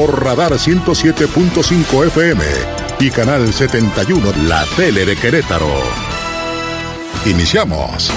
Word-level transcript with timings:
Por 0.00 0.24
Radar 0.24 0.52
107.5 0.52 2.06
FM 2.06 2.42
y 3.00 3.10
Canal 3.10 3.52
71, 3.52 4.32
la 4.48 4.64
tele 4.74 5.04
de 5.04 5.14
Querétaro. 5.14 5.68
Iniciamos. 7.26 8.10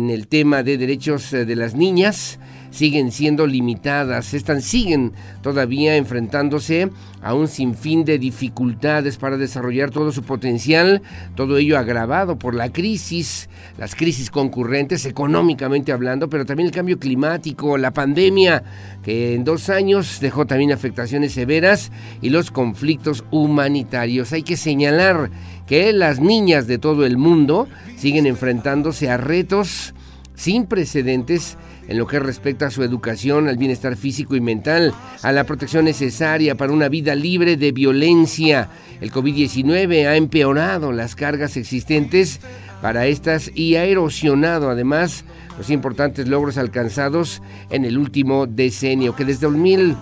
el 0.09 0.27
tema 0.27 0.63
de 0.63 0.77
derechos 0.77 1.33
eh, 1.33 1.45
de 1.45 1.55
las 1.55 1.75
niñas 1.75 2.39
siguen 2.71 3.11
siendo 3.11 3.45
limitadas, 3.45 4.33
están, 4.33 4.61
siguen 4.61 5.11
todavía 5.41 5.97
enfrentándose 5.97 6.89
a 7.21 7.35
un 7.35 7.47
sinfín 7.47 8.03
de 8.03 8.17
dificultades 8.17 9.17
para 9.17 9.37
desarrollar 9.37 9.91
todo 9.91 10.11
su 10.11 10.23
potencial, 10.23 11.01
todo 11.35 11.57
ello 11.57 11.77
agravado 11.77 12.39
por 12.39 12.55
la 12.55 12.71
crisis, 12.71 13.49
las 13.77 13.95
crisis 13.95 14.31
concurrentes 14.31 15.05
económicamente 15.05 15.91
hablando, 15.91 16.29
pero 16.29 16.45
también 16.45 16.67
el 16.67 16.73
cambio 16.73 16.97
climático, 16.97 17.77
la 17.77 17.91
pandemia, 17.91 18.63
que 19.03 19.35
en 19.35 19.43
dos 19.43 19.69
años 19.69 20.19
dejó 20.19 20.47
también 20.47 20.71
afectaciones 20.71 21.33
severas 21.33 21.91
y 22.21 22.29
los 22.29 22.49
conflictos 22.49 23.23
humanitarios. 23.31 24.33
Hay 24.33 24.43
que 24.43 24.57
señalar 24.57 25.29
que 25.67 25.93
las 25.93 26.19
niñas 26.19 26.67
de 26.67 26.77
todo 26.77 27.05
el 27.05 27.17
mundo 27.17 27.67
siguen 27.97 28.25
enfrentándose 28.25 29.09
a 29.09 29.17
retos 29.17 29.93
sin 30.35 30.65
precedentes 30.65 31.57
en 31.91 31.97
lo 31.97 32.07
que 32.07 32.19
respecta 32.19 32.67
a 32.67 32.71
su 32.71 32.83
educación, 32.83 33.49
al 33.49 33.57
bienestar 33.57 33.97
físico 33.97 34.37
y 34.37 34.39
mental, 34.39 34.93
a 35.23 35.33
la 35.33 35.43
protección 35.43 35.83
necesaria 35.83 36.55
para 36.55 36.71
una 36.71 36.87
vida 36.87 37.15
libre 37.15 37.57
de 37.57 37.73
violencia. 37.73 38.69
El 39.01 39.11
COVID-19 39.11 40.07
ha 40.07 40.15
empeorado 40.15 40.93
las 40.93 41.15
cargas 41.15 41.57
existentes 41.57 42.39
para 42.81 43.07
estas 43.07 43.51
y 43.53 43.75
ha 43.75 43.83
erosionado 43.83 44.69
además 44.69 45.25
los 45.57 45.69
importantes 45.69 46.29
logros 46.29 46.57
alcanzados 46.57 47.41
en 47.69 47.83
el 47.83 47.97
último 47.97 48.47
decenio, 48.47 49.13
que 49.13 49.25
desde 49.25 49.47
2000, 49.47 49.97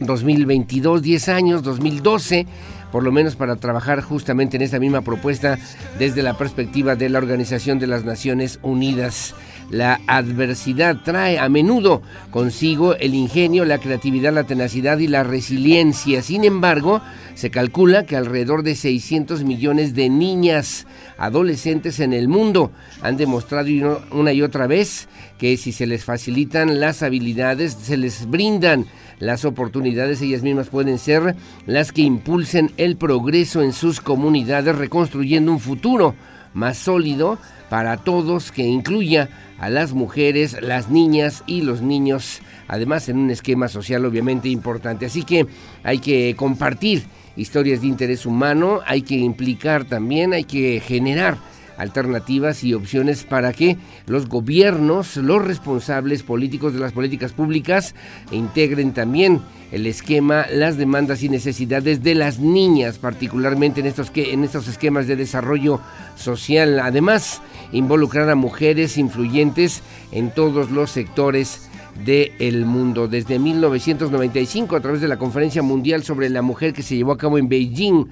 2022, 0.00 1.00
10 1.00 1.28
años, 1.30 1.62
2012, 1.62 2.46
por 2.92 3.02
lo 3.02 3.10
menos 3.10 3.36
para 3.36 3.56
trabajar 3.56 4.02
justamente 4.02 4.58
en 4.58 4.62
esta 4.62 4.78
misma 4.78 5.00
propuesta 5.00 5.58
desde 5.98 6.22
la 6.22 6.36
perspectiva 6.36 6.94
de 6.94 7.08
la 7.08 7.18
Organización 7.18 7.78
de 7.78 7.86
las 7.86 8.04
Naciones 8.04 8.58
Unidas. 8.62 9.34
La 9.70 10.00
adversidad 10.06 11.02
trae 11.02 11.38
a 11.38 11.48
menudo 11.48 12.02
consigo 12.30 12.94
el 12.94 13.14
ingenio, 13.14 13.64
la 13.64 13.78
creatividad, 13.78 14.32
la 14.32 14.44
tenacidad 14.44 14.98
y 14.98 15.08
la 15.08 15.24
resiliencia. 15.24 16.22
Sin 16.22 16.44
embargo, 16.44 17.02
se 17.34 17.50
calcula 17.50 18.06
que 18.06 18.16
alrededor 18.16 18.62
de 18.62 18.76
600 18.76 19.42
millones 19.42 19.94
de 19.94 20.08
niñas 20.08 20.86
adolescentes 21.18 21.98
en 21.98 22.12
el 22.12 22.28
mundo 22.28 22.70
han 23.02 23.16
demostrado 23.16 23.66
una 24.12 24.32
y 24.32 24.42
otra 24.42 24.66
vez 24.66 25.08
que 25.38 25.56
si 25.56 25.72
se 25.72 25.86
les 25.86 26.04
facilitan 26.04 26.78
las 26.78 27.02
habilidades, 27.02 27.72
se 27.74 27.96
les 27.96 28.30
brindan 28.30 28.86
las 29.18 29.44
oportunidades, 29.44 30.20
ellas 30.20 30.42
mismas 30.42 30.68
pueden 30.68 30.98
ser 30.98 31.36
las 31.66 31.90
que 31.90 32.02
impulsen 32.02 32.70
el 32.76 32.96
progreso 32.96 33.62
en 33.62 33.72
sus 33.72 34.00
comunidades, 34.00 34.76
reconstruyendo 34.76 35.50
un 35.52 35.60
futuro 35.60 36.14
más 36.54 36.78
sólido 36.78 37.38
para 37.68 37.96
todos 37.96 38.52
que 38.52 38.62
incluya 38.62 39.28
a 39.58 39.70
las 39.70 39.92
mujeres, 39.92 40.56
las 40.60 40.90
niñas 40.90 41.42
y 41.46 41.62
los 41.62 41.82
niños, 41.82 42.40
además 42.68 43.08
en 43.08 43.18
un 43.18 43.30
esquema 43.30 43.68
social 43.68 44.04
obviamente 44.04 44.48
importante. 44.48 45.06
Así 45.06 45.22
que 45.22 45.46
hay 45.82 45.98
que 45.98 46.34
compartir 46.36 47.04
historias 47.36 47.80
de 47.80 47.88
interés 47.88 48.26
humano, 48.26 48.80
hay 48.86 49.02
que 49.02 49.16
implicar 49.16 49.84
también, 49.84 50.32
hay 50.32 50.44
que 50.44 50.80
generar 50.80 51.38
alternativas 51.78 52.64
y 52.64 52.74
opciones 52.74 53.24
para 53.24 53.52
que 53.52 53.76
los 54.06 54.28
gobiernos, 54.28 55.16
los 55.16 55.44
responsables 55.44 56.22
políticos 56.22 56.74
de 56.74 56.80
las 56.80 56.92
políticas 56.92 57.32
públicas 57.32 57.94
integren 58.30 58.92
también 58.92 59.42
el 59.72 59.86
esquema, 59.86 60.46
las 60.50 60.76
demandas 60.76 61.22
y 61.22 61.28
necesidades 61.28 62.02
de 62.02 62.14
las 62.14 62.38
niñas, 62.38 62.98
particularmente 62.98 63.80
en 63.80 63.86
estos, 63.86 64.10
en 64.14 64.44
estos 64.44 64.68
esquemas 64.68 65.06
de 65.06 65.16
desarrollo 65.16 65.80
social. 66.16 66.78
Además, 66.80 67.42
involucrar 67.72 68.30
a 68.30 68.34
mujeres 68.34 68.96
influyentes 68.96 69.82
en 70.12 70.30
todos 70.30 70.70
los 70.70 70.90
sectores 70.90 71.68
del 72.04 72.66
mundo. 72.66 73.08
Desde 73.08 73.38
1995, 73.38 74.76
a 74.76 74.80
través 74.80 75.00
de 75.00 75.08
la 75.08 75.18
Conferencia 75.18 75.62
Mundial 75.62 76.02
sobre 76.02 76.28
la 76.28 76.42
Mujer 76.42 76.72
que 76.72 76.82
se 76.82 76.96
llevó 76.96 77.12
a 77.12 77.18
cabo 77.18 77.38
en 77.38 77.48
Beijing, 77.48 78.06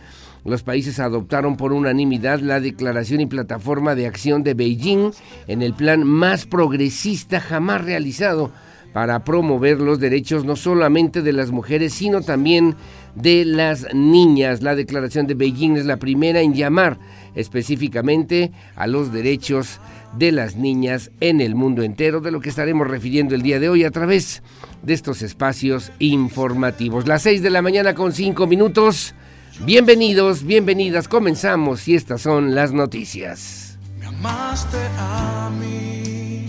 los 0.44 0.62
países 0.62 1.00
adoptaron 1.00 1.56
por 1.56 1.73
unanimidad 1.73 2.41
la 2.41 2.61
Declaración 2.61 3.20
y 3.20 3.26
Plataforma 3.26 3.94
de 3.94 4.06
Acción 4.06 4.43
de 4.43 4.55
Beijing 4.55 5.11
en 5.46 5.62
el 5.62 5.75
plan 5.75 6.05
más 6.05 6.46
progresista 6.46 7.41
jamás 7.41 7.82
realizado 7.82 8.52
para 8.93 9.25
promover 9.25 9.81
los 9.81 9.99
derechos 9.99 10.44
no 10.44 10.55
solamente 10.55 11.20
de 11.20 11.32
las 11.32 11.50
mujeres, 11.50 11.93
sino 11.94 12.20
también 12.20 12.76
de 13.17 13.44
las 13.44 13.93
niñas. 13.93 14.62
La 14.62 14.76
Declaración 14.76 15.26
de 15.26 15.35
Beijing 15.35 15.76
es 15.76 15.85
la 15.85 15.96
primera 15.96 16.41
en 16.43 16.55
llamar 16.55 16.99
específicamente 17.35 18.52
a 18.76 18.87
los 18.87 19.12
derechos 19.12 19.81
de 20.17 20.31
las 20.31 20.55
niñas 20.55 21.11
en 21.20 21.41
el 21.41 21.56
mundo 21.56 21.82
entero, 21.82 22.20
de 22.20 22.31
lo 22.31 22.41
que 22.41 22.50
estaremos 22.50 22.87
refiriendo 22.87 23.35
el 23.35 23.43
día 23.43 23.58
de 23.58 23.69
hoy 23.69 23.82
a 23.82 23.91
través 23.91 24.44
de 24.82 24.94
estos 24.94 25.23
espacios 25.23 25.91
informativos. 25.99 27.08
Las 27.08 27.23
6 27.23 27.43
de 27.43 27.50
la 27.50 27.62
mañana 27.62 27.94
con 27.94 28.12
5 28.12 28.46
minutos. 28.46 29.14
Bienvenidos, 29.61 30.43
bienvenidas, 30.43 31.06
comenzamos 31.06 31.87
y 31.87 31.95
estas 31.95 32.23
son 32.23 32.55
las 32.55 32.73
noticias. 32.73 33.79
Me 33.99 34.06
amaste 34.06 34.79
a 34.99 35.49
mí 35.59 36.47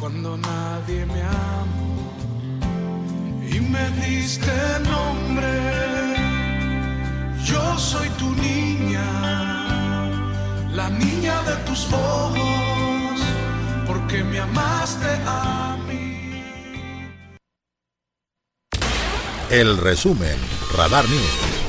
cuando 0.00 0.36
nadie 0.38 1.04
me 1.06 1.22
amó 1.22 2.10
y 3.48 3.60
me 3.60 3.90
diste 4.00 4.50
nombre. 4.88 5.46
Yo 7.44 7.78
soy 7.78 8.08
tu 8.10 8.34
niña, 8.36 9.04
la 10.72 10.88
niña 10.88 11.42
de 11.42 11.56
tus 11.66 11.92
ojos, 11.92 13.20
porque 13.86 14.24
me 14.24 14.40
amaste 14.40 15.06
a 15.26 15.76
mí. 15.86 16.40
El 19.50 19.76
resumen, 19.76 20.36
Radar 20.76 21.08
News. 21.08 21.65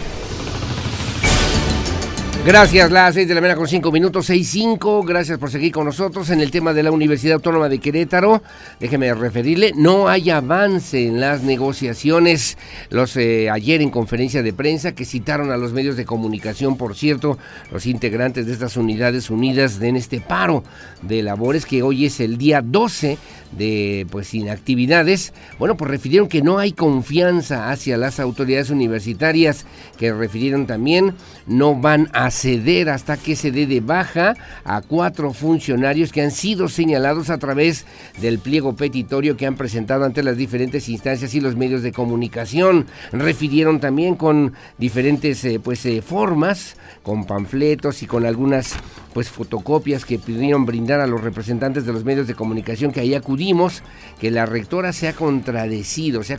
Gracias, 2.45 2.92
las 2.92 3.13
6 3.16 3.28
de 3.28 3.36
la 3.36 3.42
mañana 3.42 3.57
con 3.57 3.68
5 3.68 3.92
minutos, 3.92 4.30
6-5. 4.30 5.06
Gracias 5.06 5.38
por 5.38 5.51
seguir 5.51 5.74
con 5.74 5.86
nosotros 5.86 6.30
en 6.30 6.39
el 6.39 6.50
tema 6.50 6.74
de 6.74 6.81
la 6.81 6.92
Universidad 6.92 7.36
Autónoma 7.36 7.68
de 7.68 7.80
Querétaro. 7.80 8.42
Déjeme 8.80 9.13
referirle, 9.13 9.74
no 9.75 10.07
hay 10.07 10.30
avance 10.30 11.07
en 11.07 11.19
las 11.19 11.44
negociaciones. 11.44 12.57
Los 12.89 13.18
eh, 13.18 13.50
ayer 13.50 13.81
en 13.81 13.89
conferencia 13.89 14.44
de 14.44 14.54
prensa 14.54 14.94
que 14.94 15.04
citaron 15.04 15.51
a 15.51 15.57
los 15.57 15.74
medios 15.74 15.98
de 15.98 16.06
comunicación, 16.06 16.78
por 16.78 16.95
cierto, 16.95 17.38
los 17.69 17.86
integrantes 17.86 18.45
de 18.45 18.54
estas 18.54 18.78
unidades 18.78 19.30
unidas 19.30 19.81
en 19.81 19.98
este 19.98 20.22
paro 20.22 20.63
de 21.02 21.24
labores 21.24 21.66
que 21.66 21.84
hoy 21.84 22.06
es 22.06 22.20
el 22.20 22.38
día 22.38 22.62
12 22.62 23.18
de 23.52 24.06
pues 24.12 24.34
inactividades. 24.34 25.34
Bueno, 25.60 25.78
pues 25.78 25.90
refirieron 25.90 26.28
que 26.28 26.42
no 26.42 26.60
hay 26.60 26.72
confianza 26.72 27.72
hacia 27.72 27.98
las 27.98 28.20
autoridades 28.20 28.70
universitarias, 28.70 29.66
que 29.98 30.14
refirieron 30.14 30.68
también 30.68 31.14
no 31.46 31.76
van 31.76 32.10
a 32.14 32.30
ceder 32.30 32.90
hasta 32.90 33.18
que 33.18 33.36
se 33.36 33.52
dé 33.52 33.66
de 33.66 33.80
baja 33.80 34.36
a 34.64 34.82
cuatro 34.82 35.34
funcionarios 35.34 36.12
que 36.12 36.22
han 36.22 36.32
sido 36.32 36.68
señalados 36.68 37.30
a 37.30 37.38
través 37.38 37.86
del 38.20 38.40
pliego 38.40 38.76
petitorio 38.76 39.38
que 39.38 39.46
han 39.46 39.56
presentado 39.56 40.04
ante 40.04 40.24
las 40.24 40.38
diferentes 40.38 40.90
instancias 40.90 41.34
y 41.34 41.40
los 41.40 41.56
medios 41.56 41.84
de 41.84 41.92
comunicación. 41.92 42.88
Refirieron 43.12 43.80
también 43.80 44.16
con 44.16 44.54
diferentes 44.78 45.44
eh, 45.46 45.60
pues 45.64 45.86
eh, 45.86 46.02
formas, 46.02 46.76
con 47.04 47.26
panfletos 47.26 48.04
y 48.04 48.08
con 48.08 48.26
algunas 48.26 48.76
pues 49.18 49.31
fotocopias 49.31 50.06
que 50.06 50.19
pudieron 50.19 50.68
brindar 50.68 51.00
a 51.00 51.08
los 51.08 51.22
representantes 51.22 51.88
de 51.88 51.92
los 51.92 52.04
medios 52.04 52.28
de 52.28 52.36
comunicación 52.36 52.92
que 52.92 53.00
ahí 53.00 53.16
acudimos, 53.16 53.81
que 54.19 54.30
la 54.30 54.46
rectora 54.46 54.94
se 54.94 55.08
ha 55.08 55.14
contradecido, 55.14 56.22
se 56.22 56.38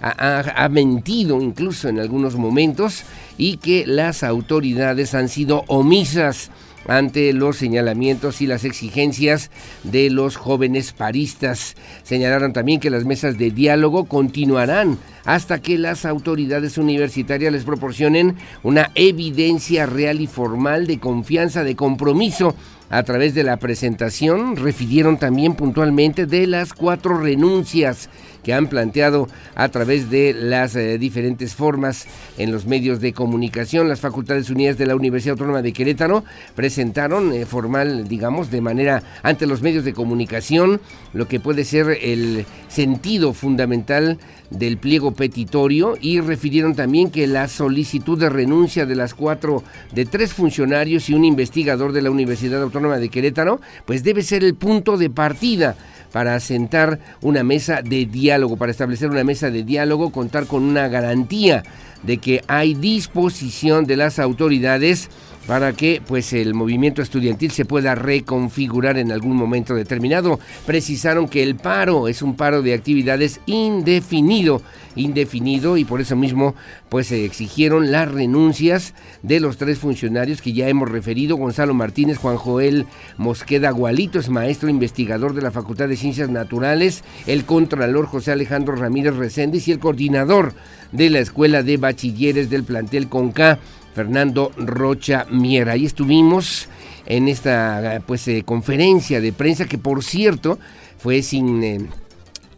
ha, 0.00 0.64
ha 0.64 0.68
mentido 0.68 1.42
incluso 1.42 1.88
en 1.88 1.98
algunos 1.98 2.36
momentos 2.36 3.02
y 3.36 3.56
que 3.56 3.84
las 3.84 4.22
autoridades 4.22 5.12
han 5.16 5.28
sido 5.28 5.64
omisas 5.66 6.52
ante 6.86 7.32
los 7.32 7.56
señalamientos 7.56 8.40
y 8.40 8.46
las 8.46 8.64
exigencias 8.64 9.50
de 9.82 10.10
los 10.10 10.36
jóvenes 10.36 10.92
paristas. 10.92 11.76
Señalaron 12.02 12.52
también 12.52 12.80
que 12.80 12.90
las 12.90 13.04
mesas 13.04 13.38
de 13.38 13.50
diálogo 13.50 14.04
continuarán 14.04 14.98
hasta 15.24 15.60
que 15.60 15.78
las 15.78 16.04
autoridades 16.04 16.78
universitarias 16.78 17.52
les 17.52 17.64
proporcionen 17.64 18.36
una 18.62 18.90
evidencia 18.94 19.86
real 19.86 20.20
y 20.20 20.26
formal 20.26 20.86
de 20.86 20.98
confianza, 20.98 21.64
de 21.64 21.76
compromiso 21.76 22.54
a 22.90 23.02
través 23.02 23.34
de 23.34 23.44
la 23.44 23.56
presentación. 23.56 24.56
Refirieron 24.56 25.18
también 25.18 25.54
puntualmente 25.54 26.26
de 26.26 26.46
las 26.46 26.72
cuatro 26.72 27.18
renuncias 27.18 28.08
que 28.44 28.54
han 28.54 28.68
planteado 28.68 29.28
a 29.56 29.68
través 29.70 30.10
de 30.10 30.34
las 30.34 30.76
eh, 30.76 30.98
diferentes 30.98 31.54
formas 31.54 32.06
en 32.38 32.52
los 32.52 32.66
medios 32.66 33.00
de 33.00 33.12
comunicación. 33.12 33.88
Las 33.88 34.00
Facultades 34.00 34.50
Unidas 34.50 34.78
de 34.78 34.86
la 34.86 34.94
Universidad 34.94 35.32
Autónoma 35.32 35.62
de 35.62 35.72
Querétaro 35.72 36.22
presentaron 36.54 37.32
eh, 37.32 37.46
formal, 37.46 38.06
digamos, 38.06 38.50
de 38.50 38.60
manera 38.60 39.02
ante 39.22 39.46
los 39.46 39.62
medios 39.62 39.84
de 39.84 39.92
comunicación 39.92 40.80
lo 41.12 41.26
que 41.26 41.40
puede 41.40 41.64
ser 41.64 41.98
el 42.02 42.44
sentido 42.68 43.32
fundamental 43.32 44.18
del 44.50 44.78
pliego 44.78 45.12
petitorio 45.12 45.96
y 46.00 46.20
refirieron 46.20 46.74
también 46.74 47.10
que 47.10 47.26
la 47.26 47.48
solicitud 47.48 48.18
de 48.18 48.28
renuncia 48.28 48.86
de 48.86 48.94
las 48.94 49.14
cuatro, 49.14 49.62
de 49.92 50.04
tres 50.04 50.32
funcionarios 50.32 51.08
y 51.08 51.14
un 51.14 51.24
investigador 51.24 51.92
de 51.92 52.02
la 52.02 52.10
Universidad 52.10 52.62
Autónoma 52.62 52.98
de 52.98 53.08
Querétaro, 53.08 53.60
pues 53.86 54.04
debe 54.04 54.22
ser 54.22 54.44
el 54.44 54.54
punto 54.54 54.96
de 54.96 55.10
partida 55.10 55.76
para 56.14 56.38
sentar 56.38 57.00
una 57.22 57.42
mesa 57.42 57.82
de 57.82 58.06
diálogo, 58.06 58.56
para 58.56 58.70
establecer 58.70 59.10
una 59.10 59.24
mesa 59.24 59.50
de 59.50 59.64
diálogo, 59.64 60.12
contar 60.12 60.46
con 60.46 60.62
una 60.62 60.86
garantía 60.86 61.64
de 62.04 62.18
que 62.18 62.40
hay 62.46 62.74
disposición 62.74 63.84
de 63.84 63.96
las 63.96 64.20
autoridades 64.20 65.10
para 65.46 65.72
que 65.72 66.00
pues 66.06 66.32
el 66.32 66.54
movimiento 66.54 67.02
estudiantil 67.02 67.50
se 67.50 67.64
pueda 67.64 67.94
reconfigurar 67.94 68.98
en 68.98 69.12
algún 69.12 69.36
momento 69.36 69.74
determinado. 69.74 70.40
Precisaron 70.66 71.28
que 71.28 71.42
el 71.42 71.56
paro 71.56 72.08
es 72.08 72.22
un 72.22 72.36
paro 72.36 72.62
de 72.62 72.74
actividades 72.74 73.40
indefinido, 73.46 74.62
indefinido 74.96 75.76
y 75.76 75.84
por 75.84 76.00
eso 76.00 76.16
mismo 76.16 76.54
pues 76.88 77.08
se 77.08 77.24
exigieron 77.24 77.90
las 77.90 78.10
renuncias 78.10 78.94
de 79.22 79.40
los 79.40 79.56
tres 79.56 79.78
funcionarios 79.78 80.40
que 80.40 80.52
ya 80.52 80.68
hemos 80.68 80.90
referido, 80.90 81.36
Gonzalo 81.36 81.74
Martínez, 81.74 82.18
Juan 82.18 82.36
Joel 82.36 82.86
Mosqueda 83.18 83.70
Gualito 83.70 84.18
es 84.18 84.28
maestro 84.28 84.68
investigador 84.68 85.34
de 85.34 85.42
la 85.42 85.50
Facultad 85.50 85.88
de 85.88 85.96
Ciencias 85.96 86.30
Naturales, 86.30 87.02
el 87.26 87.44
contralor 87.44 88.06
José 88.06 88.32
Alejandro 88.32 88.76
Ramírez 88.76 89.16
Reséndiz 89.16 89.68
y 89.68 89.72
el 89.72 89.78
coordinador 89.78 90.54
de 90.92 91.10
la 91.10 91.18
Escuela 91.18 91.62
de 91.62 91.76
Bachilleres 91.76 92.50
del 92.50 92.64
plantel 92.64 93.08
CONCA 93.08 93.58
Fernando 93.94 94.50
Rocha 94.56 95.26
Miera. 95.30 95.72
Ahí 95.72 95.86
estuvimos 95.86 96.68
en 97.06 97.28
esta 97.28 98.02
pues 98.06 98.26
eh, 98.28 98.42
conferencia 98.44 99.20
de 99.20 99.32
prensa 99.32 99.66
que 99.66 99.78
por 99.78 100.02
cierto 100.02 100.58
fue 100.98 101.22
sin 101.22 101.62
eh, 101.62 101.86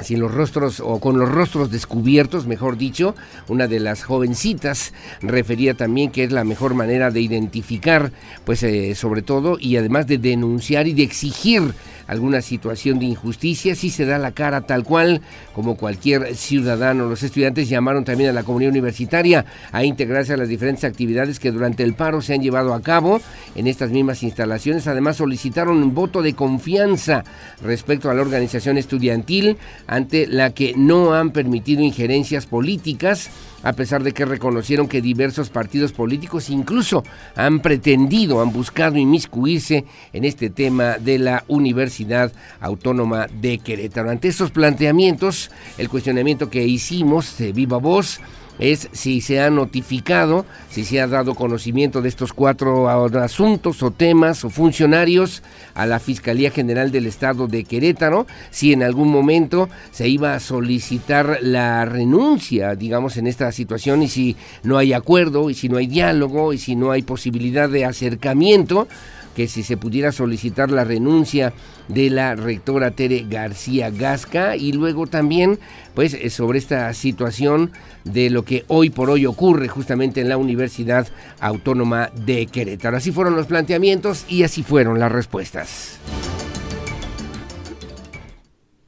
sin 0.00 0.20
los 0.20 0.32
rostros 0.32 0.80
o 0.80 1.00
con 1.00 1.18
los 1.18 1.30
rostros 1.30 1.70
descubiertos, 1.70 2.46
mejor 2.46 2.76
dicho, 2.76 3.14
una 3.48 3.66
de 3.66 3.80
las 3.80 4.04
jovencitas 4.04 4.92
refería 5.20 5.74
también 5.74 6.10
que 6.10 6.24
es 6.24 6.32
la 6.32 6.44
mejor 6.44 6.74
manera 6.74 7.10
de 7.10 7.20
identificar, 7.20 8.12
pues 8.44 8.62
eh, 8.62 8.94
sobre 8.94 9.22
todo 9.22 9.56
y 9.58 9.76
además 9.76 10.06
de 10.06 10.18
denunciar 10.18 10.86
y 10.86 10.92
de 10.92 11.02
exigir 11.02 11.74
alguna 12.06 12.42
situación 12.42 12.98
de 12.98 13.06
injusticia, 13.06 13.74
si 13.74 13.90
se 13.90 14.04
da 14.04 14.18
la 14.18 14.32
cara 14.32 14.62
tal 14.62 14.84
cual 14.84 15.20
como 15.52 15.76
cualquier 15.76 16.34
ciudadano. 16.34 17.08
Los 17.08 17.22
estudiantes 17.22 17.68
llamaron 17.68 18.04
también 18.04 18.30
a 18.30 18.32
la 18.32 18.42
comunidad 18.42 18.72
universitaria 18.72 19.44
a 19.72 19.84
integrarse 19.84 20.34
a 20.34 20.36
las 20.36 20.48
diferentes 20.48 20.84
actividades 20.84 21.40
que 21.40 21.52
durante 21.52 21.82
el 21.82 21.94
paro 21.94 22.20
se 22.20 22.34
han 22.34 22.42
llevado 22.42 22.74
a 22.74 22.82
cabo 22.82 23.20
en 23.54 23.66
estas 23.66 23.90
mismas 23.90 24.22
instalaciones. 24.22 24.86
Además 24.86 25.16
solicitaron 25.16 25.82
un 25.82 25.94
voto 25.94 26.22
de 26.22 26.34
confianza 26.34 27.24
respecto 27.62 28.10
a 28.10 28.14
la 28.14 28.22
organización 28.22 28.78
estudiantil 28.78 29.56
ante 29.86 30.26
la 30.26 30.50
que 30.50 30.74
no 30.76 31.14
han 31.14 31.30
permitido 31.30 31.82
injerencias 31.82 32.46
políticas 32.46 33.30
a 33.66 33.72
pesar 33.72 34.04
de 34.04 34.12
que 34.12 34.24
reconocieron 34.24 34.86
que 34.86 35.02
diversos 35.02 35.50
partidos 35.50 35.90
políticos 35.90 36.50
incluso 36.50 37.02
han 37.34 37.58
pretendido, 37.58 38.40
han 38.40 38.52
buscado 38.52 38.96
inmiscuirse 38.96 39.84
en 40.12 40.24
este 40.24 40.50
tema 40.50 40.98
de 40.98 41.18
la 41.18 41.42
Universidad 41.48 42.32
Autónoma 42.60 43.26
de 43.26 43.58
Querétaro. 43.58 44.10
Ante 44.10 44.28
estos 44.28 44.52
planteamientos, 44.52 45.50
el 45.78 45.88
cuestionamiento 45.88 46.48
que 46.48 46.64
hicimos 46.64 47.36
de 47.38 47.52
viva 47.52 47.78
voz, 47.78 48.20
es 48.58 48.88
si 48.92 49.20
se 49.20 49.40
ha 49.40 49.50
notificado, 49.50 50.46
si 50.70 50.84
se 50.84 51.00
ha 51.00 51.06
dado 51.06 51.34
conocimiento 51.34 52.02
de 52.02 52.08
estos 52.08 52.32
cuatro 52.32 52.88
asuntos 52.88 53.82
o 53.82 53.90
temas 53.90 54.44
o 54.44 54.50
funcionarios 54.50 55.42
a 55.74 55.86
la 55.86 55.98
Fiscalía 55.98 56.50
General 56.50 56.90
del 56.90 57.06
Estado 57.06 57.46
de 57.46 57.64
Querétaro, 57.64 58.26
si 58.50 58.72
en 58.72 58.82
algún 58.82 59.10
momento 59.10 59.68
se 59.90 60.08
iba 60.08 60.34
a 60.34 60.40
solicitar 60.40 61.38
la 61.42 61.84
renuncia, 61.84 62.74
digamos, 62.74 63.16
en 63.16 63.26
esta 63.26 63.52
situación 63.52 64.02
y 64.02 64.08
si 64.08 64.36
no 64.62 64.78
hay 64.78 64.92
acuerdo 64.92 65.50
y 65.50 65.54
si 65.54 65.68
no 65.68 65.76
hay 65.76 65.86
diálogo 65.86 66.52
y 66.52 66.58
si 66.58 66.76
no 66.76 66.90
hay 66.90 67.02
posibilidad 67.02 67.68
de 67.68 67.84
acercamiento 67.84 68.88
que 69.36 69.48
si 69.48 69.62
se 69.62 69.76
pudiera 69.76 70.12
solicitar 70.12 70.70
la 70.70 70.82
renuncia 70.82 71.52
de 71.88 72.08
la 72.08 72.34
rectora 72.34 72.92
Tere 72.92 73.26
García 73.28 73.90
Gasca 73.90 74.56
y 74.56 74.72
luego 74.72 75.06
también 75.06 75.58
pues 75.94 76.14
eh, 76.14 76.30
sobre 76.30 76.58
esta 76.58 76.92
situación 76.94 77.70
de 78.04 78.30
lo 78.30 78.44
que 78.44 78.64
hoy 78.68 78.88
por 78.88 79.10
hoy 79.10 79.26
ocurre 79.26 79.68
justamente 79.68 80.22
en 80.22 80.30
la 80.30 80.38
Universidad 80.38 81.06
Autónoma 81.38 82.10
de 82.14 82.46
Querétaro. 82.46 82.96
Así 82.96 83.12
fueron 83.12 83.36
los 83.36 83.46
planteamientos 83.46 84.24
y 84.26 84.42
así 84.42 84.62
fueron 84.62 84.98
las 84.98 85.12
respuestas. 85.12 85.98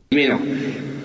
Primero, 0.09 0.41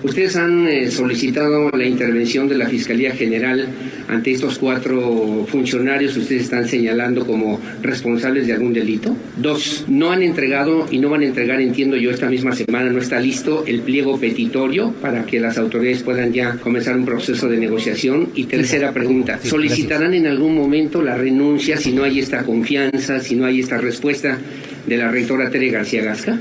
Ustedes 0.04 0.36
han 0.36 0.68
eh, 0.68 0.90
solicitado 0.90 1.70
la 1.70 1.86
intervención 1.86 2.46
de 2.46 2.58
la 2.58 2.68
Fiscalía 2.68 3.12
General 3.12 3.66
ante 4.06 4.32
estos 4.32 4.58
cuatro 4.58 5.46
funcionarios. 5.48 6.14
Ustedes 6.14 6.42
están 6.42 6.68
señalando 6.68 7.26
como 7.26 7.58
responsables 7.80 8.46
de 8.46 8.52
algún 8.52 8.74
delito. 8.74 9.16
Dos, 9.38 9.86
no 9.88 10.12
han 10.12 10.22
entregado 10.22 10.86
y 10.90 10.98
no 10.98 11.08
van 11.08 11.22
a 11.22 11.24
entregar, 11.24 11.58
entiendo 11.62 11.96
yo, 11.96 12.10
esta 12.10 12.28
misma 12.28 12.54
semana, 12.54 12.90
no 12.90 12.98
está 12.98 13.18
listo 13.18 13.64
el 13.66 13.80
pliego 13.80 14.20
petitorio 14.20 14.92
para 15.00 15.24
que 15.24 15.40
las 15.40 15.56
autoridades 15.56 16.02
puedan 16.02 16.30
ya 16.34 16.56
comenzar 16.56 16.98
un 16.98 17.06
proceso 17.06 17.48
de 17.48 17.56
negociación. 17.56 18.28
Y 18.34 18.44
tercera 18.44 18.92
pregunta, 18.92 19.40
¿solicitarán 19.42 20.12
en 20.12 20.26
algún 20.26 20.54
momento 20.54 21.00
la 21.00 21.16
renuncia 21.16 21.78
si 21.78 21.92
no 21.92 22.04
hay 22.04 22.18
esta 22.18 22.42
confianza, 22.42 23.20
si 23.20 23.36
no 23.36 23.46
hay 23.46 23.60
esta 23.60 23.78
respuesta 23.78 24.38
de 24.86 24.96
la 24.96 25.10
rectora 25.10 25.50
Tere 25.50 25.70
García 25.70 26.02
Gasca? 26.02 26.38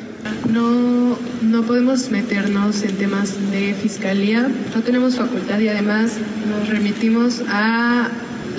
No, 0.50 1.18
no 1.42 1.64
podemos 1.64 2.10
meternos 2.10 2.84
en 2.84 2.96
temas 2.98 3.52
de 3.52 3.74
fiscalía, 3.74 4.50
no 4.76 4.82
tenemos 4.82 5.16
facultad 5.16 5.60
y 5.60 5.70
además 5.70 6.18
nos 6.50 6.70
remitimos 6.70 7.42
a 7.48 8.10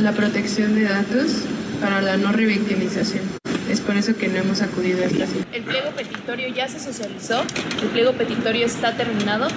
la 0.01 0.13
protección 0.13 0.75
de 0.75 0.85
datos 0.85 1.43
para 1.81 2.01
la 2.01 2.17
no 2.17 2.33
revictimización. 2.33 3.23
Es 3.71 3.81
por 3.81 3.97
eso 3.97 4.17
que 4.17 4.29
no 4.29 4.37
hemos 4.37 4.63
acudido 4.63 5.03
a 5.03 5.07
esta 5.07 5.25
El 5.53 5.63
pliego 5.63 5.91
petitorio 5.97 6.49
ya 6.49 6.69
se 6.69 6.79
socializó, 6.79 7.43
el 7.83 7.89
pliego 7.89 8.13
petitorio 8.13 8.67
está 8.67 8.97
terminado 8.97 9.49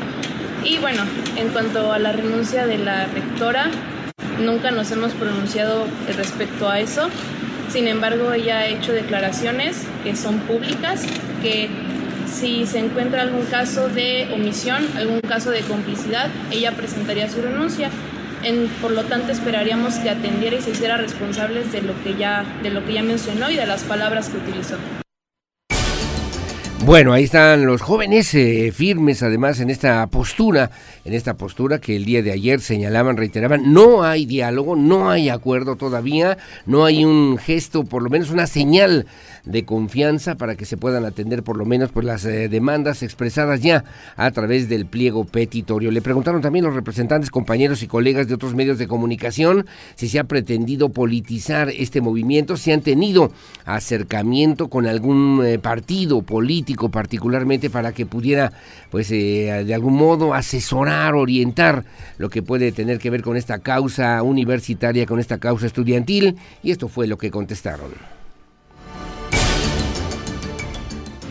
y 0.63 0.77
bueno, 0.79 1.03
en 1.37 1.49
cuanto 1.49 1.91
a 1.91 1.99
la 1.99 2.11
renuncia 2.11 2.65
de 2.65 2.77
la 2.77 3.05
rectora, 3.07 3.69
nunca 4.43 4.71
nos 4.71 4.91
hemos 4.91 5.13
pronunciado 5.13 5.85
respecto 6.15 6.69
a 6.69 6.79
eso. 6.79 7.09
Sin 7.69 7.87
embargo, 7.87 8.33
ella 8.33 8.59
ha 8.59 8.67
hecho 8.67 8.93
declaraciones 8.93 9.83
que 10.03 10.15
son 10.15 10.39
públicas, 10.39 11.05
que 11.41 11.69
si 12.27 12.65
se 12.65 12.79
encuentra 12.79 13.21
algún 13.21 13.45
caso 13.45 13.89
de 13.89 14.29
omisión, 14.33 14.85
algún 14.95 15.21
caso 15.21 15.51
de 15.51 15.61
complicidad, 15.61 16.29
ella 16.51 16.71
presentaría 16.71 17.29
su 17.29 17.41
renuncia. 17.41 17.89
En, 18.43 18.67
por 18.81 18.91
lo 18.91 19.03
tanto, 19.03 19.31
esperaríamos 19.31 19.95
que 19.95 20.09
atendiera 20.09 20.55
y 20.55 20.61
se 20.61 20.71
hiciera 20.71 20.97
responsables 20.97 21.71
de 21.71 21.81
lo 21.81 21.93
que 22.03 22.15
ya, 22.15 22.45
de 22.63 22.69
lo 22.69 22.85
que 22.85 22.93
ya 22.93 23.03
mencionó 23.03 23.49
y 23.49 23.55
de 23.55 23.65
las 23.65 23.83
palabras 23.83 24.29
que 24.29 24.37
utilizó. 24.37 24.77
Bueno, 26.87 27.11
ahí 27.11 27.25
están 27.25 27.65
los 27.65 27.81
jóvenes 27.81 28.33
eh, 28.33 28.71
firmes 28.73 29.21
además 29.21 29.59
en 29.59 29.69
esta 29.69 30.07
postura, 30.07 30.71
en 31.03 31.13
esta 31.13 31.33
postura 31.33 31.81
que 31.81 31.97
el 31.97 32.05
día 32.05 32.21
de 32.23 32.31
ayer 32.31 32.61
señalaban, 32.61 33.17
reiteraban, 33.17 33.73
no 33.73 34.05
hay 34.05 34.25
diálogo, 34.25 34.77
no 34.77 35.09
hay 35.09 35.27
acuerdo 35.27 35.75
todavía, 35.75 36.37
no 36.65 36.85
hay 36.85 37.03
un 37.03 37.37
gesto, 37.39 37.83
por 37.83 38.03
lo 38.03 38.09
menos 38.09 38.29
una 38.29 38.47
señal 38.47 39.05
de 39.45 39.65
confianza 39.65 40.35
para 40.35 40.55
que 40.55 40.65
se 40.65 40.77
puedan 40.77 41.05
atender 41.05 41.43
por 41.43 41.57
lo 41.57 41.65
menos 41.65 41.91
pues, 41.91 42.05
las 42.05 42.25
eh, 42.25 42.49
demandas 42.49 43.03
expresadas 43.03 43.61
ya 43.61 43.83
a 44.15 44.31
través 44.31 44.69
del 44.69 44.85
pliego 44.85 45.25
petitorio. 45.25 45.91
Le 45.91 46.01
preguntaron 46.01 46.41
también 46.41 46.65
los 46.65 46.75
representantes, 46.75 47.29
compañeros 47.29 47.83
y 47.83 47.87
colegas 47.87 48.27
de 48.27 48.35
otros 48.35 48.55
medios 48.55 48.77
de 48.77 48.87
comunicación 48.87 49.65
si 49.95 50.07
se 50.07 50.19
ha 50.19 50.23
pretendido 50.23 50.89
politizar 50.89 51.69
este 51.69 52.01
movimiento, 52.01 52.57
si 52.57 52.71
han 52.71 52.81
tenido 52.81 53.31
acercamiento 53.65 54.69
con 54.69 54.85
algún 54.85 55.43
eh, 55.45 55.59
partido 55.59 56.21
político 56.21 56.89
particularmente 56.89 57.69
para 57.69 57.91
que 57.91 58.05
pudiera 58.05 58.51
pues 58.89 59.11
eh, 59.11 59.63
de 59.65 59.73
algún 59.73 59.95
modo 59.95 60.33
asesorar, 60.33 61.15
orientar 61.15 61.85
lo 62.17 62.29
que 62.29 62.41
puede 62.41 62.71
tener 62.71 62.99
que 62.99 63.09
ver 63.09 63.21
con 63.21 63.37
esta 63.37 63.59
causa 63.59 64.21
universitaria, 64.23 65.05
con 65.05 65.19
esta 65.19 65.37
causa 65.37 65.65
estudiantil 65.65 66.35
y 66.63 66.71
esto 66.71 66.87
fue 66.87 67.07
lo 67.07 67.17
que 67.17 67.31
contestaron. 67.31 68.16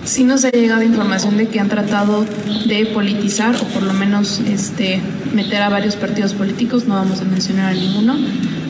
Sí 0.07 0.25
nos 0.25 0.45
ha 0.45 0.51
llegado 0.51 0.83
información 0.83 1.37
de 1.37 1.49
que 1.49 1.61
han 1.61 1.69
tratado 1.69 2.25
de 2.67 2.87
politizar 2.87 3.57
o 3.57 3.65
por 3.65 3.83
lo 3.83 3.93
menos 3.93 4.41
este, 4.49 5.01
meter 5.35 5.63
a 5.63 5.69
varios 5.69 5.97
partidos 5.97 6.33
políticos, 6.33 6.87
no 6.87 6.95
vamos 6.95 7.21
a 7.21 7.25
mencionar 7.25 7.73
a 7.73 7.75
ninguno, 7.75 8.17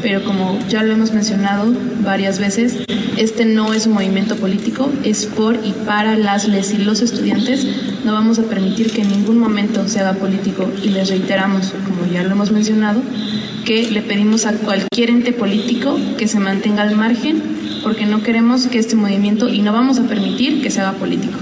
pero 0.03 0.25
como 0.25 0.59
ya 0.69 0.83
lo 0.83 0.95
hemos 0.95 1.13
mencionado 1.13 1.73
varias 2.03 2.39
veces, 2.39 2.79
este 3.17 3.45
no 3.45 3.75
es 3.75 3.87
un 3.87 3.95
movimiento 3.95 4.37
político, 4.37 4.91
es 5.05 5.27
por 5.27 5.57
y 5.65 5.73
para 5.73 6.17
las 6.17 6.49
les 6.49 6.73
y 6.73 6.79
los 6.79 7.03
estudiantes. 7.03 7.67
No 8.05 8.13
vamos 8.13 8.39
a 8.39 8.43
permitir 8.43 8.91
que 8.91 9.03
en 9.03 9.09
ningún 9.09 9.39
momento 9.39 9.89
se 9.89 10.01
haga 10.01 10.15
político 10.15 10.71
y 10.83 10.89
les 10.89 11.09
reiteramos, 11.09 11.73
como 11.85 12.11
ya 12.11 12.23
lo 12.23 12.33
hemos 12.33 12.51
mencionado, 12.51 13.01
que 13.65 13.91
le 13.91 14.01
pedimos 14.01 14.47
a 14.47 14.53
cualquier 14.53 15.11
ente 15.11 15.33
político 15.33 15.99
que 16.17 16.29
se 16.29 16.39
mantenga 16.39 16.83
al 16.83 16.95
margen 16.95 17.43
porque 17.83 18.07
no 18.07 18.23
queremos 18.23 18.67
que 18.67 18.79
este 18.79 18.97
movimiento 18.97 19.49
y 19.49 19.63
no 19.63 19.73
vamos 19.73 19.99
a 19.99 20.05
permitir 20.05 20.63
que 20.63 20.71
se 20.71 20.81
haga 20.81 20.93
político. 20.93 21.39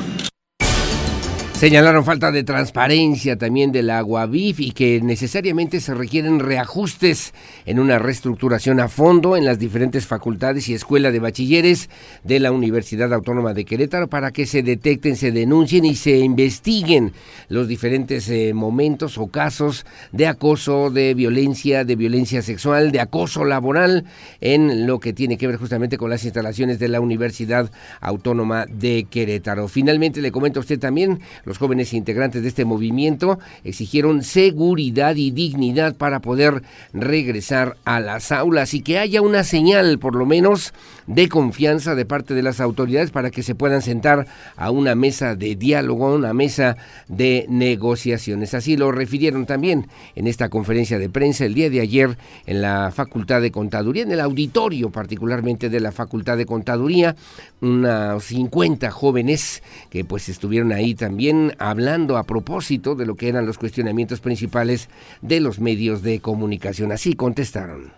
Señalaron 1.65 2.05
falta 2.05 2.31
de 2.31 2.45
transparencia 2.45 3.39
también 3.39 3.73
del 3.73 3.89
agua 3.89 4.27
BIF 4.27 4.61
y 4.61 4.73
que 4.73 5.01
necesariamente 5.01 5.81
se 5.81 5.95
requieren 5.95 6.39
reajustes 6.39 7.33
en 7.65 7.79
una 7.79 7.99
reestructuración 7.99 8.81
a 8.81 8.89
fondo 8.89 9.35
en 9.35 9.47
las 9.47 9.59
diferentes 9.59 10.07
facultades 10.07 10.69
y 10.69 10.75
escuelas 10.75 11.15
de 11.15 11.21
bachilleres 11.21 11.89
de 12.23 12.39
la 12.39 12.53
Universidad 12.53 13.15
Autónoma 13.15 13.55
de 13.55 13.65
Querétaro 13.65 14.09
para 14.09 14.31
que 14.31 14.45
se 14.45 14.63
detecten, 14.63 15.17
se 15.17 15.33
denuncien 15.33 15.87
y 15.87 15.95
se 15.95 16.19
investiguen 16.19 17.15
los 17.49 17.67
diferentes 17.67 18.29
eh, 18.29 18.53
momentos 18.53 19.17
o 19.17 19.29
casos 19.29 19.87
de 20.13 20.27
acoso, 20.27 20.91
de 20.91 21.15
violencia, 21.15 21.87
de 21.87 21.97
violencia 21.97 22.43
sexual, 22.43 22.93
de 22.93 23.01
acoso 23.01 23.43
laboral 23.47 24.05
en 24.43 24.87
lo 24.87 25.01
que 25.01 25.15
tiene 25.15 25.39
que 25.39 25.47
ver 25.47 25.57
justamente 25.57 25.97
con 25.97 26.11
las 26.11 26.25
instalaciones 26.25 26.79
de 26.79 26.89
la 26.89 27.01
Universidad 27.01 27.73
Autónoma 28.03 28.67
de 28.67 29.07
Querétaro. 29.09 29.67
Finalmente 29.67 30.21
le 30.21 30.31
comento 30.31 30.61
a 30.61 30.63
usted 30.63 30.79
también 30.79 31.21
jóvenes 31.59 31.93
integrantes 31.93 32.43
de 32.43 32.49
este 32.49 32.65
movimiento 32.65 33.39
exigieron 33.65 34.23
seguridad 34.23 35.17
y 35.17 35.31
dignidad 35.31 35.95
para 35.97 36.21
poder 36.21 36.63
regresar 36.93 37.77
a 37.85 38.01
las 38.01 38.33
aulas 38.33 38.75
y 38.75 38.83
que 38.83 38.99
haya 38.99 39.23
una 39.23 39.45
señal, 39.45 39.99
por 39.99 40.15
lo 40.15 40.27
menos, 40.27 40.73
de 41.07 41.29
confianza 41.29 41.95
de 41.95 42.07
parte 42.07 42.35
de 42.35 42.43
las 42.43 42.61
autoridades 42.61 43.11
para 43.11 43.31
que 43.31 43.43
se 43.43 43.55
puedan 43.55 43.83
sentar 43.83 44.27
a 44.57 44.71
una 44.71 44.95
mesa 44.95 45.35
de 45.35 45.55
diálogo, 45.57 46.15
una 46.15 46.33
mesa 46.33 46.77
de 47.09 47.47
negociaciones. 47.49 48.55
Así 48.55 48.77
lo 48.77 48.93
refirieron 48.93 49.47
también 49.47 49.87
en 50.15 50.27
esta 50.27 50.49
conferencia 50.49 50.99
de 50.99 51.09
prensa 51.09 51.45
el 51.45 51.55
día 51.55 51.71
de 51.71 51.81
ayer 51.81 52.17
en 52.47 52.63
la 52.63 52.93
Facultad 52.95 53.41
de 53.41 53.51
Contaduría, 53.51 54.03
en 54.03 54.13
el 54.13 54.21
auditorio 54.21 54.91
particularmente 54.91 55.69
de 55.69 55.81
la 55.81 55.93
Facultad 55.93 56.37
de 56.37 56.47
Contaduría, 56.47 57.17
unos 57.61 58.25
50 58.25 58.91
jóvenes 58.91 59.63
que 59.91 60.05
pues 60.05 60.29
estuvieron 60.29 60.73
ahí 60.73 60.95
también 60.95 61.44
hablando 61.59 62.17
a 62.17 62.25
propósito 62.25 62.95
de 62.95 63.07
lo 63.07 63.17
que 63.17 63.29
eran 63.29 63.47
los 63.47 63.59
cuestionamientos 63.59 64.21
principales 64.21 64.89
de 65.23 65.41
los 65.41 65.61
medios 65.61 66.03
de 66.03 66.21
comunicación. 66.21 66.93
Así 66.93 67.15
contestaron. 67.15 67.93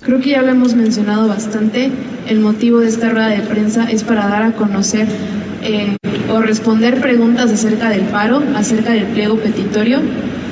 Creo 0.00 0.20
que 0.20 0.30
ya 0.30 0.42
lo 0.42 0.48
hemos 0.48 0.74
mencionado 0.74 1.28
bastante. 1.28 1.90
El 2.26 2.40
motivo 2.40 2.80
de 2.80 2.88
esta 2.88 3.10
rueda 3.10 3.28
de 3.28 3.40
prensa 3.40 3.90
es 3.90 4.04
para 4.04 4.28
dar 4.28 4.42
a 4.42 4.52
conocer 4.52 5.06
eh, 5.62 5.96
o 6.30 6.40
responder 6.40 7.00
preguntas 7.00 7.50
acerca 7.50 7.90
del 7.90 8.02
paro, 8.02 8.42
acerca 8.54 8.92
del 8.92 9.04
pliego 9.04 9.36
petitorio 9.36 10.00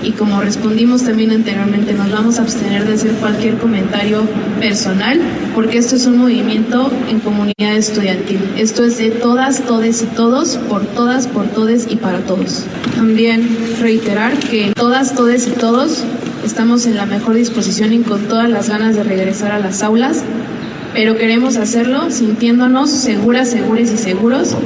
y 0.02 0.12
como 0.12 0.40
respondimos 0.40 1.02
también 1.02 1.30
anteriormente, 1.30 1.92
nos 1.94 2.10
vamos 2.10 2.38
a 2.38 2.42
abstener 2.42 2.86
de 2.86 2.94
hacer 2.94 3.12
cualquier 3.12 3.56
comentario 3.58 4.22
personal 4.60 5.20
porque 5.54 5.78
esto 5.78 5.96
es 5.96 6.06
un 6.06 6.18
movimiento 6.18 6.90
en 7.08 7.20
comunidad 7.20 7.76
estudiantil. 7.76 8.40
Esto 8.56 8.84
es 8.84 8.98
de 8.98 9.10
todas, 9.10 9.62
todes 9.62 10.02
y 10.02 10.06
todos, 10.06 10.58
por 10.68 10.84
todas, 10.86 11.26
por 11.26 11.46
todes 11.46 11.86
y 11.90 11.96
para 11.96 12.20
todos. 12.20 12.64
También 12.94 13.48
reiterar 13.80 14.34
que 14.38 14.72
todas, 14.74 15.14
todes 15.14 15.48
y 15.48 15.50
todos 15.50 16.04
estamos 16.44 16.86
en 16.86 16.96
la 16.96 17.06
mejor 17.06 17.34
disposición 17.34 17.92
y 17.92 17.98
con 18.00 18.22
todas 18.28 18.48
las 18.48 18.68
ganas 18.68 18.94
de 18.94 19.02
regresar 19.02 19.50
a 19.52 19.58
las 19.58 19.82
aulas, 19.82 20.22
pero 20.94 21.16
queremos 21.16 21.56
hacerlo 21.56 22.10
sintiéndonos 22.10 22.90
seguras, 22.90 23.50
seguros 23.50 23.90
y 23.90 23.98
seguros 23.98 24.56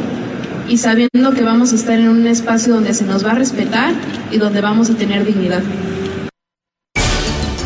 y 0.70 0.76
sabiendo 0.76 1.32
que 1.34 1.42
vamos 1.42 1.72
a 1.72 1.74
estar 1.74 1.98
en 1.98 2.08
un 2.08 2.26
espacio 2.28 2.74
donde 2.74 2.94
se 2.94 3.04
nos 3.04 3.26
va 3.26 3.32
a 3.32 3.34
respetar 3.34 3.92
y 4.30 4.38
donde 4.38 4.60
vamos 4.60 4.88
a 4.88 4.94
tener 4.94 5.26
dignidad. 5.26 5.62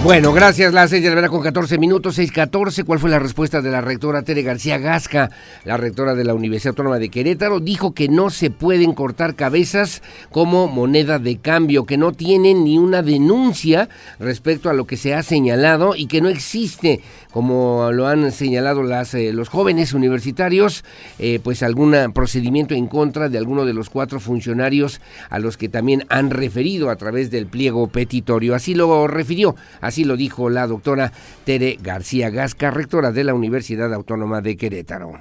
Bueno, 0.05 0.35
gracias. 0.35 0.75
Las 0.75 0.91
6 0.91 1.03
de 1.03 1.09
la 1.09 1.15
mañana 1.15 1.31
con 1.31 1.41
14 1.41 1.79
minutos, 1.79 2.19
6.14. 2.19 2.85
¿Cuál 2.85 2.99
fue 2.99 3.09
la 3.09 3.19
respuesta 3.19 3.63
de 3.63 3.71
la 3.71 3.81
rectora 3.81 4.21
Tere 4.21 4.43
García 4.43 4.77
Gasca, 4.77 5.31
la 5.65 5.79
rectora 5.79 6.15
de 6.15 6.25
la 6.25 6.35
Universidad 6.35 6.73
Autónoma 6.73 6.99
de 6.99 7.09
Querétaro? 7.09 7.59
Dijo 7.59 7.95
que 7.95 8.11
no 8.11 8.29
se 8.29 8.51
pueden 8.51 8.93
cortar 8.93 9.35
cabezas 9.35 10.03
como 10.31 10.69
moneda 10.69 11.19
de 11.19 11.39
cambio, 11.39 11.87
que 11.87 11.97
no 11.97 12.13
tienen 12.13 12.65
ni 12.65 12.77
una 12.77 13.01
denuncia 13.01 13.89
respecto 14.19 14.69
a 14.69 14.75
lo 14.75 14.87
que 14.87 14.99
se 14.99 15.15
ha 15.15 15.23
señalado 15.23 15.97
y 15.97 16.07
que 16.07 16.21
no 16.21 16.29
existe, 16.29 17.01
como 17.33 17.91
lo 17.91 18.07
han 18.07 18.31
señalado 18.31 18.83
las, 18.83 19.15
eh, 19.15 19.33
los 19.33 19.49
jóvenes 19.49 19.95
universitarios, 19.95 20.85
eh, 21.19 21.41
pues 21.43 21.63
algún 21.63 21.97
procedimiento 22.13 22.75
en 22.75 22.89
contra 22.89 23.31
de 23.31 23.39
alguno 23.39 23.65
de 23.65 23.73
los 23.73 23.89
cuatro 23.89 24.21
funcionarios 24.21 25.01
a 25.31 25.39
los 25.39 25.57
que 25.57 25.71
también 25.71 26.05
han 26.11 26.29
referido 26.29 26.91
a 26.91 26.97
través 26.97 27.31
del 27.31 27.47
pliego 27.47 27.87
petitorio. 27.87 28.55
Así 28.55 28.75
lo 28.75 29.09
refirió. 29.09 29.57
Así 29.95 30.03
lo 30.03 30.17
dijo 30.17 30.51
la 30.51 30.67
doctora 30.67 31.13
Tere 31.45 31.79
García 31.81 32.29
Gasca, 32.29 32.73
rectora 32.73 33.13
de 33.13 33.23
la 33.23 33.33
Universidad 33.33 33.95
Autónoma 33.95 34.41
de 34.41 34.57
Querétaro. 34.57 35.21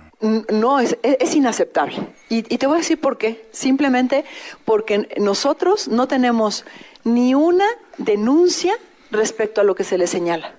No, 0.51 0.79
es, 0.79 0.97
inaceptable. 1.35 2.07
Y, 2.27 2.37
y 2.37 2.57
te 2.57 2.65
voy 2.65 2.77
a 2.77 2.79
decir 2.79 2.99
por 2.99 3.19
qué. 3.19 3.45
Simplemente 3.51 4.25
porque 4.65 5.07
nosotros 5.19 5.87
no 5.89 6.07
tenemos 6.07 6.65
ni 7.03 7.35
una 7.35 7.67
denuncia 7.99 8.73
respecto 9.11 9.61
a 9.61 9.63
lo 9.63 9.75
que 9.75 9.83
se 9.83 9.99
le 9.99 10.07
señala. 10.07 10.55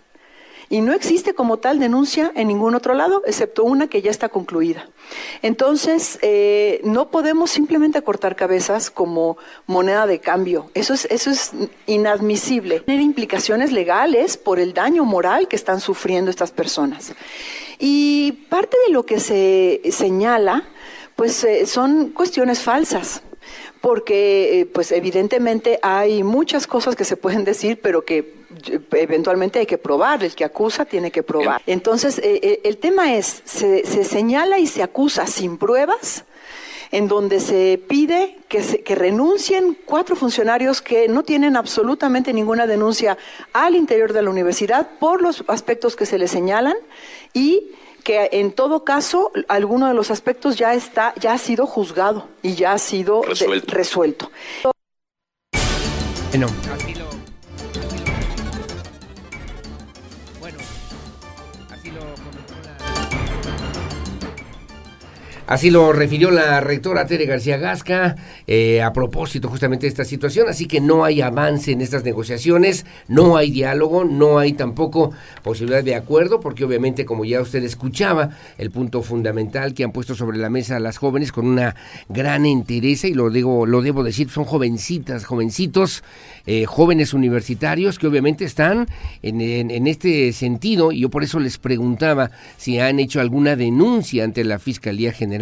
Y 0.75 0.81
no 0.81 0.93
existe 0.93 1.35
como 1.35 1.59
tal 1.59 1.78
denuncia 1.78 2.33
en 2.35 2.49
ningún 2.49 2.75
otro 2.75 2.95
lado, 2.95 3.23
excepto 3.26 3.62
una 3.62 3.87
que 3.87 4.02
ya 4.02 4.11
está 4.11 4.28
concluida. 4.28 4.88
Entonces, 5.40 6.19
eh, 6.21 6.81
no 6.83 7.12
podemos 7.12 7.52
simplemente 7.52 8.02
cortar 8.02 8.35
cabezas 8.35 8.90
como 8.90 9.38
moneda 9.69 10.09
de 10.09 10.19
cambio. 10.19 10.73
Eso 10.75 10.93
es, 10.93 11.04
eso 11.12 11.31
es 11.31 11.52
inadmisible. 11.87 12.81
Tener 12.81 13.02
implicaciones 13.02 13.71
legales 13.71 14.37
por 14.37 14.59
el 14.59 14.75
daño 14.75 15.04
moral 15.04 15.47
que 15.47 15.54
están 15.54 15.78
sufriendo 15.78 16.28
estas 16.28 16.50
personas. 16.50 17.12
Y 17.78 18.33
parte 18.49 18.76
de 18.88 18.93
lo 18.93 19.07
que 19.07 19.21
se 19.21 19.81
señala, 19.93 20.64
pues 21.14 21.45
eh, 21.45 21.66
son 21.66 22.09
cuestiones 22.09 22.62
falsas 22.62 23.23
porque 23.81 24.61
eh, 24.61 24.66
pues 24.66 24.90
evidentemente 24.93 25.78
hay 25.83 26.25
muchas 26.25 26.66
cosas 26.66 26.97
que 26.97 27.04
se 27.04 27.19
pueden 27.19 27.45
decir, 27.45 27.81
pero 27.83 28.07
que 28.07 28.43
eventualmente 28.92 29.59
hay 29.59 29.66
que 29.66 29.78
probar, 29.78 30.23
el 30.25 30.35
que 30.35 30.44
acusa 30.44 30.85
tiene 30.85 31.11
que 31.11 31.23
probar. 31.23 31.62
Entonces, 31.66 32.18
eh, 32.18 32.40
eh, 32.42 32.61
el 32.64 32.78
tema 32.78 33.14
es, 33.14 33.42
se, 33.44 33.85
señala 34.04 34.59
y 34.59 34.66
se 34.66 34.83
acusa 34.83 35.26
sin 35.26 35.59
pruebas, 35.59 36.25
en 36.90 37.09
donde 37.09 37.40
se 37.40 37.80
pide 37.88 38.38
que, 38.49 38.83
que 38.85 38.94
renuncien 38.94 39.76
cuatro 39.85 40.14
funcionarios 40.14 40.80
que 40.80 41.09
no 41.09 41.23
tienen 41.23 41.56
absolutamente 41.56 42.33
ninguna 42.33 42.66
denuncia 42.66 43.18
al 43.52 43.75
interior 43.75 44.12
de 44.12 44.23
la 44.23 44.30
universidad 44.30 44.90
por 44.99 45.23
los 45.23 45.44
aspectos 45.49 45.97
que 45.97 46.06
se 46.06 46.18
les 46.18 46.30
señalan 46.30 46.76
y 47.33 47.73
que 48.04 48.28
en 48.33 48.52
todo 48.52 48.85
caso 48.85 49.33
alguno 49.49 49.88
de 49.88 49.94
los 49.94 50.11
aspectos 50.11 50.56
ya 50.56 50.75
está, 50.75 51.14
ya 51.18 51.33
ha 51.33 51.38
sido 51.38 51.66
juzgado 51.66 52.28
y 52.42 52.54
ya 52.54 52.73
ha 52.73 52.78
sido 52.78 53.23
resuelto. 53.66 54.30
Bueno, 56.30 56.49
Así 65.46 65.70
lo 65.70 65.92
refirió 65.92 66.30
la 66.30 66.62
rectora 66.62 67.06
Tere 67.06 67.26
García 67.26 67.58
Gasca 67.58 68.16
eh, 68.46 68.80
a 68.80 68.94
propósito 68.94 69.50
justamente 69.50 69.84
de 69.84 69.88
esta 69.88 70.06
situación, 70.06 70.48
así 70.48 70.64
que 70.64 70.80
no 70.80 71.04
hay 71.04 71.20
avance 71.20 71.70
en 71.70 71.82
estas 71.82 72.02
negociaciones, 72.02 72.86
no 73.08 73.36
hay 73.36 73.50
diálogo, 73.50 74.04
no 74.04 74.38
hay 74.38 74.54
tampoco 74.54 75.12
posibilidad 75.42 75.84
de 75.84 75.96
acuerdo, 75.96 76.40
porque 76.40 76.64
obviamente 76.64 77.04
como 77.04 77.26
ya 77.26 77.42
usted 77.42 77.62
escuchaba, 77.62 78.30
el 78.56 78.70
punto 78.70 79.02
fundamental 79.02 79.74
que 79.74 79.84
han 79.84 79.92
puesto 79.92 80.14
sobre 80.14 80.38
la 80.38 80.48
mesa 80.48 80.80
las 80.80 80.96
jóvenes 80.96 81.30
con 81.30 81.46
una 81.46 81.76
gran 82.08 82.46
interés, 82.46 83.04
y 83.04 83.12
lo 83.12 83.28
digo, 83.28 83.66
lo 83.66 83.82
debo 83.82 84.02
decir, 84.02 84.30
son 84.30 84.44
jovencitas, 84.44 85.26
jovencitos, 85.26 86.04
eh, 86.46 86.64
jóvenes 86.64 87.12
universitarios 87.12 87.98
que 87.98 88.06
obviamente 88.06 88.46
están 88.46 88.88
en 89.20 89.86
este 89.86 90.32
sentido, 90.32 90.90
y 90.90 91.00
yo 91.00 91.10
por 91.10 91.22
eso 91.22 91.38
les 91.38 91.58
preguntaba 91.58 92.30
si 92.56 92.78
han 92.78 92.98
hecho 92.98 93.20
alguna 93.20 93.56
denuncia 93.56 94.24
ante 94.24 94.42
la 94.42 94.58
Fiscalía 94.58 95.12
General 95.12 95.34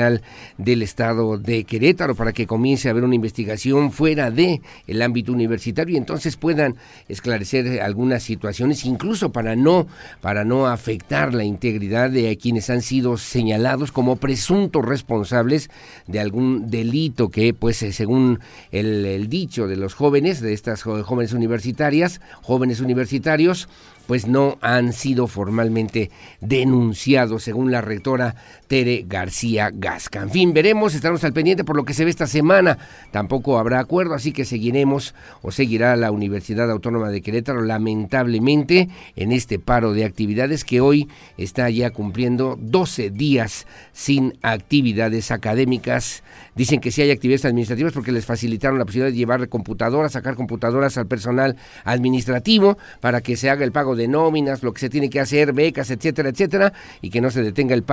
del 0.59 0.83
Estado 0.83 1.39
de 1.39 1.65
Querétaro 1.65 2.15
para 2.15 2.33
que 2.33 2.47
comience 2.47 2.89
a 2.89 2.93
haber 2.93 3.05
una 3.05 3.15
investigación 3.15 3.93
fuera 3.93 4.31
de 4.31 4.61
el 4.87 5.03
ámbito 5.03 5.33
universitario 5.33 5.95
y 5.95 5.99
entonces 5.99 6.37
puedan 6.37 6.77
esclarecer 7.09 7.81
algunas 7.81 8.23
situaciones, 8.23 8.85
incluso 8.85 9.33
para 9.33 9.57
no, 9.57 9.87
para 10.21 10.45
no 10.45 10.67
afectar 10.67 11.35
la 11.35 11.45
integridad 11.45 12.11
de 12.11 12.37
quienes 12.37 12.71
han 12.71 12.83
sido 12.83 13.17
señalados 13.17 13.93
como 13.93 14.17
presuntos 14.17 14.85
responsables 14.85 15.71
de 16.07 16.21
algún 16.21 16.71
delito 16.71 17.29
que, 17.31 17.55
pues, 17.55 17.83
eh, 17.83 17.93
según 17.93 18.41
el 18.71 19.29
dicho 19.29 19.67
de 19.67 19.77
los 19.77 19.95
jóvenes, 19.95 20.41
de 20.41 20.53
estas 20.53 20.83
jóvenes 20.83 21.33
universitarias, 21.33 22.21
jóvenes 22.43 22.81
universitarios, 22.81 23.69
pues 24.07 24.27
no 24.27 24.59
han 24.61 24.93
sido 24.93 25.27
formalmente 25.27 26.11
denunciados, 26.41 27.43
según 27.43 27.71
la 27.71 27.81
rectora 27.81 28.35
Tere 28.67 29.05
García 29.07 29.71
Gasca. 29.73 30.23
En 30.23 30.31
fin, 30.31 30.53
veremos, 30.53 30.95
estaremos 30.95 31.25
al 31.25 31.33
pendiente 31.33 31.65
por 31.65 31.77
lo 31.77 31.85
que 31.85 31.95
se 31.95 32.05
ve 32.05 32.11
esta 32.11 32.27
semana. 32.27 32.79
Tampoco 33.11 33.59
habrá 33.59 33.81
acuerdo, 33.81 34.15
así 34.15 34.33
que 34.33 34.45
seguiremos 34.45 35.15
o 35.43 35.51
seguirá 35.51 35.97
la 35.97 36.11
Universidad 36.11 36.71
Autónoma 36.71 37.11
de 37.11 37.23
Querétaro, 37.23 37.63
lamentablemente, 37.63 38.89
en 39.17 39.33
este 39.33 39.59
paro 39.59 39.93
de 39.93 40.05
actividades 40.05 40.65
que 40.65 40.81
hoy 40.81 41.09
está 41.37 41.69
ya 41.71 41.91
cumpliendo 41.91 42.59
12 42.61 43.11
días 43.11 43.67
sin 43.93 44.39
actividades 44.43 45.31
académicas. 45.31 46.23
Dicen 46.55 46.81
que 46.81 46.91
sí 46.91 47.01
hay 47.01 47.11
actividades 47.11 47.47
administrativas 47.47 47.93
porque 47.93 48.13
les 48.13 48.27
facilitaron 48.27 48.79
la 48.79 48.85
posibilidad 48.85 49.11
de 49.11 49.17
llevar 49.17 49.49
computadoras, 49.49 50.13
sacar 50.13 50.35
computadoras 50.35 50.99
al 50.99 51.07
personal 51.07 51.57
administrativo 51.85 52.77
para 53.01 53.23
que 53.23 53.37
se 53.37 53.49
haga 53.49 53.65
el 53.65 53.73
pago 53.73 53.97
de 53.97 54.07
nóminas, 54.09 54.63
lo 54.63 54.73
que 54.73 54.81
se 54.81 54.91
tiene 54.91 55.09
que 55.09 55.21
hacer, 55.21 55.53
becas, 55.55 55.91
etcétera, 55.91 56.29
etcétera, 56.29 56.73
y 57.01 57.11
que 57.11 57.21
no 57.23 57.31
se 57.31 57.43
detenga 57.43 57.75
el, 57.75 57.85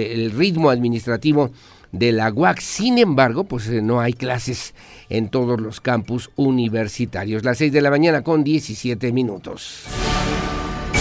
el, 0.00 0.30
ritmo 0.32 0.70
administrativo 0.70 1.52
de 1.92 2.12
la 2.12 2.32
UAC. 2.32 2.58
Sin 2.60 2.98
embargo, 2.98 3.44
pues 3.44 3.68
eh, 3.68 3.82
no 3.82 4.00
hay 4.00 4.12
clases 4.12 4.74
en 5.08 5.28
todos 5.28 5.60
los 5.60 5.80
campus 5.80 6.30
universitarios. 6.34 7.44
Las 7.44 7.58
6 7.58 7.72
de 7.72 7.82
la 7.82 7.90
mañana 7.90 8.22
con 8.22 8.42
17 8.42 9.12
minutos. 9.12 9.84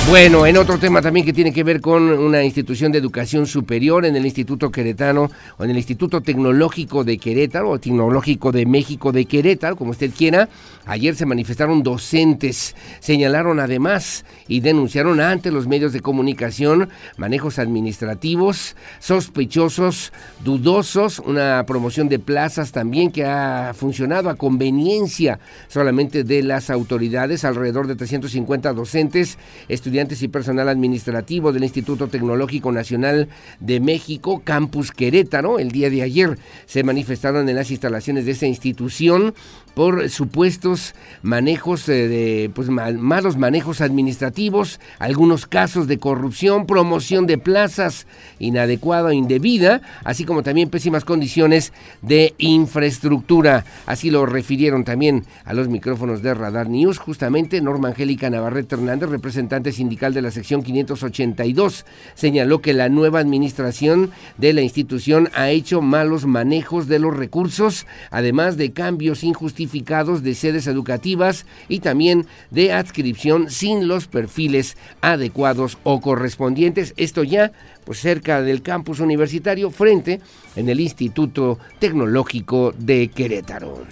Bueno, 0.09 0.45
en 0.45 0.55
otro 0.55 0.79
tema 0.79 1.01
también 1.01 1.25
que 1.25 1.33
tiene 1.33 1.51
que 1.51 1.65
ver 1.65 1.81
con 1.81 2.03
una 2.03 2.41
institución 2.41 2.93
de 2.93 2.97
educación 2.97 3.45
superior 3.45 4.05
en 4.05 4.15
el 4.15 4.23
Instituto 4.23 4.71
Queretano 4.71 5.29
o 5.57 5.65
en 5.65 5.71
el 5.71 5.75
Instituto 5.75 6.21
Tecnológico 6.21 7.03
de 7.03 7.17
Querétaro 7.17 7.71
o 7.71 7.77
Tecnológico 7.77 8.53
de 8.53 8.65
México 8.65 9.11
de 9.11 9.25
Querétaro, 9.25 9.75
como 9.75 9.91
usted 9.91 10.11
quiera, 10.17 10.47
ayer 10.85 11.13
se 11.13 11.25
manifestaron 11.25 11.83
docentes, 11.83 12.73
señalaron 13.01 13.59
además 13.59 14.23
y 14.47 14.61
denunciaron 14.61 15.19
ante 15.19 15.51
los 15.51 15.67
medios 15.67 15.91
de 15.91 15.99
comunicación 15.99 16.87
manejos 17.17 17.59
administrativos 17.59 18.77
sospechosos, 18.99 20.13
dudosos, 20.41 21.19
una 21.19 21.65
promoción 21.67 22.07
de 22.07 22.19
plazas 22.19 22.71
también 22.71 23.11
que 23.11 23.25
ha 23.25 23.73
funcionado 23.75 24.29
a 24.29 24.35
conveniencia 24.35 25.41
solamente 25.67 26.23
de 26.23 26.43
las 26.43 26.69
autoridades, 26.69 27.43
alrededor 27.43 27.87
de 27.87 27.97
350 27.97 28.71
docentes, 28.71 29.37
estudiantes 29.67 29.96
y 29.97 30.27
personal 30.27 30.69
administrativo 30.69 31.51
del 31.51 31.63
Instituto 31.63 32.07
Tecnológico 32.07 32.71
Nacional 32.71 33.29
de 33.59 33.79
México, 33.79 34.43
Campus 34.43 34.91
Querétaro. 34.91 35.57
El 35.57 35.71
día 35.71 35.89
de 35.89 36.03
ayer 36.03 36.37
se 36.67 36.83
manifestaron 36.83 37.49
en 37.49 37.55
las 37.55 37.71
instalaciones 37.71 38.25
de 38.25 38.33
esa 38.33 38.45
institución 38.45 39.33
por 39.77 40.09
supuestos 40.09 40.95
manejos 41.21 41.87
eh, 41.87 42.07
de 42.07 42.51
pues 42.55 42.67
malos 42.67 43.37
manejos 43.37 43.79
administrativos, 43.79 44.79
algunos 44.97 45.45
casos 45.45 45.85
de 45.85 45.99
corrupción, 45.99 46.65
promoción 46.65 47.27
de 47.27 47.37
plazas 47.37 48.07
inadecuada 48.39 49.09
o 49.09 49.11
indebida, 49.11 49.83
así 50.03 50.25
como 50.25 50.41
también 50.41 50.71
pésimas 50.71 51.05
condiciones 51.05 51.73
de 52.01 52.33
infraestructura. 52.39 53.65
Así 53.85 54.09
lo 54.09 54.25
refirieron 54.25 54.83
también 54.83 55.25
a 55.45 55.53
los 55.53 55.67
micrófonos 55.67 56.23
de 56.23 56.33
Radar 56.33 56.69
News, 56.69 56.97
justamente 56.97 57.61
Norma 57.61 57.89
Angélica 57.89 58.31
Navarrete 58.31 58.73
Hernández, 58.73 59.09
representante 59.09 59.71
sindical 59.71 60.11
de 60.11 60.23
la 60.23 60.31
sección 60.31 60.63
582, 60.63 61.85
señaló 62.15 62.63
que 62.63 62.73
la 62.73 62.89
nueva 62.89 63.19
administración 63.19 64.09
de 64.39 64.53
la 64.53 64.61
institución 64.61 65.29
ha 65.35 65.51
hecho 65.51 65.83
malos 65.83 66.25
manejos 66.25 66.87
de 66.87 66.97
los 66.97 67.15
recursos, 67.15 67.85
además 68.09 68.57
de 68.57 68.71
cambios 68.71 69.23
injustificados 69.23 69.66
de 69.71 70.35
sedes 70.35 70.67
educativas 70.67 71.45
y 71.67 71.79
también 71.79 72.25
de 72.51 72.73
adscripción 72.73 73.49
sin 73.49 73.87
los 73.87 74.07
perfiles 74.07 74.77
adecuados 75.01 75.77
o 75.83 76.01
correspondientes. 76.01 76.93
Esto 76.97 77.23
ya 77.23 77.51
pues 77.85 77.99
cerca 77.99 78.41
del 78.41 78.61
campus 78.61 78.99
universitario 78.99 79.69
frente 79.71 80.19
en 80.55 80.69
el 80.69 80.79
Instituto 80.79 81.59
Tecnológico 81.79 82.73
de 82.77 83.09
Querétaro. 83.09 83.83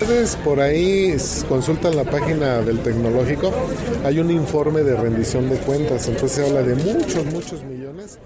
Ustedes 0.00 0.36
por 0.36 0.60
ahí 0.60 1.16
consultan 1.48 1.96
la 1.96 2.04
página 2.04 2.60
del 2.60 2.78
tecnológico, 2.78 3.52
hay 4.04 4.20
un 4.20 4.30
informe 4.30 4.82
de 4.82 4.94
rendición 4.94 5.50
de 5.50 5.56
cuentas, 5.56 6.06
entonces 6.06 6.32
se 6.32 6.46
habla 6.46 6.62
de 6.62 6.76
muchos, 6.76 7.24
muchos 7.26 7.64
millones 7.64 8.18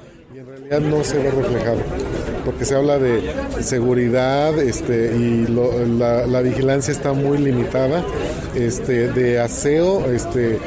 y 0.72 0.74
en 0.74 0.80
realidad 0.80 0.80
no 0.80 1.04
se 1.04 1.18
ve 1.18 1.30
reflejado, 1.30 1.78
porque 2.44 2.64
se 2.64 2.74
habla 2.74 2.98
de 2.98 3.22
seguridad 3.60 4.58
este, 4.58 5.14
y 5.14 5.46
la, 5.48 6.40
vigilancia 6.40 6.92
está 6.92 7.12
muy 7.12 7.38
limitada, 7.38 8.04
este, 8.54 9.08
de 9.08 9.40
aseo, 9.40 10.10
este, 10.10 10.58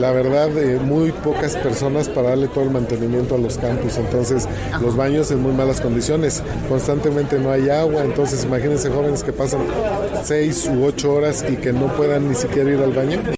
la 0.00 0.10
verdad, 0.10 0.48
de 0.48 0.78
muy 0.78 1.12
pocas 1.12 1.56
personas 1.56 2.08
para 2.08 2.30
darle 2.30 2.48
todo 2.48 2.64
el 2.64 2.70
mantenimiento 2.70 3.36
a 3.36 3.38
los 3.38 3.56
campus. 3.58 3.98
Entonces, 3.98 4.48
los 4.80 4.96
baños 4.96 5.30
en 5.30 5.42
muy 5.42 5.52
malas 5.52 5.80
condiciones. 5.80 6.42
Constantemente 6.68 7.38
no 7.38 7.52
hay 7.52 7.68
agua. 7.68 8.02
Entonces, 8.04 8.44
imagínense 8.44 8.90
jóvenes 8.90 9.22
que 9.22 9.32
pasan 9.32 9.60
seis 10.24 10.68
u 10.68 10.84
ocho 10.84 11.12
horas 11.12 11.44
y 11.48 11.56
que 11.56 11.72
no 11.72 11.94
puedan 11.94 12.28
ni 12.28 12.34
siquiera 12.34 12.70
ir 12.70 12.80
al 12.80 12.92
baño. 12.92 13.35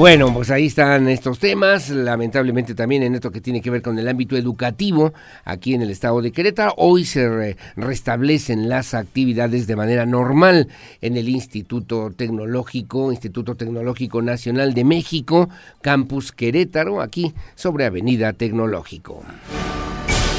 Bueno, 0.00 0.32
pues 0.32 0.50
ahí 0.50 0.64
están 0.64 1.10
estos 1.10 1.38
temas, 1.38 1.90
lamentablemente 1.90 2.74
también 2.74 3.02
en 3.02 3.14
esto 3.14 3.30
que 3.30 3.42
tiene 3.42 3.60
que 3.60 3.68
ver 3.68 3.82
con 3.82 3.98
el 3.98 4.08
ámbito 4.08 4.34
educativo 4.34 5.12
aquí 5.44 5.74
en 5.74 5.82
el 5.82 5.90
estado 5.90 6.22
de 6.22 6.32
Querétaro. 6.32 6.72
Hoy 6.78 7.04
se 7.04 7.54
restablecen 7.76 8.70
las 8.70 8.94
actividades 8.94 9.66
de 9.66 9.76
manera 9.76 10.06
normal 10.06 10.68
en 11.02 11.18
el 11.18 11.28
Instituto 11.28 12.12
Tecnológico, 12.16 13.12
Instituto 13.12 13.56
Tecnológico 13.56 14.22
Nacional 14.22 14.72
de 14.72 14.84
México, 14.84 15.50
Campus 15.82 16.32
Querétaro, 16.32 17.02
aquí 17.02 17.34
sobre 17.54 17.84
Avenida 17.84 18.32
Tecnológico. 18.32 19.22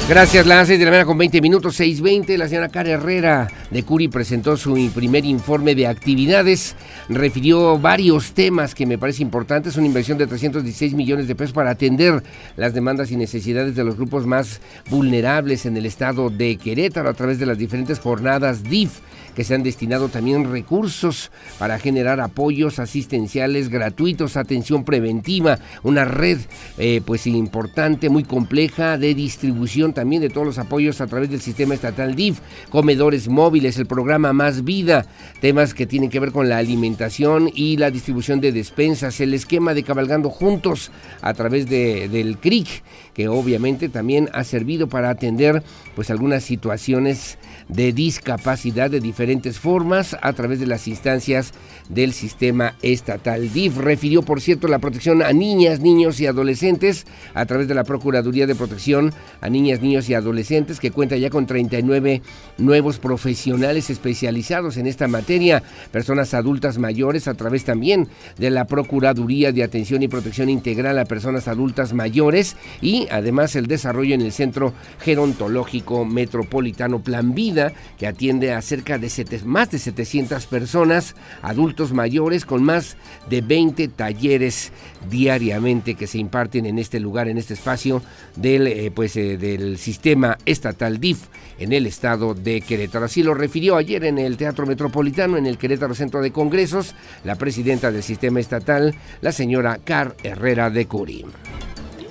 Gracias, 0.08 0.46
las 0.46 0.66
6 0.66 0.78
de 0.80 0.84
la 0.84 0.90
mañana 0.90 1.06
con 1.06 1.16
20 1.16 1.40
minutos, 1.40 1.78
6.20. 1.78 2.36
La 2.36 2.48
señora 2.48 2.68
Cara 2.68 2.90
Herrera 2.90 3.48
de 3.70 3.82
Curi 3.84 4.08
presentó 4.08 4.56
su 4.56 4.90
primer 4.92 5.24
informe 5.24 5.74
de 5.76 5.86
actividades. 5.86 6.74
Refirió 7.08 7.78
varios 7.78 8.32
temas 8.32 8.74
que 8.74 8.84
me 8.84 8.98
parece 8.98 9.22
importantes. 9.22 9.76
Una 9.76 9.86
inversión 9.86 10.18
de 10.18 10.26
316 10.26 10.94
millones 10.94 11.28
de 11.28 11.36
pesos 11.36 11.52
para 11.52 11.70
atender 11.70 12.22
las 12.56 12.74
demandas 12.74 13.12
y 13.12 13.16
necesidades 13.16 13.76
de 13.76 13.84
los 13.84 13.96
grupos 13.96 14.26
más 14.26 14.60
vulnerables 14.90 15.66
en 15.66 15.76
el 15.76 15.86
estado 15.86 16.30
de 16.30 16.56
Querétaro 16.56 17.08
a 17.08 17.14
través 17.14 17.38
de 17.38 17.46
las 17.46 17.56
diferentes 17.56 18.00
jornadas 18.00 18.64
DIF 18.64 18.98
que 19.34 19.44
se 19.44 19.54
han 19.54 19.62
destinado 19.62 20.08
también 20.08 20.50
recursos 20.50 21.30
para 21.58 21.78
generar 21.78 22.20
apoyos 22.20 22.78
asistenciales 22.78 23.68
gratuitos, 23.68 24.36
atención 24.36 24.84
preventiva, 24.84 25.58
una 25.82 26.04
red 26.04 26.38
eh, 26.78 27.00
pues 27.04 27.26
importante, 27.26 28.08
muy 28.08 28.24
compleja 28.24 28.98
de 28.98 29.14
distribución 29.14 29.92
también 29.92 30.22
de 30.22 30.30
todos 30.30 30.46
los 30.46 30.58
apoyos 30.58 31.00
a 31.00 31.06
través 31.06 31.30
del 31.30 31.40
sistema 31.40 31.74
estatal 31.74 32.14
DIF, 32.14 32.40
comedores 32.70 33.28
móviles, 33.28 33.78
el 33.78 33.86
programa 33.86 34.32
Más 34.32 34.64
Vida, 34.64 35.06
temas 35.40 35.74
que 35.74 35.86
tienen 35.86 36.10
que 36.10 36.20
ver 36.20 36.32
con 36.32 36.48
la 36.48 36.58
alimentación 36.58 37.50
y 37.54 37.76
la 37.76 37.90
distribución 37.90 38.40
de 38.40 38.52
despensas, 38.52 39.20
el 39.20 39.34
esquema 39.34 39.74
de 39.74 39.82
cabalgando 39.82 40.30
juntos 40.30 40.90
a 41.20 41.34
través 41.34 41.68
de, 41.68 42.08
del 42.08 42.38
CRIC, 42.38 42.82
que 43.14 43.28
obviamente 43.28 43.88
también 43.88 44.28
ha 44.32 44.44
servido 44.44 44.88
para 44.88 45.10
atender 45.10 45.62
pues 45.94 46.10
algunas 46.10 46.44
situaciones 46.44 47.38
de 47.68 47.92
discapacidad 47.92 48.90
de 48.90 49.00
diferentes 49.00 49.58
formas 49.58 50.16
a 50.20 50.32
través 50.32 50.60
de 50.60 50.66
las 50.66 50.88
instancias 50.88 51.52
del 51.88 52.12
sistema 52.12 52.74
estatal. 52.82 53.52
DIF 53.52 53.76
refirió, 53.78 54.22
por 54.22 54.40
cierto, 54.40 54.68
la 54.68 54.78
protección 54.78 55.22
a 55.22 55.32
niñas, 55.32 55.80
niños 55.80 56.20
y 56.20 56.26
adolescentes 56.26 57.06
a 57.34 57.46
través 57.46 57.68
de 57.68 57.74
la 57.74 57.84
Procuraduría 57.84 58.46
de 58.46 58.54
Protección 58.54 59.12
a 59.40 59.48
Niñas, 59.48 59.80
Niños 59.80 60.08
y 60.08 60.14
Adolescentes, 60.14 60.80
que 60.80 60.90
cuenta 60.90 61.16
ya 61.16 61.30
con 61.30 61.46
39 61.46 62.22
nuevos 62.58 62.98
profesionales 62.98 63.90
especializados 63.90 64.76
en 64.76 64.86
esta 64.86 65.08
materia, 65.08 65.62
personas 65.90 66.34
adultas 66.34 66.78
mayores 66.78 67.28
a 67.28 67.34
través 67.34 67.64
también 67.64 68.08
de 68.38 68.50
la 68.50 68.66
Procuraduría 68.66 69.52
de 69.52 69.62
Atención 69.62 70.02
y 70.02 70.08
Protección 70.08 70.48
Integral 70.48 70.98
a 70.98 71.04
Personas 71.04 71.48
Adultas 71.48 71.92
Mayores 71.92 72.56
y 72.80 73.01
además 73.10 73.56
el 73.56 73.66
desarrollo 73.66 74.14
en 74.14 74.22
el 74.22 74.32
Centro 74.32 74.72
Gerontológico 75.00 76.04
Metropolitano 76.04 77.02
Plan 77.02 77.34
Vida, 77.34 77.72
que 77.98 78.06
atiende 78.06 78.52
a 78.52 78.62
cerca 78.62 78.98
de 78.98 79.10
más 79.44 79.70
de 79.70 79.78
700 79.78 80.46
personas, 80.46 81.14
adultos 81.42 81.92
mayores, 81.92 82.44
con 82.44 82.62
más 82.62 82.96
de 83.28 83.40
20 83.40 83.88
talleres 83.88 84.72
diariamente 85.10 85.94
que 85.94 86.06
se 86.06 86.18
imparten 86.18 86.66
en 86.66 86.78
este 86.78 87.00
lugar, 87.00 87.28
en 87.28 87.38
este 87.38 87.54
espacio 87.54 88.02
del, 88.36 88.66
eh, 88.66 88.90
pues, 88.94 89.16
eh, 89.16 89.36
del 89.36 89.78
sistema 89.78 90.38
estatal 90.44 90.98
DIF 90.98 91.28
en 91.58 91.72
el 91.72 91.86
estado 91.86 92.34
de 92.34 92.60
Querétaro. 92.60 93.04
Así 93.04 93.22
lo 93.22 93.34
refirió 93.34 93.76
ayer 93.76 94.04
en 94.04 94.18
el 94.18 94.36
Teatro 94.36 94.66
Metropolitano, 94.66 95.36
en 95.36 95.46
el 95.46 95.58
Querétaro 95.58 95.94
Centro 95.94 96.20
de 96.20 96.32
Congresos, 96.32 96.94
la 97.24 97.36
presidenta 97.36 97.90
del 97.90 98.02
sistema 98.02 98.40
estatal, 98.40 98.94
la 99.20 99.32
señora 99.32 99.78
Car 99.84 100.16
Herrera 100.22 100.70
de 100.70 100.86
Curi. 100.86 101.24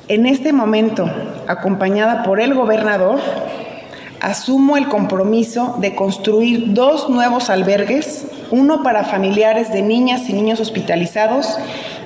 En 0.08 0.26
este 0.26 0.52
momento, 0.52 1.10
acompañada 1.48 2.24
por 2.24 2.42
el 2.42 2.54
gobernador, 2.54 3.20
asumo 4.20 4.78
el 4.78 4.88
compromiso 4.88 5.78
de 5.80 5.96
construir 5.96 6.74
dos 6.74 7.10
nuevos 7.10 7.50
albergues, 7.50 8.26
uno 8.52 8.84
para 8.84 9.04
familiares 9.04 9.72
de 9.72 9.82
niñas 9.82 10.30
y 10.30 10.34
niños 10.34 10.60
hospitalizados 10.60 11.58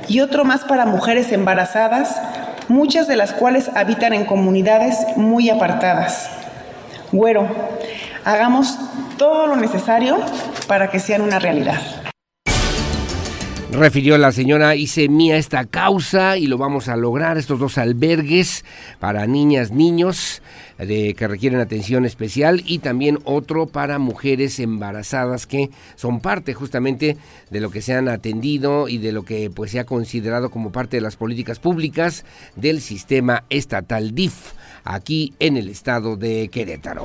y 0.08 0.20
otro 0.20 0.46
más 0.46 0.64
para 0.64 0.86
mujeres 0.86 1.32
embarazadas, 1.32 2.22
muchas 2.68 3.08
de 3.08 3.16
las 3.16 3.34
cuales 3.34 3.70
habitan 3.76 4.14
en 4.14 4.26
comunidades 4.26 4.98
muy 5.16 5.50
apartadas. 5.50 6.30
Güero, 7.12 7.48
hagamos 8.24 8.78
todo 9.18 9.48
lo 9.48 9.56
necesario 9.56 10.18
para 10.68 10.90
que 10.90 11.00
sean 11.00 11.22
una 11.22 11.40
realidad. 11.40 11.80
Refirió 13.78 14.18
la 14.18 14.32
señora, 14.32 14.76
hice 14.78 15.10
mía 15.10 15.36
esta 15.36 15.66
causa 15.66 16.38
y 16.38 16.48
lo 16.48 16.58
vamos 16.58 16.88
a 16.88 16.96
lograr, 16.96 17.38
estos 17.38 17.60
dos 17.60 17.78
albergues 17.78 18.64
para 19.02 19.28
niñas, 19.28 19.72
niños 19.72 20.42
que 20.78 21.28
requieren 21.28 21.60
atención 21.60 22.06
especial 22.06 22.64
y 22.66 22.80
también 22.80 23.20
otro 23.26 23.66
para 23.66 24.00
mujeres 24.00 24.60
embarazadas 24.60 25.46
que 25.46 25.72
son 25.96 26.22
parte 26.22 26.54
justamente 26.54 27.18
de 27.50 27.60
lo 27.60 27.70
que 27.70 27.82
se 27.82 27.94
han 27.94 28.08
atendido 28.08 28.88
y 28.88 28.98
de 28.98 29.12
lo 29.12 29.24
que 29.24 29.50
pues 29.50 29.72
se 29.72 29.80
ha 29.80 29.86
considerado 29.86 30.52
como 30.52 30.72
parte 30.72 30.96
de 30.98 31.02
las 31.02 31.18
políticas 31.18 31.60
públicas 31.60 32.24
del 32.56 32.80
sistema 32.80 33.44
estatal 33.50 34.16
DIF 34.16 34.54
aquí 34.86 35.34
en 35.40 35.58
el 35.58 35.68
estado 35.68 36.16
de 36.16 36.48
Querétaro. 36.48 37.04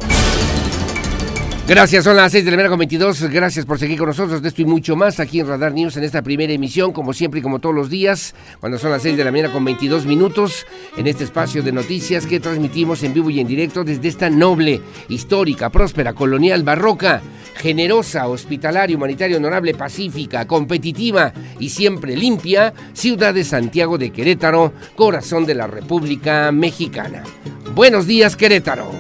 Gracias, 1.71 2.03
son 2.03 2.17
las 2.17 2.33
6 2.33 2.45
de 2.45 2.51
la 2.51 2.57
mañana 2.57 2.71
con 2.71 2.81
22. 2.81 3.31
Gracias 3.31 3.65
por 3.65 3.79
seguir 3.79 3.97
con 3.97 4.09
nosotros 4.09 4.43
de 4.43 4.49
esto 4.49 4.61
y 4.61 4.65
mucho 4.65 4.97
más 4.97 5.21
aquí 5.21 5.39
en 5.39 5.47
Radar 5.47 5.73
News 5.73 5.97
en 5.97 6.03
esta 6.03 6.21
primera 6.21 6.53
emisión, 6.53 6.91
como 6.91 7.13
siempre 7.13 7.39
y 7.39 7.45
como 7.45 7.61
todos 7.61 7.73
los 7.73 7.89
días, 7.89 8.35
cuando 8.59 8.77
son 8.77 8.91
las 8.91 9.03
6 9.03 9.17
de 9.17 9.23
la 9.23 9.31
mañana 9.31 9.53
con 9.53 9.65
22 9.65 10.05
minutos, 10.05 10.67
en 10.97 11.07
este 11.07 11.23
espacio 11.23 11.63
de 11.63 11.71
noticias 11.71 12.27
que 12.27 12.41
transmitimos 12.41 13.05
en 13.05 13.15
vivo 13.15 13.31
y 13.31 13.39
en 13.39 13.47
directo 13.47 13.85
desde 13.85 14.09
esta 14.09 14.29
noble, 14.29 14.81
histórica, 15.09 15.71
próspera, 15.71 16.13
colonial, 16.13 16.65
barroca, 16.65 17.23
generosa, 17.55 18.27
hospitalaria, 18.27 18.97
humanitaria, 18.97 19.37
honorable, 19.37 19.73
pacífica, 19.73 20.49
competitiva 20.49 21.33
y 21.61 21.69
siempre 21.69 22.17
limpia, 22.17 22.75
ciudad 22.95 23.33
de 23.33 23.45
Santiago 23.45 23.97
de 23.97 24.11
Querétaro, 24.11 24.73
corazón 24.97 25.47
de 25.47 25.55
la 25.55 25.69
República 25.69 26.51
Mexicana. 26.51 27.23
Buenos 27.77 28.09
días, 28.09 28.35
Querétaro. 28.35 28.91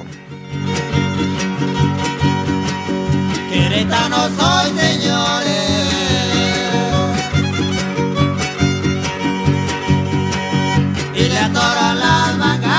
No 3.78 4.28
señores. 4.76 5.54
Y 11.14 11.28
le 11.28 11.38
atoran 11.38 11.98
las 11.98 12.38
macanas. 12.38 12.70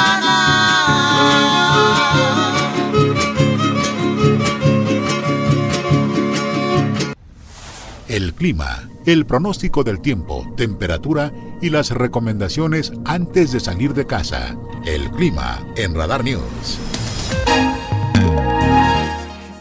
El 8.08 8.34
clima, 8.34 8.89
el 9.06 9.25
pronóstico 9.25 9.84
del 9.84 10.01
tiempo, 10.01 10.45
temperatura 10.58 11.32
y 11.62 11.69
las 11.69 11.91
recomendaciones 11.91 12.91
antes 13.06 13.54
de 13.54 13.62
salir 13.62 13.93
de 13.93 14.06
casa. 14.06 14.58
El 14.86 15.10
clima 15.12 15.65
en 15.77 15.95
Radar 15.95 16.23
News. 16.23 16.80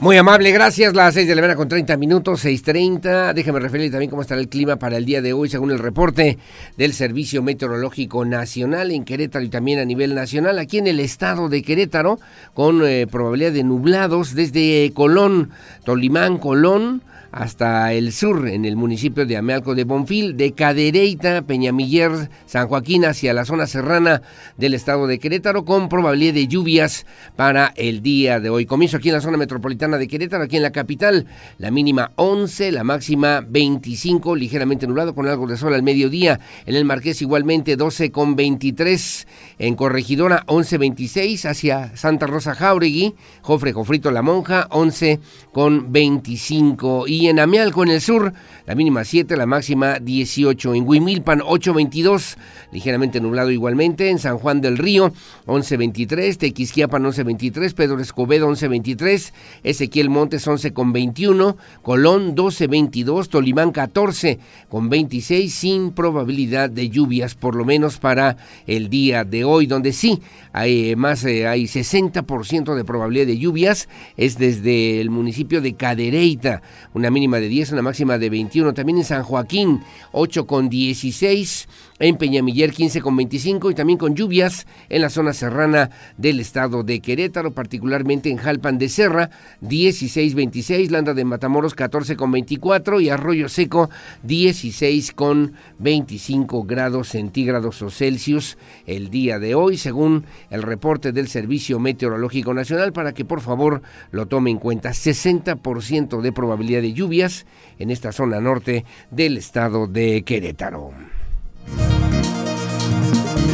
Muy 0.01 0.17
amable, 0.17 0.51
gracias. 0.51 0.95
Las 0.95 1.13
6 1.13 1.29
de 1.29 1.35
la 1.35 1.43
mañana 1.43 1.57
con 1.57 1.69
30 1.69 1.99
minutos, 1.99 2.43
6.30. 2.43 3.35
Déjeme 3.35 3.61
referir 3.61 3.91
también 3.91 4.09
cómo 4.09 4.23
estará 4.23 4.41
el 4.41 4.49
clima 4.49 4.77
para 4.77 4.97
el 4.97 5.05
día 5.05 5.21
de 5.21 5.35
hoy, 5.35 5.51
según 5.51 5.73
el 5.73 5.79
reporte 5.79 6.39
del 6.79 6.95
Servicio 6.95 7.43
Meteorológico 7.43 8.25
Nacional 8.25 8.93
en 8.93 9.05
Querétaro 9.05 9.45
y 9.45 9.51
también 9.51 9.79
a 9.79 9.85
nivel 9.85 10.15
nacional. 10.15 10.59
Aquí 10.59 10.79
en 10.79 10.87
el 10.87 11.01
estado 11.01 11.51
de 11.51 11.61
Querétaro, 11.61 12.19
con 12.55 12.83
eh, 12.83 13.09
probabilidad 13.09 13.53
de 13.53 13.63
nublados 13.63 14.35
desde 14.35 14.91
Colón, 14.95 15.51
Tolimán, 15.85 16.39
Colón 16.39 17.03
hasta 17.33 17.93
el 17.93 18.12
sur, 18.12 18.49
en 18.49 18.64
el 18.64 18.77
municipio 18.77 19.25
de 19.25 19.37
Amealco 19.37 19.75
de 19.75 19.85
Bonfil, 19.85 20.37
de 20.37 20.53
Cadereyta, 20.53 21.43
Peñamiller, 21.43 22.31
San 22.47 22.69
Joaquín, 22.69 23.05
hacia 23.05 23.33
la 23.33 23.45
zona 23.45 23.66
serrana 23.66 24.23
del 24.57 24.75
estado 24.75 25.07
de 25.07 25.19
Querétaro, 25.19 25.64
con 25.64 25.88
probabilidad 25.88 26.35
de 26.35 26.49
lluvias 26.49 27.07
para 27.37 27.73
el 27.77 28.03
día 28.03 28.40
de 28.40 28.51
hoy. 28.51 28.66
Comienzo 28.66 28.97
aquí 28.97 29.09
en 29.09 29.14
la 29.14 29.21
zona 29.21 29.37
metropolitana 29.37 29.97
de 29.97 30.09
Querétaro, 30.09 30.45
aquí 30.45 30.57
en 30.57 30.62
la 30.62 30.73
capital, 30.73 31.27
la 31.59 31.71
mínima 31.71 32.11
11, 32.16 32.73
la 32.73 32.83
máxima 32.85 33.45
25, 33.47 34.35
ligeramente 34.35 34.87
nublado 34.87 35.14
con 35.14 35.29
algo 35.29 35.47
de 35.47 35.57
sol 35.57 35.75
al 35.75 35.83
mediodía. 35.83 36.40
En 36.66 36.75
el 36.75 36.85
Marqués 36.85 37.23
igualmente 37.23 37.77
12 37.77 38.11
con 38.11 38.35
23, 38.35 39.27
en 39.59 39.77
Corregidora 39.77 40.45
11.26, 40.47 41.49
hacia 41.49 41.97
Santa 41.97 42.27
Rosa 42.27 42.55
Jauregui, 42.55 43.14
Jofre 43.43 43.73
Jofrito 43.73 44.11
La 44.11 44.23
Monja 44.23 44.66
11 44.71 45.21
con 45.53 45.93
25 45.93 47.07
y 47.07 47.20
y 47.21 47.29
en 47.29 47.39
Amealco, 47.39 47.83
en 47.83 47.91
el 47.91 48.01
sur, 48.01 48.33
la 48.65 48.75
mínima 48.75 49.05
7, 49.05 49.37
la 49.37 49.45
máxima 49.45 49.99
18. 49.99 50.75
En 50.75 50.89
Huimilpan, 50.89 51.41
8.22, 51.41 52.37
ligeramente 52.73 53.21
nublado 53.21 53.51
igualmente. 53.51 54.09
En 54.09 54.19
San 54.19 54.39
Juan 54.39 54.63
del 54.63 54.79
Río, 54.79 55.13
11.23. 55.47 56.39
Tequisquiapan, 56.39 57.05
11.23. 57.05 57.75
Pedro 57.75 58.01
Escobedo, 58.01 58.49
11.23. 58.49 59.33
Ezequiel 59.63 60.09
Montes, 60.09 60.47
11.21. 60.47 61.57
Colón, 61.83 62.35
12.22. 62.35 63.29
Tolimán, 63.29 63.73
14 63.73 64.39
con 64.71 64.89
26, 64.89 65.53
sin 65.53 65.91
probabilidad 65.91 66.71
de 66.71 66.89
lluvias, 66.89 67.35
por 67.35 67.55
lo 67.55 67.67
menos 67.67 67.99
para 67.99 68.39
el 68.67 68.89
día 68.89 69.25
de 69.25 69.45
hoy, 69.45 69.67
donde 69.67 69.93
sí 69.93 70.23
hay 70.53 70.97
más, 70.97 71.25
eh, 71.25 71.47
hay 71.47 71.65
60% 71.65 72.75
de 72.75 72.85
probabilidad 72.85 73.27
de 73.27 73.39
lluvias, 73.39 73.89
es 74.17 74.39
desde 74.39 75.01
el 75.01 75.11
municipio 75.11 75.61
de 75.61 75.75
Cadereyta, 75.75 76.63
una 76.95 77.10
mínima 77.11 77.38
de 77.38 77.49
10, 77.49 77.73
una 77.73 77.83
máxima 77.83 78.18
de 78.18 78.31
21. 78.31 78.73
También 78.73 78.99
en 78.99 79.05
San 79.05 79.23
Joaquín, 79.23 79.83
8 80.12 80.46
con 80.46 80.68
16 80.68 81.68
en 82.01 82.16
Peñamiller 82.16 82.73
15 82.73 83.03
con 83.03 83.14
25 83.14 83.70
y 83.70 83.75
también 83.75 83.99
con 83.99 84.14
lluvias 84.14 84.66
en 84.88 85.03
la 85.03 85.11
zona 85.11 85.35
serrana 85.35 85.90
del 86.16 86.40
estado 86.40 86.83
de 86.83 87.01
Querétaro, 87.01 87.53
particularmente 87.53 88.31
en 88.31 88.38
Jalpan 88.38 88.79
de 88.79 88.88
Serra 88.88 89.31
16 89.61 90.35
26, 90.35 90.90
Landa 90.90 91.12
de 91.12 91.25
Matamoros 91.25 91.75
14 91.75 92.16
con 92.16 92.33
24 92.33 93.01
y 93.01 93.11
Arroyo 93.11 93.49
Seco 93.49 93.90
16 94.23 95.12
con 95.12 95.53
25 95.79 96.64
grados 96.64 97.09
centígrados 97.09 97.83
o 97.83 97.90
Celsius 97.90 98.57
el 98.87 99.11
día 99.11 99.38
de 99.38 99.55
hoy, 99.55 99.77
según 99.77 100.25
el 100.49 100.62
reporte 100.62 101.12
del 101.12 101.29
Servicio 101.29 101.79
Meteorológico 101.79 102.55
Nacional, 102.55 102.92
para 102.94 103.12
que 103.12 103.27
por 103.27 103.42
favor 103.42 103.83
lo 104.11 104.27
tome 104.27 104.51
en 104.51 104.59
cuenta. 104.59 104.90
60% 104.90 106.23
de 106.23 106.33
probabilidad 106.33 106.81
de 106.81 106.94
lluvias 107.01 107.47
en 107.79 107.91
esta 107.91 108.13
zona 108.13 108.41
norte 108.41 108.85
del 109.11 109.39
estado 109.39 109.87
de 109.87 110.23
Querétaro. 110.23 110.93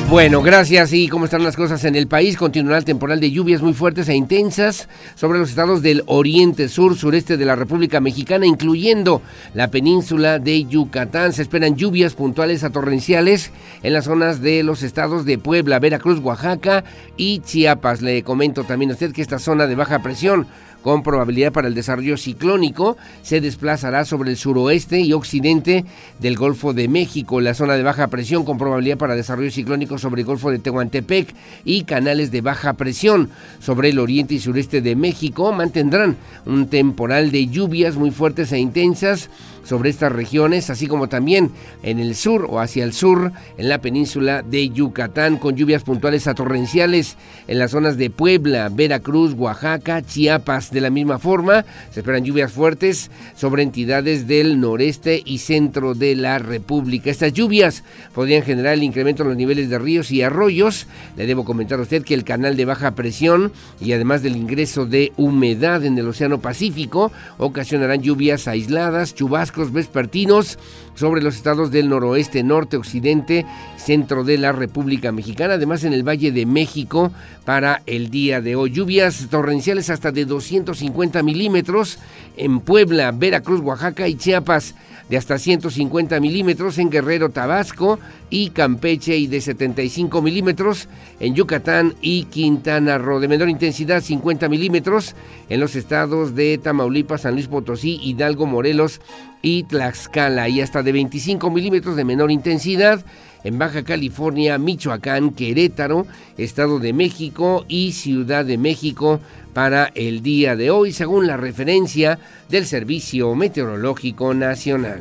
Bueno, 0.08 0.40
gracias. 0.40 0.92
¿Y 0.92 1.08
cómo 1.08 1.24
están 1.24 1.42
las 1.42 1.56
cosas 1.56 1.84
en 1.84 1.96
el 1.96 2.06
país? 2.06 2.36
Continuará 2.36 2.78
el 2.78 2.84
temporal 2.84 3.18
de 3.18 3.32
lluvias 3.32 3.60
muy 3.60 3.72
fuertes 3.72 4.08
e 4.08 4.14
intensas 4.14 4.88
sobre 5.16 5.40
los 5.40 5.50
estados 5.50 5.82
del 5.82 6.04
oriente, 6.06 6.68
sur, 6.68 6.96
sureste 6.96 7.36
de 7.36 7.44
la 7.44 7.56
República 7.56 8.00
Mexicana, 8.00 8.46
incluyendo 8.46 9.20
la 9.52 9.68
península 9.68 10.38
de 10.38 10.64
Yucatán. 10.64 11.32
Se 11.32 11.42
esperan 11.42 11.74
lluvias 11.74 12.14
puntuales 12.14 12.62
a 12.62 12.70
torrenciales 12.70 13.50
en 13.82 13.92
las 13.92 14.04
zonas 14.04 14.40
de 14.40 14.62
los 14.62 14.84
estados 14.84 15.24
de 15.24 15.38
Puebla, 15.38 15.80
Veracruz, 15.80 16.20
Oaxaca 16.20 16.84
y 17.16 17.40
Chiapas. 17.40 18.00
Le 18.00 18.22
comento 18.22 18.62
también 18.62 18.92
a 18.92 18.94
usted 18.94 19.12
que 19.12 19.22
esta 19.22 19.40
zona 19.40 19.66
de 19.66 19.74
baja 19.74 20.02
presión 20.04 20.46
con 20.86 21.02
probabilidad 21.02 21.50
para 21.50 21.66
el 21.66 21.74
desarrollo 21.74 22.16
ciclónico, 22.16 22.96
se 23.22 23.40
desplazará 23.40 24.04
sobre 24.04 24.30
el 24.30 24.36
suroeste 24.36 25.00
y 25.00 25.14
occidente 25.14 25.84
del 26.20 26.36
Golfo 26.36 26.74
de 26.74 26.86
México, 26.86 27.40
la 27.40 27.54
zona 27.54 27.74
de 27.74 27.82
baja 27.82 28.06
presión 28.06 28.44
con 28.44 28.56
probabilidad 28.56 28.96
para 28.96 29.16
desarrollo 29.16 29.50
ciclónico 29.50 29.98
sobre 29.98 30.20
el 30.20 30.28
Golfo 30.28 30.48
de 30.48 30.60
Tehuantepec 30.60 31.34
y 31.64 31.82
canales 31.82 32.30
de 32.30 32.40
baja 32.40 32.74
presión 32.74 33.30
sobre 33.58 33.88
el 33.88 33.98
oriente 33.98 34.34
y 34.34 34.38
sureste 34.38 34.80
de 34.80 34.94
México. 34.94 35.52
Mantendrán 35.52 36.16
un 36.44 36.68
temporal 36.68 37.32
de 37.32 37.48
lluvias 37.48 37.96
muy 37.96 38.12
fuertes 38.12 38.52
e 38.52 38.58
intensas 38.60 39.28
sobre 39.66 39.90
estas 39.90 40.12
regiones, 40.12 40.70
así 40.70 40.86
como 40.86 41.08
también 41.08 41.50
en 41.82 41.98
el 41.98 42.14
sur 42.14 42.46
o 42.48 42.60
hacia 42.60 42.84
el 42.84 42.92
sur, 42.92 43.32
en 43.58 43.68
la 43.68 43.80
península 43.80 44.42
de 44.42 44.68
Yucatán, 44.68 45.38
con 45.38 45.56
lluvias 45.56 45.82
puntuales 45.82 46.26
a 46.26 46.34
torrenciales 46.34 47.16
en 47.48 47.58
las 47.58 47.72
zonas 47.72 47.96
de 47.96 48.10
Puebla, 48.10 48.68
Veracruz, 48.72 49.34
Oaxaca, 49.34 50.02
Chiapas. 50.02 50.70
De 50.70 50.80
la 50.80 50.90
misma 50.90 51.18
forma, 51.18 51.64
se 51.90 52.00
esperan 52.00 52.24
lluvias 52.24 52.52
fuertes 52.52 53.10
sobre 53.34 53.62
entidades 53.62 54.26
del 54.26 54.60
noreste 54.60 55.22
y 55.24 55.38
centro 55.38 55.94
de 55.94 56.14
la 56.14 56.38
República. 56.38 57.10
Estas 57.10 57.32
lluvias 57.32 57.82
podrían 58.14 58.42
generar 58.42 58.74
el 58.74 58.82
incremento 58.82 59.22
en 59.22 59.30
los 59.30 59.36
niveles 59.36 59.68
de 59.68 59.78
ríos 59.78 60.10
y 60.10 60.22
arroyos. 60.22 60.86
Le 61.16 61.26
debo 61.26 61.44
comentar 61.44 61.78
a 61.78 61.82
usted 61.82 62.04
que 62.04 62.14
el 62.14 62.24
canal 62.24 62.56
de 62.56 62.64
baja 62.64 62.94
presión 62.94 63.52
y 63.80 63.92
además 63.92 64.22
del 64.22 64.36
ingreso 64.36 64.86
de 64.86 65.12
humedad 65.16 65.84
en 65.84 65.98
el 65.98 66.08
Océano 66.08 66.40
Pacífico 66.40 67.10
ocasionarán 67.38 68.02
lluvias 68.02 68.46
aisladas, 68.48 69.14
chubascos, 69.14 69.55
vespertinos 69.72 70.58
sobre 70.94 71.22
los 71.22 71.36
estados 71.36 71.70
del 71.70 71.88
noroeste, 71.88 72.42
norte, 72.42 72.76
occidente, 72.76 73.46
centro 73.76 74.24
de 74.24 74.38
la 74.38 74.52
República 74.52 75.12
Mexicana, 75.12 75.54
además 75.54 75.84
en 75.84 75.92
el 75.92 76.06
Valle 76.06 76.32
de 76.32 76.46
México 76.46 77.12
para 77.44 77.82
el 77.86 78.10
día 78.10 78.40
de 78.40 78.56
hoy. 78.56 78.70
Lluvias 78.70 79.28
torrenciales 79.30 79.90
hasta 79.90 80.12
de 80.12 80.24
250 80.24 81.22
milímetros 81.22 81.98
en 82.36 82.60
Puebla, 82.60 83.12
Veracruz, 83.12 83.60
Oaxaca 83.60 84.08
y 84.08 84.16
Chiapas 84.16 84.74
de 85.08 85.16
hasta 85.16 85.38
150 85.38 86.18
milímetros 86.20 86.78
en 86.78 86.90
Guerrero, 86.90 87.30
Tabasco 87.30 87.98
y 88.28 88.50
Campeche 88.50 89.16
y 89.16 89.26
de 89.26 89.40
75 89.40 90.20
milímetros 90.20 90.88
en 91.20 91.34
Yucatán 91.34 91.94
y 92.00 92.24
Quintana 92.24 92.98
Roo. 92.98 93.20
De 93.20 93.28
menor 93.28 93.48
intensidad 93.48 94.02
50 94.02 94.48
milímetros 94.48 95.14
en 95.48 95.60
los 95.60 95.76
estados 95.76 96.34
de 96.34 96.58
Tamaulipas, 96.58 97.22
San 97.22 97.34
Luis 97.34 97.46
Potosí, 97.46 98.00
Hidalgo, 98.02 98.46
Morelos 98.46 99.00
y 99.42 99.62
Tlaxcala 99.64 100.48
y 100.48 100.60
hasta 100.60 100.82
de 100.82 100.92
25 100.92 101.50
milímetros 101.50 101.96
de 101.96 102.04
menor 102.04 102.30
intensidad 102.30 103.04
en 103.44 103.58
Baja 103.58 103.84
California, 103.84 104.58
Michoacán, 104.58 105.30
Querétaro, 105.30 106.04
Estado 106.36 106.80
de 106.80 106.92
México 106.92 107.64
y 107.68 107.92
Ciudad 107.92 108.44
de 108.44 108.58
México 108.58 109.20
para 109.56 109.90
el 109.94 110.22
día 110.22 110.54
de 110.54 110.70
hoy, 110.70 110.92
según 110.92 111.26
la 111.26 111.38
referencia 111.38 112.18
del 112.50 112.66
Servicio 112.66 113.34
Meteorológico 113.34 114.34
Nacional. 114.34 115.00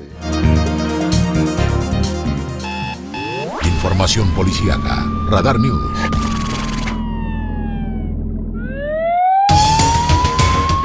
Información 3.65 4.33
policíaca. 4.33 5.05
Radar 5.29 5.59
News. 5.59 5.91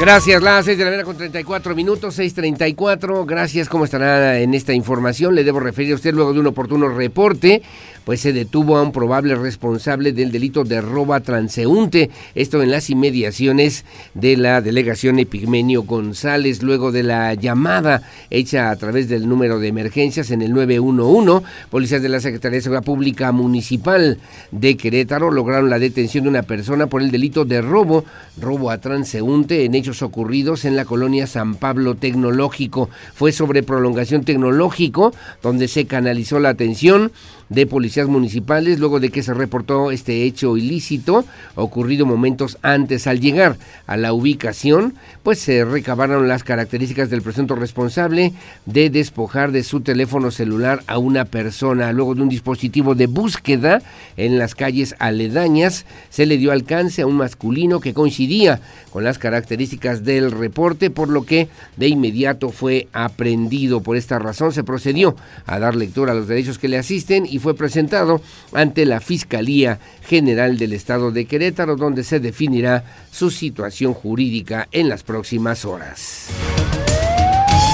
Gracias, 0.01 0.43
las 0.43 0.65
6 0.65 0.79
de 0.79 0.85
la 0.85 0.91
mañana 0.91 1.05
con 1.05 1.17
34 1.17 1.75
minutos, 1.77 2.19
6.34. 2.19 3.25
Gracias, 3.27 3.69
¿cómo 3.69 3.85
estará 3.85 4.41
en 4.41 4.55
esta 4.55 4.73
información? 4.73 5.35
Le 5.35 5.45
debo 5.45 5.61
referir 5.61 5.93
a 5.93 5.97
usted 5.97 6.15
luego 6.15 6.33
de 6.33 6.41
un 6.41 6.47
oportuno 6.47 6.89
reporte 6.89 7.63
pues 8.05 8.21
se 8.21 8.33
detuvo 8.33 8.77
a 8.77 8.83
un 8.83 8.93
probable 8.93 9.35
responsable 9.35 10.13
del 10.13 10.33
delito 10.33 10.65
de 10.65 10.81
roba 10.81 11.21
transeúnte, 11.21 12.11
esto 12.35 12.63
en 12.63 12.71
las 12.71 12.91
inmediaciones 12.91 13.85
de 14.15 14.37
la 14.37 14.61
delegación 14.61 15.19
Epigmenio 15.19 15.83
González, 15.83 16.63
luego 16.63 16.93
de 16.93 17.03
la 17.03 17.35
llamada 17.35 18.03
hecha 18.31 18.71
a 18.71 18.77
través 18.77 19.09
del 19.09 19.29
número 19.29 19.59
de 19.59 19.69
emergencias 19.69 20.31
en 20.31 20.43
el 20.43 20.53
911, 20.53 21.47
policías 21.71 22.03
de 22.03 22.09
la 22.09 22.21
Secretaría 22.21 22.57
de 22.57 22.63
Seguridad 22.63 22.85
Pública 22.85 23.33
Municipal 23.33 24.19
de 24.51 24.77
Querétaro 24.77 25.31
lograron 25.31 25.71
la 25.71 25.79
detención 25.79 26.25
de 26.25 26.31
una 26.31 26.43
persona 26.43 26.87
por 26.87 27.03
el 27.03 27.11
delito 27.11 27.45
de 27.45 27.61
robo, 27.61 28.05
robo 28.41 28.71
a 28.71 28.79
transeúnte 28.79 29.65
en 29.65 29.75
hechos 29.75 30.03
ocurridos 30.03 30.65
en 30.65 30.77
la 30.77 30.85
colonia 30.85 31.27
San 31.27 31.55
Pablo 31.55 31.95
Tecnológico. 31.95 32.91
Fue 33.15 33.33
sobre 33.33 33.63
prolongación 33.63 34.25
tecnológico 34.25 35.13
donde 35.43 35.69
se 35.69 35.87
canalizó 35.87 36.39
la 36.39 36.51
atención 36.51 37.13
de 37.51 37.67
policías 37.67 38.09
municipales 38.09 38.79
luego 38.79 39.01
de 39.01 39.11
que 39.11 39.23
se 39.23 39.35
reportó 39.35 39.91
este 39.91 40.23
hecho 40.23 40.57
ilícito 40.57 41.25
ocurrido 41.57 42.07
momentos 42.07 42.57
antes. 42.63 43.07
Al 43.07 43.21
llegar 43.21 43.59
a 43.87 43.97
la 43.99 44.15
ubicación, 44.15 44.95
pues 45.23 45.39
se 45.39 45.65
recabaron 45.65 46.29
las 46.29 46.45
características 46.45 47.11
del 47.11 47.23
presunto 47.23 47.55
responsable 47.55 48.33
de 48.67 48.91
despojar 48.91 49.53
de 49.53 49.63
su 49.63 49.81
teléfono 49.81 50.31
celular 50.31 50.83
a 50.87 50.99
una 50.99 51.27
persona. 51.27 51.93
Luego 51.93 52.15
de 52.15 52.23
un 52.23 52.29
dispositivo 52.29 52.95
de 52.95 53.07
búsqueda 53.07 53.83
en 54.17 54.39
las 54.39 54.55
calles 54.55 54.95
aledañas, 54.99 55.85
se 56.09 56.27
le 56.27 56.39
dio 56.39 56.53
alcance 56.53 57.03
a 57.03 57.07
un 57.07 57.17
masculino 57.17 57.81
que 57.81 57.95
coincidía 57.95 58.61
con 58.91 59.05
las 59.05 59.19
características 59.19 60.05
del 60.05 60.33
reporte, 60.33 60.91
por 60.91 61.09
lo 61.09 61.25
que 61.25 61.49
de 61.77 61.89
inmediato 61.89 62.51
fue 62.51 62.89
aprendido. 62.93 63.83
Por 63.83 63.97
esta 63.97 64.19
razón 64.19 64.53
se 64.53 64.65
procedió 64.65 65.17
a 65.47 65.59
dar 65.59 65.77
lectura 65.77 66.13
a 66.13 66.17
los 66.17 66.29
derechos 66.29 66.59
que 66.59 66.69
le 66.69 66.79
asisten 66.79 67.27
y 67.27 67.39
fue 67.39 67.55
presentado 67.55 68.21
ante 68.53 68.87
la 68.87 69.01
Fiscalía 69.01 69.79
General 70.03 70.59
del 70.59 70.73
Estado 70.73 71.13
de 71.13 71.27
Querétaro, 71.27 71.77
donde 71.77 72.05
se 72.05 72.21
definirá 72.21 72.85
su 73.13 73.31
situación 73.31 73.95
jurídica 73.95 74.69
en 74.73 74.89
las 74.89 75.03
próximas 75.03 75.20
horas. 75.65 76.29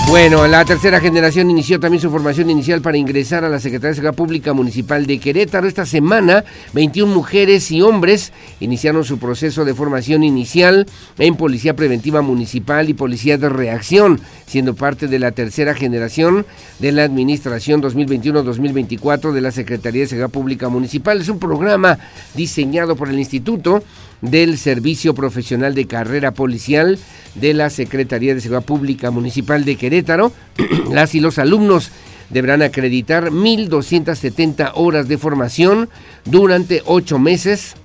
Bueno, 0.09 0.47
la 0.47 0.65
tercera 0.65 1.01
generación 1.01 1.51
inició 1.51 1.81
también 1.81 2.01
su 2.01 2.11
formación 2.11 2.49
inicial 2.49 2.81
para 2.81 2.97
ingresar 2.97 3.45
a 3.45 3.49
la 3.49 3.59
Secretaría 3.59 3.89
de 3.89 3.95
Seguridad 3.97 4.15
Pública 4.15 4.53
Municipal 4.53 5.05
de 5.05 5.19
Querétaro. 5.19 5.67
Esta 5.67 5.85
semana, 5.85 6.45
21 6.75 7.13
mujeres 7.13 7.73
y 7.73 7.83
hombres 7.83 8.33
iniciaron 8.61 9.03
su 9.05 9.19
proceso 9.19 9.65
de 9.65 9.75
formación 9.75 10.23
inicial 10.23 10.87
en 11.19 11.35
Policía 11.35 11.75
Preventiva 11.75 12.23
Municipal 12.23 12.89
y 12.89 12.95
Policía 12.95 13.37
de 13.37 13.49
Reacción, 13.49 14.21
siendo 14.47 14.75
parte 14.75 15.09
de 15.09 15.19
la 15.19 15.33
tercera 15.33 15.75
generación 15.75 16.47
de 16.79 16.93
la 16.93 17.03
Administración 17.03 17.83
2021-2024 17.83 19.33
de 19.33 19.41
la 19.41 19.51
Secretaría 19.51 20.03
de 20.03 20.07
Seguridad 20.07 20.31
Pública 20.31 20.69
Municipal. 20.69 21.21
Es 21.21 21.29
un 21.29 21.41
programa 21.41 21.99
diseñado 22.37 22.95
por 22.95 23.09
el 23.09 23.19
Instituto 23.19 23.83
del 24.21 24.59
Servicio 24.59 25.15
Profesional 25.15 25.75
de 25.75 25.87
Carrera 25.87 26.33
Policial 26.33 26.99
de 27.35 27.55
la 27.55 27.71
Secretaría 27.71 28.35
de 28.35 28.41
Seguridad 28.41 28.67
Pública 28.67 29.11
Municipal 29.11 29.65
de 29.65 29.77
Querétaro. 29.77 30.33
Las 30.91 31.15
y 31.15 31.21
los 31.21 31.39
alumnos 31.39 31.91
deberán 32.31 32.63
acreditar 32.63 33.31
1.270 33.31 34.73
horas 34.75 35.09
de 35.09 35.19
formación 35.19 35.89
durante 36.25 36.83
ocho 36.85 37.19
meses 37.19 37.77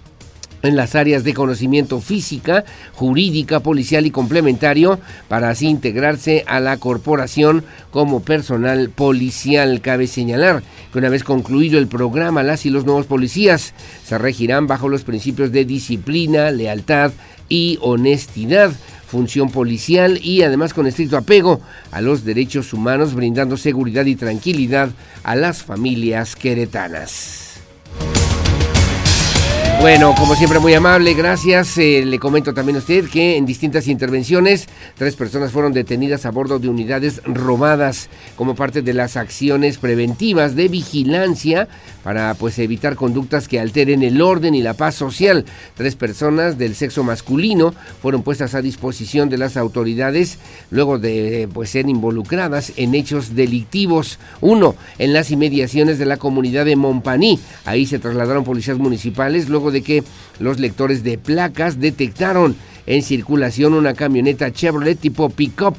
en 0.64 0.76
las 0.76 0.96
áreas 0.96 1.24
de 1.24 1.34
conocimiento 1.34 2.02
física, 2.02 2.66
jurídica, 2.94 3.62
policial 3.62 4.06
y 4.06 4.12
complementario 4.12 5.00
para 5.28 5.50
así 5.50 5.68
integrarse 5.68 6.44
a 6.48 6.60
la 6.60 6.78
corporación 6.78 7.64
como 7.92 8.22
personal 8.22 8.90
policial. 8.90 9.82
Cabe 9.82 10.08
señalar 10.08 10.64
que 10.92 11.00
una 11.00 11.10
vez 11.10 11.24
concluido 11.24 11.80
el 11.80 11.88
programa, 11.88 12.44
las 12.44 12.66
y 12.66 12.70
los 12.70 12.86
nuevos 12.86 13.06
policías 13.06 13.74
se 14.04 14.18
regirán 14.18 14.68
bajo 14.68 14.90
los 14.90 15.04
principios 15.04 15.52
de 15.52 15.66
disciplina, 15.66 16.52
lealtad 16.52 17.12
y 17.50 17.78
honestidad 17.82 18.72
función 19.12 19.52
policial 19.52 20.18
y 20.24 20.42
además 20.42 20.74
con 20.74 20.88
estricto 20.88 21.18
apego 21.18 21.60
a 21.92 22.00
los 22.00 22.24
derechos 22.24 22.72
humanos, 22.72 23.14
brindando 23.14 23.58
seguridad 23.58 24.06
y 24.06 24.16
tranquilidad 24.16 24.90
a 25.24 25.36
las 25.36 25.64
familias 25.64 26.38
queretanas. 26.38 27.41
Bueno, 29.82 30.14
como 30.16 30.36
siempre 30.36 30.60
muy 30.60 30.76
amable, 30.76 31.16
gracias. 31.16 31.76
Eh, 31.80 32.04
le 32.06 32.20
comento 32.20 32.54
también 32.54 32.76
a 32.76 32.80
usted 32.80 33.10
que 33.10 33.36
en 33.36 33.48
distintas 33.48 33.88
intervenciones 33.88 34.68
tres 34.96 35.16
personas 35.16 35.52
fueron 35.52 35.74
detenidas 35.74 36.28
a 36.28 36.30
bordo 36.30 36.60
de 36.60 36.70
unidades 36.70 37.20
robadas 37.26 38.08
como 38.36 38.54
parte 38.54 38.84
de 38.84 38.94
las 38.94 39.18
acciones 39.18 39.80
preventivas 39.80 40.56
de 40.56 40.68
vigilancia 40.68 41.68
para 42.04 42.36
pues 42.36 42.60
evitar 42.60 42.96
conductas 42.96 43.48
que 43.48 43.60
alteren 43.60 44.04
el 44.04 44.22
orden 44.22 44.54
y 44.54 44.62
la 44.62 44.76
paz 44.76 44.94
social. 44.94 45.46
Tres 45.76 45.96
personas 45.96 46.60
del 46.60 46.76
sexo 46.76 47.04
masculino 47.04 47.74
fueron 48.04 48.22
puestas 48.22 48.54
a 48.54 48.62
disposición 48.62 49.30
de 49.30 49.40
las 49.40 49.58
autoridades 49.58 50.38
luego 50.70 51.00
de 51.00 51.50
pues 51.52 51.72
ser 51.72 51.90
involucradas 51.90 52.72
en 52.76 52.94
hechos 52.94 53.34
delictivos. 53.34 54.20
Uno 54.42 54.76
en 55.00 55.12
las 55.12 55.32
inmediaciones 55.32 55.98
de 55.98 56.06
la 56.06 56.18
comunidad 56.18 56.66
de 56.66 56.76
Montpaní. 56.76 57.40
Ahí 57.66 57.88
se 57.88 57.98
trasladaron 57.98 58.44
policías 58.44 58.78
municipales 58.78 59.50
luego 59.50 59.71
de 59.72 59.82
que 59.82 60.04
los 60.40 60.60
lectores 60.60 61.04
de 61.04 61.18
placas 61.18 61.80
detectaron 61.80 62.56
en 62.88 63.04
circulación 63.04 63.74
una 63.74 63.94
camioneta 63.94 64.52
Chevrolet 64.52 65.00
tipo 65.00 65.30
pick-up 65.30 65.76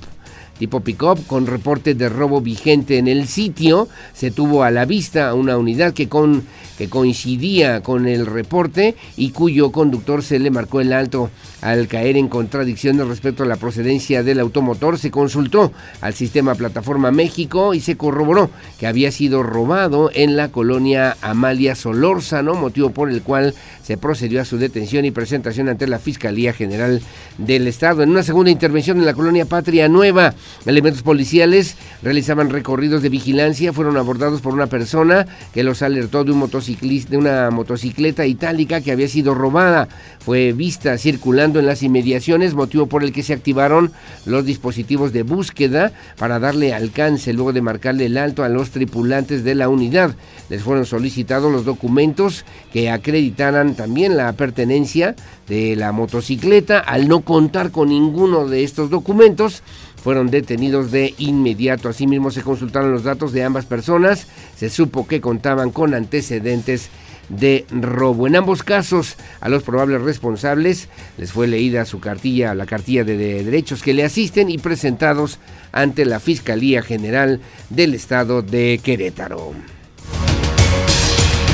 tipo 0.58 0.80
pick-up 0.80 1.18
con 1.26 1.46
reporte 1.46 1.94
de 1.94 2.08
robo 2.08 2.40
vigente 2.40 2.98
en 2.98 3.08
el 3.08 3.26
sitio. 3.26 3.88
Se 4.14 4.30
tuvo 4.30 4.62
a 4.62 4.70
la 4.70 4.84
vista 4.84 5.34
una 5.34 5.58
unidad 5.58 5.92
que, 5.92 6.08
con, 6.08 6.44
que 6.82 6.88
coincidía 6.88 7.80
con 7.80 8.08
el 8.08 8.26
reporte 8.26 8.96
y 9.16 9.30
cuyo 9.30 9.70
conductor 9.70 10.24
se 10.24 10.40
le 10.40 10.50
marcó 10.50 10.80
el 10.80 10.92
alto. 10.92 11.30
Al 11.60 11.86
caer 11.86 12.16
en 12.16 12.26
contradicciones 12.26 13.06
respecto 13.06 13.44
a 13.44 13.46
la 13.46 13.54
procedencia 13.54 14.24
del 14.24 14.40
automotor, 14.40 14.98
se 14.98 15.12
consultó 15.12 15.70
al 16.00 16.12
sistema 16.12 16.56
Plataforma 16.56 17.12
México 17.12 17.72
y 17.72 17.78
se 17.78 17.96
corroboró 17.96 18.50
que 18.80 18.88
había 18.88 19.12
sido 19.12 19.44
robado 19.44 20.10
en 20.12 20.36
la 20.36 20.48
colonia 20.48 21.16
Amalia 21.22 21.76
Solórzano, 21.76 22.54
motivo 22.54 22.90
por 22.90 23.10
el 23.10 23.22
cual 23.22 23.54
se 23.84 23.96
procedió 23.96 24.40
a 24.40 24.44
su 24.44 24.58
detención 24.58 25.04
y 25.04 25.12
presentación 25.12 25.68
ante 25.68 25.86
la 25.86 26.00
Fiscalía 26.00 26.52
General 26.52 27.00
del 27.38 27.68
Estado. 27.68 28.02
En 28.02 28.10
una 28.10 28.24
segunda 28.24 28.50
intervención 28.50 28.98
en 28.98 29.06
la 29.06 29.14
colonia 29.14 29.44
Patria 29.44 29.88
Nueva, 29.88 30.34
elementos 30.66 31.02
policiales 31.02 31.76
realizaban 32.02 32.50
recorridos 32.50 33.02
de 33.02 33.08
vigilancia, 33.08 33.72
fueron 33.72 33.96
abordados 33.96 34.40
por 34.40 34.52
una 34.52 34.66
persona 34.66 35.28
que 35.54 35.62
los 35.62 35.82
alertó 35.82 36.24
de 36.24 36.32
un 36.32 36.38
motociclista, 36.38 36.71
de 36.80 37.16
una 37.16 37.50
motocicleta 37.50 38.26
itálica 38.26 38.80
que 38.80 38.92
había 38.92 39.08
sido 39.08 39.34
robada. 39.34 39.88
Fue 40.18 40.52
vista 40.52 40.96
circulando 40.98 41.58
en 41.58 41.66
las 41.66 41.82
inmediaciones, 41.82 42.54
motivo 42.54 42.86
por 42.86 43.04
el 43.04 43.12
que 43.12 43.22
se 43.22 43.32
activaron 43.32 43.92
los 44.24 44.44
dispositivos 44.44 45.12
de 45.12 45.22
búsqueda 45.22 45.92
para 46.18 46.38
darle 46.38 46.74
alcance 46.74 47.32
luego 47.32 47.52
de 47.52 47.62
marcarle 47.62 48.06
el 48.06 48.18
alto 48.18 48.44
a 48.44 48.48
los 48.48 48.70
tripulantes 48.70 49.44
de 49.44 49.54
la 49.54 49.68
unidad. 49.68 50.14
Les 50.48 50.62
fueron 50.62 50.86
solicitados 50.86 51.52
los 51.52 51.64
documentos 51.64 52.44
que 52.72 52.90
acreditaran 52.90 53.74
también 53.74 54.16
la 54.16 54.32
pertenencia 54.32 55.14
de 55.48 55.76
la 55.76 55.92
motocicleta. 55.92 56.78
Al 56.78 57.08
no 57.08 57.20
contar 57.20 57.70
con 57.70 57.88
ninguno 57.88 58.46
de 58.46 58.64
estos 58.64 58.90
documentos, 58.90 59.62
fueron 60.02 60.30
detenidos 60.30 60.90
de 60.90 61.14
inmediato. 61.18 61.88
Asimismo 61.88 62.30
se 62.30 62.42
consultaron 62.42 62.92
los 62.92 63.04
datos 63.04 63.32
de 63.32 63.44
ambas 63.44 63.66
personas. 63.66 64.26
Se 64.56 64.68
supo 64.68 65.06
que 65.06 65.20
contaban 65.20 65.70
con 65.70 65.94
antecedentes 65.94 66.90
de 67.28 67.64
robo. 67.70 68.26
En 68.26 68.36
ambos 68.36 68.62
casos, 68.62 69.16
a 69.40 69.48
los 69.48 69.62
probables 69.62 70.02
responsables 70.02 70.88
les 71.18 71.32
fue 71.32 71.46
leída 71.46 71.84
su 71.84 72.00
cartilla, 72.00 72.54
la 72.54 72.66
cartilla 72.66 73.04
de, 73.04 73.16
de, 73.16 73.44
derechos 73.44 73.82
que 73.82 73.94
le 73.94 74.04
asisten 74.04 74.50
y 74.50 74.58
presentados 74.58 75.38
ante 75.70 76.04
la 76.04 76.20
Fiscalía 76.20 76.82
General 76.82 77.40
del 77.70 77.94
Estado 77.94 78.42
de 78.42 78.80
Querétaro. 78.82 79.52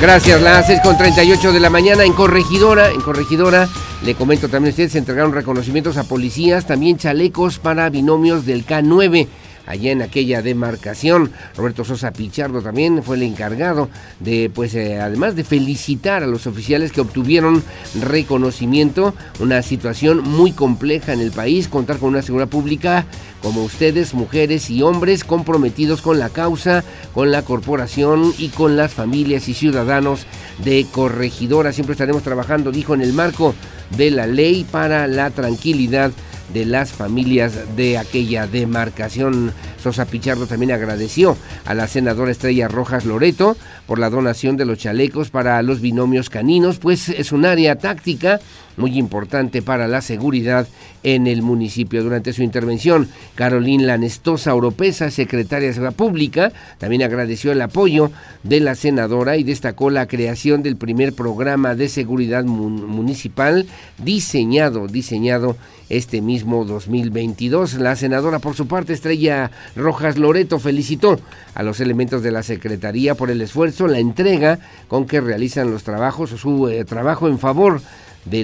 Gracias, 0.01 0.41
las 0.41 0.69
6 0.69 0.81
con 0.85 0.97
38 0.97 1.53
de 1.53 1.59
la 1.59 1.71
mañana 1.71 2.05
en 2.05 2.13
Corregidora. 2.13 2.91
En 2.91 3.01
Corregidora, 3.01 3.69
le 4.05 4.15
comento 4.15 4.49
también 4.49 4.71
a 4.71 4.71
ustedes, 4.71 4.93
se 4.93 4.99
entregaron 4.99 5.33
reconocimientos 5.33 5.97
a 5.97 6.05
policías, 6.05 6.69
también 6.69 6.99
chalecos 6.99 7.59
para 7.59 7.91
binomios 7.91 8.47
del 8.47 8.65
K9 8.65 9.27
allá 9.69 9.93
en 9.93 10.03
aquella 10.03 10.43
demarcación. 10.43 11.31
Roberto 11.57 11.85
Sosa 11.85 12.13
Pichardo 12.13 12.63
también 12.63 13.03
fue 13.03 13.17
el 13.17 13.23
encargado 13.23 13.89
de, 14.19 14.51
pues, 14.53 14.75
eh, 14.75 14.99
además 15.01 15.37
de 15.37 15.45
felicitar 15.45 16.23
a 16.23 16.27
los 16.27 16.47
oficiales 16.47 16.91
que 16.91 17.03
obtuvieron 17.03 17.63
reconocimiento, 18.01 19.15
una 19.41 19.63
situación 19.63 20.23
muy 20.23 20.53
compleja 20.53 21.13
en 21.13 21.21
el 21.21 21.31
país, 21.31 21.69
contar 21.69 21.99
con 21.99 22.11
una 22.11 22.23
seguridad 22.23 22.49
pública 22.49 23.07
como 23.43 23.63
ustedes, 23.63 24.15
mujeres 24.15 24.69
y 24.71 24.83
hombres 24.83 25.23
comprometidos 25.23 26.03
con 26.03 26.19
la 26.19 26.29
causa, 26.29 26.83
con 27.15 27.31
la 27.31 27.43
corporación 27.43 28.33
y 28.39 28.49
con 28.49 28.77
las 28.77 28.93
familias 28.93 29.49
y 29.49 29.55
ciudadanos 29.55 30.27
de 30.65 30.87
Corregidora. 30.91 31.73
Siempre 31.73 31.93
estaremos 31.93 32.23
trabajando, 32.23 32.73
dijo, 32.73 32.95
en 32.95 33.03
el 33.03 33.13
marco 33.13 33.55
de 33.97 34.11
la 34.11 34.27
ley 34.27 34.67
para 34.69 35.07
la 35.07 35.31
tranquilidad 35.31 36.11
de 36.53 36.65
las 36.65 36.93
familias 36.93 37.77
de 37.77 37.99
aquella 37.99 38.47
demarcación. 38.47 39.53
Sosa 39.89 40.05
Pichardo 40.05 40.47
también 40.47 40.73
agradeció 40.73 41.35
a 41.65 41.73
la 41.73 41.89
senadora 41.89 42.31
Estrella 42.31 42.69
Rojas 42.69 43.07
Loreto 43.07 43.57
por 43.87 43.99
la 43.99 44.11
donación 44.11 44.59
de 44.59 44.67
los 44.67 44.77
chalecos 44.77 45.31
para 45.31 45.63
los 45.63 45.81
binomios 45.81 46.29
caninos, 46.29 46.79
pues 46.79 47.09
es 47.09 47.33
un 47.33 47.47
área 47.47 47.77
táctica 47.77 48.39
muy 48.77 48.99
importante 48.99 49.63
para 49.63 49.89
la 49.89 50.03
seguridad 50.03 50.69
en 51.03 51.27
el 51.27 51.41
municipio. 51.41 52.03
Durante 52.03 52.35
su 52.35 52.43
intervención, 52.43 53.09
Carolina 53.35 53.85
Lanestosa 53.85 54.55
Oropesa, 54.55 55.11
secretaria 55.11 55.69
de 55.69 55.75
Seguridad 55.75 55.97
Pública, 55.97 56.53
también 56.77 57.03
agradeció 57.03 57.51
el 57.51 57.63
apoyo 57.63 58.11
de 58.43 58.61
la 58.61 58.75
senadora 58.75 59.39
y 59.39 59.43
destacó 59.43 59.89
la 59.89 60.07
creación 60.07 60.63
del 60.63 60.77
primer 60.77 61.15
programa 61.15 61.75
de 61.75 61.89
seguridad 61.89 62.45
municipal 62.45 63.67
diseñado, 63.97 64.87
diseñado 64.87 65.57
este 65.89 66.21
mismo 66.21 66.65
2022. 66.65 67.75
La 67.75 67.97
senadora, 67.97 68.39
por 68.39 68.55
su 68.55 68.67
parte, 68.67 68.93
Estrella 68.93 69.51
Rojas 69.79 70.19
Loreto, 70.19 70.59
felicitó 70.59 71.19
a 71.55 71.63
los 71.63 71.81
elementos 71.81 72.23
de 72.23 72.31
la 72.31 72.43
Secretaría 72.43 73.15
por 73.15 73.31
el 73.31 73.41
esfuerzo, 73.41 73.87
la 73.87 73.99
entrega 73.99 74.59
con 74.89 75.07
que 75.07 75.21
realizan 75.21 75.71
los 75.71 75.85
trabajos, 75.85 76.31
su 76.31 76.69
eh, 76.69 76.85
trabajo 76.85 77.29
en 77.29 77.39
favor 77.39 77.81
de 77.81 77.87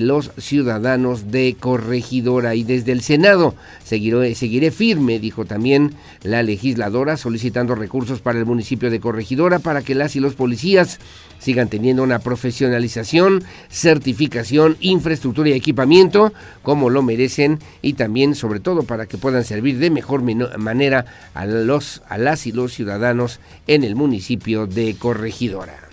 los 0.01 0.33
ciudadanos 0.39 1.31
de 1.31 1.57
Corregidora. 1.59 2.55
Y 2.55 2.65
desde 2.65 2.93
el 2.93 3.01
Senado 3.01 3.55
seguiré, 3.85 4.35
seguiré, 4.35 4.71
firme, 4.71 5.19
dijo 5.19 5.45
también 5.45 5.95
la 6.23 6.43
legisladora, 6.43 7.17
solicitando 7.17 7.75
recursos 7.75 8.21
para 8.21 8.39
el 8.39 8.47
municipio 8.47 8.91
de 8.91 9.01
Corregidora 9.01 9.59
para 9.59 9.83
que 9.83 9.95
las 9.95 10.17
y 10.17 10.21
los 10.21 10.35
policías 10.35 10.99
sigan 11.39 11.69
teniendo 11.69 12.03
una 12.03 12.21
profesionalización, 12.21 13.45
certificación, 13.69 14.77
infraestructura 14.81 15.51
y 15.51 15.53
equipamiento 15.53 16.33
como 16.63 16.91
lo 16.91 17.03
merecen 17.03 17.59
y 17.83 17.95
también 17.95 18.35
sobre 18.35 18.61
todo 18.61 18.83
para 18.83 19.07
que 19.07 19.19
puedan 19.19 19.45
servir 19.45 19.79
de 19.79 19.91
mejor 19.91 20.23
manera 20.59 21.05
a 21.35 21.47
los 21.47 22.03
a 22.09 22.19
las 22.19 22.47
y 22.47 22.53
los 22.53 22.73
ciudadanos 22.73 23.41
en 23.67 23.85
el 23.85 23.95
municipio 23.95 24.67
de 24.67 24.97
Corregidora. 24.99 25.84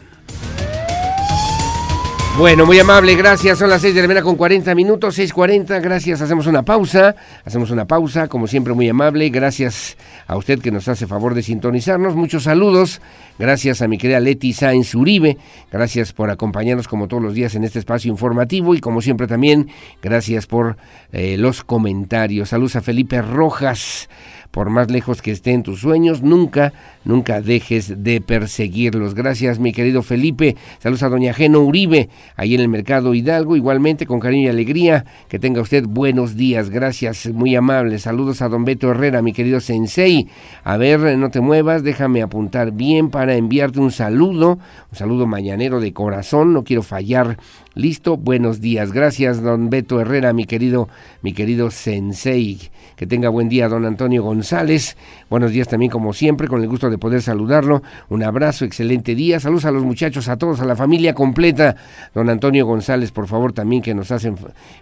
Bueno, 2.37 2.65
muy 2.65 2.79
amable, 2.79 3.13
gracias. 3.15 3.59
Son 3.59 3.69
las 3.69 3.81
6 3.81 3.93
de 3.93 4.01
la 4.01 4.07
mañana 4.07 4.23
con 4.23 4.35
40 4.35 4.73
minutos, 4.73 5.19
6.40, 5.19 5.81
gracias. 5.81 6.21
Hacemos 6.21 6.47
una 6.47 6.63
pausa, 6.63 7.15
hacemos 7.45 7.69
una 7.71 7.85
pausa, 7.85 8.27
como 8.29 8.47
siempre 8.47 8.73
muy 8.73 8.87
amable. 8.89 9.29
Gracias 9.29 9.97
a 10.27 10.37
usted 10.37 10.59
que 10.59 10.71
nos 10.71 10.87
hace 10.87 11.05
favor 11.05 11.35
de 11.35 11.43
sintonizarnos. 11.43 12.15
Muchos 12.15 12.43
saludos. 12.43 13.01
Gracias 13.37 13.81
a 13.81 13.87
mi 13.87 13.97
querida 13.97 14.19
Leti 14.19 14.53
Sáenz 14.53 14.95
Uribe. 14.95 15.37
Gracias 15.71 16.13
por 16.13 16.29
acompañarnos 16.29 16.87
como 16.87 17.07
todos 17.07 17.21
los 17.21 17.33
días 17.33 17.53
en 17.55 17.63
este 17.63 17.79
espacio 17.79 18.09
informativo 18.09 18.75
y 18.75 18.79
como 18.79 19.01
siempre 19.01 19.27
también 19.27 19.69
gracias 20.01 20.47
por 20.47 20.77
eh, 21.11 21.37
los 21.37 21.63
comentarios. 21.63 22.49
Saludos 22.49 22.77
a 22.77 22.81
Felipe 22.81 23.21
Rojas 23.21 24.09
por 24.51 24.69
más 24.69 24.91
lejos 24.91 25.21
que 25.21 25.31
estén 25.31 25.63
tus 25.63 25.79
sueños, 25.79 26.21
nunca, 26.21 26.73
nunca 27.05 27.41
dejes 27.41 28.03
de 28.03 28.21
perseguirlos. 28.21 29.15
Gracias, 29.15 29.59
mi 29.59 29.71
querido 29.71 30.03
Felipe. 30.03 30.57
Saludos 30.79 31.03
a 31.03 31.09
doña 31.09 31.33
Geno 31.33 31.61
Uribe, 31.61 32.09
ahí 32.35 32.53
en 32.53 32.61
el 32.61 32.67
Mercado 32.67 33.13
Hidalgo, 33.13 33.55
igualmente 33.55 34.05
con 34.05 34.19
cariño 34.19 34.47
y 34.47 34.49
alegría. 34.49 35.05
Que 35.29 35.39
tenga 35.39 35.61
usted 35.61 35.85
buenos 35.87 36.35
días. 36.35 36.69
Gracias, 36.69 37.27
muy 37.33 37.55
amable. 37.55 37.97
Saludos 37.97 38.41
a 38.41 38.49
don 38.49 38.65
Beto 38.65 38.91
Herrera, 38.91 39.21
mi 39.21 39.33
querido 39.33 39.61
Sensei. 39.61 40.27
A 40.63 40.77
ver, 40.77 41.17
no 41.17 41.29
te 41.29 41.39
muevas, 41.39 41.83
déjame 41.83 42.21
apuntar 42.21 42.71
bien 42.71 43.09
para 43.09 43.35
enviarte 43.35 43.79
un 43.79 43.91
saludo, 43.91 44.59
un 44.91 44.97
saludo 44.97 45.25
mañanero 45.27 45.79
de 45.79 45.93
corazón, 45.93 46.53
no 46.53 46.63
quiero 46.63 46.83
fallar 46.83 47.37
Listo, 47.73 48.17
buenos 48.17 48.59
días. 48.59 48.91
Gracias, 48.91 49.41
don 49.41 49.69
Beto 49.69 50.01
Herrera, 50.01 50.33
mi 50.33 50.43
querido, 50.43 50.89
mi 51.21 51.31
querido 51.31 51.71
Sensei. 51.71 52.59
Que 52.97 53.07
tenga 53.07 53.29
buen 53.29 53.47
día, 53.47 53.69
don 53.69 53.85
Antonio 53.85 54.23
González. 54.23 54.97
Buenos 55.29 55.51
días 55.51 55.69
también, 55.69 55.89
como 55.89 56.11
siempre, 56.11 56.49
con 56.49 56.61
el 56.61 56.67
gusto 56.67 56.89
de 56.89 56.97
poder 56.97 57.21
saludarlo. 57.21 57.81
Un 58.09 58.23
abrazo, 58.23 58.65
excelente 58.65 59.15
día. 59.15 59.39
Saludos 59.39 59.63
a 59.63 59.71
los 59.71 59.85
muchachos, 59.85 60.27
a 60.27 60.37
todos, 60.37 60.59
a 60.59 60.65
la 60.65 60.75
familia 60.75 61.13
completa. 61.13 61.77
Don 62.13 62.29
Antonio 62.29 62.65
González, 62.65 63.11
por 63.11 63.27
favor, 63.27 63.53
también 63.53 63.81
que 63.81 63.93
nos 63.93 64.11
hacen, 64.11 64.35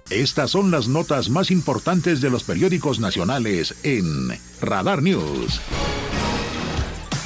Estas 0.10 0.50
son 0.50 0.72
las 0.72 0.88
notas 0.88 1.30
más 1.30 1.52
importantes 1.52 2.20
de 2.20 2.32
los 2.32 2.44
periódicos 2.44 3.00
nacionales 3.00 3.76
en 3.84 4.30
Radar 4.60 5.04
News. 5.04 5.62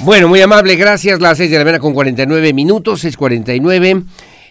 Bueno, 0.00 0.28
muy 0.28 0.42
amable, 0.42 0.76
gracias. 0.76 1.18
Las 1.18 1.38
6 1.38 1.50
de 1.50 1.58
la 1.58 1.64
mañana 1.64 1.80
con 1.80 1.94
49 1.94 2.52
minutos, 2.52 3.02
6.49. 3.02 4.04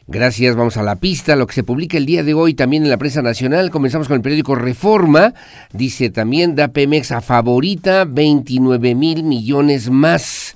Gracias, 0.07 0.55
vamos 0.55 0.77
a 0.77 0.84
la 0.84 0.95
pista, 0.95 1.36
lo 1.36 1.45
que 1.45 1.53
se 1.53 1.63
publica 1.63 1.95
el 1.95 2.07
día 2.07 2.23
de 2.23 2.34
hoy 2.34 2.55
también 2.55 2.84
en 2.84 2.89
la 2.89 2.97
prensa 2.97 3.21
nacional. 3.21 3.69
Comenzamos 3.69 4.07
con 4.07 4.15
el 4.15 4.23
periódico 4.23 4.55
Reforma. 4.55 5.36
Dice 5.71 6.09
también 6.09 6.55
da 6.55 6.69
Pemex 6.69 7.11
a 7.11 7.21
favorita 7.21 8.03
29 8.05 8.95
mil 8.95 9.23
millones 9.23 9.91
más. 9.91 10.55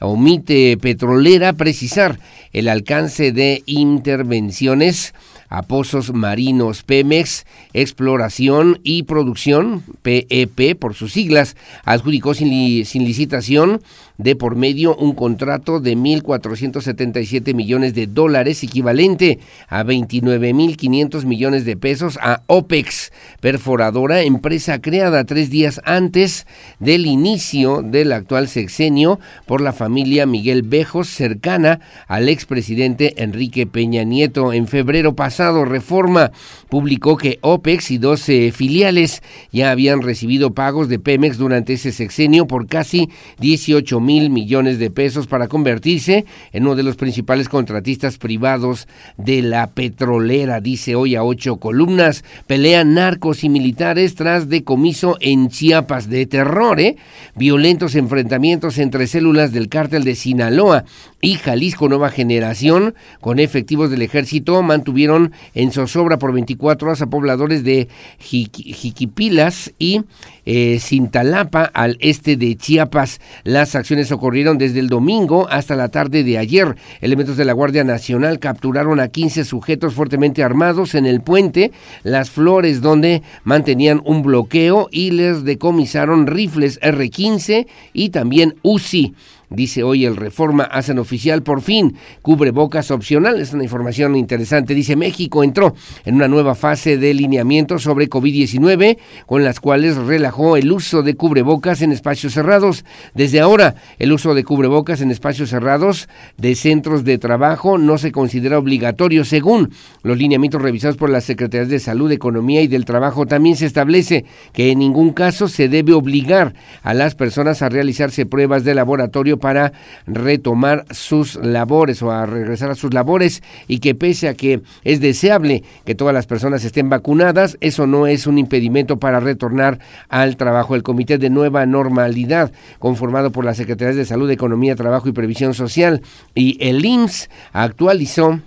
Omite 0.00 0.76
Petrolera 0.76 1.52
precisar 1.52 2.18
el 2.52 2.68
alcance 2.68 3.30
de 3.30 3.62
intervenciones 3.66 5.14
a 5.52 5.60
pozos 5.60 6.14
marinos 6.14 6.82
Pemex, 6.82 7.44
Exploración 7.74 8.80
y 8.82 9.02
Producción, 9.02 9.82
PEP 10.00 10.78
por 10.78 10.94
sus 10.94 11.12
siglas, 11.12 11.56
adjudicó 11.84 12.32
sin, 12.32 12.86
sin 12.86 13.04
licitación 13.04 13.82
de 14.16 14.34
por 14.34 14.56
medio 14.56 14.96
un 14.96 15.12
contrato 15.14 15.78
de 15.78 15.94
1.477 15.96 17.54
millones 17.54 17.94
de 17.94 18.06
dólares, 18.06 18.62
equivalente 18.62 19.40
a 19.68 19.84
29.500 19.84 21.24
millones 21.24 21.66
de 21.66 21.76
pesos 21.76 22.18
a 22.22 22.42
OPEX, 22.46 23.12
perforadora, 23.40 24.22
empresa 24.22 24.80
creada 24.80 25.24
tres 25.24 25.50
días 25.50 25.82
antes 25.84 26.46
del 26.78 27.04
inicio 27.04 27.82
del 27.82 28.12
actual 28.12 28.48
sexenio 28.48 29.20
por 29.44 29.60
la 29.60 29.74
familia 29.74 30.24
Miguel 30.24 30.62
Bejos, 30.62 31.08
cercana 31.08 31.80
al 32.06 32.30
expresidente 32.30 33.22
Enrique 33.22 33.66
Peña 33.66 34.04
Nieto. 34.04 34.52
En 34.54 34.66
febrero 34.66 35.14
pasado, 35.14 35.41
Reforma 35.64 36.30
publicó 36.68 37.16
que 37.16 37.38
OPEX 37.42 37.90
y 37.90 37.98
12 37.98 38.52
filiales 38.52 39.22
ya 39.50 39.70
habían 39.70 40.02
recibido 40.02 40.54
pagos 40.54 40.88
de 40.88 40.98
Pemex 40.98 41.36
durante 41.36 41.74
ese 41.74 41.92
sexenio 41.92 42.46
por 42.46 42.66
casi 42.66 43.10
18 43.40 44.00
mil 44.00 44.30
millones 44.30 44.78
de 44.78 44.90
pesos 44.90 45.26
para 45.26 45.48
convertirse 45.48 46.24
en 46.52 46.62
uno 46.62 46.76
de 46.76 46.82
los 46.82 46.96
principales 46.96 47.48
contratistas 47.48 48.18
privados 48.18 48.88
de 49.16 49.42
la 49.42 49.70
petrolera, 49.70 50.60
dice 50.60 50.94
hoy 50.94 51.16
a 51.16 51.24
ocho 51.24 51.56
columnas. 51.56 52.24
Pelean 52.46 52.94
narcos 52.94 53.44
y 53.44 53.48
militares 53.48 54.14
tras 54.14 54.48
decomiso 54.48 55.16
en 55.20 55.48
Chiapas 55.48 56.08
de 56.08 56.26
terror, 56.26 56.80
¿eh? 56.80 56.96
Violentos 57.34 57.94
enfrentamientos 57.94 58.78
entre 58.78 59.06
células 59.06 59.52
del 59.52 59.68
cártel 59.68 60.04
de 60.04 60.14
Sinaloa 60.14 60.84
y 61.20 61.34
Jalisco 61.34 61.88
Nueva 61.88 62.10
Generación 62.10 62.94
con 63.20 63.38
efectivos 63.38 63.90
del 63.90 64.02
ejército 64.02 64.62
mantuvieron 64.62 65.31
en 65.54 65.72
zozobra 65.72 66.18
por 66.18 66.32
24 66.32 66.88
horas 66.88 67.02
a 67.02 67.06
pobladores 67.06 67.64
de 67.64 67.88
Jiquipilas 68.18 69.72
y 69.78 70.02
eh, 70.44 70.78
Cintalapa 70.80 71.64
al 71.64 71.96
este 72.00 72.36
de 72.36 72.56
Chiapas. 72.56 73.20
Las 73.44 73.74
acciones 73.74 74.10
ocurrieron 74.12 74.58
desde 74.58 74.80
el 74.80 74.88
domingo 74.88 75.48
hasta 75.48 75.76
la 75.76 75.88
tarde 75.88 76.24
de 76.24 76.38
ayer. 76.38 76.76
Elementos 77.00 77.36
de 77.36 77.44
la 77.44 77.52
Guardia 77.52 77.84
Nacional 77.84 78.38
capturaron 78.38 79.00
a 79.00 79.08
15 79.08 79.44
sujetos 79.44 79.94
fuertemente 79.94 80.42
armados 80.42 80.94
en 80.94 81.06
el 81.06 81.20
puente 81.20 81.72
Las 82.02 82.30
Flores 82.30 82.80
donde 82.80 83.22
mantenían 83.44 84.02
un 84.04 84.22
bloqueo 84.22 84.88
y 84.90 85.12
les 85.12 85.44
decomisaron 85.44 86.26
rifles 86.26 86.78
R-15 86.82 87.66
y 87.92 88.10
también 88.10 88.56
UCI. 88.62 89.14
Dice 89.54 89.82
hoy 89.82 90.06
el 90.06 90.16
Reforma, 90.16 90.64
hacen 90.64 90.98
oficial 90.98 91.42
por 91.42 91.60
fin 91.60 91.96
cubrebocas 92.22 92.90
opcional. 92.90 93.40
Es 93.40 93.52
una 93.52 93.64
información 93.64 94.16
interesante. 94.16 94.74
Dice 94.74 94.96
México 94.96 95.44
entró 95.44 95.74
en 96.04 96.14
una 96.14 96.28
nueva 96.28 96.54
fase 96.54 96.96
de 96.96 97.12
lineamiento 97.12 97.78
sobre 97.78 98.08
COVID-19 98.08 98.98
con 99.26 99.44
las 99.44 99.60
cuales 99.60 99.96
relajó 99.96 100.56
el 100.56 100.72
uso 100.72 101.02
de 101.02 101.14
cubrebocas 101.14 101.82
en 101.82 101.92
espacios 101.92 102.32
cerrados. 102.32 102.84
Desde 103.14 103.40
ahora, 103.40 103.74
el 103.98 104.12
uso 104.12 104.34
de 104.34 104.44
cubrebocas 104.44 105.00
en 105.00 105.10
espacios 105.10 105.50
cerrados 105.50 106.08
de 106.38 106.54
centros 106.54 107.04
de 107.04 107.18
trabajo 107.18 107.78
no 107.78 107.98
se 107.98 108.12
considera 108.12 108.58
obligatorio 108.58 109.24
según 109.24 109.70
los 110.02 110.16
lineamientos 110.16 110.62
revisados 110.62 110.96
por 110.96 111.10
las 111.10 111.24
Secretarías 111.24 111.68
de 111.68 111.78
Salud, 111.78 112.10
Economía 112.10 112.62
y 112.62 112.68
del 112.68 112.84
Trabajo. 112.84 113.26
También 113.26 113.56
se 113.56 113.66
establece 113.66 114.24
que 114.52 114.70
en 114.70 114.78
ningún 114.78 115.12
caso 115.12 115.48
se 115.48 115.68
debe 115.68 115.92
obligar 115.92 116.54
a 116.82 116.94
las 116.94 117.14
personas 117.14 117.62
a 117.62 117.68
realizarse 117.68 118.26
pruebas 118.26 118.64
de 118.64 118.74
laboratorio 118.74 119.38
para 119.42 119.72
retomar 120.06 120.86
sus 120.90 121.34
labores 121.34 122.00
o 122.02 122.10
a 122.10 122.24
regresar 122.24 122.70
a 122.70 122.74
sus 122.76 122.94
labores 122.94 123.42
y 123.68 123.80
que 123.80 123.94
pese 123.94 124.28
a 124.28 124.34
que 124.34 124.62
es 124.84 125.00
deseable 125.00 125.64
que 125.84 125.96
todas 125.96 126.14
las 126.14 126.26
personas 126.26 126.64
estén 126.64 126.88
vacunadas, 126.88 127.58
eso 127.60 127.86
no 127.86 128.06
es 128.06 128.26
un 128.26 128.38
impedimento 128.38 128.98
para 128.98 129.20
retornar 129.20 129.80
al 130.08 130.36
trabajo. 130.36 130.74
El 130.74 130.84
Comité 130.84 131.18
de 131.18 131.28
Nueva 131.28 131.66
Normalidad, 131.66 132.52
conformado 132.78 133.32
por 133.32 133.44
las 133.44 133.56
Secretarías 133.56 133.96
de 133.96 134.06
Salud, 134.06 134.30
Economía, 134.30 134.76
Trabajo 134.76 135.08
y 135.08 135.12
Previsión 135.12 135.54
Social 135.54 136.02
y 136.34 136.56
el 136.66 136.84
IMSS, 136.84 137.28
actualizó 137.52 138.40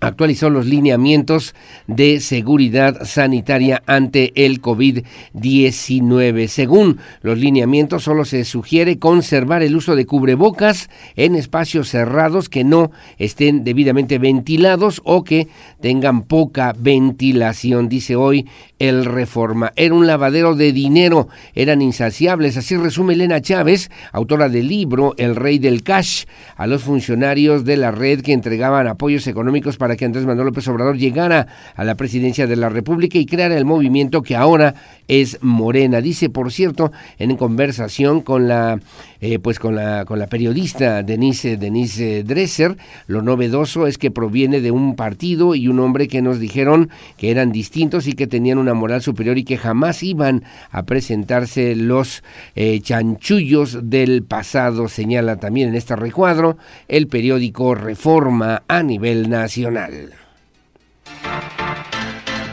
actualizó 0.00 0.50
los 0.50 0.66
lineamientos 0.66 1.54
de 1.86 2.20
seguridad 2.20 3.04
sanitaria 3.04 3.82
ante 3.86 4.32
el 4.34 4.60
COVID-19. 4.60 6.48
Según 6.48 6.98
los 7.22 7.38
lineamientos, 7.38 8.04
solo 8.04 8.24
se 8.24 8.44
sugiere 8.44 8.98
conservar 8.98 9.62
el 9.62 9.76
uso 9.76 9.94
de 9.96 10.06
cubrebocas 10.06 10.88
en 11.16 11.34
espacios 11.34 11.88
cerrados 11.88 12.48
que 12.48 12.64
no 12.64 12.90
estén 13.18 13.62
debidamente 13.64 14.18
ventilados 14.18 15.00
o 15.04 15.24
que 15.24 15.48
tengan 15.80 16.22
poca 16.22 16.74
ventilación, 16.76 17.88
dice 17.88 18.16
hoy 18.16 18.46
el 18.78 19.04
Reforma. 19.04 19.72
Era 19.76 19.94
un 19.94 20.06
lavadero 20.06 20.54
de 20.54 20.72
dinero, 20.72 21.28
eran 21.54 21.82
insaciables, 21.82 22.56
así 22.56 22.76
resume 22.76 23.14
Elena 23.14 23.40
Chávez, 23.40 23.90
autora 24.12 24.48
del 24.48 24.68
libro 24.68 25.14
El 25.18 25.36
Rey 25.36 25.58
del 25.58 25.82
Cash, 25.82 26.24
a 26.56 26.66
los 26.66 26.82
funcionarios 26.82 27.64
de 27.64 27.76
la 27.76 27.90
red 27.90 28.22
que 28.22 28.32
entregaban 28.32 28.86
apoyos 28.86 29.26
económicos 29.26 29.76
para 29.76 29.89
para 29.90 29.96
que 29.96 30.04
Andrés 30.04 30.24
Manuel 30.24 30.46
López 30.46 30.68
Obrador 30.68 30.96
llegara 30.98 31.48
a 31.74 31.82
la 31.82 31.96
presidencia 31.96 32.46
de 32.46 32.54
la 32.54 32.68
República 32.68 33.18
y 33.18 33.26
creara 33.26 33.56
el 33.56 33.64
movimiento 33.64 34.22
que 34.22 34.36
ahora 34.36 34.76
es 35.08 35.38
Morena. 35.40 36.00
Dice, 36.00 36.30
por 36.30 36.52
cierto, 36.52 36.92
en 37.18 37.36
conversación 37.36 38.20
con 38.20 38.46
la 38.46 38.78
eh, 39.20 39.38
pues 39.38 39.58
con 39.58 39.74
la, 39.74 40.04
con 40.04 40.18
la 40.18 40.26
periodista 40.26 41.02
Denise, 41.02 41.56
Denise 41.56 42.24
Dresser. 42.24 42.76
Lo 43.06 43.22
novedoso 43.22 43.86
es 43.86 43.98
que 43.98 44.10
proviene 44.10 44.60
de 44.60 44.70
un 44.70 44.96
partido 44.96 45.54
y 45.54 45.68
un 45.68 45.80
hombre 45.80 46.08
que 46.08 46.22
nos 46.22 46.38
dijeron 46.38 46.90
que 47.16 47.30
eran 47.30 47.52
distintos 47.52 48.06
y 48.06 48.14
que 48.14 48.26
tenían 48.26 48.58
una 48.58 48.74
moral 48.74 49.02
superior 49.02 49.38
y 49.38 49.44
que 49.44 49.58
jamás 49.58 50.02
iban 50.02 50.44
a 50.70 50.84
presentarse 50.84 51.76
los 51.76 52.22
eh, 52.54 52.80
chanchullos 52.80 53.90
del 53.90 54.22
pasado, 54.22 54.88
señala 54.88 55.36
también 55.36 55.70
en 55.70 55.74
este 55.74 55.96
recuadro 55.96 56.56
el 56.88 57.08
periódico 57.08 57.74
Reforma 57.74 58.62
a 58.68 58.82
nivel 58.82 59.28
nacional. 59.28 60.12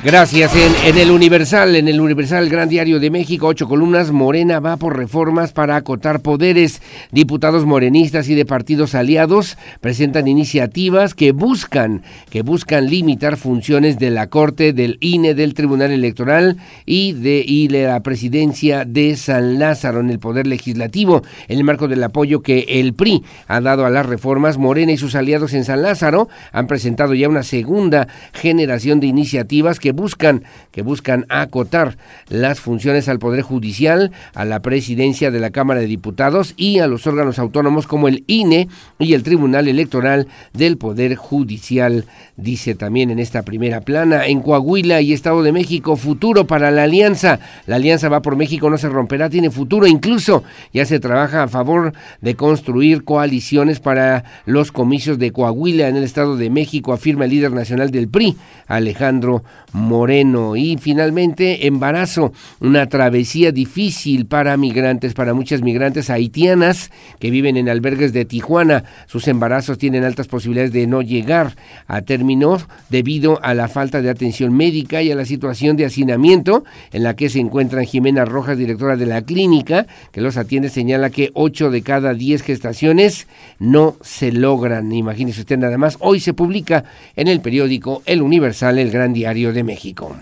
Gracias. 0.07 0.53
En, 0.85 0.97
el 0.97 1.11
Universal, 1.11 1.75
en 1.75 1.89
el 1.89 1.99
Universal 1.99 2.47
Gran 2.47 2.69
Diario 2.69 2.97
de 3.01 3.09
México, 3.09 3.47
ocho 3.47 3.67
columnas, 3.67 4.11
Morena 4.11 4.61
va 4.61 4.77
por 4.77 4.95
reformas 4.95 5.51
para 5.51 5.75
acotar 5.75 6.21
poderes. 6.21 6.81
Diputados 7.11 7.65
morenistas 7.65 8.29
y 8.29 8.35
de 8.35 8.45
partidos 8.45 8.95
aliados 8.95 9.57
presentan 9.81 10.29
iniciativas 10.29 11.13
que 11.13 11.33
buscan, 11.33 12.03
que 12.29 12.41
buscan 12.41 12.89
limitar 12.89 13.35
funciones 13.35 13.99
de 13.99 14.09
la 14.09 14.27
Corte, 14.27 14.71
del 14.71 14.97
INE, 15.01 15.33
del 15.33 15.53
Tribunal 15.53 15.91
Electoral 15.91 16.55
y 16.85 17.11
de, 17.11 17.43
y 17.45 17.67
de 17.67 17.87
la 17.87 17.99
presidencia 17.99 18.85
de 18.85 19.17
San 19.17 19.59
Lázaro 19.59 19.99
en 19.99 20.09
el 20.09 20.19
Poder 20.19 20.47
Legislativo. 20.47 21.21
En 21.49 21.57
el 21.57 21.65
marco 21.65 21.89
del 21.89 22.01
apoyo 22.01 22.41
que 22.41 22.59
el 22.79 22.93
PRI 22.93 23.25
ha 23.47 23.59
dado 23.59 23.85
a 23.85 23.89
las 23.89 24.05
reformas, 24.05 24.57
Morena 24.57 24.93
y 24.93 24.97
sus 24.97 25.15
aliados 25.15 25.53
en 25.53 25.65
San 25.65 25.81
Lázaro 25.81 26.29
han 26.53 26.67
presentado 26.67 27.13
ya 27.13 27.27
una 27.27 27.43
segunda 27.43 28.07
generación 28.31 29.01
de 29.01 29.07
iniciativas 29.07 29.81
que 29.81 29.96
buscan, 29.97 30.43
que 30.71 30.81
buscan 30.81 31.25
acotar 31.27 31.97
las 32.29 32.61
funciones 32.61 33.09
al 33.09 33.19
Poder 33.19 33.41
Judicial, 33.41 34.13
a 34.33 34.45
la 34.45 34.61
presidencia 34.61 35.29
de 35.29 35.41
la 35.41 35.49
Cámara 35.49 35.81
de 35.81 35.87
Diputados 35.87 36.53
y 36.55 36.79
a 36.79 36.87
los 36.87 37.05
órganos 37.05 37.39
autónomos 37.39 37.87
como 37.87 38.07
el 38.07 38.23
INE 38.27 38.69
y 38.99 39.13
el 39.13 39.23
Tribunal 39.23 39.67
Electoral 39.67 40.27
del 40.53 40.77
Poder 40.77 41.15
Judicial, 41.15 42.05
dice 42.37 42.75
también 42.75 43.11
en 43.11 43.19
esta 43.19 43.41
primera 43.41 43.81
plana. 43.81 44.27
En 44.27 44.41
Coahuila 44.41 45.01
y 45.01 45.11
Estado 45.11 45.43
de 45.43 45.51
México, 45.51 45.97
futuro 45.97 46.47
para 46.47 46.71
la 46.71 46.83
alianza. 46.83 47.39
La 47.65 47.75
alianza 47.75 48.07
va 48.07 48.21
por 48.21 48.37
México, 48.37 48.69
no 48.69 48.77
se 48.77 48.87
romperá, 48.87 49.29
tiene 49.29 49.49
futuro. 49.49 49.87
Incluso 49.87 50.43
ya 50.73 50.85
se 50.85 50.99
trabaja 50.99 51.43
a 51.43 51.47
favor 51.47 51.93
de 52.21 52.35
construir 52.35 53.03
coaliciones 53.03 53.79
para 53.79 54.23
los 54.45 54.71
comicios 54.71 55.17
de 55.17 55.31
Coahuila 55.31 55.87
en 55.87 55.97
el 55.97 56.03
Estado 56.03 56.37
de 56.37 56.49
México, 56.49 56.93
afirma 56.93 57.25
el 57.25 57.31
líder 57.31 57.51
nacional 57.51 57.91
del 57.91 58.07
PRI, 58.07 58.37
Alejandro 58.67 59.43
Moreno. 59.77 60.55
Y 60.55 60.77
finalmente, 60.77 61.67
embarazo, 61.67 62.33
una 62.59 62.87
travesía 62.87 63.51
difícil 63.51 64.25
para 64.25 64.57
migrantes, 64.57 65.13
para 65.13 65.33
muchas 65.33 65.61
migrantes 65.61 66.09
haitianas 66.09 66.91
que 67.19 67.29
viven 67.29 67.57
en 67.57 67.69
albergues 67.69 68.11
de 68.11 68.25
Tijuana. 68.25 68.83
Sus 69.05 69.27
embarazos 69.27 69.77
tienen 69.77 70.03
altas 70.03 70.27
posibilidades 70.27 70.73
de 70.73 70.87
no 70.87 71.01
llegar 71.01 71.55
a 71.87 72.01
término 72.01 72.57
debido 72.89 73.39
a 73.43 73.53
la 73.53 73.67
falta 73.67 74.01
de 74.01 74.09
atención 74.09 74.55
médica 74.55 75.01
y 75.01 75.11
a 75.11 75.15
la 75.15 75.25
situación 75.25 75.77
de 75.77 75.85
hacinamiento 75.85 76.63
en 76.91 77.03
la 77.03 77.15
que 77.15 77.29
se 77.29 77.39
encuentran 77.39 77.85
Jimena 77.85 78.25
Rojas, 78.25 78.57
directora 78.57 78.95
de 78.95 79.05
la 79.05 79.21
clínica, 79.21 79.85
que 80.11 80.21
los 80.21 80.37
atiende, 80.37 80.69
señala 80.69 81.09
que 81.09 81.31
8 81.33 81.69
de 81.69 81.81
cada 81.81 82.13
10 82.13 82.41
gestaciones 82.41 83.27
no 83.59 83.95
se 84.01 84.31
logran. 84.31 84.91
Imagínese 84.91 85.41
usted 85.41 85.57
nada 85.57 85.77
más. 85.77 85.97
Hoy 85.99 86.19
se 86.19 86.33
publica 86.33 86.85
en 87.15 87.27
el 87.27 87.41
periódico 87.41 88.01
El 88.05 88.21
Universal, 88.21 88.79
el 88.79 88.91
gran 88.91 89.13
diario 89.13 89.53
de 89.53 89.66
México. 89.67 90.15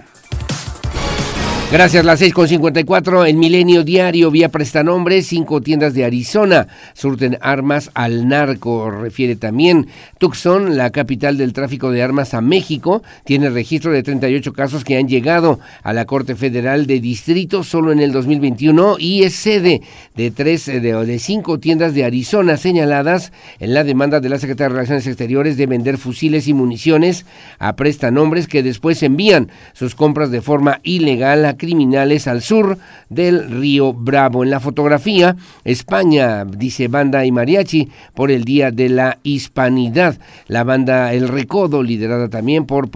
Gracias, 1.75 2.05
las 2.05 2.21
6.54 2.21 3.27
en 3.27 3.37
Milenio 3.37 3.83
Diario, 3.83 4.31
vía 4.31 4.47
prestanombre, 4.47 5.21
cinco 5.21 5.59
tiendas 5.59 5.93
de 5.93 6.05
Arizona 6.05 6.67
surten 6.93 7.37
armas 7.41 7.91
al 7.95 8.29
narco, 8.29 8.89
refiere 8.89 9.35
también. 9.35 9.87
Tucson, 10.17 10.77
la 10.77 10.91
capital 10.91 11.37
del 11.37 11.51
tráfico 11.51 11.91
de 11.91 12.01
armas 12.01 12.33
a 12.33 12.39
México, 12.39 13.03
tiene 13.25 13.49
registro 13.49 13.91
de 13.91 14.03
38 14.03 14.53
casos 14.53 14.85
que 14.85 14.95
han 14.95 15.09
llegado 15.09 15.59
a 15.83 15.91
la 15.91 16.05
Corte 16.05 16.37
Federal 16.37 16.87
de 16.87 17.01
Distrito 17.01 17.61
solo 17.65 17.91
en 17.91 17.99
el 17.99 18.13
2021 18.13 18.95
y 18.97 19.23
es 19.23 19.35
sede 19.35 19.81
de 20.15 20.31
tres 20.31 20.67
de, 20.67 20.79
de 20.79 21.19
cinco 21.19 21.59
tiendas 21.59 21.93
de 21.93 22.05
Arizona 22.05 22.55
señaladas 22.55 23.33
en 23.59 23.73
la 23.73 23.83
demanda 23.83 24.21
de 24.21 24.29
la 24.29 24.39
Secretaría 24.39 24.69
de 24.69 24.75
Relaciones 24.75 25.07
Exteriores 25.07 25.57
de 25.57 25.65
vender 25.65 25.97
fusiles 25.97 26.47
y 26.47 26.53
municiones 26.53 27.25
a 27.59 27.75
prestanombres 27.75 28.47
que 28.47 28.63
después 28.63 29.03
envían 29.03 29.51
sus 29.73 29.93
compras 29.93 30.31
de 30.31 30.39
forma 30.39 30.79
ilegal 30.83 31.43
a 31.43 31.57
criminales 31.65 32.27
al 32.27 32.43
sur 32.43 32.77
del 33.09 33.49
río 33.49 33.91
Bravo. 33.91 34.43
En 34.43 34.51
la 34.51 34.59
fotografía, 34.59 35.35
España, 35.63 36.45
dice 36.45 36.87
banda 36.87 37.25
y 37.25 37.31
mariachi, 37.31 37.89
por 38.13 38.29
el 38.29 38.43
Día 38.43 38.69
de 38.69 38.89
la 38.89 39.17
Hispanidad. 39.23 40.19
La 40.47 40.63
banda 40.63 41.11
El 41.13 41.27
Recodo, 41.27 41.81
liderada 41.81 42.29
también 42.29 42.67
por, 42.67 42.87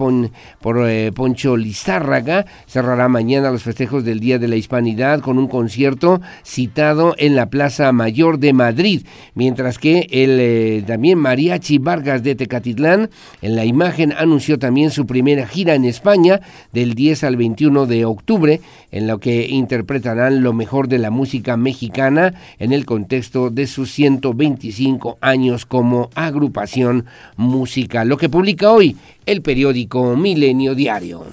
eh, 0.86 1.10
Poncho 1.12 1.56
Lizárraga, 1.56 2.46
cerrará 2.68 3.08
mañana 3.08 3.50
los 3.50 3.64
festejos 3.64 4.04
del 4.04 4.20
Día 4.20 4.38
de 4.38 4.46
la 4.46 4.54
Hispanidad 4.54 5.20
con 5.20 5.36
un 5.36 5.48
concierto 5.48 6.20
citado 6.44 7.16
en 7.18 7.34
la 7.34 7.50
Plaza 7.50 7.90
Mayor 7.90 8.38
de 8.38 8.52
Madrid, 8.52 9.02
mientras 9.34 9.78
que 9.78 10.06
el 10.10 10.38
eh, 10.38 10.84
también 10.86 11.18
Mariachi 11.18 11.78
Vargas 11.78 12.22
de 12.22 12.36
Tecatitlán 12.36 13.10
en 13.42 13.56
la 13.56 13.64
imagen 13.64 14.12
anunció 14.16 14.60
también 14.60 14.92
su 14.92 15.06
primera 15.06 15.48
gira 15.48 15.74
en 15.74 15.84
España 15.84 16.40
del 16.72 16.94
10 16.94 17.24
al 17.24 17.36
21 17.36 17.86
de 17.86 18.04
octubre 18.04 18.49
en 18.90 19.06
lo 19.06 19.18
que 19.18 19.46
interpretarán 19.48 20.42
lo 20.42 20.52
mejor 20.52 20.88
de 20.88 20.98
la 20.98 21.10
música 21.10 21.56
mexicana 21.56 22.34
en 22.58 22.72
el 22.72 22.86
contexto 22.86 23.50
de 23.50 23.66
sus 23.66 23.92
125 23.92 25.18
años 25.20 25.66
como 25.66 26.10
agrupación 26.14 27.06
musical. 27.36 28.08
Lo 28.08 28.16
que 28.16 28.28
publica 28.28 28.70
hoy 28.70 28.96
el 29.26 29.42
periódico 29.42 30.16
Milenio 30.16 30.74
Diario. 30.74 31.24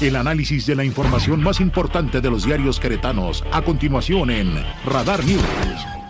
El 0.00 0.16
análisis 0.16 0.66
de 0.66 0.74
la 0.74 0.84
información 0.84 1.40
más 1.42 1.60
importante 1.60 2.20
de 2.20 2.28
los 2.28 2.44
diarios 2.44 2.80
queretanos, 2.80 3.44
a 3.52 3.62
continuación 3.62 4.30
en 4.30 4.52
Radar 4.84 5.24
News. 5.24 6.01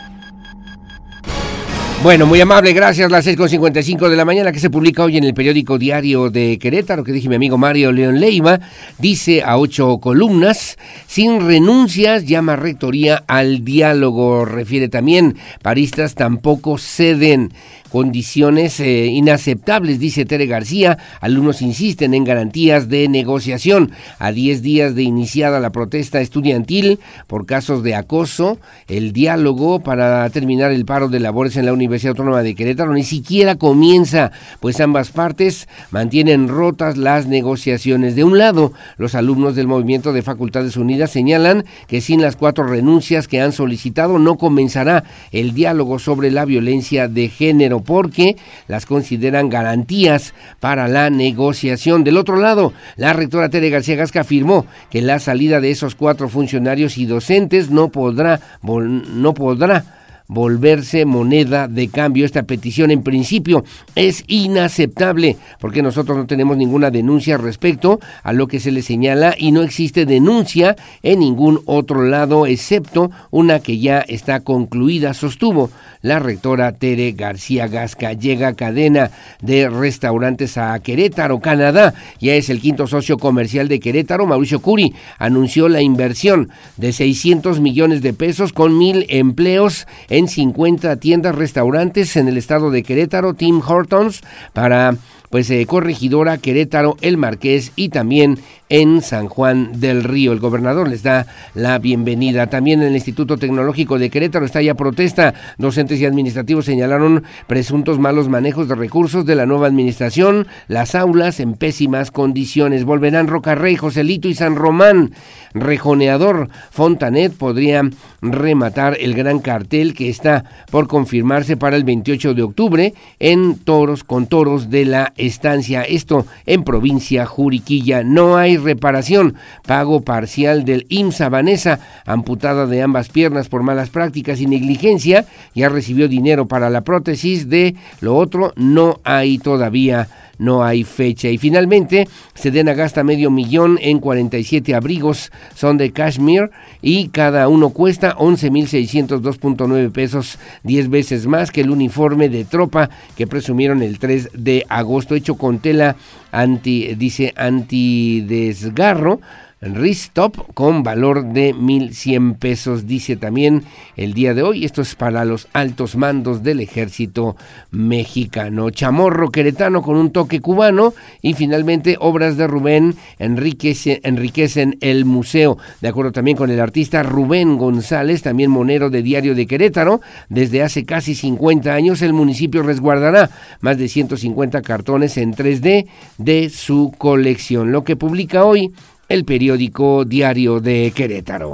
Bueno, 2.02 2.26
muy 2.26 2.40
amable, 2.40 2.72
gracias. 2.72 3.12
Las 3.12 3.24
6.55 3.28 4.08
de 4.08 4.16
la 4.16 4.24
mañana 4.24 4.50
que 4.50 4.58
se 4.58 4.70
publica 4.70 5.04
hoy 5.04 5.18
en 5.18 5.22
el 5.22 5.34
periódico 5.34 5.78
Diario 5.78 6.30
de 6.30 6.58
Querétaro, 6.58 7.04
que 7.04 7.12
dije 7.12 7.28
mi 7.28 7.36
amigo 7.36 7.58
Mario 7.58 7.92
León 7.92 8.18
Leiva, 8.18 8.58
dice 8.98 9.44
a 9.44 9.56
ocho 9.56 9.98
columnas, 9.98 10.78
sin 11.06 11.46
renuncias, 11.46 12.26
llama 12.26 12.56
rectoría 12.56 13.22
al 13.28 13.64
diálogo. 13.64 14.44
Refiere 14.44 14.88
también, 14.88 15.36
paristas 15.62 16.16
tampoco 16.16 16.76
ceden 16.76 17.52
condiciones 17.92 18.80
eh, 18.80 19.06
inaceptables, 19.06 20.00
dice 20.00 20.24
Tere 20.24 20.46
García. 20.46 20.96
Alumnos 21.20 21.60
insisten 21.60 22.14
en 22.14 22.24
garantías 22.24 22.88
de 22.88 23.06
negociación. 23.06 23.92
A 24.18 24.32
10 24.32 24.62
días 24.62 24.94
de 24.94 25.02
iniciada 25.02 25.60
la 25.60 25.70
protesta 25.70 26.22
estudiantil 26.22 26.98
por 27.26 27.44
casos 27.44 27.82
de 27.82 27.94
acoso, 27.94 28.58
el 28.88 29.12
diálogo 29.12 29.80
para 29.80 30.28
terminar 30.30 30.72
el 30.72 30.86
paro 30.86 31.08
de 31.08 31.20
labores 31.20 31.56
en 31.58 31.66
la 31.66 31.74
Universidad 31.74 32.12
Autónoma 32.12 32.42
de 32.42 32.54
Querétaro 32.54 32.94
ni 32.94 33.04
siquiera 33.04 33.56
comienza, 33.56 34.32
pues 34.60 34.80
ambas 34.80 35.10
partes 35.10 35.68
mantienen 35.90 36.48
rotas 36.48 36.96
las 36.96 37.26
negociaciones. 37.26 38.16
De 38.16 38.24
un 38.24 38.38
lado, 38.38 38.72
los 38.96 39.14
alumnos 39.14 39.54
del 39.54 39.66
Movimiento 39.66 40.14
de 40.14 40.22
Facultades 40.22 40.78
Unidas 40.78 41.10
señalan 41.10 41.66
que 41.88 42.00
sin 42.00 42.22
las 42.22 42.36
cuatro 42.36 42.64
renuncias 42.64 43.28
que 43.28 43.42
han 43.42 43.52
solicitado 43.52 44.18
no 44.18 44.38
comenzará 44.38 45.04
el 45.30 45.52
diálogo 45.52 45.98
sobre 45.98 46.30
la 46.30 46.46
violencia 46.46 47.06
de 47.06 47.28
género 47.28 47.81
porque 47.82 48.36
las 48.68 48.86
consideran 48.86 49.48
garantías 49.48 50.34
para 50.60 50.88
la 50.88 51.10
negociación. 51.10 52.04
Del 52.04 52.16
otro 52.16 52.36
lado, 52.36 52.72
la 52.96 53.12
rectora 53.12 53.48
Tere 53.48 53.70
García 53.70 53.96
Gasca 53.96 54.20
afirmó 54.20 54.66
que 54.90 55.02
la 55.02 55.18
salida 55.18 55.60
de 55.60 55.70
esos 55.70 55.94
cuatro 55.94 56.28
funcionarios 56.28 56.98
y 56.98 57.06
docentes 57.06 57.70
no 57.70 57.88
podrá, 57.88 58.40
no 58.62 59.34
podrá 59.34 59.84
volverse 60.32 61.04
moneda 61.04 61.68
de 61.68 61.88
cambio. 61.88 62.24
Esta 62.24 62.44
petición 62.44 62.90
en 62.90 63.02
principio 63.02 63.64
es 63.94 64.24
inaceptable 64.26 65.36
porque 65.60 65.82
nosotros 65.82 66.16
no 66.16 66.26
tenemos 66.26 66.56
ninguna 66.56 66.90
denuncia 66.90 67.36
respecto 67.36 68.00
a 68.22 68.32
lo 68.32 68.46
que 68.48 68.60
se 68.60 68.72
le 68.72 68.82
señala 68.82 69.34
y 69.36 69.52
no 69.52 69.62
existe 69.62 70.06
denuncia 70.06 70.76
en 71.02 71.20
ningún 71.20 71.60
otro 71.66 72.04
lado 72.04 72.46
excepto 72.46 73.10
una 73.30 73.60
que 73.60 73.78
ya 73.78 74.00
está 74.00 74.40
concluida, 74.40 75.14
sostuvo 75.14 75.70
la 76.02 76.18
rectora 76.18 76.72
Tere 76.72 77.12
García 77.12 77.68
Gasca. 77.68 78.12
Llega 78.12 78.54
cadena 78.54 79.10
de 79.40 79.70
restaurantes 79.70 80.58
a 80.58 80.78
Querétaro, 80.80 81.40
Canadá. 81.40 81.94
Ya 82.20 82.34
es 82.34 82.50
el 82.50 82.60
quinto 82.60 82.86
socio 82.86 83.16
comercial 83.16 83.68
de 83.68 83.80
Querétaro. 83.80 84.26
Mauricio 84.26 84.60
Curi 84.60 84.94
anunció 85.18 85.68
la 85.68 85.80
inversión 85.80 86.50
de 86.76 86.92
600 86.92 87.60
millones 87.60 88.02
de 88.02 88.12
pesos 88.12 88.52
con 88.52 88.76
mil 88.76 89.06
empleos 89.08 89.86
en 90.08 90.28
50 90.28 90.96
tiendas, 90.96 91.34
restaurantes 91.34 92.16
en 92.16 92.28
el 92.28 92.36
estado 92.36 92.70
de 92.70 92.82
Querétaro, 92.82 93.34
Tim 93.34 93.60
Hortons, 93.66 94.22
para 94.52 94.96
pues 95.32 95.50
eh, 95.50 95.64
Corregidora, 95.64 96.36
Querétaro, 96.36 96.98
El 97.00 97.16
Marqués 97.16 97.72
y 97.74 97.88
también 97.88 98.38
en 98.72 99.00
San 99.02 99.28
Juan 99.28 99.80
del 99.80 100.04
Río. 100.04 100.32
El 100.32 100.40
gobernador 100.40 100.88
les 100.88 101.02
da 101.02 101.26
la 101.54 101.78
bienvenida. 101.78 102.48
También 102.48 102.80
en 102.80 102.88
el 102.88 102.94
Instituto 102.94 103.36
Tecnológico 103.36 103.98
de 103.98 104.10
Querétaro 104.10 104.44
está 104.44 104.60
ya 104.60 104.74
protesta. 104.74 105.34
Docentes 105.56 106.00
y 106.00 106.06
administrativos 106.06 106.66
señalaron 106.66 107.22
presuntos 107.46 107.98
malos 107.98 108.28
manejos 108.28 108.68
de 108.68 108.74
recursos 108.74 109.24
de 109.24 109.34
la 109.34 109.44
nueva 109.46 109.66
administración. 109.66 110.46
Las 110.68 110.94
aulas 110.94 111.40
en 111.40 111.54
pésimas 111.54 112.10
condiciones. 112.10 112.84
Volverán 112.84 113.26
Rocarrey, 113.26 113.76
Joselito 113.76 114.28
y 114.28 114.34
San 114.34 114.56
Román. 114.56 115.12
Rejoneador 115.54 116.48
Fontanet 116.70 117.32
podría 117.34 117.88
rematar 118.22 118.96
el 119.00 119.14
gran 119.14 119.40
cartel 119.40 119.92
que 119.92 120.08
está 120.08 120.44
por 120.70 120.88
confirmarse 120.88 121.58
para 121.58 121.76
el 121.76 121.84
28 121.84 122.32
de 122.32 122.42
octubre 122.42 122.94
en 123.18 123.58
toros 123.58 124.02
con 124.02 124.26
toros 124.26 124.70
de 124.70 124.86
la 124.86 125.12
estancia. 125.26 125.82
Esto 125.82 126.26
en 126.46 126.64
provincia 126.64 127.26
Juriquilla. 127.26 128.02
No 128.02 128.36
hay 128.36 128.56
reparación. 128.56 129.36
Pago 129.66 130.02
parcial 130.02 130.64
del 130.64 130.86
IMSA 130.88 131.28
Vanessa, 131.28 131.80
amputada 132.04 132.66
de 132.66 132.82
ambas 132.82 133.08
piernas 133.08 133.48
por 133.48 133.62
malas 133.62 133.90
prácticas 133.90 134.40
y 134.40 134.46
negligencia. 134.46 135.26
Ya 135.54 135.68
recibió 135.68 136.08
dinero 136.08 136.46
para 136.46 136.70
la 136.70 136.82
prótesis 136.82 137.48
de 137.48 137.76
lo 138.00 138.16
otro. 138.16 138.52
No 138.56 139.00
hay 139.04 139.38
todavía 139.38 140.08
no 140.42 140.64
hay 140.64 140.84
fecha. 140.84 141.28
Y 141.28 141.38
finalmente, 141.38 142.08
Sedena 142.34 142.74
gasta 142.74 143.04
medio 143.04 143.30
millón 143.30 143.78
en 143.80 144.00
47 144.00 144.74
abrigos, 144.74 145.30
son 145.54 145.78
de 145.78 145.92
Kashmir 145.92 146.50
y 146.82 147.08
cada 147.08 147.48
uno 147.48 147.70
cuesta 147.70 148.16
11.602.9 148.16 149.92
pesos, 149.92 150.38
10 150.64 150.90
veces 150.90 151.26
más 151.26 151.50
que 151.50 151.60
el 151.60 151.70
uniforme 151.70 152.28
de 152.28 152.44
tropa 152.44 152.90
que 153.16 153.26
presumieron 153.26 153.82
el 153.82 153.98
3 153.98 154.30
de 154.34 154.66
agosto, 154.68 155.14
hecho 155.14 155.36
con 155.36 155.60
tela 155.60 155.96
anti, 156.32 156.94
dice 156.96 157.32
antidesgarro 157.36 159.20
Ristop 159.62 160.36
con 160.54 160.82
valor 160.82 161.32
de 161.32 161.54
1.100 161.54 162.36
pesos, 162.36 162.88
dice 162.88 163.16
también 163.16 163.62
el 163.96 164.12
día 164.12 164.34
de 164.34 164.42
hoy. 164.42 164.64
Esto 164.64 164.82
es 164.82 164.96
para 164.96 165.24
los 165.24 165.46
altos 165.52 165.94
mandos 165.94 166.42
del 166.42 166.58
ejército 166.58 167.36
mexicano. 167.70 168.70
Chamorro 168.70 169.30
queretano 169.30 169.80
con 169.82 169.96
un 169.96 170.10
toque 170.10 170.40
cubano 170.40 170.94
y 171.22 171.34
finalmente 171.34 171.96
obras 172.00 172.36
de 172.36 172.48
Rubén 172.48 172.96
enriquecen, 173.20 174.78
el 174.80 175.04
museo. 175.04 175.58
De 175.80 175.88
acuerdo 175.88 176.10
también 176.10 176.36
con 176.36 176.50
el 176.50 176.58
artista 176.58 177.04
Rubén 177.04 177.56
González, 177.56 178.22
también 178.22 178.50
monero 178.50 178.90
de 178.90 179.02
Diario 179.02 179.36
de 179.36 179.46
Querétaro, 179.46 180.00
desde 180.28 180.62
hace 180.62 180.84
casi 180.84 181.14
50 181.14 181.72
años 181.72 182.02
el 182.02 182.12
municipio 182.12 182.64
resguardará 182.64 183.30
más 183.60 183.78
de 183.78 183.86
150 183.88 184.60
cartones 184.62 185.16
en 185.18 185.34
3D 185.34 185.86
de 186.18 186.50
su 186.50 186.92
colección. 186.98 187.70
Lo 187.70 187.84
que 187.84 187.94
publica 187.94 188.44
hoy 188.44 188.72
el 189.12 189.26
periódico 189.26 190.06
Diario 190.06 190.58
de 190.58 190.90
Querétaro. 190.94 191.52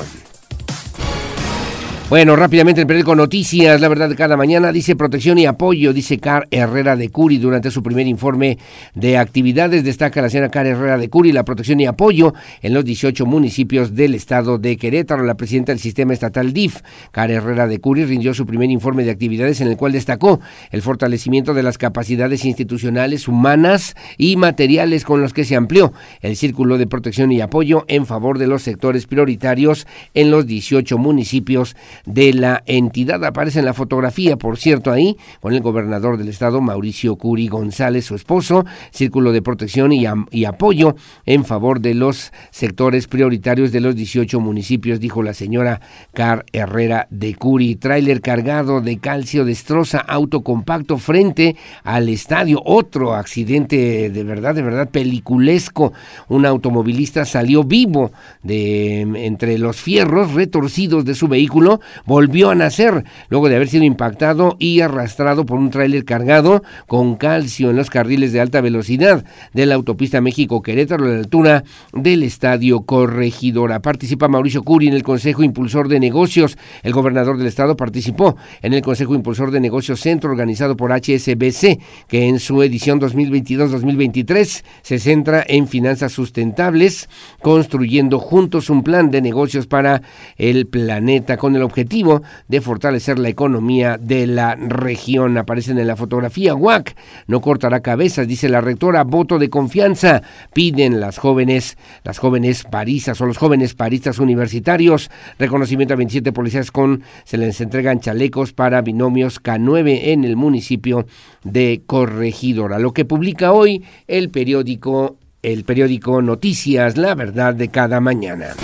Bueno, 2.10 2.36
rápidamente 2.36 2.80
el 2.80 2.86
periódico 2.86 3.14
Noticias, 3.14 3.82
la 3.82 3.88
verdad 3.88 4.08
de 4.08 4.16
cada 4.16 4.34
mañana, 4.34 4.72
dice 4.72 4.96
protección 4.96 5.36
y 5.36 5.44
apoyo, 5.44 5.92
dice 5.92 6.18
Car 6.18 6.48
Herrera 6.50 6.96
de 6.96 7.10
Curi 7.10 7.36
durante 7.36 7.70
su 7.70 7.82
primer 7.82 8.06
informe 8.06 8.56
de 8.94 9.18
actividades. 9.18 9.84
Destaca 9.84 10.22
la 10.22 10.30
señora 10.30 10.50
Car 10.50 10.66
Herrera 10.66 10.96
de 10.96 11.10
Curi 11.10 11.32
la 11.32 11.44
protección 11.44 11.80
y 11.80 11.84
apoyo 11.84 12.32
en 12.62 12.72
los 12.72 12.86
18 12.86 13.26
municipios 13.26 13.94
del 13.94 14.14
estado 14.14 14.56
de 14.56 14.78
Querétaro. 14.78 15.22
La 15.22 15.34
presidenta 15.34 15.72
del 15.72 15.80
sistema 15.80 16.14
estatal 16.14 16.54
DIF, 16.54 16.80
Car 17.10 17.30
Herrera 17.30 17.66
de 17.66 17.78
Curi, 17.78 18.06
rindió 18.06 18.32
su 18.32 18.46
primer 18.46 18.70
informe 18.70 19.04
de 19.04 19.10
actividades 19.10 19.60
en 19.60 19.68
el 19.68 19.76
cual 19.76 19.92
destacó 19.92 20.40
el 20.70 20.80
fortalecimiento 20.80 21.52
de 21.52 21.62
las 21.62 21.76
capacidades 21.76 22.46
institucionales, 22.46 23.28
humanas 23.28 23.96
y 24.16 24.36
materiales 24.36 25.04
con 25.04 25.20
los 25.20 25.34
que 25.34 25.44
se 25.44 25.56
amplió 25.56 25.92
el 26.22 26.36
círculo 26.36 26.78
de 26.78 26.86
protección 26.86 27.32
y 27.32 27.42
apoyo 27.42 27.84
en 27.86 28.06
favor 28.06 28.38
de 28.38 28.46
los 28.46 28.62
sectores 28.62 29.06
prioritarios 29.06 29.86
en 30.14 30.30
los 30.30 30.46
18 30.46 30.96
municipios 30.96 31.76
de 32.06 32.32
la 32.32 32.62
entidad. 32.66 33.24
Aparece 33.24 33.60
en 33.60 33.64
la 33.64 33.74
fotografía, 33.74 34.36
por 34.36 34.58
cierto, 34.58 34.90
ahí, 34.90 35.16
con 35.40 35.52
el 35.54 35.60
gobernador 35.60 36.16
del 36.16 36.28
estado, 36.28 36.60
Mauricio 36.60 37.16
Curi 37.16 37.48
González, 37.48 38.04
su 38.04 38.14
esposo, 38.14 38.64
círculo 38.90 39.32
de 39.32 39.42
protección 39.42 39.92
y, 39.92 40.44
apoyo 40.44 40.96
en 41.26 41.44
favor 41.44 41.80
de 41.80 41.94
los 41.94 42.32
sectores 42.50 43.06
prioritarios 43.06 43.72
de 43.72 43.80
los 43.80 43.94
18 43.94 44.40
municipios, 44.40 45.00
dijo 45.00 45.22
la 45.22 45.34
señora 45.34 45.80
Car 46.14 46.44
Herrera 46.52 47.06
de 47.10 47.34
Curi. 47.34 47.76
Tráiler 47.76 48.20
cargado 48.20 48.80
de 48.80 48.98
calcio 48.98 49.44
destroza 49.44 49.98
auto 49.98 50.42
compacto 50.42 50.98
frente 50.98 51.56
al 51.84 52.08
estadio. 52.08 52.62
Otro 52.64 53.14
accidente 53.14 54.10
de 54.10 54.24
verdad, 54.24 54.54
de 54.54 54.62
verdad 54.62 54.88
peliculesco. 54.90 55.92
Un 56.28 56.46
automovilista 56.46 57.24
salió 57.24 57.64
vivo 57.64 58.12
de 58.42 59.00
entre 59.26 59.58
los 59.58 59.76
fierros 59.76 60.34
retorcidos 60.34 61.04
de 61.04 61.14
su 61.14 61.28
vehículo 61.28 61.80
volvió 62.06 62.50
a 62.50 62.54
nacer 62.54 63.04
luego 63.28 63.48
de 63.48 63.56
haber 63.56 63.68
sido 63.68 63.84
impactado 63.84 64.56
y 64.58 64.80
arrastrado 64.80 65.46
por 65.46 65.58
un 65.58 65.70
tráiler 65.70 66.04
cargado 66.04 66.62
con 66.86 67.16
calcio 67.16 67.70
en 67.70 67.76
los 67.76 67.90
carriles 67.90 68.32
de 68.32 68.40
alta 68.40 68.60
velocidad 68.60 69.24
de 69.52 69.66
la 69.66 69.74
autopista 69.74 70.20
México-Querétaro 70.20 71.04
a 71.04 71.08
la 71.08 71.18
altura 71.18 71.64
del 71.92 72.22
Estadio 72.22 72.82
Corregidora. 72.82 73.80
Participa 73.80 74.28
Mauricio 74.28 74.62
Curi 74.62 74.88
en 74.88 74.94
el 74.94 75.02
Consejo 75.02 75.42
Impulsor 75.42 75.88
de 75.88 76.00
Negocios. 76.00 76.56
El 76.82 76.92
gobernador 76.92 77.38
del 77.38 77.46
estado 77.46 77.76
participó 77.76 78.36
en 78.62 78.74
el 78.74 78.82
Consejo 78.82 79.14
Impulsor 79.14 79.50
de 79.50 79.60
Negocios 79.60 80.00
Centro 80.00 80.30
organizado 80.30 80.76
por 80.76 80.92
HSBC, 80.92 81.80
que 82.08 82.28
en 82.28 82.38
su 82.38 82.62
edición 82.62 83.00
2022-2023 83.00 84.62
se 84.82 84.98
centra 84.98 85.44
en 85.46 85.68
finanzas 85.68 86.12
sustentables, 86.12 87.08
construyendo 87.40 88.18
juntos 88.18 88.70
un 88.70 88.82
plan 88.82 89.10
de 89.10 89.20
negocios 89.22 89.66
para 89.66 90.02
el 90.36 90.66
planeta 90.66 91.36
con 91.36 91.56
el 91.56 91.62
objetivo 91.62 91.77
objetivo 91.78 92.22
de 92.48 92.60
fortalecer 92.60 93.20
la 93.20 93.28
economía 93.28 93.98
de 93.98 94.26
la 94.26 94.56
región. 94.56 95.38
Aparecen 95.38 95.78
en 95.78 95.86
la 95.86 95.94
fotografía. 95.94 96.56
WAC 96.56 96.96
no 97.28 97.40
cortará 97.40 97.80
cabezas, 97.80 98.26
dice 98.26 98.48
la 98.48 98.60
rectora. 98.60 99.04
Voto 99.04 99.38
de 99.38 99.48
confianza 99.48 100.22
piden 100.52 100.98
las 100.98 101.18
jóvenes, 101.18 101.78
las 102.02 102.18
jóvenes 102.18 102.64
parisas 102.64 103.20
o 103.20 103.26
los 103.26 103.38
jóvenes 103.38 103.74
paristas 103.74 104.18
universitarios. 104.18 105.08
Reconocimiento 105.38 105.94
a 105.94 105.98
27 105.98 106.32
policías 106.32 106.72
con 106.72 107.02
se 107.24 107.38
les 107.38 107.60
entregan 107.60 108.00
chalecos 108.00 108.52
para 108.52 108.82
binomios 108.82 109.40
K9 109.40 110.00
en 110.06 110.24
el 110.24 110.34
municipio 110.34 111.06
de 111.44 111.82
Corregidora. 111.86 112.80
Lo 112.80 112.92
que 112.92 113.04
publica 113.04 113.52
hoy 113.52 113.84
el 114.08 114.30
periódico 114.30 115.16
el 115.40 115.62
periódico 115.62 116.20
Noticias, 116.20 116.96
la 116.96 117.14
verdad 117.14 117.54
de 117.54 117.68
cada 117.68 118.00
mañana. 118.00 118.56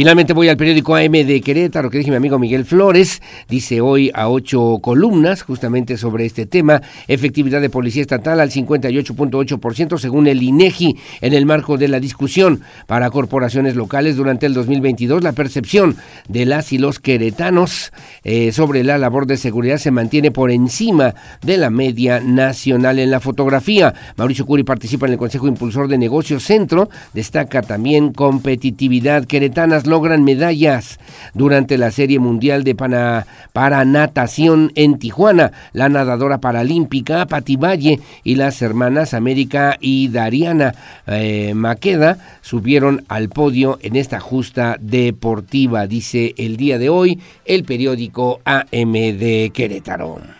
Finalmente 0.00 0.32
voy 0.32 0.48
al 0.48 0.56
periódico 0.56 0.96
AM 0.96 1.12
de 1.12 1.42
Querétaro, 1.42 1.90
que 1.90 1.98
dije 1.98 2.08
mi 2.08 2.16
amigo 2.16 2.38
Miguel 2.38 2.64
Flores, 2.64 3.20
dice 3.50 3.82
hoy 3.82 4.10
a 4.14 4.30
ocho 4.30 4.78
columnas 4.80 5.42
justamente 5.42 5.98
sobre 5.98 6.24
este 6.24 6.46
tema, 6.46 6.80
efectividad 7.06 7.60
de 7.60 7.68
policía 7.68 8.00
estatal 8.00 8.40
al 8.40 8.50
58.8% 8.50 9.98
según 9.98 10.26
el 10.26 10.42
INEGI 10.42 10.96
en 11.20 11.34
el 11.34 11.44
marco 11.44 11.76
de 11.76 11.88
la 11.88 12.00
discusión 12.00 12.62
para 12.86 13.10
corporaciones 13.10 13.76
locales 13.76 14.16
durante 14.16 14.46
el 14.46 14.54
2022. 14.54 15.22
La 15.22 15.32
percepción 15.32 15.96
de 16.28 16.46
las 16.46 16.72
y 16.72 16.78
los 16.78 16.98
queretanos 16.98 17.92
eh, 18.24 18.52
sobre 18.52 18.84
la 18.84 18.96
labor 18.96 19.26
de 19.26 19.36
seguridad 19.36 19.76
se 19.76 19.90
mantiene 19.90 20.30
por 20.30 20.50
encima 20.50 21.14
de 21.42 21.58
la 21.58 21.68
media 21.68 22.20
nacional 22.20 23.00
en 23.00 23.10
la 23.10 23.20
fotografía. 23.20 23.92
Mauricio 24.16 24.46
Curi 24.46 24.62
participa 24.62 25.04
en 25.04 25.12
el 25.12 25.18
Consejo 25.18 25.46
Impulsor 25.46 25.88
de 25.88 25.98
Negocios 25.98 26.42
Centro, 26.42 26.88
destaca 27.12 27.60
también 27.60 28.14
competitividad 28.14 29.26
queretanas 29.26 29.89
logran 29.90 30.24
medallas 30.24 30.98
durante 31.34 31.76
la 31.76 31.90
Serie 31.90 32.18
Mundial 32.18 32.64
de 32.64 32.74
para 32.74 33.84
Natación 33.84 34.72
en 34.74 34.98
Tijuana. 34.98 35.52
La 35.72 35.88
nadadora 35.88 36.38
paralímpica 36.38 37.26
Pati 37.26 37.56
Valle 37.56 38.00
y 38.24 38.36
las 38.36 38.62
hermanas 38.62 39.12
América 39.12 39.76
y 39.80 40.08
Dariana 40.08 40.74
eh, 41.06 41.52
Maqueda 41.54 42.16
subieron 42.40 43.04
al 43.08 43.28
podio 43.28 43.78
en 43.82 43.96
esta 43.96 44.20
justa 44.20 44.76
deportiva, 44.80 45.86
dice 45.86 46.34
el 46.38 46.56
día 46.56 46.78
de 46.78 46.88
hoy 46.88 47.20
el 47.44 47.64
periódico 47.64 48.40
AM 48.44 48.92
de 48.92 49.50
Querétaro. 49.52 50.39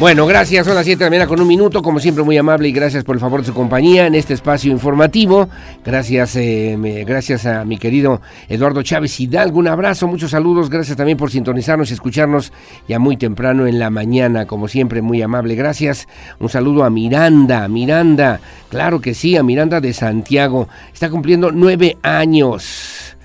Bueno, 0.00 0.26
gracias. 0.26 0.64
Son 0.64 0.76
las 0.76 0.84
7 0.84 0.96
de 1.00 1.04
la 1.06 1.10
mañana 1.10 1.26
con 1.26 1.40
un 1.40 1.48
minuto. 1.48 1.82
Como 1.82 1.98
siempre, 1.98 2.22
muy 2.22 2.36
amable 2.38 2.68
y 2.68 2.72
gracias 2.72 3.02
por 3.02 3.16
el 3.16 3.20
favor 3.20 3.40
de 3.40 3.46
su 3.48 3.52
compañía 3.54 4.06
en 4.06 4.14
este 4.14 4.32
espacio 4.32 4.70
informativo. 4.70 5.48
Gracias, 5.84 6.36
eh, 6.36 6.76
me- 6.78 7.02
gracias 7.02 7.46
a 7.46 7.64
mi 7.64 7.78
querido 7.78 8.20
Eduardo 8.48 8.80
Chávez 8.84 9.18
Hidalgo. 9.18 9.58
Un 9.58 9.66
abrazo, 9.66 10.06
muchos 10.06 10.30
saludos. 10.30 10.70
Gracias 10.70 10.96
también 10.96 11.18
por 11.18 11.32
sintonizarnos 11.32 11.90
y 11.90 11.94
escucharnos 11.94 12.52
ya 12.88 13.00
muy 13.00 13.16
temprano 13.16 13.66
en 13.66 13.80
la 13.80 13.90
mañana. 13.90 14.46
Como 14.46 14.68
siempre, 14.68 15.02
muy 15.02 15.20
amable. 15.20 15.56
Gracias. 15.56 16.06
Un 16.38 16.48
saludo 16.48 16.84
a 16.84 16.90
Miranda. 16.90 17.66
Miranda, 17.66 18.38
claro 18.70 19.00
que 19.00 19.14
sí, 19.14 19.36
a 19.36 19.42
Miranda 19.42 19.80
de 19.80 19.92
Santiago. 19.92 20.68
Está 20.94 21.10
cumpliendo 21.10 21.50
nueve 21.50 21.96
años. 22.04 23.16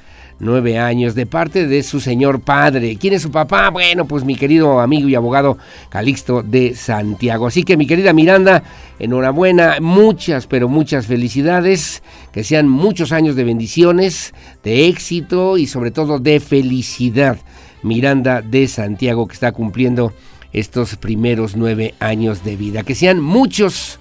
Nueve 0.44 0.78
años 0.78 1.16
de 1.16 1.26
parte 1.26 1.68
de 1.68 1.84
su 1.84 2.02
señor 2.02 2.42
padre. 2.42 2.98
¿Quién 2.98 3.14
es 3.14 3.22
su 3.22 3.32
papá? 3.32 3.70
Bueno, 3.70 4.06
pues 4.06 4.26
mi 4.26 4.36
querido 4.36 4.82
amigo 4.82 5.08
y 5.08 5.16
abogado 5.16 5.58
Calixto 5.88 6.44
de 6.44 6.76
Santiago. 6.76 7.48
Así 7.48 7.64
que 7.64 7.78
mi 7.78 7.88
querida 7.88 8.12
Miranda, 8.12 8.62
enhorabuena, 9.00 9.78
muchas, 9.80 10.46
pero 10.46 10.68
muchas 10.68 11.08
felicidades. 11.08 12.04
Que 12.34 12.44
sean 12.44 12.68
muchos 12.68 13.14
años 13.14 13.38
de 13.38 13.46
bendiciones, 13.46 14.34
de 14.66 14.88
éxito 14.88 15.58
y 15.58 15.66
sobre 15.66 15.92
todo 15.92 16.20
de 16.20 16.42
felicidad. 16.42 17.38
Miranda 17.82 18.42
de 18.42 18.68
Santiago 18.68 19.28
que 19.30 19.36
está 19.36 19.54
cumpliendo 19.54 20.12
estos 20.52 20.98
primeros 20.98 21.56
nueve 21.56 21.94
años 22.02 22.44
de 22.44 22.58
vida. 22.58 22.84
Que 22.84 22.96
sean 22.96 23.22
muchos 23.22 23.98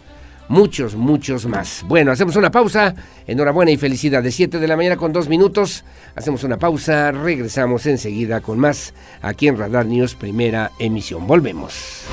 muchos, 0.52 0.94
muchos 0.94 1.46
más. 1.46 1.82
Bueno, 1.88 2.12
hacemos 2.12 2.36
una 2.36 2.50
pausa. 2.50 2.94
Enhorabuena 3.26 3.72
y 3.72 3.78
felicidad. 3.78 4.22
De 4.22 4.30
7 4.30 4.58
de 4.58 4.68
la 4.68 4.76
mañana 4.76 4.96
con 4.96 5.12
dos 5.12 5.28
minutos. 5.28 5.84
Hacemos 6.14 6.44
una 6.44 6.58
pausa. 6.58 7.10
Regresamos 7.10 7.86
enseguida 7.86 8.40
con 8.40 8.58
más 8.58 8.92
aquí 9.22 9.48
en 9.48 9.56
Radar 9.56 9.86
News, 9.86 10.14
primera 10.14 10.70
emisión. 10.78 11.26
Volvemos. 11.26 12.04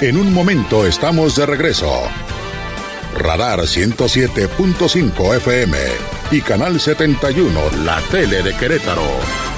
En 0.00 0.16
un 0.16 0.32
momento 0.32 0.86
estamos 0.86 1.36
de 1.36 1.46
regreso. 1.46 1.92
Radar 3.18 3.60
107.5 3.60 5.36
FM 5.36 5.76
y 6.30 6.40
Canal 6.40 6.80
71, 6.80 7.60
la 7.84 8.00
tele 8.10 8.42
de 8.42 8.54
Querétaro. 8.56 9.51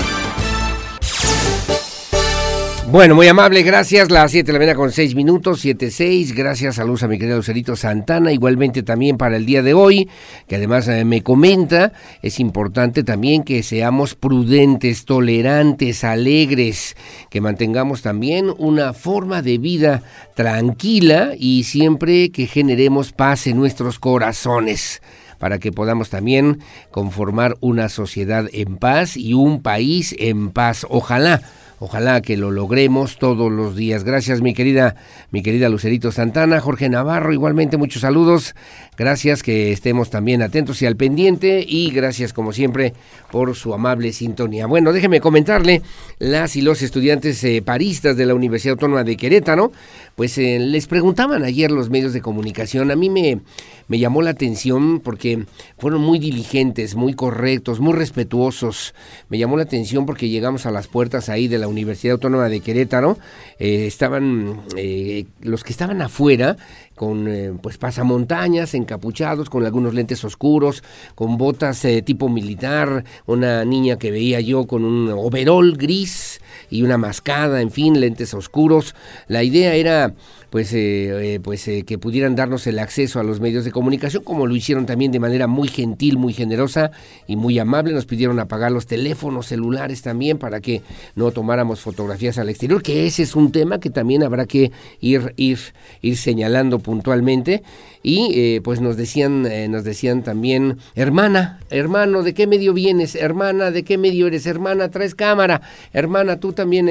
Bueno, 2.95 3.17
muy 3.17 3.27
amable, 3.27 3.65
gracias. 3.65 4.09
Las 4.09 4.31
7 4.31 4.47
de 4.47 4.53
la 4.53 4.59
mañana 4.61 4.77
con 4.77 4.93
6 4.93 5.17
minutos, 5.17 5.65
7-6. 5.65 6.33
Gracias, 6.33 6.77
saludos 6.77 7.03
a 7.03 7.09
mi 7.09 7.19
querido 7.19 7.39
Lucerito 7.39 7.75
Santana. 7.75 8.31
Igualmente 8.31 8.85
también 8.85 9.17
para 9.17 9.37
el 9.37 9.47
día 9.47 9.65
de 9.65 9.75
hoy, 9.75 10.09
que 10.47 10.55
además 10.55 10.87
eh, 10.87 11.05
me 11.05 11.25
comenta, 11.25 11.93
es 12.23 12.39
importante 12.39 13.03
también 13.03 13.43
que 13.43 13.65
seamos 13.65 14.15
prudentes, 14.15 15.07
tolerantes, 15.07 16.05
alegres, 16.05 16.97
que 17.31 17.41
mantengamos 17.41 18.01
también 18.01 18.55
una 18.59 18.93
forma 18.93 19.43
de 19.43 19.59
vida 19.59 20.05
tranquila 20.37 21.33
y 21.37 21.65
siempre 21.65 22.31
que 22.31 22.47
generemos 22.47 23.11
paz 23.11 23.49
en 23.49 23.57
nuestros 23.57 23.99
corazones 23.99 25.03
para 25.41 25.59
que 25.59 25.73
podamos 25.73 26.11
también 26.11 26.61
conformar 26.93 27.57
una 27.59 27.89
sociedad 27.89 28.47
en 28.53 28.77
paz 28.77 29.17
y 29.17 29.35
un 29.35 29.63
país 29.63 30.15
en 30.17 30.51
paz. 30.51 30.87
Ojalá. 30.89 31.43
Ojalá 31.85 32.23
que 32.23 32.39
lo 32.39 32.51
logremos 32.51 33.19
todos 33.19 33.53
los 33.53 33.77
días. 33.77 34.05
Gracias, 34.05 34.41
mi 34.41 34.55
querida, 34.55 34.97
mi 35.31 35.43
querida 35.43 35.69
Lucerito 35.69 36.13
Santana, 36.13 36.59
Jorge 36.59 36.89
Navarro, 36.89 37.31
igualmente 37.35 37.77
muchos 37.77 38.01
saludos. 38.01 38.55
Gracias 38.97 39.43
que 39.43 39.73
estemos 39.73 40.11
también 40.11 40.41
atentos 40.43 40.81
y 40.83 40.87
al 40.87 40.97
pendiente 40.97 41.65
y 41.67 41.91
gracias 41.91 42.33
como 42.33 42.53
siempre 42.53 42.95
por 43.33 43.57
su 43.57 43.75
amable 43.75 44.13
sintonía. 44.13 44.67
Bueno, 44.67 44.93
déjeme 44.93 45.21
comentarle, 45.21 45.83
las 46.19 46.55
y 46.55 46.63
los 46.63 46.81
estudiantes 46.83 47.43
eh, 47.43 47.61
paristas 47.61 48.17
de 48.17 48.27
la 48.27 48.35
Universidad 48.35 48.75
Autónoma 48.75 49.03
de 49.03 49.17
Querétaro, 49.17 49.73
pues 50.15 50.39
eh, 50.39 50.59
les 50.61 50.87
preguntaban 50.87 51.43
ayer 51.43 51.71
los 51.71 51.91
medios 51.91 52.13
de 52.13 52.21
comunicación, 52.21 52.91
a 52.93 52.97
mí 52.97 53.11
me, 53.11 53.41
me 53.89 53.99
llamó 53.99 54.23
la 54.23 54.31
atención 54.31 55.01
porque 55.01 55.45
fueron 55.79 56.01
muy 56.01 56.19
diligentes, 56.19 56.95
muy 56.95 57.15
correctos, 57.15 57.81
muy 57.81 57.93
respetuosos. 57.93 58.95
Me 59.29 59.39
llamó 59.39 59.57
la 59.57 59.65
atención 59.65 60.07
porque 60.07 60.29
llegamos 60.29 60.67
a 60.67 60.71
las 60.71 60.87
puertas 60.87 61.29
ahí 61.29 61.49
de 61.49 61.59
la 61.59 61.69
Universidad 61.69 62.15
Autónoma 62.15 62.49
de 62.49 62.61
Querétaro, 62.61 63.19
eh, 63.59 63.87
estaban 63.87 64.63
eh, 64.77 65.27
los 65.41 65.65
que 65.65 65.73
estaban 65.73 66.01
afuera 66.01 66.57
con 66.95 67.29
eh, 67.29 67.53
pues 67.61 67.79
pasamontañas, 67.79 68.75
encapuchados, 68.75 69.51
con 69.51 69.65
algunos 69.65 69.95
lentes 69.95 70.25
oscuros, 70.25 70.83
con 71.15 71.37
botas 71.37 71.85
eh, 71.85 72.03
tipo 72.03 72.29
militar, 72.29 73.05
una 73.27 73.65
niña 73.65 73.99
que 73.99 74.11
veía 74.11 74.41
yo 74.41 74.67
con 74.67 74.85
un 74.85 75.11
overol 75.11 75.77
gris 75.77 76.41
y 76.71 76.83
una 76.83 76.99
mascada, 76.99 77.61
en 77.61 77.71
fin, 77.71 78.01
lentes 78.01 78.35
oscuros. 78.35 78.95
La 79.29 79.43
idea 79.43 79.75
era 79.75 80.15
pues, 80.55 80.73
eh, 80.73 81.35
eh, 81.35 81.41
pues 81.41 81.67
eh, 81.67 81.83
que 81.83 81.99
pudieran 81.99 82.37
darnos 82.37 82.69
el 82.69 82.79
acceso 82.79 83.19
a 83.19 83.25
los 83.25 83.41
medios 83.41 83.65
de 83.65 83.73
comunicación, 83.73 84.23
como 84.23 84.47
lo 84.47 84.55
hicieron 84.55 84.87
también 84.87 85.11
de 85.11 85.19
manera 85.19 85.49
muy 85.49 85.67
gentil, 85.67 86.17
muy 86.17 86.33
generosa 86.33 86.93
y 87.27 87.35
muy 87.35 87.59
amable. 87.59 87.93
Nos 87.93 88.07
pidieron 88.07 88.39
apagar 88.39 88.71
los 88.71 88.87
teléfonos 88.87 89.47
celulares 89.47 90.03
también 90.03 90.39
para 90.39 90.61
que 90.61 90.83
no 91.17 91.33
tomáramos 91.33 91.81
fotografías 91.81 92.39
al 92.39 92.51
exterior, 92.51 92.85
que 92.85 93.05
ese 93.05 93.25
es 93.25 93.35
un 93.35 93.51
tema 93.51 93.81
que 93.81 93.91
también 93.91 94.23
habrá 94.23 94.47
que 94.47 94.71
ir, 95.01 95.35
ir, 95.37 95.59
ir 96.03 96.17
señalando 96.17 96.79
puntualmente. 96.79 97.65
Y 98.05 98.31
eh, 98.35 98.61
pues 98.63 98.83
nos 98.83 98.99
decían, 98.99 99.47
eh, 99.47 99.67
nos 99.67 99.83
decían 99.83 100.23
también, 100.23 100.77
hermana, 100.95 101.59
hermano, 101.71 102.23
¿de 102.23 102.35
qué 102.35 102.47
medio 102.47 102.75
vienes? 102.75 103.15
Hermana, 103.15 103.71
¿de 103.71 103.83
qué 103.83 103.97
medio 103.97 104.27
eres? 104.27 104.47
Hermana, 104.47 104.91
traes 104.91 105.15
cámara. 105.15 105.63
Hermana, 105.93 106.39
tú 106.39 106.53
también, 106.53 106.87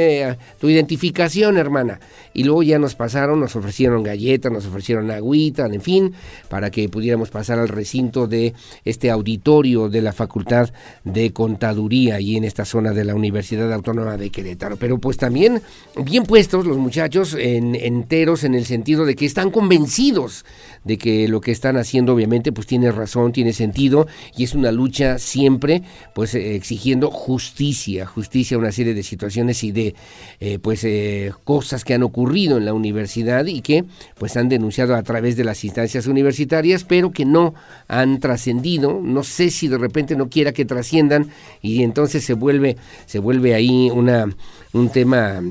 tu 0.60 0.70
identificación, 0.70 1.58
hermana. 1.58 2.00
Y 2.34 2.46
luego 2.46 2.64
ya 2.64 2.80
nos 2.80 2.96
pasaron, 2.96 3.40
nos 3.40 3.53
ofrecieron 3.56 4.04
galletas, 4.04 4.52
nos 4.52 4.66
ofrecieron 4.66 5.10
agüita, 5.12 5.66
en 5.66 5.82
fin, 5.82 6.14
para 6.50 6.72
que 6.72 6.90
pudiéramos 6.90 7.30
pasar 7.30 7.60
al 7.60 7.70
recinto 7.70 8.28
de 8.28 8.54
este 8.86 9.10
auditorio 9.10 9.90
de 9.90 10.02
la 10.02 10.14
Facultad 10.14 10.72
de 11.04 11.32
Contaduría 11.34 12.20
y 12.20 12.38
en 12.38 12.44
esta 12.44 12.66
zona 12.66 12.92
de 12.92 13.06
la 13.06 13.16
Universidad 13.16 13.72
Autónoma 13.74 14.18
de 14.18 14.30
Querétaro. 14.30 14.78
Pero 14.78 14.98
pues 14.98 15.18
también 15.18 15.62
bien 16.04 16.24
puestos 16.24 16.66
los 16.66 16.78
muchachos 16.78 17.36
en, 17.38 17.76
enteros 17.76 18.44
en 18.44 18.56
el 18.56 18.66
sentido 18.66 19.06
de 19.06 19.16
que 19.16 19.26
están 19.26 19.52
convencidos 19.52 20.46
de 20.84 20.98
que 20.98 21.28
lo 21.28 21.42
que 21.42 21.52
están 21.52 21.78
haciendo 21.78 22.14
obviamente 22.14 22.52
pues 22.52 22.68
tiene 22.68 22.92
razón, 22.92 23.32
tiene 23.32 23.54
sentido 23.54 24.08
y 24.36 24.44
es 24.44 24.54
una 24.54 24.72
lucha 24.72 25.18
siempre 25.18 25.84
pues 26.14 26.36
exigiendo 26.36 27.10
justicia, 27.12 28.06
justicia 28.06 28.56
a 28.56 28.60
una 28.60 28.72
serie 28.72 28.94
de 28.94 29.04
situaciones 29.04 29.64
y 29.64 29.72
de 29.72 29.96
eh, 30.40 30.60
pues 30.60 30.84
eh, 30.84 31.32
cosas 31.44 31.84
que 31.84 31.94
han 31.94 32.04
ocurrido 32.04 32.58
en 32.58 32.66
la 32.66 32.74
universidad 32.74 33.43
y 33.52 33.62
que 33.62 33.86
pues 34.18 34.38
han 34.38 34.50
denunciado 34.50 34.96
a 34.96 35.04
través 35.04 35.36
de 35.36 35.44
las 35.44 35.64
instancias 35.64 36.08
universitarias 36.08 36.84
pero 36.84 37.12
que 37.12 37.26
no 37.26 37.54
han 37.88 38.20
trascendido, 38.20 39.00
no 39.02 39.24
sé 39.24 39.50
si 39.50 39.68
de 39.68 39.78
repente 39.78 40.16
no 40.16 40.30
quiera 40.30 40.52
que 40.52 40.66
trasciendan 40.66 41.30
y 41.62 41.84
entonces 41.84 42.24
se 42.24 42.34
vuelve 42.34 42.78
se 43.06 43.20
vuelve 43.20 43.54
ahí 43.54 43.90
una 43.90 44.28
un 44.74 44.90
tema 44.90 45.42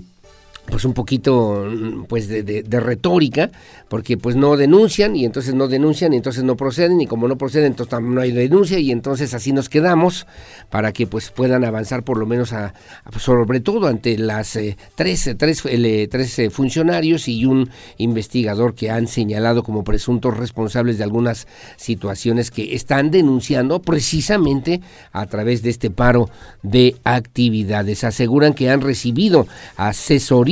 pues 0.66 0.84
un 0.84 0.94
poquito 0.94 1.66
pues 2.08 2.28
de, 2.28 2.64
retórica 2.70 3.50
porque 3.88 4.16
pues 4.16 4.36
no 4.36 4.56
denuncian 4.56 5.16
y 5.16 5.24
entonces 5.24 5.54
no 5.54 5.68
denuncian 5.68 6.12
y 6.12 6.16
entonces 6.16 6.44
no 6.44 6.56
proceden 6.56 7.00
y 7.00 7.06
como 7.06 7.28
no 7.28 7.36
proceden 7.36 7.66
entonces 7.66 8.00
no 8.00 8.20
hay 8.20 8.32
denuncia 8.32 8.78
y 8.78 8.90
entonces 8.90 9.34
así 9.34 9.52
nos 9.52 9.68
quedamos 9.68 10.26
para 10.70 10.92
que 10.92 11.06
pues 11.06 11.30
puedan 11.30 11.64
avanzar 11.64 12.04
por 12.04 12.16
lo 12.16 12.26
menos 12.26 12.52
a, 12.52 12.74
a 13.04 13.18
sobre 13.18 13.60
todo 13.60 13.86
ante 13.88 14.16
las 14.18 14.56
eh, 14.56 14.76
tres, 14.94 15.34
tres, 15.36 15.62
eh, 15.66 16.08
tres 16.10 16.38
eh, 16.38 16.50
funcionarios 16.50 17.28
y 17.28 17.44
un 17.44 17.68
investigador 17.98 18.74
que 18.74 18.90
han 18.90 19.08
señalado 19.08 19.62
como 19.64 19.84
presuntos 19.84 20.36
responsables 20.36 20.96
de 20.96 21.04
algunas 21.04 21.46
situaciones 21.76 22.50
que 22.50 22.74
están 22.74 23.10
denunciando 23.10 23.82
precisamente 23.82 24.80
a 25.12 25.26
través 25.26 25.62
de 25.62 25.70
este 25.70 25.90
paro 25.90 26.30
de 26.62 26.96
actividades. 27.04 28.04
Aseguran 28.04 28.54
que 28.54 28.70
han 28.70 28.80
recibido 28.80 29.46
asesoría 29.76 30.51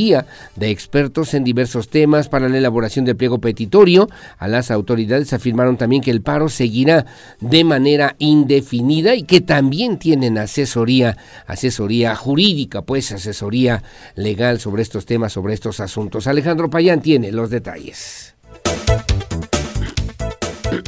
de 0.57 0.71
expertos 0.71 1.35
en 1.35 1.45
diversos 1.45 1.89
temas 1.89 2.29
para 2.29 2.49
la 2.49 2.59
elaboración 2.59 3.05
del 3.05 3.17
pliego 3.17 3.39
petitorio. 3.39 4.09
A 4.39 4.49
las 4.49 4.71
autoridades 4.71 5.33
afirmaron 5.33 5.77
también 5.77 6.03
que 6.03 6.11
el 6.11 6.23
paro 6.23 6.49
seguirá 6.49 7.07
de 7.41 7.65
manera 7.65 8.17
indefinida 8.19 9.15
y 9.15 9.25
que 9.25 9.41
también 9.41 9.99
tienen 9.99 10.39
asesoría, 10.39 11.17
asesoría 11.47 12.17
jurídica, 12.17 12.83
pues 12.83 13.13
asesoría 13.13 13.83
legal 14.15 14.59
sobre 14.59 14.83
estos 14.83 15.05
temas, 15.05 15.33
sobre 15.33 15.55
estos 15.55 15.81
asuntos. 15.81 16.27
Alejandro 16.27 16.71
Payán 16.71 17.03
tiene 17.03 17.31
los 17.33 17.51
detalles. 17.51 18.35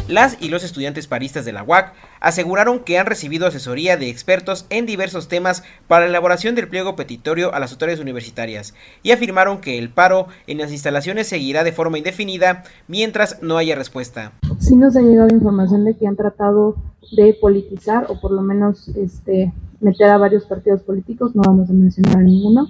Las 0.09 0.41
y 0.41 0.49
los 0.49 0.65
estudiantes 0.65 1.07
paristas 1.07 1.45
de 1.45 1.53
la 1.53 1.63
UAC 1.63 1.93
aseguraron 2.21 2.81
que 2.81 2.99
han 2.99 3.07
recibido 3.07 3.47
asesoría 3.47 3.97
de 3.97 4.11
expertos 4.11 4.67
en 4.71 4.87
diversos 4.87 5.29
temas 5.29 5.63
para 5.89 6.05
la 6.05 6.11
elaboración 6.11 6.55
del 6.55 6.69
pliego 6.69 6.97
petitorio 6.97 7.55
a 7.55 7.61
las 7.61 7.73
autoridades 7.73 8.01
universitarias 8.01 8.75
y 9.03 9.13
afirmaron 9.13 9.61
que 9.61 9.79
el 9.79 9.91
paro 9.91 10.29
en 10.47 10.59
las 10.59 10.73
instalaciones 10.73 11.27
seguirá 11.27 11.65
de 11.65 11.73
forma 11.73 11.99
indefinida 11.99 12.65
mientras 12.89 13.43
no 13.43 13.57
haya 13.57 13.75
respuesta. 13.75 14.33
sí 14.59 14.77
nos 14.77 14.97
ha 14.97 15.01
llegado 15.01 15.29
información 15.33 15.85
de 15.85 15.97
que 15.97 16.07
han 16.07 16.17
tratado 16.17 16.77
de 17.17 17.35
politizar 17.41 18.07
o 18.09 18.21
por 18.21 18.33
lo 18.33 18.43
menos 18.43 18.89
este, 18.89 19.53
meter 19.81 20.11
a 20.11 20.19
varios 20.19 20.45
partidos 20.45 20.83
políticos, 20.83 21.35
no 21.35 21.43
vamos 21.43 21.71
a 21.71 21.73
mencionar 21.73 22.19
a 22.19 22.23
ninguno, 22.23 22.69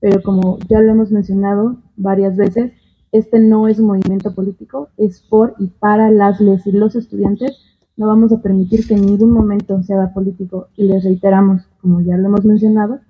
pero 0.00 0.22
como 0.22 0.58
ya 0.68 0.80
lo 0.80 0.92
hemos 0.92 1.10
mencionado 1.10 1.76
varias 1.96 2.36
veces, 2.36 2.72
este 3.12 3.38
no 3.38 3.68
es 3.68 3.78
un 3.78 3.86
movimiento 3.86 4.34
político, 4.34 4.88
es 4.96 5.20
por 5.20 5.54
y 5.58 5.68
para 5.68 6.10
las 6.10 6.40
les 6.40 6.66
y 6.66 6.72
los 6.72 6.96
estudiantes. 6.96 7.58
No 7.96 8.06
vamos 8.06 8.32
a 8.32 8.40
permitir 8.40 8.88
que 8.88 8.94
en 8.94 9.04
ningún 9.04 9.32
momento 9.32 9.82
se 9.82 9.92
haga 9.92 10.14
político 10.14 10.68
y 10.76 10.84
les 10.84 11.04
reiteramos, 11.04 11.62
como 11.82 12.00
ya 12.00 12.16
lo 12.16 12.28
hemos 12.28 12.44
mencionado, 12.44 13.00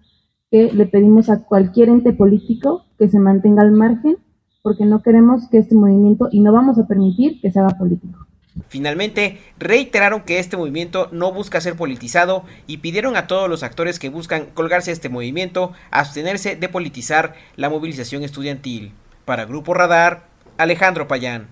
que 0.50 0.72
le 0.72 0.86
pedimos 0.86 1.30
a 1.30 1.44
cualquier 1.44 1.88
ente 1.88 2.12
político 2.12 2.84
que 2.98 3.08
se 3.08 3.20
mantenga 3.20 3.62
al 3.62 3.72
margen 3.72 4.16
porque 4.62 4.84
no 4.84 5.02
queremos 5.02 5.48
que 5.48 5.58
este 5.58 5.74
movimiento 5.74 6.28
y 6.30 6.40
no 6.40 6.52
vamos 6.52 6.78
a 6.78 6.86
permitir 6.86 7.40
que 7.40 7.50
se 7.50 7.60
haga 7.60 7.76
político. 7.78 8.26
Finalmente, 8.68 9.38
reiteraron 9.58 10.22
que 10.22 10.38
este 10.38 10.56
movimiento 10.56 11.08
no 11.10 11.32
busca 11.32 11.60
ser 11.60 11.74
politizado 11.74 12.44
y 12.66 12.78
pidieron 12.78 13.16
a 13.16 13.26
todos 13.26 13.48
los 13.48 13.62
actores 13.62 13.98
que 13.98 14.10
buscan 14.10 14.46
colgarse 14.52 14.92
este 14.92 15.08
movimiento 15.08 15.72
abstenerse 15.90 16.56
de 16.56 16.68
politizar 16.68 17.34
la 17.56 17.70
movilización 17.70 18.22
estudiantil. 18.22 18.92
Para 19.24 19.44
Grupo 19.44 19.74
Radar, 19.74 20.24
Alejandro 20.58 21.08
Payán. 21.08 21.48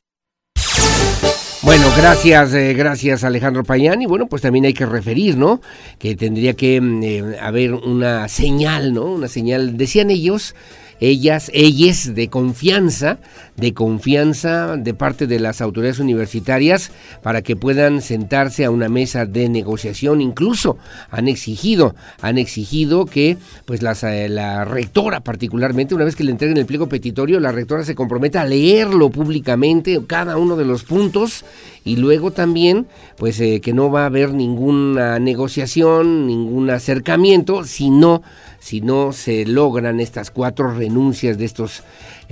Bueno, 1.62 1.84
gracias, 1.94 2.54
eh, 2.54 2.72
gracias 2.72 3.22
Alejandro 3.22 3.64
Payán. 3.64 4.00
Y 4.00 4.06
bueno, 4.06 4.26
pues 4.26 4.40
también 4.40 4.64
hay 4.64 4.72
que 4.72 4.86
referir, 4.86 5.36
¿no? 5.36 5.60
Que 5.98 6.16
tendría 6.16 6.54
que 6.54 6.80
mm, 6.80 7.02
eh, 7.02 7.36
haber 7.40 7.74
una 7.74 8.28
señal, 8.28 8.94
¿no? 8.94 9.04
Una 9.04 9.28
señal, 9.28 9.76
decían 9.76 10.10
ellos, 10.10 10.54
ellas, 11.00 11.50
ellas 11.52 12.14
de 12.14 12.28
confianza, 12.28 13.18
de 13.60 13.74
confianza 13.74 14.76
de 14.76 14.94
parte 14.94 15.26
de 15.26 15.38
las 15.38 15.60
autoridades 15.60 15.98
universitarias 15.98 16.90
para 17.22 17.42
que 17.42 17.56
puedan 17.56 18.00
sentarse 18.00 18.64
a 18.64 18.70
una 18.70 18.88
mesa 18.88 19.26
de 19.26 19.48
negociación. 19.48 20.20
Incluso 20.20 20.78
han 21.10 21.28
exigido, 21.28 21.94
han 22.20 22.38
exigido 22.38 23.06
que 23.06 23.36
pues 23.66 23.82
las, 23.82 24.02
eh, 24.02 24.28
la 24.28 24.64
rectora 24.64 25.20
particularmente, 25.20 25.94
una 25.94 26.04
vez 26.04 26.16
que 26.16 26.24
le 26.24 26.32
entreguen 26.32 26.56
el 26.56 26.66
pliego 26.66 26.88
petitorio, 26.88 27.38
la 27.40 27.52
rectora 27.52 27.84
se 27.84 27.94
comprometa 27.94 28.40
a 28.40 28.46
leerlo 28.46 29.10
públicamente, 29.10 30.00
cada 30.06 30.36
uno 30.38 30.56
de 30.56 30.64
los 30.64 30.84
puntos, 30.84 31.44
y 31.84 31.96
luego 31.96 32.30
también 32.30 32.86
pues 33.16 33.40
eh, 33.40 33.60
que 33.60 33.72
no 33.72 33.90
va 33.90 34.02
a 34.02 34.06
haber 34.06 34.32
ninguna 34.32 35.18
negociación, 35.18 36.26
ningún 36.26 36.70
acercamiento, 36.70 37.64
sino 37.64 38.22
si 38.60 38.80
no 38.80 39.12
se 39.12 39.46
logran 39.46 40.00
estas 40.00 40.30
cuatro 40.30 40.72
renuncias 40.72 41.38
de 41.38 41.46
estos 41.46 41.82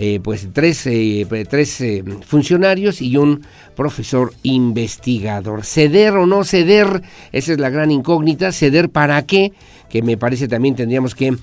eh, 0.00 0.20
pues 0.22 0.48
tres, 0.52 0.86
eh, 0.86 1.26
tres 1.50 1.80
eh, 1.80 2.04
funcionarios 2.24 3.02
y 3.02 3.16
un 3.16 3.44
profesor 3.74 4.32
investigador. 4.44 5.64
¿Ceder 5.64 6.14
o 6.14 6.24
no 6.24 6.44
ceder? 6.44 7.02
Esa 7.32 7.52
es 7.52 7.58
la 7.58 7.68
gran 7.68 7.90
incógnita. 7.90 8.52
¿Ceder 8.52 8.88
para 8.90 9.26
qué? 9.26 9.52
que 9.90 10.02
me 10.02 10.18
parece 10.18 10.48
también 10.48 10.76
tendríamos 10.76 11.14
que 11.14 11.34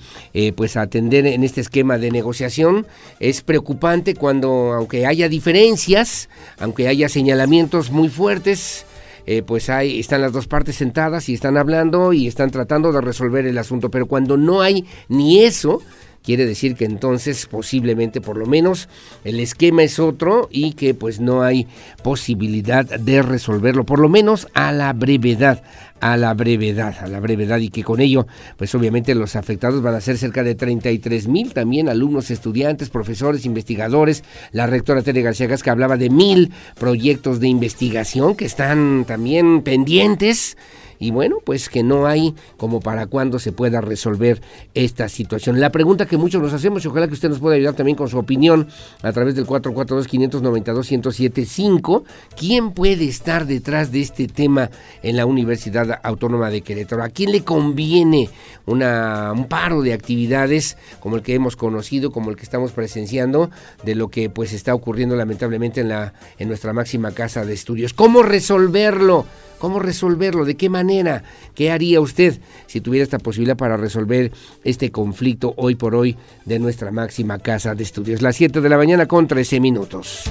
pues 0.54 0.76
atender 0.76 1.26
en 1.26 1.42
este 1.42 1.60
esquema 1.60 1.98
de 1.98 2.12
negociación. 2.12 2.86
Es 3.18 3.42
preocupante 3.42 4.14
cuando, 4.14 4.72
aunque 4.72 5.04
haya 5.04 5.28
diferencias, 5.28 6.28
aunque 6.56 6.86
haya 6.86 7.08
señalamientos 7.08 7.90
muy 7.90 8.08
fuertes, 8.08 8.86
eh, 9.28 9.42
pues 9.42 9.68
hay, 9.70 9.98
están 9.98 10.20
las 10.20 10.32
dos 10.32 10.46
partes 10.46 10.76
sentadas 10.76 11.28
y 11.28 11.34
están 11.34 11.56
hablando 11.56 12.12
y 12.12 12.28
están 12.28 12.52
tratando 12.52 12.92
de 12.92 13.00
resolver 13.00 13.44
el 13.44 13.58
asunto. 13.58 13.90
Pero 13.90 14.06
cuando 14.06 14.36
no 14.36 14.62
hay 14.62 14.86
ni 15.08 15.40
eso, 15.40 15.82
quiere 16.26 16.44
decir 16.44 16.74
que 16.74 16.84
entonces 16.84 17.46
posiblemente 17.46 18.20
por 18.20 18.36
lo 18.36 18.46
menos 18.46 18.88
el 19.24 19.38
esquema 19.38 19.84
es 19.84 20.00
otro 20.00 20.48
y 20.50 20.72
que 20.72 20.92
pues 20.92 21.20
no 21.20 21.42
hay 21.42 21.68
posibilidad 22.02 22.84
de 22.84 23.22
resolverlo, 23.22 23.86
por 23.86 24.00
lo 24.00 24.08
menos 24.08 24.48
a 24.52 24.72
la 24.72 24.92
brevedad 24.92 25.62
a 26.00 26.16
la 26.16 26.34
brevedad, 26.34 26.94
a 27.00 27.06
la 27.06 27.20
brevedad 27.20 27.58
y 27.58 27.70
que 27.70 27.82
con 27.82 28.00
ello, 28.00 28.26
pues 28.58 28.74
obviamente 28.74 29.14
los 29.14 29.34
afectados 29.34 29.80
van 29.80 29.94
a 29.94 30.00
ser 30.02 30.18
cerca 30.18 30.42
de 30.42 30.54
33 30.54 31.26
mil 31.26 31.54
también 31.54 31.88
alumnos, 31.88 32.30
estudiantes, 32.30 32.90
profesores, 32.90 33.46
investigadores. 33.46 34.22
La 34.52 34.66
rectora 34.66 35.02
Tere 35.02 35.22
García 35.22 35.48
que 35.48 35.70
hablaba 35.70 35.96
de 35.96 36.10
mil 36.10 36.52
proyectos 36.78 37.40
de 37.40 37.48
investigación 37.48 38.34
que 38.34 38.44
están 38.44 39.06
también 39.06 39.62
pendientes 39.62 40.58
y 40.98 41.10
bueno, 41.10 41.36
pues 41.44 41.68
que 41.68 41.82
no 41.82 42.06
hay 42.06 42.34
como 42.56 42.80
para 42.80 43.06
cuándo 43.06 43.38
se 43.38 43.52
pueda 43.52 43.80
resolver 43.80 44.42
esta 44.74 45.08
situación. 45.08 45.60
La 45.60 45.70
pregunta 45.70 46.06
que 46.06 46.16
muchos 46.16 46.42
nos 46.42 46.52
hacemos, 46.52 46.84
y 46.84 46.88
ojalá 46.88 47.06
que 47.08 47.14
usted 47.14 47.28
nos 47.28 47.38
pueda 47.38 47.54
ayudar 47.56 47.74
también 47.74 47.96
con 47.96 48.08
su 48.08 48.18
opinión 48.18 48.68
a 49.02 49.12
través 49.12 49.34
del 49.34 49.46
442-592-1075, 49.46 52.04
¿quién 52.36 52.72
puede 52.72 53.08
estar 53.08 53.46
detrás 53.46 53.92
de 53.92 54.00
este 54.00 54.26
tema 54.28 54.70
en 55.02 55.16
la 55.16 55.26
Universidad 55.26 56.00
Autónoma 56.02 56.50
de 56.50 56.62
Querétaro? 56.62 57.02
¿A 57.02 57.08
quién 57.08 57.32
le 57.32 57.44
conviene 57.44 58.30
una, 58.66 59.32
un 59.32 59.46
paro 59.46 59.82
de 59.82 59.92
actividades 59.92 60.76
como 61.00 61.16
el 61.16 61.22
que 61.22 61.34
hemos 61.34 61.56
conocido, 61.56 62.12
como 62.12 62.30
el 62.30 62.36
que 62.36 62.42
estamos 62.42 62.72
presenciando, 62.72 63.50
de 63.84 63.94
lo 63.94 64.08
que 64.08 64.30
pues 64.30 64.52
está 64.52 64.74
ocurriendo 64.74 65.16
lamentablemente 65.16 65.80
en, 65.80 65.88
la, 65.88 66.12
en 66.38 66.48
nuestra 66.48 66.72
máxima 66.72 67.12
casa 67.12 67.44
de 67.44 67.54
estudios? 67.54 67.92
¿Cómo 67.92 68.22
resolverlo? 68.22 69.26
¿Cómo 69.58 69.78
resolverlo? 69.78 70.44
¿De 70.44 70.56
qué 70.56 70.68
manera? 70.68 71.22
¿Qué 71.54 71.70
haría 71.70 72.00
usted 72.00 72.38
si 72.66 72.80
tuviera 72.80 73.04
esta 73.04 73.18
posibilidad 73.18 73.56
para 73.56 73.76
resolver 73.76 74.32
este 74.64 74.90
conflicto 74.90 75.54
hoy 75.56 75.74
por 75.74 75.94
hoy 75.94 76.16
de 76.44 76.58
nuestra 76.58 76.90
máxima 76.90 77.38
casa 77.38 77.74
de 77.74 77.82
estudios? 77.82 78.22
Las 78.22 78.36
7 78.36 78.60
de 78.60 78.68
la 78.68 78.76
mañana 78.76 79.06
con 79.06 79.26
13 79.26 79.60
minutos. 79.60 80.24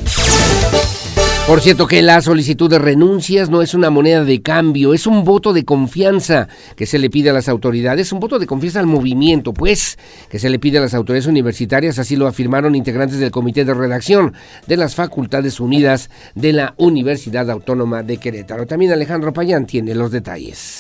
Por 1.48 1.62
cierto 1.62 1.86
que 1.86 2.02
la 2.02 2.22
solicitud 2.22 2.72
de 2.72 2.80
renuncias 2.80 3.52
no 3.52 3.62
es 3.62 3.76
una 3.76 3.92
moneda 3.92 4.24
de 4.24 4.42
cambio, 4.42 4.96
es 4.96 5.06
un 5.06 5.24
voto 5.24 5.54
de 5.54 5.64
confianza 5.64 6.48
que 6.76 6.88
se 6.88 6.98
le 6.98 7.12
pide 7.12 7.30
a 7.30 7.34
las 7.34 7.48
autoridades, 7.48 8.12
un 8.12 8.20
voto 8.20 8.40
de 8.40 8.48
confianza 8.48 8.80
al 8.80 8.88
movimiento, 8.88 9.54
pues, 9.54 10.00
que 10.28 10.40
se 10.40 10.50
le 10.50 10.58
pide 10.58 10.80
a 10.80 10.82
las 10.82 10.96
autoridades 10.96 11.28
universitarias, 11.28 12.00
así 12.00 12.16
lo 12.16 12.26
afirmaron 12.26 12.74
integrantes 12.74 13.20
del 13.20 13.30
comité 13.30 13.64
de 13.64 13.76
redacción 13.76 14.34
de 14.66 14.78
las 14.78 14.96
Facultades 14.96 15.60
Unidas 15.60 16.10
de 16.34 16.52
la 16.52 16.74
Universidad 16.78 17.52
Autónoma 17.52 18.02
de 18.02 18.18
Querétaro. 18.18 18.66
También 18.66 18.92
Alejandro 18.92 19.32
Payán 19.32 19.68
tiene 19.68 19.94
los 19.94 20.10
detalles. 20.10 20.80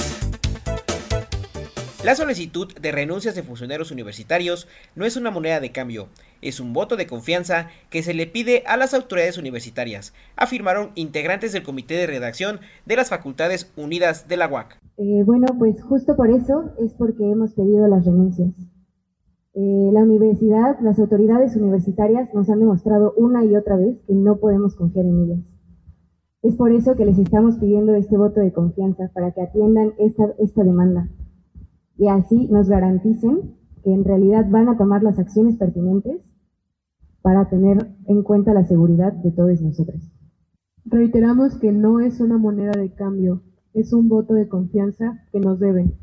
La 2.05 2.13
solicitud 2.13 2.67
de 2.79 2.91
renuncias 2.91 3.33
de 3.33 3.41
funcionarios 3.41 3.89
universitarios 3.89 4.67
no 4.95 5.05
es 5.05 5.17
una 5.17 5.31
moneda 5.31 5.59
de 5.59 5.71
cambio, 5.71 6.05
es 6.39 6.59
un 6.59 6.71
voto 6.71 6.97
de 6.97 7.07
confianza 7.07 7.69
que 7.89 8.03
se 8.03 8.13
le 8.13 8.27
pide 8.27 8.61
a 8.67 8.77
las 8.77 8.93
autoridades 8.93 9.39
universitarias, 9.39 10.13
afirmaron 10.35 10.91
integrantes 10.93 11.51
del 11.51 11.63
comité 11.63 11.95
de 11.95 12.05
redacción 12.05 12.59
de 12.85 12.95
las 12.95 13.09
Facultades 13.09 13.73
Unidas 13.75 14.27
de 14.27 14.37
la 14.37 14.47
UAC. 14.47 14.79
Eh, 14.97 15.23
bueno, 15.25 15.47
pues 15.57 15.81
justo 15.81 16.15
por 16.15 16.29
eso 16.29 16.75
es 16.77 16.93
porque 16.93 17.23
hemos 17.23 17.55
pedido 17.55 17.87
las 17.87 18.05
renuncias. 18.05 18.53
Eh, 19.55 19.89
la 19.91 20.03
universidad, 20.03 20.79
las 20.81 20.99
autoridades 20.99 21.55
universitarias 21.55 22.31
nos 22.35 22.47
han 22.51 22.59
demostrado 22.59 23.15
una 23.17 23.43
y 23.43 23.55
otra 23.55 23.77
vez 23.77 24.03
que 24.05 24.13
no 24.13 24.37
podemos 24.37 24.75
confiar 24.75 25.07
en 25.07 25.23
ellas. 25.23 25.55
Es 26.43 26.55
por 26.55 26.71
eso 26.71 26.95
que 26.95 27.05
les 27.05 27.17
estamos 27.17 27.55
pidiendo 27.55 27.95
este 27.95 28.15
voto 28.15 28.41
de 28.41 28.53
confianza 28.53 29.09
para 29.11 29.31
que 29.31 29.41
atiendan 29.41 29.95
esta, 29.97 30.35
esta 30.37 30.63
demanda 30.63 31.09
y 31.97 32.07
así 32.07 32.47
nos 32.47 32.69
garanticen 32.69 33.55
que 33.83 33.93
en 33.93 34.03
realidad 34.03 34.45
van 34.49 34.69
a 34.69 34.77
tomar 34.77 35.03
las 35.03 35.19
acciones 35.19 35.55
pertinentes 35.55 36.21
para 37.21 37.49
tener 37.49 37.89
en 38.07 38.23
cuenta 38.23 38.53
la 38.53 38.65
seguridad 38.65 39.13
de 39.13 39.31
todos 39.31 39.61
nosotros. 39.61 40.11
Reiteramos 40.85 41.57
que 41.57 41.71
no 41.71 41.99
es 41.99 42.19
una 42.19 42.37
moneda 42.37 42.71
de 42.71 42.93
cambio, 42.93 43.41
es 43.73 43.93
un 43.93 44.09
voto 44.09 44.33
de 44.33 44.47
confianza 44.47 45.25
que 45.31 45.39
nos 45.39 45.59
deben. 45.59 45.95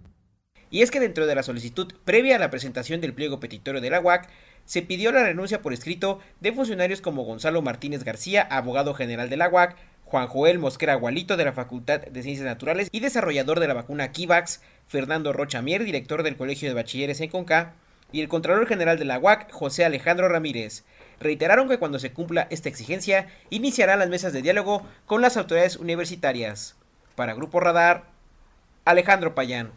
Y 0.71 0.83
es 0.83 0.91
que 0.91 1.01
dentro 1.01 1.27
de 1.27 1.35
la 1.35 1.43
solicitud 1.43 1.93
previa 2.05 2.37
a 2.37 2.39
la 2.39 2.51
presentación 2.51 3.01
del 3.01 3.15
pliego 3.15 3.39
petitorio 3.39 3.81
de 3.81 3.91
la 3.91 4.01
UAC, 4.01 4.29
se 4.65 4.83
pidió 4.83 5.13
la 5.13 5.23
renuncia 5.23 5.61
por 5.61 5.73
escrito 5.73 6.19
de 6.41 6.53
funcionarios 6.53 7.01
como 7.01 7.25
Gonzalo 7.25 7.63
Martínez 7.63 8.05
García, 8.05 8.43
abogado 8.43 8.95
general 8.95 9.29
de 9.29 9.37
la 9.37 9.49
UAC, 9.49 9.77
Juan 10.13 10.29
Joel 10.29 10.59
Mosquera 10.59 10.95
Gualito 10.95 11.39
de 11.39 11.47
la 11.47 11.55
Facultad 11.55 12.03
de 12.03 12.23
Ciencias 12.23 12.45
Naturales 12.45 12.91
y 12.93 13.01
desarrollador 13.01 13.61
de 13.61 13.67
la 13.67 13.73
vacuna 13.73 14.13
Kivax, 14.13 14.61
Fernando 14.87 15.33
Rochamier, 15.33 15.85
director 15.85 16.23
del 16.23 16.37
Colegio 16.37 16.69
de 16.69 16.75
Bachilleres 16.75 17.23
en 17.23 17.31
Conca, 17.31 17.77
y 18.13 18.21
el 18.21 18.29
Contralor 18.29 18.67
General 18.67 18.99
de 18.99 19.07
la 19.07 19.19
UAC, 19.19 19.51
José 19.51 19.87
Alejandro 19.87 20.29
Ramírez. 20.29 20.85
Reiteraron 21.19 21.67
que 21.67 21.79
cuando 21.79 21.99
se 21.99 22.13
cumpla 22.13 22.47
esta 22.51 22.69
exigencia, 22.69 23.29
iniciarán 23.49 24.01
las 24.01 24.11
mesas 24.11 24.35
de 24.35 24.43
diálogo 24.43 24.87
con 25.07 25.23
las 25.23 25.39
autoridades 25.39 25.79
universitarias. 25.79 26.77
Para 27.15 27.33
Grupo 27.33 27.59
Radar, 27.61 28.05
Alejandro 28.85 29.35
Payán. 29.35 29.73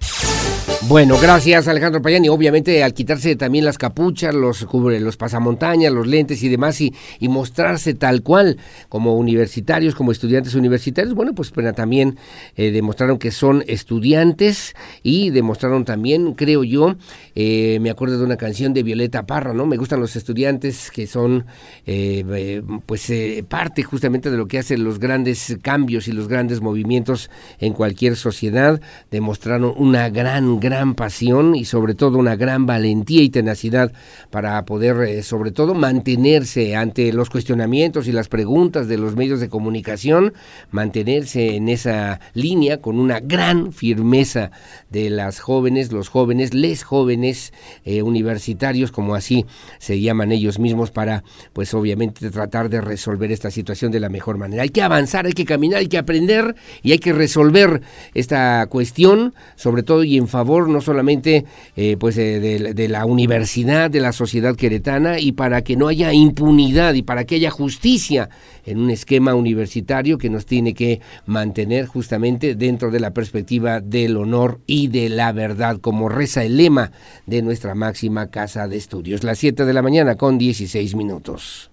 Bueno, 0.88 1.18
gracias 1.20 1.68
Alejandro 1.68 2.00
Payani. 2.00 2.30
Obviamente 2.30 2.84
al 2.84 2.94
quitarse 2.94 3.36
también 3.36 3.66
las 3.66 3.80
capuchas, 3.80 4.36
los 4.36 4.66
cubre, 4.66 5.00
los 5.00 5.18
pasamontañas, 5.18 5.92
los 5.92 6.06
lentes 6.06 6.44
y 6.44 6.50
demás 6.50 6.80
y, 6.80 6.94
mostrarse 7.22 7.96
tal 7.96 8.22
cual 8.22 8.58
como 8.88 9.16
universitarios, 9.16 9.96
como 9.96 10.12
estudiantes 10.12 10.54
universitarios, 10.54 11.16
bueno, 11.16 11.34
pues, 11.34 11.52
también 11.76 12.18
eh, 12.56 12.72
demostraron 12.72 13.18
que 13.18 13.32
son 13.32 13.64
estudiantes 13.68 14.76
y 15.02 15.32
demostraron 15.32 15.86
también, 15.86 16.34
creo 16.34 16.64
yo, 16.64 16.96
eh, 17.34 17.80
me 17.82 17.90
acuerdo 17.90 18.20
de 18.20 18.24
una 18.24 18.38
canción 18.38 18.74
de 18.74 18.84
Violeta 18.84 19.26
Parra, 19.26 19.54
¿no? 19.54 19.66
Me 19.66 19.78
gustan 19.78 20.00
los 20.00 20.16
estudiantes 20.16 20.92
que 20.92 21.08
son 21.08 21.46
eh, 21.88 22.62
pues 22.86 23.12
parte 23.50 23.82
justamente 23.84 24.30
de 24.30 24.38
lo 24.38 24.48
que 24.48 24.60
hacen 24.60 24.84
los 24.84 25.00
grandes 25.00 25.58
cambios 25.62 26.08
y 26.08 26.12
los 26.12 26.28
grandes 26.28 26.62
movimientos 26.62 27.32
en 27.60 27.74
cualquier 27.74 28.16
sociedad. 28.16 28.80
Demostraron 29.10 29.74
una 29.76 30.10
gran, 30.10 30.55
gran 30.60 30.96
pasión 30.96 31.56
y 31.56 31.66
sobre 31.66 31.96
todo 31.96 32.18
una 32.18 32.36
gran 32.36 32.66
valentía 32.66 33.22
y 33.22 33.30
tenacidad 33.30 33.92
para 34.30 34.64
poder 34.66 35.02
eh, 35.02 35.24
sobre 35.24 35.52
todo 35.52 35.74
mantenerse 35.74 36.76
ante 36.76 37.12
los 37.14 37.30
cuestionamientos 37.30 38.08
y 38.08 38.12
las 38.12 38.28
preguntas 38.28 38.88
de 38.88 38.98
los 38.98 39.16
medios 39.16 39.40
de 39.40 39.50
comunicación, 39.50 40.34
mantenerse 40.72 41.56
en 41.56 41.70
esa 41.70 42.20
línea 42.34 42.82
con 42.82 43.00
una 43.00 43.20
gran 43.20 43.74
firmeza 43.74 44.52
de 44.90 45.10
las 45.10 45.40
jóvenes, 45.40 45.92
los 45.92 46.10
jóvenes, 46.10 46.54
les 46.54 46.84
jóvenes 46.84 47.54
eh, 47.84 48.02
universitarios, 48.02 48.92
como 48.92 49.16
así 49.16 49.46
se 49.80 50.00
llaman 50.00 50.32
ellos 50.32 50.60
mismos, 50.60 50.92
para 50.92 51.24
pues 51.54 51.74
obviamente 51.74 52.30
tratar 52.32 52.70
de 52.70 52.82
resolver 52.82 53.32
esta 53.32 53.52
situación 53.52 53.92
de 53.92 54.00
la 54.00 54.10
mejor 54.10 54.38
manera. 54.38 54.64
Hay 54.64 54.70
que 54.70 54.82
avanzar, 54.82 55.26
hay 55.26 55.34
que 55.34 55.46
caminar, 55.46 55.80
hay 55.80 55.88
que 55.88 55.98
aprender 55.98 56.56
y 56.82 56.92
hay 56.92 57.00
que 57.00 57.14
resolver 57.14 57.82
esta 58.14 58.68
cuestión, 58.68 59.34
sobre 59.56 59.84
todo 59.84 60.04
y 60.04 60.18
en 60.18 60.28
favor 60.28 60.45
no 60.46 60.82
solamente 60.82 61.46
eh, 61.76 61.98
pues 62.00 62.16
de, 62.16 62.88
la 62.90 63.06
universidad, 63.06 63.90
de 63.90 64.00
la 64.00 64.12
sociedad 64.12 64.56
queretana 64.56 65.20
y 65.20 65.32
para 65.32 65.64
que 65.64 65.76
no 65.76 65.88
haya 65.88 66.14
impunidad 66.14 66.94
y 66.94 67.02
para 67.02 67.26
que 67.26 67.36
haya 67.36 67.52
justicia 67.52 68.30
en 68.66 68.80
un 68.80 68.90
esquema 68.90 69.34
universitario 69.34 70.18
que 70.18 70.30
nos 70.30 70.46
tiene 70.46 70.74
que 70.74 71.02
mantener 71.26 71.88
justamente 71.88 72.56
dentro 72.56 72.92
de 72.92 73.00
la 73.00 73.12
perspectiva 73.12 73.82
del 73.82 74.18
honor 74.18 74.60
y 74.68 74.88
de 74.88 75.10
la 75.10 75.32
verdad, 75.32 75.80
como 75.80 76.10
reza 76.10 76.44
el 76.44 76.58
lema 76.58 76.92
de 77.26 77.42
nuestra 77.42 77.76
máxima 77.76 78.28
casa 78.28 78.68
de 78.68 78.78
estudios. 78.78 79.24
Las 79.24 79.40
7 79.40 79.66
de 79.66 79.74
la 79.74 79.82
mañana 79.82 80.16
con 80.16 80.38
16 80.38 80.96
minutos. 80.96 81.72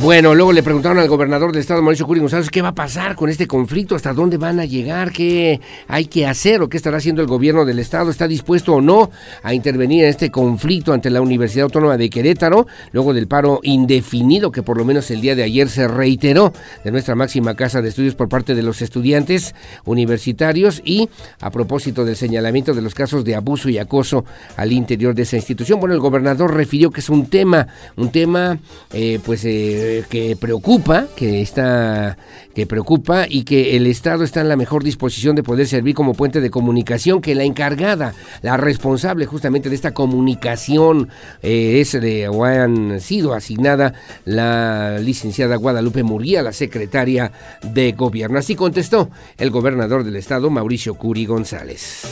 Bueno, 0.00 0.32
luego 0.32 0.52
le 0.52 0.62
preguntaron 0.62 0.98
al 1.00 1.08
gobernador 1.08 1.50
del 1.50 1.60
estado, 1.60 1.82
Mauricio 1.82 2.06
Curi 2.06 2.20
González, 2.20 2.50
qué 2.50 2.62
va 2.62 2.68
a 2.68 2.74
pasar 2.74 3.16
con 3.16 3.28
este 3.30 3.48
conflicto, 3.48 3.96
hasta 3.96 4.12
dónde 4.12 4.36
van 4.36 4.60
a 4.60 4.64
llegar, 4.64 5.10
qué 5.10 5.60
hay 5.88 6.04
que 6.04 6.24
hacer 6.24 6.62
o 6.62 6.68
qué 6.68 6.76
estará 6.76 6.98
haciendo 6.98 7.20
el 7.20 7.26
gobierno 7.26 7.64
del 7.64 7.80
estado, 7.80 8.08
está 8.08 8.28
dispuesto 8.28 8.74
o 8.74 8.80
no 8.80 9.10
a 9.42 9.54
intervenir 9.54 10.04
en 10.04 10.10
este 10.10 10.30
conflicto 10.30 10.92
ante 10.92 11.10
la 11.10 11.20
Universidad 11.20 11.64
Autónoma 11.64 11.96
de 11.96 12.08
Querétaro, 12.10 12.68
luego 12.92 13.12
del 13.12 13.26
paro 13.26 13.58
indefinido 13.64 14.52
que 14.52 14.62
por 14.62 14.78
lo 14.78 14.84
menos 14.84 15.10
el 15.10 15.20
día 15.20 15.34
de 15.34 15.42
ayer 15.42 15.68
se 15.68 15.88
reiteró 15.88 16.52
de 16.84 16.92
nuestra 16.92 17.16
máxima 17.16 17.56
casa 17.56 17.82
de 17.82 17.88
estudios 17.88 18.14
por 18.14 18.28
parte 18.28 18.54
de 18.54 18.62
los 18.62 18.80
estudiantes 18.82 19.52
universitarios 19.84 20.80
y 20.84 21.08
a 21.40 21.50
propósito 21.50 22.04
del 22.04 22.14
señalamiento 22.14 22.72
de 22.72 22.82
los 22.82 22.94
casos 22.94 23.24
de 23.24 23.34
abuso 23.34 23.68
y 23.68 23.78
acoso 23.78 24.24
al 24.56 24.70
interior 24.70 25.12
de 25.16 25.22
esa 25.22 25.34
institución. 25.34 25.80
Bueno, 25.80 25.96
el 25.96 26.00
gobernador 26.00 26.54
refirió 26.54 26.92
que 26.92 27.00
es 27.00 27.08
un 27.08 27.26
tema, 27.26 27.66
un 27.96 28.12
tema 28.12 28.60
eh, 28.92 29.18
pues... 29.24 29.44
Eh, 29.44 29.87
que 30.08 30.36
preocupa, 30.36 31.06
que 31.16 31.42
está 31.42 32.16
que 32.54 32.66
preocupa 32.66 33.26
y 33.28 33.44
que 33.44 33.76
el 33.76 33.86
Estado 33.86 34.24
está 34.24 34.40
en 34.40 34.48
la 34.48 34.56
mejor 34.56 34.82
disposición 34.82 35.36
de 35.36 35.44
poder 35.44 35.68
servir 35.68 35.94
como 35.94 36.14
puente 36.14 36.40
de 36.40 36.50
comunicación, 36.50 37.20
que 37.20 37.36
la 37.36 37.44
encargada, 37.44 38.14
la 38.42 38.56
responsable 38.56 39.26
justamente 39.26 39.68
de 39.68 39.76
esta 39.76 39.94
comunicación 39.94 41.08
eh, 41.40 41.78
es 41.80 41.92
de 41.92 42.28
o 42.28 42.44
han 42.44 43.00
sido 43.00 43.34
asignada 43.34 43.94
la 44.24 44.98
licenciada 44.98 45.54
Guadalupe 45.54 46.02
Murguía, 46.02 46.42
la 46.42 46.52
secretaria 46.52 47.30
de 47.62 47.92
gobierno. 47.92 48.40
Así 48.40 48.56
contestó 48.56 49.08
el 49.36 49.50
gobernador 49.50 50.02
del 50.02 50.16
Estado, 50.16 50.50
Mauricio 50.50 50.94
Curi 50.94 51.26
González. 51.26 52.02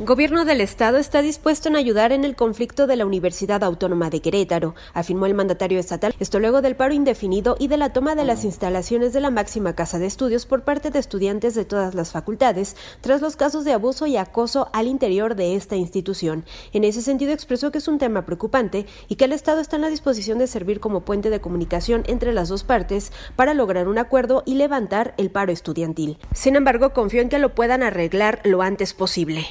Gobierno 0.00 0.44
del 0.44 0.60
Estado 0.60 0.98
está 0.98 1.22
dispuesto 1.22 1.68
en 1.68 1.74
ayudar 1.74 2.12
en 2.12 2.24
el 2.24 2.36
conflicto 2.36 2.86
de 2.86 2.94
la 2.94 3.04
Universidad 3.04 3.64
Autónoma 3.64 4.10
de 4.10 4.20
Querétaro, 4.20 4.76
afirmó 4.94 5.26
el 5.26 5.34
mandatario 5.34 5.80
estatal, 5.80 6.14
esto 6.20 6.38
luego 6.38 6.62
del 6.62 6.76
paro 6.76 6.94
indefinido 6.94 7.56
y 7.58 7.66
de 7.66 7.78
la 7.78 7.92
toma 7.92 8.14
de 8.14 8.24
las 8.24 8.44
instalaciones 8.44 9.12
de 9.12 9.20
la 9.20 9.32
máxima 9.32 9.74
casa 9.74 9.98
de 9.98 10.06
estudios 10.06 10.46
por 10.46 10.62
parte 10.62 10.92
de 10.92 11.00
estudiantes 11.00 11.56
de 11.56 11.64
todas 11.64 11.96
las 11.96 12.12
facultades, 12.12 12.76
tras 13.00 13.20
los 13.20 13.34
casos 13.34 13.64
de 13.64 13.72
abuso 13.72 14.06
y 14.06 14.16
acoso 14.16 14.68
al 14.72 14.86
interior 14.86 15.34
de 15.34 15.56
esta 15.56 15.74
institución. 15.74 16.44
En 16.72 16.84
ese 16.84 17.02
sentido 17.02 17.32
expresó 17.32 17.72
que 17.72 17.78
es 17.78 17.88
un 17.88 17.98
tema 17.98 18.24
preocupante 18.24 18.86
y 19.08 19.16
que 19.16 19.24
el 19.24 19.32
Estado 19.32 19.60
está 19.60 19.74
en 19.74 19.82
la 19.82 19.90
disposición 19.90 20.38
de 20.38 20.46
servir 20.46 20.78
como 20.78 21.00
puente 21.00 21.28
de 21.28 21.40
comunicación 21.40 22.04
entre 22.06 22.32
las 22.32 22.48
dos 22.48 22.62
partes 22.62 23.10
para 23.34 23.52
lograr 23.52 23.88
un 23.88 23.98
acuerdo 23.98 24.44
y 24.46 24.54
levantar 24.54 25.14
el 25.16 25.32
paro 25.32 25.50
estudiantil. 25.50 26.18
Sin 26.34 26.54
embargo, 26.54 26.92
confió 26.92 27.20
en 27.20 27.28
que 27.28 27.40
lo 27.40 27.56
puedan 27.56 27.82
arreglar 27.82 28.40
lo 28.44 28.62
antes 28.62 28.94
posible 28.94 29.44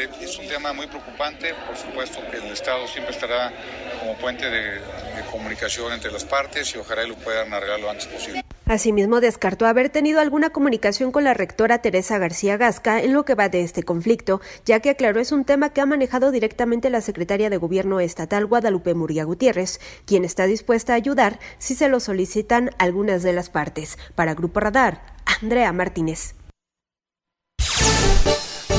es 0.00 0.38
un 0.38 0.48
tema 0.48 0.72
muy 0.72 0.86
preocupante. 0.86 1.54
Por 1.66 1.76
supuesto 1.76 2.20
que 2.30 2.38
el 2.38 2.52
Estado 2.52 2.86
siempre 2.86 3.12
estará 3.12 3.52
como 4.00 4.16
puente 4.16 4.48
de, 4.48 4.80
comunicación 5.30 5.92
entre 5.92 6.10
las 6.10 6.24
partes 6.24 6.74
y 6.74 6.78
ojalá 6.78 7.04
lo 7.04 7.14
puedan 7.14 7.52
arreglar 7.54 7.80
lo 7.80 7.90
antes 7.90 8.06
posible. 8.06 8.42
Asimismo, 8.66 9.20
descartó 9.20 9.66
haber 9.66 9.88
tenido 9.88 10.20
alguna 10.20 10.50
comunicación 10.50 11.10
con 11.10 11.24
la 11.24 11.32
rectora 11.32 11.78
Teresa 11.78 12.18
García 12.18 12.58
Gasca 12.58 13.00
en 13.00 13.14
lo 13.14 13.24
que 13.24 13.34
va 13.34 13.48
de 13.48 13.62
este 13.62 13.82
conflicto, 13.82 14.42
ya 14.66 14.80
que 14.80 14.90
aclaró 14.90 15.20
es 15.20 15.32
un 15.32 15.44
tema 15.44 15.70
que 15.70 15.80
ha 15.80 15.86
manejado 15.86 16.32
directamente 16.32 16.90
la 16.90 17.00
secretaria 17.00 17.48
de 17.48 17.56
Gobierno 17.56 17.98
estatal 17.98 18.44
Guadalupe 18.44 18.92
Muria 18.92 19.24
Gutiérrez, 19.24 19.80
quien 20.04 20.24
está 20.24 20.44
dispuesta 20.44 20.92
a 20.92 20.96
ayudar 20.96 21.40
si 21.58 21.74
se 21.74 21.88
lo 21.88 21.98
solicitan 21.98 22.70
algunas 22.78 23.22
de 23.22 23.32
las 23.32 23.48
partes. 23.48 23.96
Para 24.14 24.34
Grupo 24.34 24.60
Radar, 24.60 25.00
Andrea 25.40 25.72
Martínez. 25.72 26.34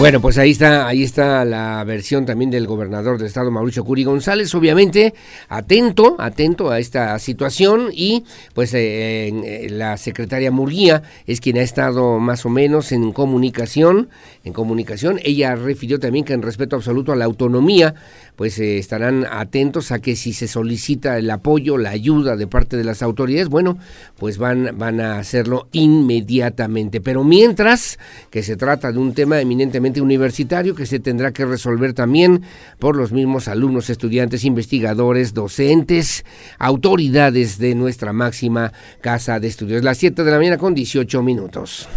Bueno, 0.04 0.20
pues 0.20 0.38
ahí 0.38 0.52
está, 0.52 0.86
ahí 0.86 1.02
está 1.02 1.46
la 1.46 1.82
versión 1.86 2.26
también 2.26 2.52
del 2.52 2.68
gobernador 2.68 3.18
del 3.18 3.28
estado, 3.28 3.50
Mauricio 3.52 3.86
Curi 3.86 4.04
González, 4.04 4.54
obviamente 4.54 5.14
atento, 5.48 6.18
atento 6.20 6.72
a 6.72 6.80
esta 6.80 7.18
situación 7.20 7.88
y 7.90 8.26
pues 8.54 8.74
eh, 8.74 9.30
eh, 9.30 9.70
la 9.70 9.96
secretaria 9.96 10.52
Murguía 10.52 11.04
es 11.26 11.40
quien 11.40 11.58
ha 11.58 11.62
estado 11.62 12.20
más 12.20 12.46
o 12.46 12.50
menos 12.50 12.92
en 12.92 13.14
comunicación, 13.14 14.10
en 14.44 14.54
comunicación. 14.54 15.20
Ella 15.24 15.56
refirió 15.56 16.00
también 16.00 16.26
que 16.26 16.34
en 16.34 16.42
respeto 16.42 16.76
absoluto 16.76 17.12
a 17.12 17.16
la 17.16 17.26
autonomía, 17.26 17.96
pues 18.36 18.60
eh, 18.60 18.78
estarán 18.78 19.26
atentos 19.30 19.92
a 19.92 20.00
que 20.00 20.16
si 20.16 20.34
se 20.34 20.48
solicita 20.48 21.18
el 21.18 21.30
apoyo, 21.30 21.78
la 21.78 21.92
ayuda 21.92 22.36
de 22.36 22.48
parte 22.48 22.76
de 22.76 22.84
las 22.84 23.02
autoridades, 23.02 23.50
bueno, 23.50 23.78
pues 24.18 24.38
van, 24.38 24.78
van 24.78 25.00
a 25.00 25.20
hacerlo 25.20 25.68
inmediatamente. 25.72 27.00
Pero 27.00 27.24
mientras 27.24 28.00
que 28.30 28.44
se 28.44 28.56
trata 28.58 28.92
de 28.92 29.00
un 29.00 29.14
tema 29.14 29.40
eminentemente 29.40 30.02
universitario 30.02 30.76
que 30.76 30.86
se 30.86 31.00
tendrá 31.00 31.32
que 31.32 31.46
resolver 31.46 31.94
también 31.94 32.44
por 32.80 32.96
los 32.96 33.12
mismos 33.12 33.48
alumnos, 33.48 33.90
estudiantes, 33.90 34.44
investigadores, 34.44 35.34
docentes, 35.34 36.26
autoridades 36.60 37.58
de 37.58 37.76
nuestra 37.76 38.14
máxima 38.14 38.74
casa 39.02 39.40
de 39.40 39.48
estudios. 39.48 39.84
Las 39.84 39.98
7 39.98 40.24
de 40.24 40.32
la 40.32 40.38
mañana 40.38 40.58
con 40.58 40.74
18 40.74 41.22
minutos. 41.22 41.88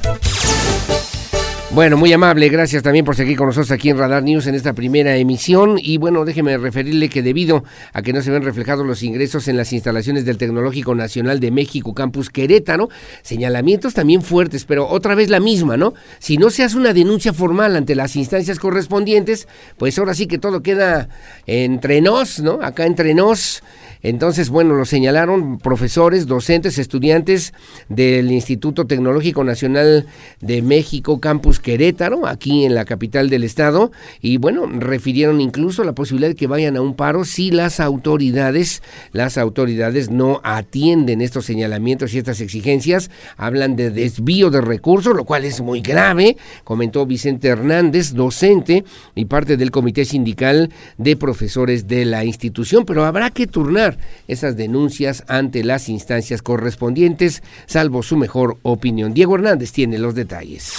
Bueno, 1.72 1.98
muy 1.98 2.10
amable, 2.12 2.48
gracias 2.48 2.82
también 2.82 3.04
por 3.04 3.16
seguir 3.16 3.36
con 3.36 3.48
nosotros 3.48 3.70
aquí 3.72 3.90
en 3.90 3.98
Radar 3.98 4.22
News 4.22 4.46
en 4.46 4.54
esta 4.54 4.72
primera 4.72 5.16
emisión. 5.16 5.78
Y 5.78 5.98
bueno, 5.98 6.24
déjeme 6.24 6.56
referirle 6.56 7.10
que 7.10 7.22
debido 7.22 7.64
a 7.92 8.02
que 8.02 8.14
no 8.14 8.22
se 8.22 8.30
ven 8.30 8.44
reflejados 8.44 8.86
los 8.86 9.02
ingresos 9.02 9.46
en 9.48 9.58
las 9.58 9.72
instalaciones 9.72 10.24
del 10.24 10.38
Tecnológico 10.38 10.94
Nacional 10.94 11.38
de 11.38 11.50
México, 11.50 11.92
Campus 11.92 12.30
Querétaro, 12.30 12.88
señalamientos 13.22 13.92
también 13.94 14.22
fuertes, 14.22 14.64
pero 14.64 14.88
otra 14.88 15.14
vez 15.14 15.28
la 15.28 15.40
misma, 15.40 15.76
¿no? 15.76 15.92
Si 16.18 16.38
no 16.38 16.50
se 16.50 16.62
hace 16.62 16.78
una 16.78 16.94
denuncia 16.94 17.34
formal 17.34 17.76
ante 17.76 17.94
las 17.94 18.16
instancias 18.16 18.58
correspondientes, 18.58 19.46
pues 19.76 19.98
ahora 19.98 20.14
sí 20.14 20.28
que 20.28 20.38
todo 20.38 20.62
queda 20.62 21.08
entre 21.46 22.00
nos, 22.00 22.40
¿no? 22.40 22.60
Acá 22.62 22.86
entre 22.86 23.12
nos. 23.12 23.62
Entonces, 24.02 24.50
bueno, 24.50 24.74
lo 24.74 24.84
señalaron 24.84 25.58
profesores, 25.58 26.26
docentes, 26.26 26.78
estudiantes 26.78 27.54
del 27.88 28.30
Instituto 28.30 28.86
Tecnológico 28.86 29.44
Nacional 29.44 30.06
de 30.40 30.62
México, 30.62 31.20
Campus 31.20 31.60
Querétaro, 31.60 32.26
aquí 32.26 32.64
en 32.64 32.74
la 32.74 32.84
capital 32.84 33.30
del 33.30 33.44
estado, 33.44 33.92
y 34.20 34.36
bueno, 34.36 34.66
refirieron 34.66 35.40
incluso 35.40 35.84
la 35.84 35.94
posibilidad 35.94 36.28
de 36.28 36.36
que 36.36 36.46
vayan 36.46 36.76
a 36.76 36.82
un 36.82 36.94
paro 36.94 37.24
si 37.24 37.50
las 37.50 37.80
autoridades, 37.80 38.82
las 39.12 39.38
autoridades 39.38 40.10
no 40.10 40.40
atienden 40.44 41.20
estos 41.20 41.46
señalamientos 41.46 42.14
y 42.14 42.18
estas 42.18 42.40
exigencias, 42.40 43.10
hablan 43.36 43.76
de 43.76 43.90
desvío 43.90 44.50
de 44.50 44.60
recursos, 44.60 45.14
lo 45.16 45.24
cual 45.24 45.44
es 45.44 45.60
muy 45.60 45.80
grave, 45.80 46.36
comentó 46.64 47.06
Vicente 47.06 47.48
Hernández, 47.48 48.12
docente 48.12 48.84
y 49.14 49.24
parte 49.26 49.56
del 49.56 49.70
comité 49.70 50.04
sindical 50.04 50.70
de 50.98 51.16
profesores 51.16 51.86
de 51.86 52.04
la 52.04 52.24
institución, 52.24 52.84
pero 52.84 53.04
habrá 53.04 53.30
que 53.30 53.46
turnar 53.46 53.85
esas 54.28 54.56
denuncias 54.56 55.24
ante 55.28 55.64
las 55.64 55.88
instancias 55.88 56.42
correspondientes, 56.42 57.42
salvo 57.66 58.02
su 58.02 58.16
mejor 58.16 58.58
opinión. 58.62 59.14
Diego 59.14 59.36
Hernández 59.36 59.72
tiene 59.72 59.98
los 59.98 60.14
detalles. 60.14 60.74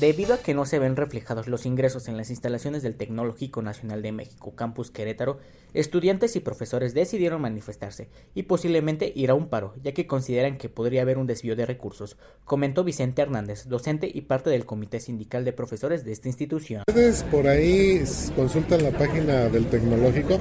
Debido 0.00 0.34
a 0.34 0.38
que 0.38 0.54
no 0.54 0.64
se 0.64 0.78
ven 0.78 0.94
reflejados 0.94 1.48
los 1.48 1.66
ingresos 1.66 2.06
en 2.06 2.16
las 2.16 2.30
instalaciones 2.30 2.84
del 2.84 2.94
Tecnológico 2.94 3.62
Nacional 3.62 4.00
de 4.00 4.12
México, 4.12 4.54
Campus 4.54 4.92
Querétaro, 4.92 5.40
estudiantes 5.74 6.36
y 6.36 6.40
profesores 6.40 6.94
decidieron 6.94 7.42
manifestarse 7.42 8.08
y 8.32 8.44
posiblemente 8.44 9.12
ir 9.12 9.30
a 9.30 9.34
un 9.34 9.48
paro, 9.48 9.74
ya 9.82 9.92
que 9.92 10.06
consideran 10.06 10.56
que 10.56 10.68
podría 10.68 11.02
haber 11.02 11.18
un 11.18 11.26
desvío 11.26 11.56
de 11.56 11.66
recursos, 11.66 12.16
comentó 12.44 12.84
Vicente 12.84 13.22
Hernández, 13.22 13.66
docente 13.66 14.08
y 14.12 14.20
parte 14.20 14.50
del 14.50 14.66
Comité 14.66 15.00
Sindical 15.00 15.44
de 15.44 15.52
Profesores 15.52 16.04
de 16.04 16.12
esta 16.12 16.28
institución. 16.28 16.84
Ustedes 16.86 17.24
por 17.24 17.48
ahí 17.48 18.04
consultan 18.36 18.84
la 18.84 18.92
página 18.92 19.48
del 19.48 19.66
Tecnológico, 19.66 20.38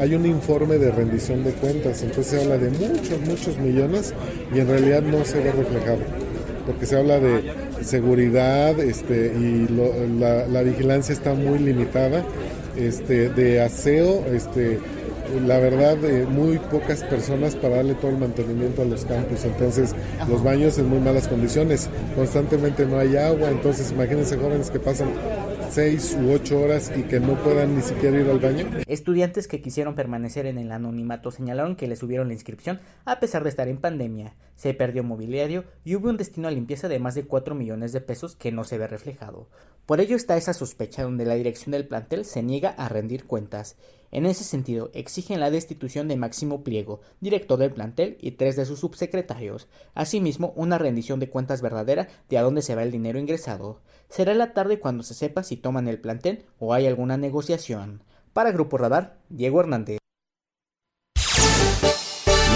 hay 0.00 0.14
un 0.14 0.26
informe 0.26 0.78
de 0.78 0.90
rendición 0.90 1.35
de 1.44 1.52
cuentas, 1.52 2.02
entonces 2.02 2.26
se 2.26 2.42
habla 2.42 2.58
de 2.58 2.70
muchos, 2.70 3.20
muchos 3.20 3.58
millones 3.58 4.14
y 4.54 4.60
en 4.60 4.68
realidad 4.68 5.02
no 5.02 5.24
se 5.24 5.38
ve 5.38 5.52
reflejado, 5.52 5.98
porque 6.66 6.86
se 6.86 6.96
habla 6.96 7.18
de 7.18 7.52
seguridad 7.82 8.78
este, 8.80 9.32
y 9.38 9.68
la, 10.18 10.46
la, 10.46 10.62
vigilancia 10.62 11.12
está 11.12 11.34
muy 11.34 11.58
limitada. 11.58 12.24
Este, 12.76 13.30
de 13.30 13.62
aseo, 13.62 14.26
este, 14.34 14.78
la 15.46 15.58
verdad, 15.58 16.02
eh, 16.04 16.26
muy 16.26 16.58
pocas 16.58 17.02
personas 17.04 17.54
para 17.56 17.76
darle 17.76 17.94
todo 17.94 18.10
el 18.10 18.18
mantenimiento 18.18 18.82
a 18.82 18.84
los 18.84 19.04
campos. 19.04 19.44
Entonces, 19.44 19.94
los 20.28 20.42
baños 20.42 20.78
en 20.78 20.88
muy 20.88 20.98
malas 20.98 21.28
condiciones. 21.28 21.88
Constantemente 22.14 22.86
no 22.86 22.98
hay 22.98 23.16
agua. 23.16 23.50
Entonces, 23.50 23.92
imagínense 23.92 24.36
jóvenes 24.36 24.70
que 24.70 24.80
pasan 24.80 25.08
seis 25.70 26.16
u 26.18 26.32
ocho 26.32 26.60
horas 26.60 26.92
y 26.96 27.02
que 27.02 27.20
no 27.20 27.34
puedan 27.42 27.76
ni 27.76 27.82
siquiera 27.82 28.18
ir 28.18 28.30
al 28.30 28.38
baño. 28.38 28.66
Estudiantes 28.86 29.48
que 29.48 29.60
quisieron 29.60 29.94
permanecer 29.94 30.46
en 30.46 30.58
el 30.58 30.72
anonimato 30.72 31.30
señalaron 31.30 31.76
que 31.76 31.86
les 31.86 31.98
subieron 31.98 32.28
la 32.28 32.34
inscripción 32.34 32.80
a 33.04 33.20
pesar 33.20 33.42
de 33.42 33.50
estar 33.50 33.68
en 33.68 33.78
pandemia. 33.78 34.34
Se 34.54 34.72
perdió 34.74 35.04
mobiliario 35.04 35.64
y 35.84 35.94
hubo 35.96 36.08
un 36.08 36.16
destino 36.16 36.48
a 36.48 36.50
limpieza 36.50 36.88
de 36.88 36.98
más 36.98 37.14
de 37.14 37.26
4 37.26 37.54
millones 37.54 37.92
de 37.92 38.00
pesos 38.00 38.36
que 38.36 38.52
no 38.52 38.64
se 38.64 38.78
ve 38.78 38.86
reflejado. 38.86 39.48
Por 39.86 40.00
ello 40.00 40.16
está 40.16 40.36
esa 40.36 40.54
sospecha 40.54 41.02
donde 41.02 41.26
la 41.26 41.34
dirección 41.34 41.72
del 41.72 41.86
plantel 41.86 42.24
se 42.24 42.42
niega 42.42 42.70
a 42.70 42.88
rendir 42.88 43.24
cuentas. 43.24 43.76
En 44.10 44.26
ese 44.26 44.44
sentido, 44.44 44.90
exigen 44.94 45.40
la 45.40 45.50
destitución 45.50 46.08
de 46.08 46.16
Máximo 46.16 46.62
Pliego, 46.62 47.00
director 47.20 47.58
del 47.58 47.72
plantel, 47.72 48.16
y 48.20 48.32
tres 48.32 48.56
de 48.56 48.64
sus 48.64 48.80
subsecretarios. 48.80 49.68
Asimismo, 49.94 50.52
una 50.56 50.78
rendición 50.78 51.20
de 51.20 51.28
cuentas 51.28 51.62
verdadera 51.62 52.08
de 52.28 52.38
a 52.38 52.42
dónde 52.42 52.62
se 52.62 52.74
va 52.74 52.82
el 52.82 52.92
dinero 52.92 53.18
ingresado. 53.18 53.80
Será 54.08 54.34
la 54.34 54.52
tarde 54.52 54.78
cuando 54.78 55.02
se 55.02 55.14
sepa 55.14 55.42
si 55.42 55.56
toman 55.56 55.88
el 55.88 56.00
plantel 56.00 56.44
o 56.58 56.74
hay 56.74 56.86
alguna 56.86 57.16
negociación. 57.16 58.02
Para 58.32 58.52
Grupo 58.52 58.78
Radar, 58.78 59.18
Diego 59.28 59.60
Hernández. 59.60 59.98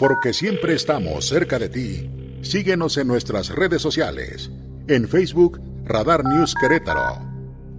Porque 0.00 0.32
siempre 0.32 0.72
estamos 0.72 1.28
cerca 1.28 1.58
de 1.58 1.68
ti. 1.68 2.10
Síguenos 2.40 2.96
en 2.96 3.06
nuestras 3.06 3.50
redes 3.50 3.82
sociales. 3.82 4.50
En 4.88 5.06
Facebook, 5.06 5.60
Radar 5.84 6.24
News 6.24 6.54
Querétaro. 6.58 7.18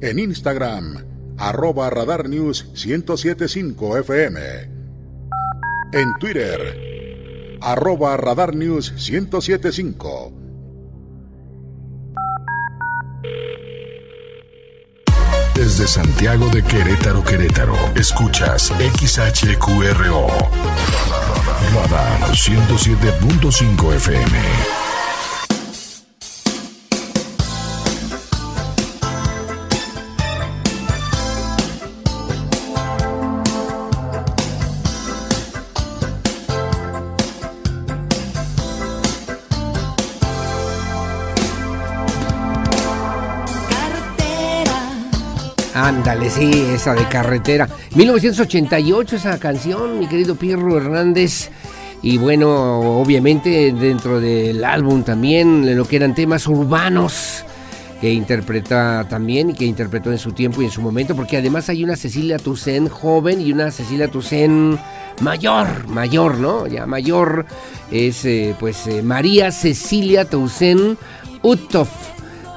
En 0.01 0.19
Instagram, 0.19 1.03
arroba 1.39 1.89
Radar 1.89 2.29
News 2.29 2.67
1075 2.75 3.97
FM. 3.97 4.39
En 5.93 6.13
Twitter, 6.19 7.57
arroba 7.59 8.15
Radar 8.17 8.55
News 8.55 8.93
1075 8.93 10.41
Desde 15.55 15.87
Santiago 15.87 16.49
de 16.49 16.63
Querétaro, 16.63 17.23
Querétaro, 17.23 17.75
escuchas 17.95 18.71
XHQRO. 18.97 20.27
Radar 21.73 22.33
107.5 22.33 23.93
FM. 23.95 24.90
Ándale, 46.01 46.31
sí, 46.31 46.49
esa 46.73 46.95
de 46.95 47.07
carretera. 47.07 47.69
1988 47.93 49.17
esa 49.17 49.37
canción, 49.37 49.99
mi 49.99 50.07
querido 50.07 50.33
Pierro 50.33 50.75
Hernández. 50.77 51.51
Y 52.01 52.17
bueno, 52.17 52.99
obviamente 52.99 53.71
dentro 53.71 54.19
del 54.19 54.63
álbum 54.63 55.03
también 55.03 55.77
lo 55.77 55.85
que 55.85 55.97
eran 55.97 56.15
temas 56.15 56.47
urbanos 56.47 57.45
que 58.01 58.11
interpreta 58.11 59.05
también 59.07 59.51
y 59.51 59.53
que 59.53 59.65
interpretó 59.65 60.11
en 60.11 60.17
su 60.17 60.31
tiempo 60.31 60.63
y 60.63 60.65
en 60.65 60.71
su 60.71 60.81
momento, 60.81 61.15
porque 61.15 61.37
además 61.37 61.69
hay 61.69 61.83
una 61.83 61.95
Cecilia 61.95 62.39
Toussaint 62.39 62.89
joven 62.89 63.39
y 63.39 63.51
una 63.51 63.69
Cecilia 63.69 64.07
Toussaint 64.07 64.79
mayor, 65.21 65.87
mayor, 65.87 66.39
¿no? 66.39 66.65
Ya 66.65 66.87
mayor 66.87 67.45
es 67.91 68.25
eh, 68.25 68.55
pues 68.59 68.87
eh, 68.87 69.03
María 69.03 69.51
Cecilia 69.51 70.25
Toussaint 70.25 70.97
Utov 71.43 71.89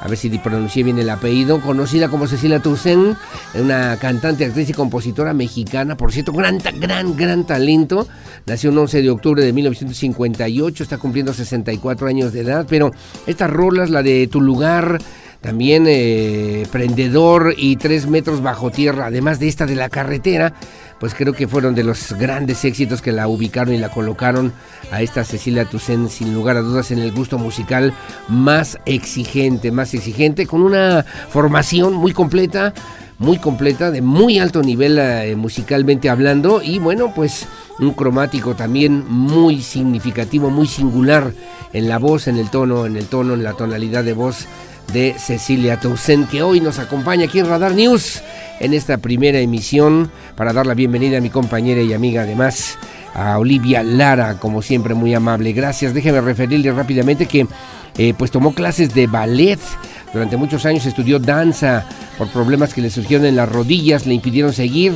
a 0.05 0.09
ver 0.09 0.19
si 0.19 0.29
pronuncié 0.39 0.83
bien 0.83 0.99
el 0.99 1.09
apellido, 1.09 1.63
conocida 1.63 2.11
como 2.11 2.27
Cecilia 2.27 2.61
Toussaint, 2.61 3.17
una 3.55 3.97
cantante, 3.97 4.45
actriz 4.45 4.69
y 4.69 4.75
compositora 4.75 5.33
mexicana, 5.33 5.97
por 5.97 6.13
cierto, 6.13 6.33
gran, 6.33 6.59
gran, 6.79 7.17
gran 7.17 7.47
talento. 7.47 8.07
Nació 8.45 8.69
el 8.69 8.77
11 8.77 9.01
de 9.01 9.09
octubre 9.09 9.43
de 9.43 9.55
1958, 9.55 10.83
está 10.83 10.99
cumpliendo 10.99 11.33
64 11.33 12.07
años 12.07 12.35
de 12.35 12.41
edad, 12.43 12.67
pero 12.69 12.91
estas 13.27 13.49
rolas, 13.49 13.89
la 13.89 14.03
de 14.03 14.27
Tu 14.27 14.43
lugar, 14.43 14.99
también 15.41 15.85
eh, 15.87 16.67
Prendedor 16.71 17.55
y 17.57 17.77
Tres 17.77 18.07
metros 18.07 18.43
bajo 18.43 18.71
tierra, 18.71 19.07
además 19.07 19.41
de 19.41 19.49
esta 19.49 19.65
de 19.65 19.75
la 19.75 19.89
carretera, 19.89 20.53
pues 21.05 21.13
creo 21.13 21.35
que 21.35 21.47
fueron 21.47 21.75
de 21.75 21.85
los 21.85 22.15
grandes 22.15 22.65
éxitos 22.65 23.03
que 23.03 23.13
la 23.13 23.29
ubicaron 23.29 23.75
y 23.75 23.77
la 23.77 23.91
colocaron 23.91 24.55
a 24.91 25.03
esta 25.03 25.23
Cecilia 25.23 25.67
Toussaint 25.67 26.09
sin 26.09 26.33
lugar 26.33 26.57
a 26.57 26.63
dudas 26.63 26.91
en 26.93 26.99
el 26.99 27.13
gusto 27.13 27.37
musical 27.37 27.93
más 28.27 28.79
exigente, 28.87 29.71
más 29.71 29.93
exigente, 29.93 30.47
con 30.47 30.63
una 30.63 31.05
formación 31.29 31.93
muy 31.93 32.15
completa, 32.15 32.73
muy 33.19 33.37
completa, 33.37 33.91
de 33.91 34.01
muy 34.01 34.39
alto 34.39 34.63
nivel 34.63 34.99
eh, 34.99 35.37
musicalmente 35.37 36.09
hablando 36.09 36.63
y 36.63 36.79
bueno, 36.79 37.13
pues 37.15 37.49
un 37.81 37.93
cromático 37.93 38.55
también 38.55 39.05
muy 39.07 39.61
significativo, 39.61 40.49
muy 40.49 40.67
singular 40.67 41.35
en 41.75 41.87
la 41.87 41.99
voz, 41.99 42.29
en 42.29 42.39
el 42.39 42.49
tono, 42.49 42.87
en 42.87 42.97
el 42.97 43.09
tono, 43.09 43.35
en 43.35 43.45
la 43.45 43.53
tonalidad 43.53 44.05
de 44.05 44.15
voz 44.15 44.47
de 44.93 45.15
Cecilia 45.19 45.81
Toussaint, 45.81 46.29
que 46.29 46.43
hoy 46.43 46.61
nos 46.61 46.79
acompaña 46.79 47.25
aquí 47.27 47.39
en 47.39 47.47
Radar 47.47 47.73
News 47.73 48.23
en 48.61 48.75
esta 48.75 48.99
primera 48.99 49.39
emisión 49.39 50.11
para 50.37 50.53
dar 50.53 50.67
la 50.67 50.75
bienvenida 50.75 51.19
a 51.19 51.21
mi 51.21 51.31
compañera 51.31 51.81
y 51.83 51.93
amiga 51.93 52.23
además 52.23 52.79
a 53.15 53.39
Olivia 53.39 53.83
Lara, 53.83 54.39
como 54.39 54.63
siempre 54.63 54.95
muy 54.95 55.15
amable. 55.15 55.53
Gracias. 55.53 55.95
Déjeme 55.95 56.21
referirle 56.21 56.73
rápidamente 56.73 57.27
que 57.27 57.47
eh, 57.97 58.15
pues 58.17 58.31
tomó 58.31 58.55
clases 58.55 58.95
de 58.95 59.07
ballet. 59.07 59.61
Durante 60.13 60.37
muchos 60.37 60.67
años 60.67 60.87
estudió 60.87 61.19
danza 61.19 61.87
por 62.19 62.29
problemas 62.29 62.75
que 62.75 62.81
le 62.81 62.91
surgieron 62.91 63.27
en 63.27 63.37
las 63.37 63.49
rodillas, 63.49 64.07
le 64.07 64.15
impidieron 64.15 64.53
seguir 64.53 64.93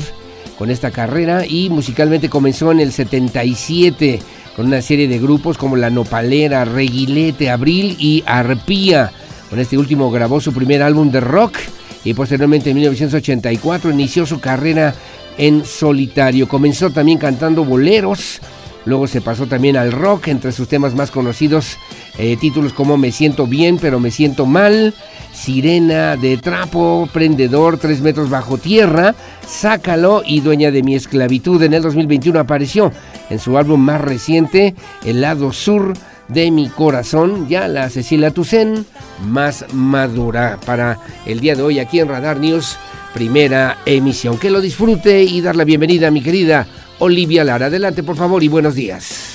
con 0.59 0.71
esta 0.71 0.91
carrera 0.91 1.47
y 1.47 1.71
musicalmente 1.71 2.29
comenzó 2.29 2.73
en 2.73 2.81
el 2.81 2.93
77 2.93 4.21
con 4.57 4.67
una 4.67 4.83
serie 4.83 5.07
de 5.07 5.21
grupos 5.21 5.57
como 5.57 5.77
La 5.77 5.89
Nopalera, 5.89 6.65
Reguilete, 6.65 7.49
Abril 7.49 7.97
y 7.99 8.25
Arpía. 8.27 9.13
Con 9.51 9.59
este 9.59 9.79
último 9.79 10.11
grabó 10.11 10.41
su 10.41 10.53
primer 10.53 10.83
álbum 10.83 11.11
de 11.11 11.21
rock 11.21 11.57
y 12.05 12.15
posteriormente 12.15 12.71
en 12.71 12.77
1984 12.77 13.91
inició 13.91 14.27
su 14.27 14.41
carrera 14.41 14.95
en 15.39 15.65
solitario. 15.65 16.49
Comenzó 16.49 16.91
también 16.91 17.19
cantando 17.19 17.65
boleros, 17.65 18.41
luego 18.85 19.07
se 19.07 19.21
pasó 19.21 19.47
también 19.47 19.77
al 19.77 19.93
rock, 19.93 20.29
entre 20.29 20.53
sus 20.53 20.69
temas 20.69 20.95
más 20.95 21.11
conocidos, 21.11 21.79
eh, 22.19 22.37
títulos 22.39 22.73
como 22.73 22.99
Me 22.99 23.11
siento 23.11 23.47
bien 23.47 23.79
pero 23.79 24.01
me 24.01 24.11
siento 24.11 24.45
mal, 24.45 24.95
Sirena 25.33 26.17
de 26.17 26.37
Trapo, 26.37 27.09
Prendedor, 27.13 27.79
Tres 27.79 28.01
metros 28.01 28.29
bajo 28.29 28.59
tierra, 28.59 29.15
Sácalo 29.47 30.23
y 30.27 30.41
Dueña 30.41 30.71
de 30.71 30.83
mi 30.83 30.95
esclavitud. 30.95 31.63
En 31.63 31.73
el 31.73 31.83
2021 31.83 32.39
apareció 32.39 32.93
en 33.31 33.39
su 33.39 33.57
álbum 33.57 33.81
más 33.81 34.01
reciente, 34.01 34.75
El 35.05 35.23
lado 35.23 35.53
sur 35.53 35.95
de 36.29 36.51
mi 36.51 36.69
corazón, 36.69 37.49
ya 37.49 37.69
la 37.69 37.91
Cecilia 37.91 38.31
Toussaint 38.31 38.87
más 39.27 39.65
madura 39.73 40.59
para 40.65 40.99
el 41.27 41.41
día 41.41 41.55
de 41.55 41.63
hoy 41.63 41.79
aquí 41.79 42.01
en 42.01 42.09
Radar 42.09 42.39
News, 42.39 42.77
primera 43.15 43.79
emisión. 43.87 44.39
Que 44.39 44.51
lo 44.51 44.61
disfrute 44.61 45.23
y 45.23 45.41
dar 45.41 45.57
la 45.57 45.65
bienvenida 45.65 46.09
a 46.09 46.11
mi 46.11 46.23
querida 46.23 46.67
Olivia 46.99 47.45
Lara. 47.45 47.67
Adelante 47.67 48.03
por 48.03 48.17
favor 48.17 48.43
y 48.43 48.49
buenos 48.49 48.75
días. 48.75 49.35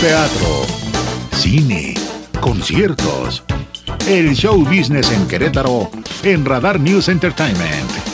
Teatro, 0.00 0.66
cine, 1.32 1.94
conciertos. 2.40 3.42
El 4.06 4.34
show 4.34 4.62
business 4.64 5.10
en 5.10 5.26
Querétaro 5.26 5.90
en 6.22 6.44
Radar 6.44 6.78
News 6.78 7.08
Entertainment. 7.08 8.13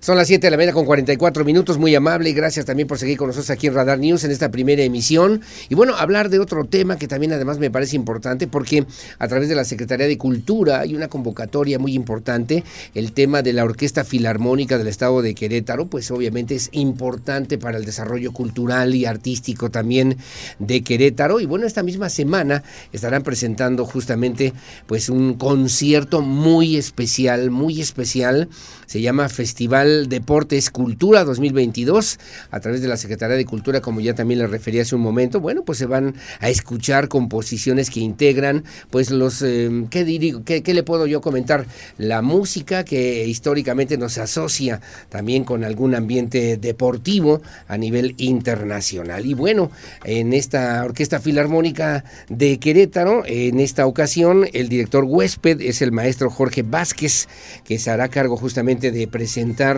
Son 0.00 0.16
las 0.16 0.28
7 0.28 0.46
de 0.46 0.50
la 0.52 0.56
mañana 0.56 0.72
con 0.72 0.84
44 0.84 1.44
minutos, 1.44 1.76
muy 1.76 1.92
amable 1.92 2.30
y 2.30 2.32
gracias 2.32 2.64
también 2.64 2.86
por 2.86 2.98
seguir 2.98 3.16
con 3.16 3.26
nosotros 3.26 3.50
aquí 3.50 3.66
en 3.66 3.74
Radar 3.74 3.98
News 3.98 4.22
en 4.22 4.30
esta 4.30 4.48
primera 4.48 4.80
emisión. 4.84 5.40
Y 5.68 5.74
bueno, 5.74 5.96
hablar 5.96 6.30
de 6.30 6.38
otro 6.38 6.64
tema 6.64 6.96
que 6.96 7.08
también 7.08 7.32
además 7.32 7.58
me 7.58 7.68
parece 7.68 7.96
importante 7.96 8.46
porque 8.46 8.86
a 9.18 9.26
través 9.26 9.48
de 9.48 9.56
la 9.56 9.64
Secretaría 9.64 10.06
de 10.06 10.16
Cultura 10.16 10.78
hay 10.78 10.94
una 10.94 11.08
convocatoria 11.08 11.80
muy 11.80 11.94
importante, 11.94 12.62
el 12.94 13.12
tema 13.12 13.42
de 13.42 13.52
la 13.52 13.64
Orquesta 13.64 14.04
Filarmónica 14.04 14.78
del 14.78 14.86
Estado 14.86 15.20
de 15.20 15.34
Querétaro, 15.34 15.86
pues 15.88 16.12
obviamente 16.12 16.54
es 16.54 16.68
importante 16.70 17.58
para 17.58 17.76
el 17.76 17.84
desarrollo 17.84 18.32
cultural 18.32 18.94
y 18.94 19.04
artístico 19.04 19.68
también 19.68 20.16
de 20.60 20.82
Querétaro. 20.82 21.40
Y 21.40 21.46
bueno, 21.46 21.66
esta 21.66 21.82
misma 21.82 22.08
semana 22.08 22.62
estarán 22.92 23.24
presentando 23.24 23.84
justamente 23.84 24.52
pues 24.86 25.08
un 25.08 25.34
concierto 25.34 26.20
muy 26.20 26.76
especial, 26.76 27.50
muy 27.50 27.80
especial, 27.80 28.48
se 28.86 29.00
llama 29.00 29.28
Festival 29.28 29.87
Deportes 30.08 30.70
Cultura 30.70 31.24
2022 31.24 32.18
a 32.50 32.60
través 32.60 32.82
de 32.82 32.88
la 32.88 32.96
Secretaría 32.96 33.36
de 33.36 33.44
Cultura, 33.44 33.80
como 33.80 34.00
ya 34.00 34.14
también 34.14 34.40
le 34.40 34.46
refería 34.46 34.82
hace 34.82 34.94
un 34.94 35.00
momento. 35.00 35.40
Bueno, 35.40 35.64
pues 35.64 35.78
se 35.78 35.86
van 35.86 36.14
a 36.40 36.48
escuchar 36.48 37.08
composiciones 37.08 37.90
que 37.90 38.00
integran, 38.00 38.64
pues 38.90 39.10
los, 39.10 39.42
eh, 39.42 39.86
¿qué, 39.90 40.04
digo, 40.04 40.42
qué, 40.44 40.62
¿qué, 40.62 40.74
le 40.74 40.82
puedo 40.82 41.06
yo 41.06 41.20
comentar? 41.20 41.66
La 41.96 42.22
música 42.22 42.84
que 42.84 43.26
históricamente 43.26 43.98
nos 43.98 44.18
asocia 44.18 44.80
también 45.08 45.44
con 45.44 45.64
algún 45.64 45.94
ambiente 45.94 46.56
deportivo 46.56 47.42
a 47.66 47.76
nivel 47.76 48.14
internacional. 48.18 49.26
Y 49.26 49.34
bueno, 49.34 49.70
en 50.04 50.32
esta 50.32 50.84
Orquesta 50.84 51.20
Filarmónica 51.20 52.04
de 52.28 52.58
Querétaro, 52.58 53.22
en 53.26 53.60
esta 53.60 53.86
ocasión, 53.86 54.46
el 54.52 54.68
director 54.68 55.04
huésped 55.04 55.60
es 55.60 55.82
el 55.82 55.92
maestro 55.92 56.30
Jorge 56.30 56.62
Vázquez, 56.62 57.28
que 57.64 57.78
se 57.78 57.90
hará 57.90 58.08
cargo 58.08 58.36
justamente 58.36 58.90
de 58.90 59.08
presentar 59.08 59.77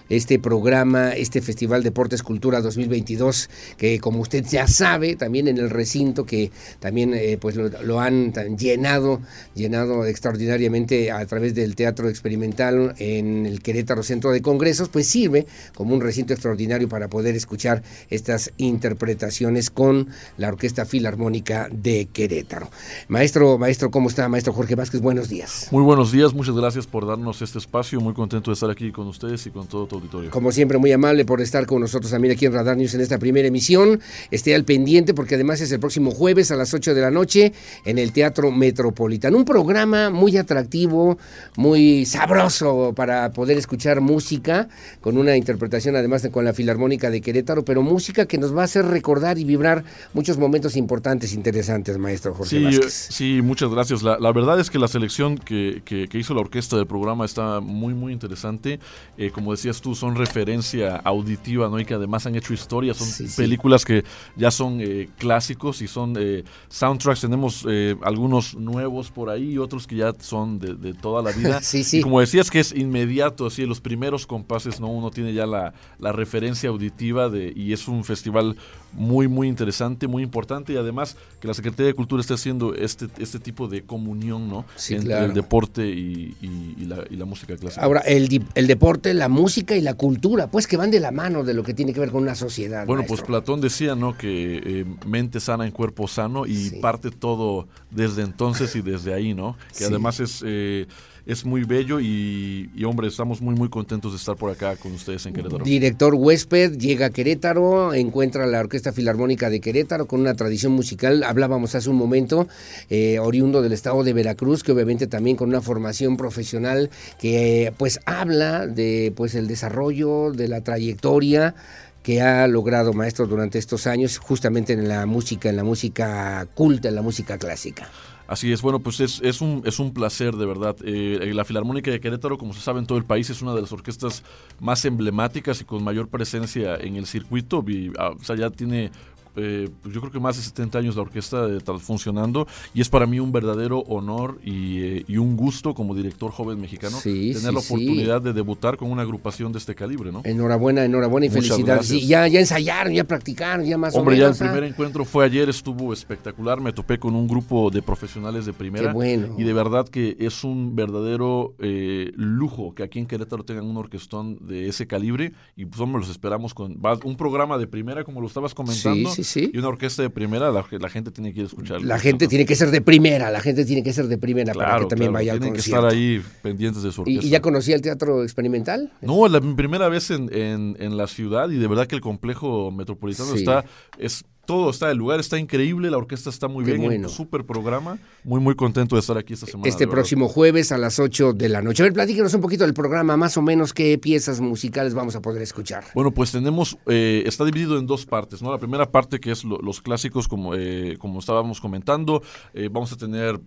este 0.11 0.39
programa, 0.39 1.13
este 1.13 1.41
Festival 1.41 1.83
Deportes 1.83 2.21
Cultura 2.21 2.59
2022, 2.59 3.49
que 3.77 3.99
como 3.99 4.19
usted 4.19 4.45
ya 4.45 4.67
sabe, 4.67 5.15
también 5.15 5.47
en 5.47 5.57
el 5.57 5.69
recinto 5.69 6.25
que 6.25 6.51
también 6.81 7.13
eh, 7.13 7.37
pues 7.39 7.55
lo, 7.55 7.99
han 8.01 8.33
llenado, 8.57 9.21
llenado 9.55 10.05
extraordinariamente 10.05 11.11
a 11.11 11.25
través 11.25 11.55
del 11.55 11.75
Teatro 11.77 12.09
Experimental 12.09 12.93
en 12.97 13.45
el 13.45 13.61
Querétaro 13.61 14.03
Centro 14.03 14.31
de 14.31 14.41
Congresos, 14.41 14.89
pues 14.89 15.07
sirve 15.07 15.47
como 15.75 15.95
un 15.95 16.01
recinto 16.01 16.33
extraordinario 16.33 16.89
para 16.89 17.07
poder 17.07 17.35
escuchar 17.35 17.81
estas 18.09 18.51
interpretaciones 18.57 19.69
con 19.69 20.09
la 20.35 20.49
Orquesta 20.49 20.83
Filarmónica 20.83 21.69
de 21.71 22.09
Querétaro. 22.11 22.69
Maestro, 23.07 23.57
maestro, 23.57 23.91
¿cómo 23.91 24.09
está? 24.09 24.27
Maestro 24.27 24.51
Jorge 24.51 24.75
Vázquez, 24.75 24.99
buenos 24.99 25.29
días. 25.29 25.69
Muy 25.71 25.83
buenos 25.83 26.11
días, 26.11 26.33
muchas 26.33 26.55
gracias 26.55 26.85
por 26.85 27.07
darnos 27.07 27.41
este 27.41 27.59
espacio, 27.59 28.01
muy 28.01 28.13
contento 28.13 28.51
de 28.51 28.55
estar 28.55 28.69
aquí 28.69 28.91
con 28.91 29.07
ustedes 29.07 29.47
y 29.47 29.51
con 29.51 29.67
todo 29.67 29.87
tu 29.87 30.00
auditorio. 30.01 30.29
Como 30.29 30.51
siempre, 30.51 30.77
muy 30.77 30.91
amable 30.91 31.25
por 31.25 31.41
estar 31.41 31.65
con 31.65 31.81
nosotros 31.81 32.11
también 32.11 32.33
aquí 32.33 32.45
en 32.45 32.53
Radar 32.53 32.77
News 32.77 32.93
en 32.93 33.01
esta 33.01 33.17
primera 33.17 33.47
emisión. 33.47 34.01
Esté 34.31 34.55
al 34.55 34.65
pendiente 34.65 35.13
porque 35.13 35.35
además 35.35 35.61
es 35.61 35.71
el 35.71 35.79
próximo 35.79 36.11
jueves 36.11 36.51
a 36.51 36.55
las 36.55 36.73
8 36.73 36.93
de 36.93 37.01
la 37.01 37.11
noche 37.11 37.53
en 37.85 37.97
el 37.97 38.11
Teatro 38.11 38.51
Metropolitano. 38.51 39.37
Un 39.37 39.45
programa 39.45 40.09
muy 40.09 40.37
atractivo, 40.37 41.17
muy 41.57 42.05
sabroso 42.05 42.93
para 42.95 43.31
poder 43.31 43.57
escuchar 43.57 44.01
música 44.01 44.67
con 45.01 45.17
una 45.17 45.35
interpretación 45.37 45.95
además 45.95 46.21
de 46.21 46.31
con 46.31 46.45
la 46.45 46.53
Filarmónica 46.53 47.09
de 47.09 47.21
Querétaro, 47.21 47.63
pero 47.63 47.81
música 47.81 48.25
que 48.25 48.37
nos 48.37 48.55
va 48.55 48.61
a 48.61 48.65
hacer 48.65 48.85
recordar 48.85 49.37
y 49.37 49.43
vibrar 49.43 49.83
muchos 50.13 50.37
momentos 50.37 50.75
importantes, 50.75 51.33
interesantes, 51.33 51.97
maestro 51.97 52.33
Jorge 52.33 52.57
sí, 52.57 52.63
Vázquez. 52.63 52.93
Sí, 52.93 53.41
muchas 53.41 53.69
gracias. 53.69 54.03
La, 54.03 54.17
la, 54.19 54.31
verdad 54.31 54.59
es 54.59 54.69
que 54.69 54.79
la 54.79 54.87
selección 54.87 55.37
que, 55.37 55.81
que, 55.85 56.07
que, 56.07 56.17
hizo 56.17 56.33
la 56.33 56.41
orquesta 56.41 56.77
del 56.77 56.87
programa 56.87 57.25
está 57.25 57.59
muy, 57.59 57.93
muy 57.93 58.13
interesante. 58.13 58.79
Eh, 59.17 59.31
como 59.31 59.51
decías 59.51 59.81
tú, 59.81 59.90
son 59.95 60.15
referencia 60.15 60.95
auditiva, 60.97 61.69
¿no? 61.69 61.79
Y 61.79 61.85
que 61.85 61.93
además 61.93 62.25
han 62.25 62.35
hecho 62.35 62.53
historias, 62.53 62.97
son 62.97 63.07
sí, 63.07 63.25
películas 63.35 63.81
sí. 63.81 63.87
que 63.87 64.05
ya 64.35 64.51
son 64.51 64.79
eh, 64.81 65.09
clásicos 65.17 65.81
y 65.81 65.87
son 65.87 66.15
eh, 66.17 66.43
soundtracks. 66.69 67.21
Tenemos 67.21 67.65
eh, 67.69 67.95
algunos 68.01 68.55
nuevos 68.55 69.11
por 69.11 69.29
ahí 69.29 69.51
y 69.51 69.57
otros 69.57 69.87
que 69.87 69.95
ya 69.97 70.13
son 70.19 70.59
de, 70.59 70.75
de 70.75 70.93
toda 70.93 71.21
la 71.21 71.31
vida. 71.31 71.61
sí, 71.61 71.83
sí. 71.83 71.99
Y 71.99 72.01
como 72.01 72.19
decías 72.19 72.49
que 72.49 72.59
es 72.59 72.73
inmediato, 72.73 73.47
así, 73.47 73.65
los 73.65 73.81
primeros 73.81 74.27
compases, 74.27 74.79
¿no? 74.79 74.87
Uno 74.87 75.11
tiene 75.11 75.33
ya 75.33 75.45
la, 75.45 75.73
la 75.99 76.11
referencia 76.11 76.69
auditiva 76.69 77.29
de, 77.29 77.53
y 77.55 77.73
es 77.73 77.87
un 77.87 78.03
festival 78.03 78.57
muy, 78.93 79.27
muy 79.27 79.47
interesante, 79.47 80.07
muy 80.07 80.23
importante 80.23 80.73
y 80.73 80.77
además 80.77 81.15
que 81.39 81.47
la 81.47 81.53
Secretaría 81.53 81.87
de 81.87 81.93
Cultura 81.93 82.21
esté 82.21 82.33
haciendo 82.33 82.73
este, 82.75 83.07
este 83.17 83.39
tipo 83.39 83.67
de 83.67 83.83
comunión, 83.83 84.49
¿no? 84.49 84.65
Sí, 84.75 84.95
Entre 84.95 85.09
claro. 85.09 85.25
el 85.25 85.33
deporte 85.33 85.87
y, 85.87 86.35
y, 86.41 86.75
y, 86.77 86.85
la, 86.85 87.03
y, 87.09 87.15
la, 87.15 87.25
música 87.25 87.55
clásica. 87.55 87.83
Ahora, 87.83 88.01
el, 88.01 88.45
el 88.55 88.67
deporte, 88.67 89.13
la 89.13 89.29
música 89.29 89.75
y 89.75 89.81
la 89.81 89.93
cultura, 89.93 90.47
pues 90.47 90.67
que 90.67 90.77
van 90.77 90.91
de 90.91 90.99
la 90.99 91.11
mano 91.11 91.43
de 91.43 91.53
lo 91.53 91.63
que 91.63 91.73
tiene 91.73 91.93
que 91.93 91.99
ver 91.99 92.11
con 92.11 92.23
una 92.23 92.35
sociedad. 92.35 92.85
Bueno, 92.85 93.01
maestro. 93.01 93.17
pues 93.17 93.27
Platón 93.27 93.61
decía, 93.61 93.95
¿no? 93.95 94.17
Que 94.17 94.61
eh, 94.63 94.85
mente 95.05 95.39
sana 95.39 95.65
en 95.65 95.71
cuerpo 95.71 96.07
sano 96.07 96.45
y 96.45 96.69
sí. 96.69 96.75
parte 96.77 97.11
todo 97.11 97.67
desde 97.89 98.23
entonces 98.23 98.75
y 98.75 98.81
desde 98.81 99.13
ahí, 99.13 99.33
¿no? 99.33 99.57
Que 99.69 99.79
sí. 99.79 99.83
además 99.85 100.19
es... 100.19 100.43
Eh, 100.45 100.87
es 101.25 101.45
muy 101.45 101.63
bello 101.63 101.99
y, 101.99 102.69
hombre, 102.85 103.07
estamos 103.07 103.41
muy 103.41 103.55
muy 103.55 103.69
contentos 103.69 104.11
de 104.11 104.17
estar 104.17 104.35
por 104.35 104.49
acá 104.49 104.75
con 104.75 104.91
ustedes 104.93 105.25
en 105.25 105.33
Querétaro. 105.33 105.63
Director 105.63 106.15
huésped 106.15 106.77
llega 106.77 107.07
a 107.07 107.09
Querétaro, 107.09 107.93
encuentra 107.93 108.45
la 108.47 108.59
Orquesta 108.59 108.91
Filarmónica 108.91 109.49
de 109.49 109.59
Querétaro 109.59 110.07
con 110.07 110.21
una 110.21 110.35
tradición 110.35 110.73
musical, 110.73 111.23
hablábamos 111.23 111.75
hace 111.75 111.89
un 111.89 111.97
momento, 111.97 112.47
eh, 112.89 113.19
oriundo 113.19 113.61
del 113.61 113.73
estado 113.73 114.03
de 114.03 114.13
Veracruz, 114.13 114.63
que 114.63 114.71
obviamente 114.71 115.07
también 115.07 115.35
con 115.35 115.49
una 115.49 115.61
formación 115.61 116.17
profesional 116.17 116.89
que 117.19 117.73
pues 117.77 117.99
habla 118.05 118.67
de 118.67 119.13
pues 119.15 119.35
el 119.35 119.47
desarrollo, 119.47 120.31
de 120.31 120.47
la 120.47 120.61
trayectoria 120.61 121.55
que 122.03 122.21
ha 122.21 122.47
logrado 122.47 122.93
maestro 122.93 123.27
durante 123.27 123.59
estos 123.59 123.85
años, 123.87 124.17
justamente 124.17 124.73
en 124.73 124.87
la 124.87 125.05
música, 125.05 125.49
en 125.49 125.55
la 125.55 125.63
música 125.63 126.47
culta, 126.55 126.89
en 126.89 126.95
la 126.95 127.01
música 127.01 127.37
clásica. 127.37 127.89
Así 128.31 128.49
es, 128.53 128.61
bueno, 128.61 128.79
pues 128.79 129.01
es, 129.01 129.19
es, 129.23 129.41
un, 129.41 129.61
es 129.65 129.77
un 129.77 129.93
placer 129.93 130.37
de 130.37 130.45
verdad. 130.45 130.77
Eh, 130.85 131.33
la 131.35 131.43
Filarmónica 131.43 131.91
de 131.91 131.99
Querétaro, 131.99 132.37
como 132.37 132.53
se 132.53 132.61
sabe 132.61 132.79
en 132.79 132.87
todo 132.87 132.97
el 132.97 133.03
país, 133.03 133.29
es 133.29 133.41
una 133.41 133.53
de 133.53 133.59
las 133.59 133.73
orquestas 133.73 134.23
más 134.61 134.85
emblemáticas 134.85 135.59
y 135.59 135.65
con 135.65 135.83
mayor 135.83 136.07
presencia 136.07 136.77
en 136.77 136.95
el 136.95 137.07
circuito. 137.07 137.61
Ah, 137.99 138.11
o 138.17 138.23
sea, 138.23 138.37
ya 138.37 138.49
tiene 138.49 138.89
eh, 139.35 139.69
pues 139.81 139.93
yo 139.93 140.01
creo 140.01 140.11
que 140.11 140.19
más 140.19 140.37
de 140.37 140.43
70 140.43 140.77
años 140.79 140.95
la 140.95 141.03
orquesta 141.03 141.47
de, 141.47 141.61
funcionando 141.79 142.47
y 142.73 142.81
es 142.81 142.89
para 142.89 143.05
mí 143.05 143.19
un 143.19 143.31
verdadero 143.31 143.79
honor 143.81 144.39
y, 144.43 144.81
eh, 144.81 145.05
y 145.07 145.17
un 145.17 145.37
gusto 145.37 145.73
como 145.73 145.95
director 145.95 146.31
joven 146.31 146.59
mexicano 146.59 146.97
tener 147.01 147.53
la 147.53 147.59
oportunidad 147.59 148.21
de 148.21 148.33
debutar 148.33 148.77
con 148.77 148.91
una 148.91 149.03
agrupación 149.03 149.51
de 149.51 149.59
este 149.59 149.75
calibre, 149.75 150.11
¿no? 150.11 150.21
Enhorabuena, 150.23 150.83
enhorabuena 150.83 151.27
y 151.27 151.29
felicidades. 151.29 151.89
ya, 152.07 152.27
ya 152.27 152.39
ensayaron, 152.39 152.93
ya 152.93 153.03
practicaron, 153.03 153.65
ya 153.65 153.77
más 153.77 153.95
Hombre, 153.95 154.15
o 154.15 154.17
menos. 154.17 154.39
ya 154.39 154.45
el 154.45 154.51
primer 154.51 154.69
encuentro 154.69 155.05
fue 155.05 155.25
ayer, 155.25 155.49
estuvo 155.49 155.93
espectacular, 155.93 156.59
me 156.59 156.73
topé 156.73 156.99
con 156.99 157.15
un 157.15 157.27
grupo 157.27 157.69
de 157.69 157.81
profesionales 157.81 158.45
de 158.45 158.53
primera 158.53 158.93
y 159.37 159.43
de 159.43 159.53
verdad 159.53 159.87
que 159.87 160.17
es 160.19 160.43
un 160.43 160.75
verdadero 160.75 161.55
eh, 161.59 162.11
lujo 162.15 162.73
que 162.75 162.83
aquí 162.83 162.99
en 162.99 163.05
Querétaro 163.05 163.43
tengan 163.43 163.65
un 163.65 163.77
orquestón 163.77 164.45
de 164.47 164.67
ese 164.67 164.87
calibre 164.87 165.33
y 165.55 165.65
pues 165.65 165.79
hombre, 165.79 166.01
los 166.01 166.09
esperamos 166.09 166.53
con 166.53 166.79
un 167.03 167.17
programa 167.17 167.57
de 167.57 167.67
primera 167.67 168.03
como 168.03 168.21
lo 168.21 168.27
estabas 168.27 168.53
comentando. 168.53 169.09
Y 169.53 169.57
una 169.57 169.69
orquesta 169.69 170.01
de 170.01 170.09
primera, 170.09 170.51
la, 170.51 170.65
la 170.71 170.89
gente 170.89 171.11
tiene 171.11 171.33
que 171.33 171.39
ir 171.39 171.45
a 171.45 171.47
escuchar. 171.47 171.81
La 171.81 171.99
gente 171.99 172.27
tiene 172.27 172.45
que 172.45 172.55
ser 172.55 172.71
de 172.71 172.81
primera, 172.81 173.31
la 173.31 173.41
gente 173.41 173.65
tiene 173.65 173.83
que 173.83 173.93
ser 173.93 174.07
de 174.07 174.17
primera 174.17 174.53
para 174.53 174.79
que 174.79 174.85
también 174.85 175.13
vaya 175.13 175.33
al 175.33 175.39
Tienen 175.39 175.53
que 175.53 175.59
estar 175.59 175.85
ahí 175.85 176.21
pendientes 176.41 176.83
de 176.83 176.91
su 176.91 177.01
orquesta. 177.01 177.25
¿Y, 177.25 177.29
ya 177.29 177.41
conocía 177.41 177.75
el 177.75 177.81
teatro 177.81 178.23
experimental? 178.23 178.91
No, 179.01 179.27
la 179.27 179.41
primera 179.41 179.89
vez 179.89 180.11
en, 180.11 180.33
en, 180.33 180.75
en, 180.79 180.97
la 180.97 181.07
ciudad 181.07 181.49
y 181.49 181.57
de 181.57 181.67
verdad 181.67 181.87
que 181.87 181.95
el 181.95 182.01
complejo 182.01 182.71
metropolitano 182.71 183.33
está, 183.33 183.65
es 183.97 184.23
todo 184.45 184.69
está, 184.69 184.91
el 184.91 184.97
lugar 184.97 185.19
está 185.19 185.37
increíble, 185.37 185.89
la 185.91 185.97
orquesta 185.97 186.29
está 186.29 186.47
muy 186.47 186.63
bien, 186.63 186.81
bueno. 186.81 187.09
súper 187.09 187.45
programa. 187.45 187.99
Muy, 188.23 188.39
muy 188.39 188.55
contento 188.55 188.95
de 188.95 188.99
estar 188.99 189.17
aquí 189.17 189.33
esta 189.33 189.45
semana. 189.45 189.67
Este 189.67 189.87
próximo 189.87 190.27
jueves 190.27 190.71
a 190.71 190.77
las 190.77 190.99
8 190.99 191.33
de 191.33 191.49
la 191.49 191.61
noche. 191.61 191.83
A 191.83 191.85
ver, 191.85 191.93
platíquenos 191.93 192.33
un 192.33 192.41
poquito 192.41 192.63
del 192.63 192.73
programa, 192.73 193.17
más 193.17 193.37
o 193.37 193.41
menos 193.41 193.73
qué 193.73 193.97
piezas 193.97 194.39
musicales 194.39 194.93
vamos 194.93 195.15
a 195.15 195.21
poder 195.21 195.41
escuchar. 195.41 195.83
Bueno, 195.93 196.11
pues 196.11 196.31
tenemos, 196.31 196.77
eh, 196.87 197.23
está 197.25 197.45
dividido 197.45 197.77
en 197.77 197.85
dos 197.85 198.05
partes, 198.05 198.41
¿no? 198.41 198.51
La 198.51 198.57
primera 198.57 198.91
parte 198.91 199.19
que 199.19 199.31
es 199.31 199.43
los 199.43 199.81
clásicos, 199.81 200.27
como, 200.27 200.55
eh, 200.55 200.97
como 200.99 201.19
estábamos 201.19 201.59
comentando, 201.59 202.21
eh, 202.53 202.69
vamos 202.71 202.91
a 202.91 202.97
tener 202.97 203.39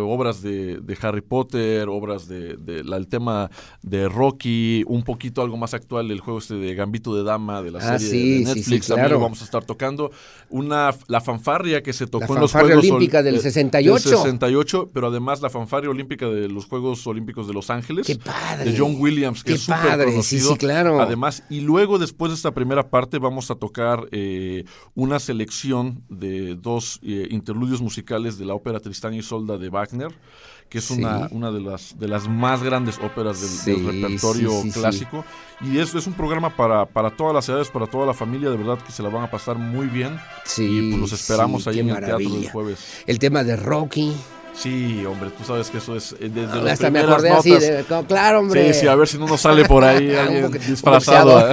obras 0.00 0.42
de, 0.42 0.80
Harry 1.02 1.22
Potter, 1.22 1.88
obras 1.88 2.28
de, 2.28 2.56
el 2.66 3.08
tema 3.08 3.50
de 3.82 4.08
Rocky, 4.08 4.84
un 4.86 5.02
poquito 5.02 5.42
algo 5.42 5.56
más 5.56 5.74
actual, 5.74 6.10
el 6.10 6.20
juego 6.20 6.38
este 6.38 6.54
de 6.54 6.74
Gambito 6.74 7.14
de 7.16 7.24
Dama, 7.24 7.62
de 7.62 7.70
la 7.72 7.78
ah, 7.80 7.98
serie 7.98 8.38
de 8.38 8.54
Netflix, 8.54 8.86
también 8.86 9.10
lo 9.10 9.20
vamos 9.20 9.40
a 9.40 9.44
estar 9.44 9.64
tocando 9.64 10.01
una 10.48 10.94
la 11.06 11.20
fanfarria 11.20 11.82
que 11.82 11.92
se 11.92 12.06
tocó 12.06 12.34
en 12.34 12.40
los 12.40 12.52
Juegos 12.52 12.78
Olímpica 12.78 13.22
del 13.22 13.40
68. 13.40 14.08
Del 14.10 14.18
68, 14.18 14.90
pero 14.92 15.08
además 15.08 15.40
la 15.40 15.50
fanfarria 15.50 15.90
olímpica 15.90 16.28
de 16.28 16.48
los 16.48 16.66
Juegos 16.66 17.06
Olímpicos 17.06 17.46
de 17.46 17.54
Los 17.54 17.70
Ángeles. 17.70 18.06
Qué 18.06 18.16
padre. 18.16 18.70
De 18.70 18.78
John 18.78 18.96
Williams, 18.98 19.42
que 19.44 19.54
es 19.54 19.62
súper 19.62 20.04
conocido. 20.04 20.52
Sí, 20.52 20.58
claro. 20.58 21.00
Además, 21.00 21.44
y 21.50 21.60
luego 21.60 21.98
después 21.98 22.30
de 22.30 22.36
esta 22.36 22.52
primera 22.52 22.90
parte 22.90 23.18
vamos 23.18 23.50
a 23.50 23.54
tocar 23.54 24.08
eh, 24.12 24.64
una 24.94 25.18
selección 25.18 26.04
de 26.08 26.54
dos 26.54 27.00
eh, 27.02 27.28
interludios 27.30 27.80
musicales 27.80 28.38
de 28.38 28.44
la 28.44 28.54
ópera 28.54 28.80
Tristán 28.80 29.14
y 29.14 29.22
Solda 29.22 29.58
de 29.58 29.68
Wagner 29.68 30.12
que 30.72 30.78
es 30.78 30.90
una, 30.90 31.28
una 31.32 31.52
de 31.52 31.60
las 31.60 31.98
de 31.98 32.08
las 32.08 32.26
más 32.26 32.62
grandes 32.62 32.98
óperas 32.98 33.66
del, 33.66 33.84
repertorio 33.84 34.50
clásico. 34.72 35.22
Y 35.60 35.78
eso 35.78 35.98
es 35.98 36.06
un 36.06 36.14
programa 36.14 36.56
para, 36.56 36.86
para 36.86 37.14
todas 37.14 37.34
las 37.34 37.46
edades, 37.46 37.68
para 37.68 37.86
toda 37.86 38.06
la 38.06 38.14
familia, 38.14 38.48
de 38.48 38.56
verdad 38.56 38.78
que 38.78 38.90
se 38.90 39.02
la 39.02 39.10
van 39.10 39.22
a 39.22 39.30
pasar 39.30 39.58
muy 39.58 39.86
bien. 39.86 40.18
y 40.56 40.90
pues 40.90 41.00
los 41.00 41.12
esperamos 41.12 41.66
ahí 41.66 41.80
en 41.80 41.90
el 41.90 41.96
teatro 41.96 42.30
del 42.30 42.50
jueves. 42.50 43.02
El 43.06 43.18
tema 43.18 43.44
de 43.44 43.56
Rocky. 43.56 44.14
Sí, 44.54 45.04
hombre, 45.06 45.30
tú 45.30 45.44
sabes 45.44 45.70
que 45.70 45.78
eso 45.78 45.96
es 45.96 46.12
eh, 46.20 46.30
desde 46.32 46.60
las 46.60 46.74
Hasta 46.74 46.90
me 46.90 47.00
acordé 47.00 47.30
notas, 47.30 47.46
así, 47.46 47.58
de, 47.58 47.84
claro, 48.06 48.40
hombre. 48.40 48.72
Sí, 48.74 48.80
sí, 48.80 48.86
a 48.86 48.94
ver 48.94 49.08
si 49.08 49.18
no 49.18 49.26
nos 49.26 49.40
sale 49.40 49.64
por 49.64 49.82
ahí 49.82 50.14
alguien 50.14 50.50
disfrazado. 50.50 51.52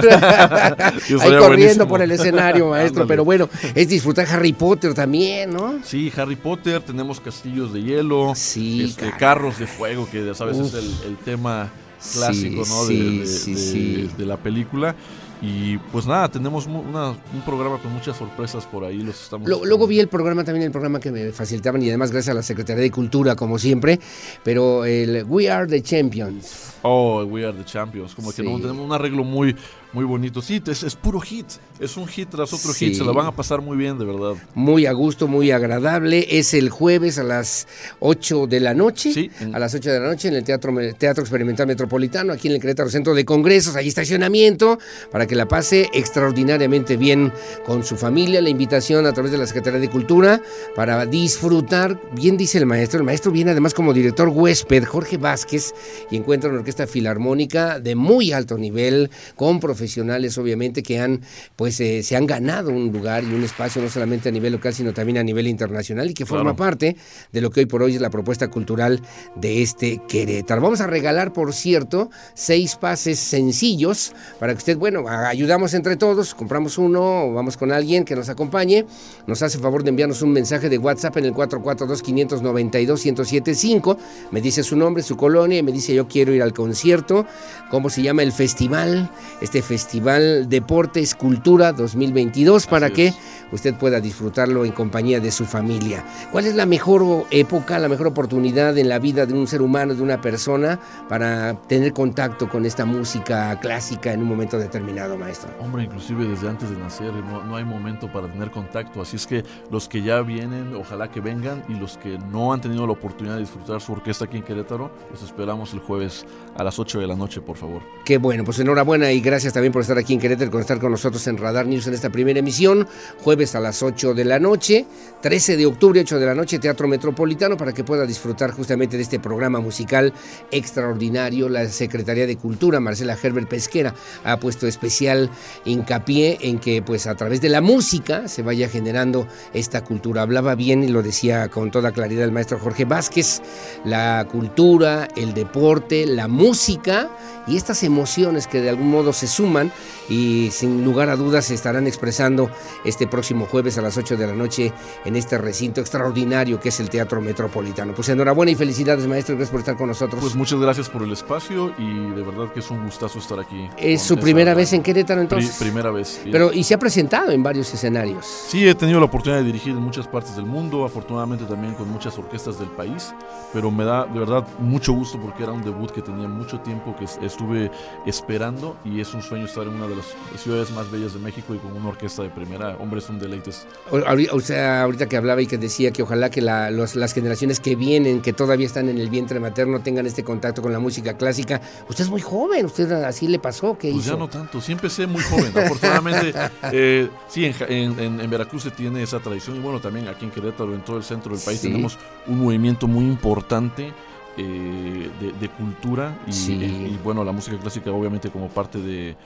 ahí 1.20 1.38
corriendo 1.38 1.88
por 1.88 2.02
el 2.02 2.10
escenario, 2.10 2.68
maestro. 2.68 3.06
Pero 3.06 3.24
bueno, 3.24 3.48
es 3.74 3.88
disfrutar 3.88 4.26
Harry 4.30 4.52
Potter 4.52 4.92
también, 4.92 5.50
¿no? 5.50 5.80
Sí, 5.82 6.12
Harry 6.16 6.36
Potter, 6.36 6.82
tenemos 6.82 7.20
castillos 7.20 7.72
de 7.72 7.82
hielo, 7.82 8.32
sí, 8.36 8.84
este, 8.84 9.10
carros 9.18 9.58
de 9.58 9.66
fuego, 9.66 10.08
que 10.10 10.24
ya 10.24 10.34
sabes 10.34 10.58
es 10.58 10.74
el, 10.74 10.90
el, 11.06 11.16
tema 11.16 11.70
clásico, 12.12 12.64
¿no? 12.68 12.86
de, 12.86 12.94
de, 12.94 14.08
de 14.16 14.26
la 14.26 14.36
película. 14.36 14.94
Y 15.42 15.78
pues 15.78 16.06
nada, 16.06 16.28
tenemos 16.28 16.66
un 16.66 17.42
programa 17.46 17.78
con 17.78 17.92
muchas 17.92 18.16
sorpresas 18.16 18.66
por 18.66 18.84
ahí. 18.84 18.98
Los 18.98 19.22
estamos 19.22 19.48
luego 19.48 19.86
vi 19.86 19.98
el 19.98 20.08
programa 20.08 20.44
también, 20.44 20.66
el 20.66 20.70
programa 20.70 21.00
que 21.00 21.10
me 21.10 21.32
facilitaban 21.32 21.82
y 21.82 21.88
además 21.88 22.10
gracias 22.10 22.32
a 22.32 22.34
la 22.34 22.42
Secretaría 22.42 22.82
de 22.82 22.90
Cultura, 22.90 23.34
como 23.36 23.58
siempre. 23.58 23.98
Pero 24.44 24.84
el 24.84 25.24
We 25.26 25.50
Are 25.50 25.66
the 25.66 25.82
Champions. 25.82 26.74
Oh, 26.82 27.22
We 27.24 27.44
Are 27.44 27.56
the 27.56 27.64
Champions. 27.64 28.14
Como 28.14 28.32
que 28.32 28.42
no, 28.42 28.58
tenemos 28.58 28.84
un 28.84 28.92
arreglo 28.92 29.22
muy, 29.22 29.54
muy 29.92 30.04
bonito. 30.04 30.40
Sí, 30.40 30.62
es, 30.66 30.96
puro 30.96 31.20
hit. 31.20 31.46
Es 31.78 31.96
un 31.96 32.06
hit 32.06 32.30
tras 32.30 32.52
otro 32.52 32.72
hit. 32.72 32.94
Se 32.94 33.04
la 33.04 33.12
van 33.12 33.26
a 33.26 33.32
pasar 33.32 33.60
muy 33.60 33.76
bien, 33.76 33.98
de 33.98 34.04
verdad. 34.04 34.34
Muy 34.54 34.86
a 34.86 34.92
gusto, 34.92 35.28
muy 35.28 35.50
agradable. 35.50 36.26
Es 36.38 36.54
el 36.54 36.70
jueves 36.70 37.18
a 37.18 37.22
las 37.22 37.68
8 38.00 38.46
de 38.46 38.60
la 38.60 38.74
noche. 38.74 39.12
Sí. 39.12 39.30
A 39.52 39.58
las 39.58 39.74
8 39.74 39.90
de 39.90 40.00
la 40.00 40.06
noche 40.06 40.28
en 40.28 40.34
el 40.34 40.44
Teatro, 40.44 40.74
Teatro 40.96 41.22
Experimental 41.22 41.66
Metropolitano, 41.66 42.32
aquí 42.32 42.48
en 42.48 42.54
el 42.54 42.60
Querétaro 42.60 42.88
Centro 42.88 43.14
de 43.14 43.24
Congresos. 43.24 43.76
Hay 43.76 43.88
estacionamiento 43.88 44.78
para 45.10 45.26
que 45.26 45.34
la 45.34 45.46
pase 45.46 45.90
extraordinariamente 45.92 46.96
bien 46.96 47.32
con 47.66 47.84
su 47.84 47.96
familia. 47.96 48.40
La 48.40 48.48
invitación 48.50 49.06
a 49.06 49.12
través 49.12 49.32
de 49.32 49.38
la 49.38 49.46
Secretaría 49.46 49.80
de 49.80 49.90
Cultura 49.90 50.40
para 50.74 51.04
disfrutar. 51.04 52.00
Bien 52.14 52.36
dice 52.36 52.58
el 52.58 52.66
maestro. 52.66 52.98
El 52.98 53.04
maestro 53.04 53.32
viene 53.32 53.50
además 53.50 53.74
como 53.74 53.92
director 53.92 54.28
huésped, 54.28 54.84
Jorge 54.84 55.18
Vázquez, 55.18 55.74
y 56.10 56.16
encuentra 56.16 56.48
una 56.48 56.60
orquesta 56.60 56.69
filarmónica 56.86 57.80
de 57.80 57.94
muy 57.94 58.32
alto 58.32 58.58
nivel, 58.58 59.10
con 59.36 59.60
profesionales 59.60 60.36
obviamente 60.38 60.82
que 60.82 61.00
han, 61.00 61.20
pues, 61.56 61.80
eh, 61.80 62.02
se 62.02 62.16
han 62.16 62.26
ganado 62.26 62.70
un 62.70 62.92
lugar 62.92 63.24
y 63.24 63.34
un 63.34 63.44
espacio 63.44 63.82
no 63.82 63.88
solamente 63.88 64.28
a 64.28 64.32
nivel 64.32 64.52
local, 64.52 64.74
sino 64.74 64.92
también 64.92 65.18
a 65.18 65.22
nivel 65.22 65.46
internacional 65.46 66.10
y 66.10 66.14
que 66.14 66.26
forma 66.26 66.56
parte 66.56 66.96
de 67.32 67.40
lo 67.40 67.50
que 67.50 67.60
hoy 67.60 67.66
por 67.66 67.82
hoy 67.82 67.94
es 67.94 68.00
la 68.00 68.10
propuesta 68.10 68.48
cultural 68.48 69.00
de 69.36 69.62
este 69.62 70.00
Querétaro. 70.08 70.60
Vamos 70.60 70.80
a 70.80 70.86
regalar, 70.86 71.32
por 71.32 71.52
cierto, 71.52 72.10
seis 72.34 72.76
pases 72.76 73.18
sencillos 73.18 74.12
para 74.38 74.52
que 74.52 74.58
usted, 74.58 74.76
bueno, 74.76 75.08
ayudamos 75.08 75.74
entre 75.74 75.96
todos, 75.96 76.34
compramos 76.34 76.78
uno 76.78 77.24
o 77.24 77.34
vamos 77.34 77.56
con 77.56 77.72
alguien 77.72 78.04
que 78.04 78.14
nos 78.16 78.28
acompañe, 78.28 78.84
nos 79.26 79.42
hace 79.42 79.58
favor 79.58 79.82
de 79.82 79.88
enviarnos 79.90 80.22
un 80.22 80.30
mensaje 80.32 80.68
de 80.68 80.78
WhatsApp 80.78 81.16
en 81.18 81.24
el 81.26 81.34
442-592-1075, 81.34 83.96
me 84.30 84.40
dice 84.40 84.62
su 84.62 84.76
nombre, 84.76 85.02
su 85.02 85.16
colonia 85.16 85.58
y 85.58 85.62
me 85.62 85.72
dice 85.72 85.94
yo 85.94 86.08
quiero 86.08 86.32
ir 86.32 86.42
al 86.42 86.54
concierto, 86.60 87.24
cómo 87.70 87.88
se 87.88 88.02
llama 88.02 88.22
el 88.22 88.32
festival, 88.32 89.08
este 89.40 89.62
Festival 89.62 90.46
Deportes 90.48 91.14
Cultura 91.14 91.72
2022, 91.72 92.66
para 92.66 92.90
que 92.90 93.14
usted 93.50 93.74
pueda 93.76 93.98
disfrutarlo 93.98 94.66
en 94.66 94.72
compañía 94.72 95.20
de 95.20 95.30
su 95.30 95.46
familia. 95.46 96.04
¿Cuál 96.30 96.46
es 96.46 96.54
la 96.54 96.66
mejor 96.66 97.24
época, 97.30 97.78
la 97.78 97.88
mejor 97.88 98.08
oportunidad 98.08 98.76
en 98.76 98.90
la 98.90 98.98
vida 98.98 99.24
de 99.24 99.32
un 99.32 99.46
ser 99.46 99.62
humano, 99.62 99.94
de 99.94 100.02
una 100.02 100.20
persona, 100.20 100.78
para 101.08 101.54
tener 101.62 101.94
contacto 101.94 102.46
con 102.46 102.66
esta 102.66 102.84
música 102.84 103.58
clásica 103.58 104.12
en 104.12 104.20
un 104.20 104.28
momento 104.28 104.58
determinado, 104.58 105.16
maestro? 105.16 105.50
Hombre, 105.60 105.84
inclusive 105.84 106.26
desde 106.26 106.46
antes 106.46 106.68
de 106.68 106.76
nacer 106.76 107.12
no, 107.14 107.42
no 107.42 107.56
hay 107.56 107.64
momento 107.64 108.12
para 108.12 108.30
tener 108.30 108.50
contacto, 108.50 109.00
así 109.00 109.16
es 109.16 109.26
que 109.26 109.44
los 109.70 109.88
que 109.88 110.02
ya 110.02 110.20
vienen, 110.20 110.74
ojalá 110.74 111.10
que 111.10 111.20
vengan, 111.20 111.64
y 111.68 111.74
los 111.74 111.96
que 111.96 112.18
no 112.30 112.52
han 112.52 112.60
tenido 112.60 112.86
la 112.86 112.92
oportunidad 112.92 113.36
de 113.36 113.40
disfrutar 113.40 113.80
su 113.80 113.92
orquesta 113.92 114.26
aquí 114.26 114.36
en 114.36 114.42
Querétaro, 114.42 114.90
los 115.10 115.22
esperamos 115.22 115.72
el 115.72 115.80
jueves 115.80 116.26
a 116.60 116.64
las 116.64 116.78
8 116.78 117.00
de 117.00 117.06
la 117.06 117.16
noche, 117.16 117.40
por 117.40 117.56
favor. 117.56 117.80
Qué 118.04 118.18
bueno, 118.18 118.44
pues 118.44 118.58
enhorabuena 118.58 119.10
y 119.12 119.20
gracias 119.20 119.54
también 119.54 119.72
por 119.72 119.80
estar 119.80 119.96
aquí 119.96 120.12
en 120.12 120.20
Querétaro, 120.20 120.50
con 120.50 120.60
estar 120.60 120.78
con 120.78 120.90
nosotros 120.90 121.26
en 121.26 121.38
Radar 121.38 121.66
News 121.66 121.86
en 121.86 121.94
esta 121.94 122.10
primera 122.10 122.38
emisión, 122.38 122.86
jueves 123.22 123.54
a 123.54 123.60
las 123.60 123.82
8 123.82 124.12
de 124.12 124.24
la 124.26 124.38
noche, 124.38 124.84
13 125.22 125.56
de 125.56 125.64
octubre, 125.64 126.00
8 126.00 126.18
de 126.18 126.26
la 126.26 126.34
noche, 126.34 126.58
Teatro 126.58 126.86
Metropolitano, 126.86 127.56
para 127.56 127.72
que 127.72 127.82
pueda 127.82 128.04
disfrutar 128.04 128.50
justamente 128.50 128.98
de 128.98 129.02
este 129.02 129.18
programa 129.18 129.60
musical 129.60 130.12
extraordinario. 130.50 131.48
La 131.48 131.66
Secretaría 131.68 132.26
de 132.26 132.36
Cultura, 132.36 132.78
Marcela 132.78 133.16
Herbert 133.20 133.48
Pesquera, 133.48 133.94
ha 134.24 134.38
puesto 134.38 134.66
especial 134.66 135.30
hincapié 135.64 136.38
en 136.42 136.58
que 136.58 136.82
pues 136.82 137.06
a 137.06 137.14
través 137.14 137.40
de 137.40 137.48
la 137.48 137.62
música 137.62 138.28
se 138.28 138.42
vaya 138.42 138.68
generando 138.68 139.26
esta 139.54 139.82
cultura. 139.82 140.22
Hablaba 140.22 140.54
bien 140.54 140.84
y 140.84 140.88
lo 140.88 141.02
decía 141.02 141.48
con 141.48 141.70
toda 141.70 141.92
claridad 141.92 142.24
el 142.24 142.32
maestro 142.32 142.58
Jorge 142.58 142.84
Vázquez, 142.84 143.40
la 143.86 144.26
cultura, 144.30 145.08
el 145.16 145.32
deporte, 145.32 146.04
la 146.04 146.28
música, 146.28 146.49
música 146.50 147.08
y 147.46 147.56
estas 147.56 147.84
emociones 147.84 148.48
que 148.48 148.60
de 148.60 148.68
algún 148.68 148.90
modo 148.90 149.12
se 149.12 149.28
suman 149.28 149.70
y 150.08 150.50
sin 150.50 150.84
lugar 150.84 151.08
a 151.08 151.14
dudas 151.14 151.44
se 151.44 151.54
estarán 151.54 151.86
expresando 151.86 152.50
este 152.84 153.06
próximo 153.06 153.46
jueves 153.46 153.78
a 153.78 153.82
las 153.82 153.96
8 153.96 154.16
de 154.16 154.26
la 154.26 154.34
noche 154.34 154.72
en 155.04 155.14
este 155.14 155.38
recinto 155.38 155.80
extraordinario 155.80 156.58
que 156.58 156.70
es 156.70 156.80
el 156.80 156.90
Teatro 156.90 157.20
Metropolitano. 157.20 157.94
Pues 157.94 158.08
enhorabuena 158.08 158.50
y 158.50 158.56
felicidades 158.56 159.06
maestro, 159.06 159.36
gracias 159.36 159.52
por 159.52 159.60
estar 159.60 159.76
con 159.76 159.86
nosotros. 159.86 160.20
Pues 160.20 160.34
muchas 160.34 160.58
gracias 160.58 160.88
por 160.88 161.04
el 161.04 161.12
espacio 161.12 161.72
y 161.78 162.10
de 162.16 162.22
verdad 162.22 162.52
que 162.52 162.58
es 162.58 162.70
un 162.70 162.84
gustazo 162.84 163.20
estar 163.20 163.38
aquí. 163.38 163.68
¿Es 163.78 164.02
su 164.02 164.16
primera 164.16 164.52
vez 164.54 164.72
en 164.72 164.82
Querétaro 164.82 165.20
entonces? 165.20 165.56
primera 165.56 165.92
vez. 165.92 166.20
Pero 166.32 166.52
y 166.52 166.64
se 166.64 166.74
ha 166.74 166.78
presentado 166.80 167.30
en 167.30 167.44
varios 167.44 167.72
escenarios. 167.72 168.26
Sí, 168.26 168.66
he 168.66 168.74
tenido 168.74 168.98
la 168.98 169.06
oportunidad 169.06 169.40
de 169.40 169.46
dirigir 169.46 169.70
en 169.70 169.82
muchas 169.82 170.08
partes 170.08 170.34
del 170.34 170.46
mundo, 170.46 170.84
afortunadamente 170.84 171.44
también 171.44 171.74
con 171.74 171.88
muchas 171.88 172.18
orquestas 172.18 172.58
del 172.58 172.70
país, 172.70 173.14
pero 173.52 173.70
me 173.70 173.84
da 173.84 174.04
de 174.04 174.18
verdad 174.18 174.44
mucho 174.58 174.92
gusto 174.92 175.16
porque 175.20 175.44
era 175.44 175.52
un 175.52 175.62
debut 175.62 175.92
que 175.92 176.02
tenía 176.02 176.26
mucho 176.30 176.60
tiempo 176.60 176.94
que 176.96 177.04
estuve 177.24 177.70
esperando 178.06 178.76
y 178.84 179.00
es 179.00 179.12
un 179.14 179.22
sueño 179.22 179.46
estar 179.46 179.64
en 179.64 179.74
una 179.74 179.86
de 179.86 179.96
las 179.96 180.06
ciudades 180.40 180.70
más 180.70 180.90
bellas 180.90 181.14
de 181.14 181.20
México 181.20 181.54
y 181.54 181.58
con 181.58 181.72
una 181.72 181.88
orquesta 181.88 182.22
de 182.22 182.30
primera. 182.30 182.76
Hombre, 182.80 183.00
es 183.00 183.08
un 183.08 183.18
deleite. 183.18 183.50
O 183.90 184.40
sea, 184.40 184.82
ahorita 184.82 185.08
que 185.08 185.16
hablaba 185.16 185.42
y 185.42 185.46
que 185.46 185.58
decía 185.58 185.90
que 185.90 186.02
ojalá 186.02 186.30
que 186.30 186.40
las 186.40 187.12
generaciones 187.12 187.60
que 187.60 187.76
vienen, 187.76 188.22
que 188.22 188.32
todavía 188.32 188.66
están 188.66 188.88
en 188.88 188.98
el 188.98 189.10
vientre 189.10 189.40
materno, 189.40 189.80
tengan 189.80 190.06
este 190.06 190.24
contacto 190.24 190.62
con 190.62 190.72
la 190.72 190.78
música 190.78 191.16
clásica. 191.16 191.60
Usted 191.88 192.04
es 192.04 192.10
muy 192.10 192.20
joven, 192.20 192.66
usted 192.66 192.90
así 192.92 193.28
le 193.28 193.38
pasó. 193.38 193.76
¿Qué 193.78 193.92
pues 193.92 194.04
ya 194.04 194.16
no 194.16 194.28
tanto, 194.28 194.60
sí 194.60 194.72
empecé 194.72 195.06
muy 195.06 195.22
joven. 195.22 195.52
Afortunadamente, 195.56 196.32
eh, 196.72 197.08
sí, 197.28 197.52
en, 197.68 198.30
Veracruz 198.30 198.62
se 198.62 198.70
tiene 198.70 199.02
esa 199.02 199.18
tradición 199.20 199.56
y 199.56 199.60
bueno, 199.60 199.80
también 199.80 200.08
aquí 200.08 200.24
en 200.24 200.30
Querétaro, 200.30 200.74
en 200.74 200.82
todo 200.82 200.96
el 200.96 201.04
centro 201.04 201.34
del 201.34 201.44
país, 201.44 201.60
tenemos 201.60 201.98
un 202.26 202.40
movimiento 202.40 202.86
muy 202.86 203.04
importante 203.04 203.92
eh, 204.42 205.10
de, 205.38 205.48
cultura 205.50 206.18
y, 206.26 206.96
bueno, 207.04 207.24
la 207.24 207.32
música 207.32 207.58
clásica 207.58 207.90
obviamente 207.90 208.30
como 208.30 208.48
parte 208.48 208.78
de, 208.78 209.16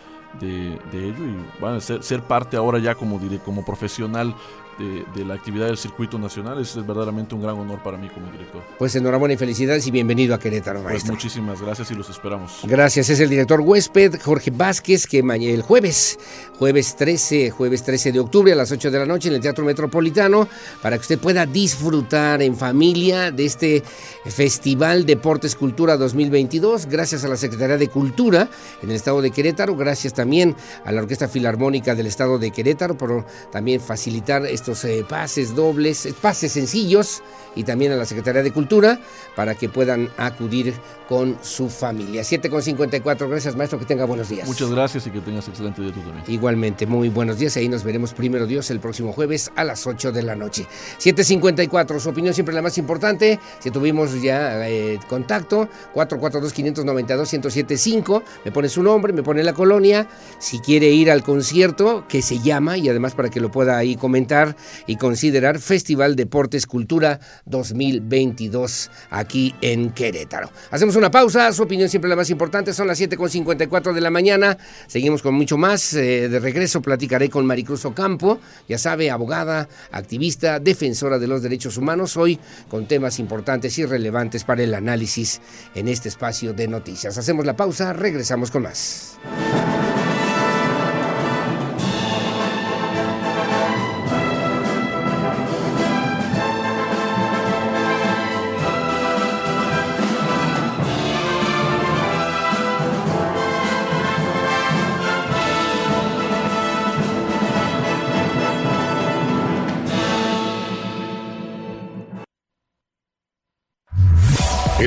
ello 0.42 1.24
y 1.24 1.60
bueno, 1.60 1.80
ser, 1.80 2.02
ser, 2.02 2.22
parte 2.22 2.56
ahora 2.56 2.80
ya 2.80 2.96
como, 2.96 3.20
como 3.44 3.64
profesional 3.64 4.34
de, 4.78 5.24
la 5.24 5.34
actividad 5.34 5.66
del 5.66 5.78
circuito 5.78 6.18
nacional. 6.18 6.60
Es, 6.60 6.74
verdaderamente 6.74 7.34
un 7.34 7.42
gran 7.42 7.56
honor 7.56 7.82
para 7.82 7.96
mí 7.96 8.08
como 8.08 8.30
director. 8.30 8.62
Pues 8.78 8.94
enhorabuena 8.96 9.34
y 9.34 9.36
felicidades 9.36 9.86
y 9.86 9.90
bienvenido 9.90 10.34
a 10.34 10.38
Querétaro, 10.38 10.80
pues 10.80 10.92
maestro. 10.92 11.14
Pues 11.14 11.24
muchísimas 11.24 11.60
gracias 11.60 11.90
y 11.90 11.94
los 11.94 12.08
esperamos. 12.10 12.60
Gracias, 12.64 13.10
es 13.10 13.20
el 13.20 13.28
director 13.28 13.60
huésped 13.60 14.20
Jorge 14.20 14.50
Vázquez, 14.50 15.06
que 15.06 15.18
el 15.18 15.62
jueves, 15.62 16.18
jueves 16.58 16.96
13, 16.96 17.50
jueves 17.50 17.82
13 17.82 18.12
de 18.12 18.20
octubre 18.20 18.52
a 18.52 18.56
las 18.56 18.70
8 18.70 18.90
de 18.90 18.98
la 18.98 19.06
noche 19.06 19.28
en 19.28 19.34
el 19.34 19.40
Teatro 19.40 19.64
Metropolitano, 19.64 20.48
para 20.82 20.96
que 20.96 21.02
usted 21.02 21.18
pueda 21.18 21.46
disfrutar 21.46 22.42
en 22.42 22.56
familia 22.56 23.30
de 23.30 23.44
este 23.44 23.82
Festival 24.26 25.06
Deportes 25.06 25.54
Cultura 25.54 25.96
2022, 25.96 26.86
gracias 26.86 27.24
a 27.24 27.28
la 27.28 27.36
Secretaría 27.36 27.76
de 27.76 27.88
Cultura 27.88 28.48
en 28.82 28.90
el 28.90 28.96
Estado 28.96 29.20
de 29.22 29.30
Querétaro, 29.30 29.76
gracias 29.76 30.14
también 30.14 30.54
a 30.84 30.92
la 30.92 31.02
Orquesta 31.02 31.28
Filarmónica 31.28 31.94
del 31.94 32.06
Estado 32.06 32.38
de 32.38 32.50
Querétaro 32.50 32.96
por 32.96 33.26
también 33.50 33.80
facilitar 33.80 34.44
este 34.46 34.63
estos 34.64 34.82
eh, 34.86 35.04
pases 35.06 35.54
dobles, 35.54 36.08
pases 36.22 36.52
sencillos 36.52 37.22
y 37.54 37.64
también 37.64 37.92
a 37.92 37.96
la 37.96 38.06
Secretaría 38.06 38.42
de 38.42 38.50
Cultura 38.50 38.98
para 39.36 39.54
que 39.54 39.68
puedan 39.68 40.08
acudir 40.16 40.72
con 41.08 41.38
su 41.42 41.68
familia. 41.68 42.22
7.54, 42.22 43.28
gracias 43.28 43.56
maestro, 43.56 43.78
que 43.78 43.84
tenga 43.84 44.04
buenos 44.04 44.28
días. 44.28 44.46
Muchas 44.46 44.70
gracias 44.70 45.06
y 45.06 45.10
que 45.10 45.20
tengas 45.20 45.48
excelente 45.48 45.82
día 45.82 45.92
tú 45.92 46.00
también. 46.00 46.24
Igualmente, 46.28 46.86
muy 46.86 47.08
buenos 47.08 47.38
días, 47.38 47.56
ahí 47.56 47.68
nos 47.68 47.82
veremos 47.84 48.14
primero 48.14 48.46
Dios 48.46 48.70
el 48.70 48.80
próximo 48.80 49.12
jueves 49.12 49.50
a 49.56 49.64
las 49.64 49.86
8 49.86 50.12
de 50.12 50.22
la 50.22 50.34
noche. 50.34 50.66
7.54, 50.98 52.00
su 52.00 52.08
opinión 52.08 52.32
siempre 52.34 52.54
la 52.54 52.62
más 52.62 52.78
importante, 52.78 53.38
si 53.60 53.70
tuvimos 53.70 54.22
ya 54.22 54.66
eh, 54.68 54.98
contacto, 55.08 55.68
442-592-1075, 55.94 58.22
me 58.44 58.52
pone 58.52 58.68
su 58.68 58.82
nombre, 58.82 59.12
me 59.12 59.22
pone 59.22 59.44
la 59.44 59.52
colonia, 59.52 60.08
si 60.38 60.60
quiere 60.60 60.90
ir 60.90 61.10
al 61.10 61.22
concierto 61.22 62.06
que 62.08 62.22
se 62.22 62.38
llama 62.40 62.78
y 62.78 62.88
además 62.88 63.14
para 63.14 63.28
que 63.28 63.40
lo 63.40 63.50
pueda 63.50 63.76
ahí 63.76 63.96
comentar 63.96 64.56
y 64.86 64.96
considerar 64.96 65.58
Festival 65.58 66.16
Deportes 66.16 66.66
Cultura 66.66 67.20
2022 67.44 68.90
aquí 69.10 69.54
en 69.60 69.90
Querétaro. 69.90 70.50
Hacemos 70.70 70.93
una 70.94 71.10
pausa, 71.10 71.52
su 71.52 71.62
opinión 71.62 71.88
siempre 71.88 72.08
la 72.08 72.16
más 72.16 72.30
importante, 72.30 72.72
son 72.72 72.86
las 72.86 73.00
7.54 73.00 73.92
de 73.92 74.00
la 74.00 74.10
mañana, 74.10 74.58
seguimos 74.86 75.22
con 75.22 75.34
mucho 75.34 75.56
más, 75.56 75.94
eh, 75.94 76.28
de 76.28 76.38
regreso 76.38 76.82
platicaré 76.82 77.30
con 77.30 77.46
Maricruz 77.46 77.84
Ocampo, 77.84 78.38
ya 78.68 78.78
sabe, 78.78 79.10
abogada, 79.10 79.68
activista, 79.92 80.60
defensora 80.60 81.18
de 81.18 81.26
los 81.26 81.42
derechos 81.42 81.76
humanos, 81.76 82.16
hoy 82.16 82.38
con 82.68 82.86
temas 82.86 83.18
importantes 83.18 83.78
y 83.78 83.86
relevantes 83.86 84.44
para 84.44 84.62
el 84.62 84.74
análisis 84.74 85.40
en 85.74 85.88
este 85.88 86.08
espacio 86.08 86.52
de 86.52 86.68
noticias. 86.68 87.16
Hacemos 87.18 87.46
la 87.46 87.56
pausa, 87.56 87.92
regresamos 87.92 88.50
con 88.50 88.62
más. 88.62 89.18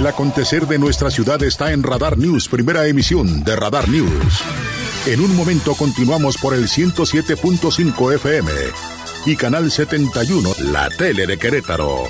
Acontecer 0.08 0.66
de 0.68 0.80
nuestra 0.80 1.12
ciudad 1.12 1.44
está 1.44 1.74
en 1.74 1.84
Radar 1.84 2.18
News, 2.18 2.48
primera 2.48 2.88
emisión 2.88 3.44
de 3.44 3.58
Radar 3.58 3.90
News. 3.90 4.42
En 5.06 5.20
un 5.20 5.36
momento 5.36 5.76
continuamos 5.76 6.38
por 6.38 6.54
el 6.54 6.70
107.5 6.70 8.16
FM 8.16 8.50
y 9.26 9.36
Canal 9.36 9.70
71, 9.70 10.50
la 10.72 10.88
tele 10.90 11.28
de 11.28 11.38
Querétaro. 11.38 12.04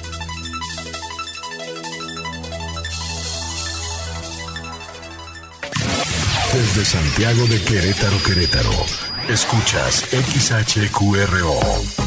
Desde 6.54 6.86
Santiago 6.86 7.48
de 7.48 7.62
Querétaro, 7.64 8.18
Querétaro, 8.24 8.86
escuchas 9.28 10.06
XHQRO. 10.12 12.07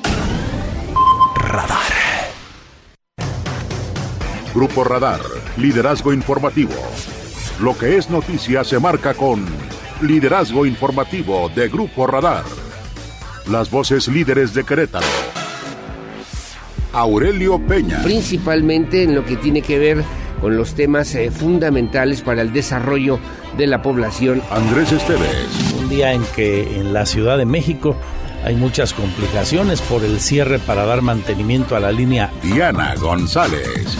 Radar. 1.51 1.91
Grupo 4.55 4.85
Radar, 4.85 5.19
liderazgo 5.57 6.13
informativo. 6.13 6.71
Lo 7.59 7.77
que 7.77 7.97
es 7.97 8.09
noticia 8.09 8.63
se 8.63 8.79
marca 8.79 9.13
con 9.13 9.45
liderazgo 10.01 10.65
informativo 10.65 11.49
de 11.49 11.67
Grupo 11.67 12.07
Radar. 12.07 12.45
Las 13.49 13.69
voces 13.69 14.07
líderes 14.07 14.53
de 14.53 14.63
Querétaro. 14.63 15.05
Aurelio 16.93 17.59
Peña. 17.59 18.01
Principalmente 18.01 19.03
en 19.03 19.13
lo 19.13 19.25
que 19.25 19.35
tiene 19.35 19.61
que 19.61 19.77
ver 19.77 20.05
con 20.39 20.55
los 20.55 20.73
temas 20.73 21.13
eh, 21.15 21.31
fundamentales 21.31 22.21
para 22.21 22.43
el 22.43 22.53
desarrollo 22.53 23.19
de 23.57 23.67
la 23.67 23.81
población. 23.81 24.41
Andrés 24.51 24.93
Esteves. 24.93 25.73
Un 25.81 25.89
día 25.89 26.13
en 26.13 26.23
que 26.33 26.79
en 26.79 26.93
la 26.93 27.05
Ciudad 27.05 27.37
de 27.37 27.45
México 27.45 27.97
hay 28.43 28.55
muchas 28.55 28.93
complicaciones 28.93 29.81
por 29.81 30.03
el 30.03 30.19
cierre 30.19 30.59
para 30.59 30.85
dar 30.85 31.01
mantenimiento 31.01 31.75
a 31.75 31.79
la 31.79 31.91
línea. 31.91 32.31
Diana 32.41 32.95
González. 32.95 33.97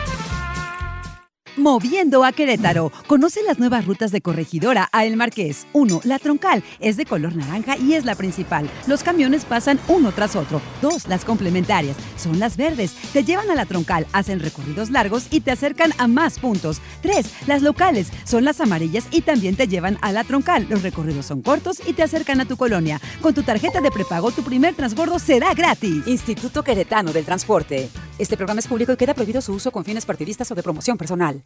Moviendo 1.56 2.22
a 2.22 2.32
Querétaro. 2.32 2.92
Conoce 3.06 3.42
las 3.42 3.58
nuevas 3.58 3.86
rutas 3.86 4.12
de 4.12 4.20
corregidora 4.20 4.90
a 4.92 5.06
El 5.06 5.16
Marqués. 5.16 5.66
1. 5.72 6.02
La 6.04 6.18
troncal 6.18 6.62
es 6.80 6.98
de 6.98 7.06
color 7.06 7.34
naranja 7.34 7.78
y 7.78 7.94
es 7.94 8.04
la 8.04 8.14
principal. 8.14 8.68
Los 8.86 9.02
camiones 9.02 9.46
pasan 9.46 9.80
uno 9.88 10.12
tras 10.12 10.36
otro. 10.36 10.60
2. 10.82 11.08
Las 11.08 11.24
complementarias 11.24 11.96
son 12.18 12.38
las 12.38 12.58
verdes. 12.58 12.92
Te 13.14 13.24
llevan 13.24 13.50
a 13.50 13.54
la 13.54 13.64
troncal, 13.64 14.06
hacen 14.12 14.40
recorridos 14.40 14.90
largos 14.90 15.28
y 15.30 15.40
te 15.40 15.50
acercan 15.50 15.92
a 15.96 16.06
más 16.06 16.38
puntos. 16.38 16.82
3. 17.00 17.46
Las 17.46 17.62
locales 17.62 18.08
son 18.24 18.44
las 18.44 18.60
amarillas 18.60 19.06
y 19.10 19.22
también 19.22 19.56
te 19.56 19.66
llevan 19.66 19.96
a 20.02 20.12
la 20.12 20.24
troncal. 20.24 20.66
Los 20.68 20.82
recorridos 20.82 21.24
son 21.24 21.40
cortos 21.40 21.80
y 21.86 21.94
te 21.94 22.02
acercan 22.02 22.38
a 22.42 22.44
tu 22.44 22.58
colonia. 22.58 23.00
Con 23.22 23.32
tu 23.32 23.42
tarjeta 23.42 23.80
de 23.80 23.90
prepago, 23.90 24.30
tu 24.30 24.42
primer 24.42 24.74
transbordo 24.74 25.18
será 25.18 25.54
gratis. 25.54 26.06
Instituto 26.06 26.62
Queretano 26.62 27.14
del 27.14 27.24
Transporte. 27.24 27.88
Este 28.18 28.36
programa 28.36 28.60
es 28.60 28.68
público 28.68 28.92
y 28.92 28.96
queda 28.96 29.14
prohibido 29.14 29.40
su 29.40 29.54
uso 29.54 29.70
con 29.70 29.86
fines 29.86 30.04
partidistas 30.04 30.50
o 30.50 30.54
de 30.54 30.62
promoción 30.62 30.98
personal. 30.98 31.45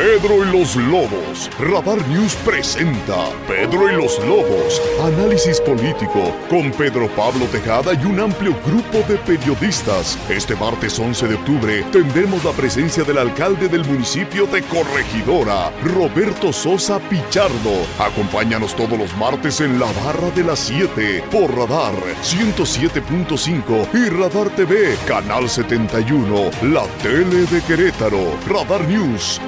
Pedro 0.00 0.42
y 0.42 0.58
los 0.58 0.76
Lobos. 0.76 1.50
Radar 1.58 2.00
News 2.08 2.34
presenta 2.36 3.28
Pedro 3.46 3.86
y 3.92 3.96
los 3.96 4.18
Lobos. 4.24 4.80
Análisis 4.98 5.60
político 5.60 6.34
con 6.48 6.70
Pedro 6.70 7.06
Pablo 7.08 7.44
Tejada 7.52 7.92
y 7.92 8.06
un 8.06 8.18
amplio 8.18 8.56
grupo 8.64 9.06
de 9.06 9.18
periodistas. 9.18 10.18
Este 10.30 10.56
martes 10.56 10.98
11 10.98 11.28
de 11.28 11.34
octubre 11.34 11.82
tendremos 11.92 12.42
la 12.42 12.52
presencia 12.52 13.04
del 13.04 13.18
alcalde 13.18 13.68
del 13.68 13.84
municipio 13.84 14.46
de 14.46 14.62
Corregidora, 14.62 15.70
Roberto 15.84 16.50
Sosa 16.50 16.98
Pichardo. 16.98 17.84
Acompáñanos 17.98 18.74
todos 18.74 18.98
los 18.98 19.14
martes 19.18 19.60
en 19.60 19.78
la 19.78 19.92
barra 20.02 20.30
de 20.30 20.44
las 20.44 20.60
7 20.60 21.24
por 21.30 21.54
Radar 21.54 21.92
107.5 22.22 23.86
y 23.92 24.08
Radar 24.08 24.48
TV, 24.56 24.96
Canal 25.06 25.46
71, 25.46 26.50
la 26.62 26.86
tele 27.02 27.44
de 27.44 27.60
Querétaro. 27.64 28.38
Radar 28.48 28.88
News, 28.88 29.38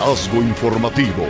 liderazgo 0.00 0.40
informativo. 0.40 1.26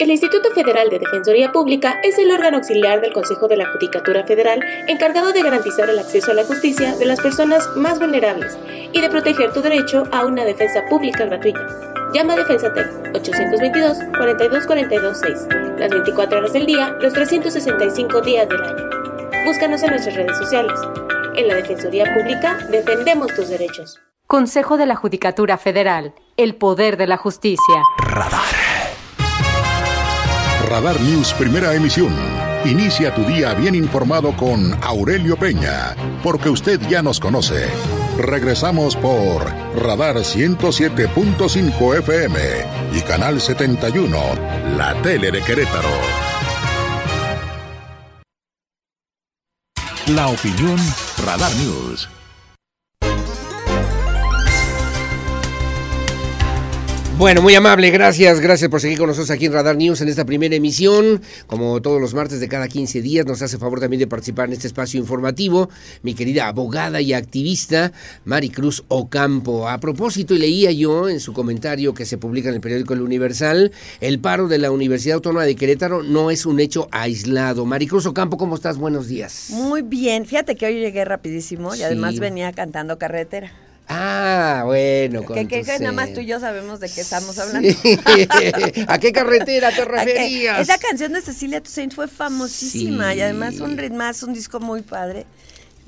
El 0.00 0.10
Instituto 0.10 0.50
Federal 0.50 0.90
de 0.90 0.98
Defensoría 0.98 1.52
Pública 1.52 2.00
es 2.02 2.18
el 2.18 2.32
órgano 2.32 2.56
auxiliar 2.58 3.00
del 3.00 3.12
Consejo 3.12 3.46
de 3.46 3.56
la 3.56 3.70
Judicatura 3.72 4.24
Federal 4.24 4.60
encargado 4.88 5.32
de 5.32 5.42
garantizar 5.42 5.88
el 5.90 6.00
acceso 6.00 6.32
a 6.32 6.34
la 6.34 6.42
justicia 6.44 6.96
de 6.96 7.06
las 7.06 7.20
personas 7.20 7.68
más 7.76 8.00
vulnerables 8.00 8.58
y 8.92 9.00
de 9.00 9.10
proteger 9.10 9.52
tu 9.52 9.62
derecho 9.62 10.08
a 10.10 10.24
una 10.24 10.44
defensa 10.44 10.84
pública 10.88 11.26
gratuita. 11.26 11.64
Llama 12.12 12.32
a 12.32 12.36
Defensatel 12.36 12.90
822-4242-6, 13.12 15.78
las 15.78 15.90
24 15.90 16.38
horas 16.38 16.52
del 16.52 16.66
día, 16.66 16.96
los 17.00 17.12
365 17.12 18.20
días 18.22 18.48
del 18.48 18.60
año. 18.60 18.90
Búscanos 19.44 19.84
en 19.84 19.90
nuestras 19.90 20.16
redes 20.16 20.36
sociales. 20.36 20.80
En 21.36 21.46
la 21.46 21.54
Defensoría 21.56 22.12
Pública 22.14 22.58
defendemos 22.70 23.32
tus 23.34 23.48
derechos. 23.48 24.00
Consejo 24.30 24.76
de 24.76 24.84
la 24.84 24.94
Judicatura 24.94 25.56
Federal. 25.56 26.12
El 26.36 26.54
poder 26.54 26.98
de 26.98 27.06
la 27.06 27.16
justicia. 27.16 27.82
Radar 30.68 31.00
News 31.00 31.32
Primera 31.32 31.74
Emisión. 31.74 32.14
Inicia 32.66 33.14
tu 33.14 33.22
día 33.22 33.54
bien 33.54 33.74
informado 33.74 34.36
con 34.36 34.74
Aurelio 34.84 35.38
Peña, 35.38 35.96
porque 36.22 36.50
usted 36.50 36.78
ya 36.90 37.00
nos 37.00 37.20
conoce. 37.20 37.70
Regresamos 38.18 38.96
por 38.96 39.46
Radar 39.74 40.16
107.5 40.16 41.98
FM 42.00 42.38
y 42.92 43.00
Canal 43.00 43.40
71, 43.40 44.18
la 44.76 44.94
tele 45.00 45.30
de 45.30 45.40
Querétaro. 45.40 45.88
La 50.08 50.28
opinión 50.28 50.76
Radar 51.24 51.54
News. 51.54 52.10
Bueno, 57.18 57.42
muy 57.42 57.56
amable, 57.56 57.90
gracias, 57.90 58.38
gracias 58.38 58.70
por 58.70 58.80
seguir 58.80 58.96
con 58.96 59.08
nosotros 59.08 59.32
aquí 59.32 59.46
en 59.46 59.52
Radar 59.52 59.76
News 59.76 60.00
en 60.00 60.08
esta 60.08 60.24
primera 60.24 60.54
emisión. 60.54 61.20
Como 61.48 61.82
todos 61.82 62.00
los 62.00 62.14
martes 62.14 62.38
de 62.38 62.46
cada 62.48 62.68
15 62.68 63.02
días, 63.02 63.26
nos 63.26 63.42
hace 63.42 63.58
favor 63.58 63.80
también 63.80 63.98
de 63.98 64.06
participar 64.06 64.46
en 64.46 64.52
este 64.52 64.68
espacio 64.68 65.00
informativo 65.00 65.68
mi 66.04 66.14
querida 66.14 66.46
abogada 66.46 67.00
y 67.00 67.14
activista 67.14 67.90
Maricruz 68.24 68.84
Ocampo. 68.86 69.68
A 69.68 69.80
propósito, 69.80 70.32
y 70.32 70.38
leía 70.38 70.70
yo 70.70 71.08
en 71.08 71.18
su 71.18 71.32
comentario 71.32 71.92
que 71.92 72.04
se 72.04 72.18
publica 72.18 72.50
en 72.50 72.54
el 72.54 72.60
periódico 72.60 72.94
El 72.94 73.02
Universal, 73.02 73.72
el 74.00 74.20
paro 74.20 74.46
de 74.46 74.58
la 74.58 74.70
Universidad 74.70 75.16
Autónoma 75.16 75.44
de 75.44 75.56
Querétaro 75.56 76.04
no 76.04 76.30
es 76.30 76.46
un 76.46 76.60
hecho 76.60 76.86
aislado. 76.92 77.66
Maricruz 77.66 78.06
Ocampo, 78.06 78.38
¿cómo 78.38 78.54
estás? 78.54 78.78
Buenos 78.78 79.08
días. 79.08 79.48
Muy 79.50 79.82
bien, 79.82 80.24
fíjate 80.24 80.54
que 80.54 80.66
hoy 80.66 80.78
llegué 80.78 81.04
rapidísimo 81.04 81.74
y 81.74 81.82
además 81.82 82.20
venía 82.20 82.52
cantando 82.52 82.96
carretera. 82.96 83.50
Ah, 83.90 84.62
bueno. 84.66 85.22
con 85.24 85.34
Que, 85.34 85.46
que, 85.48 85.62
que 85.62 85.78
nada 85.78 85.92
más 85.92 86.12
tú 86.12 86.20
y 86.20 86.26
yo 86.26 86.38
sabemos 86.40 86.78
de 86.80 86.90
qué 86.90 87.00
estamos 87.00 87.38
hablando. 87.38 87.68
Sí. 87.70 87.98
¿A 88.86 88.98
qué 88.98 89.12
carretera 89.12 89.70
te 89.72 89.84
referías? 89.86 90.60
Esa 90.60 90.78
canción 90.78 91.12
de 91.14 91.22
Cecilia 91.22 91.62
Toussaint 91.62 91.94
fue 91.94 92.06
famosísima 92.08 93.12
Sí. 93.12 93.18
y 93.18 93.22
además 93.22 93.60
un 93.60 93.78
ritmazo, 93.78 94.26
un 94.26 94.34
disco 94.34 94.60
muy 94.60 94.82
padre. 94.82 95.26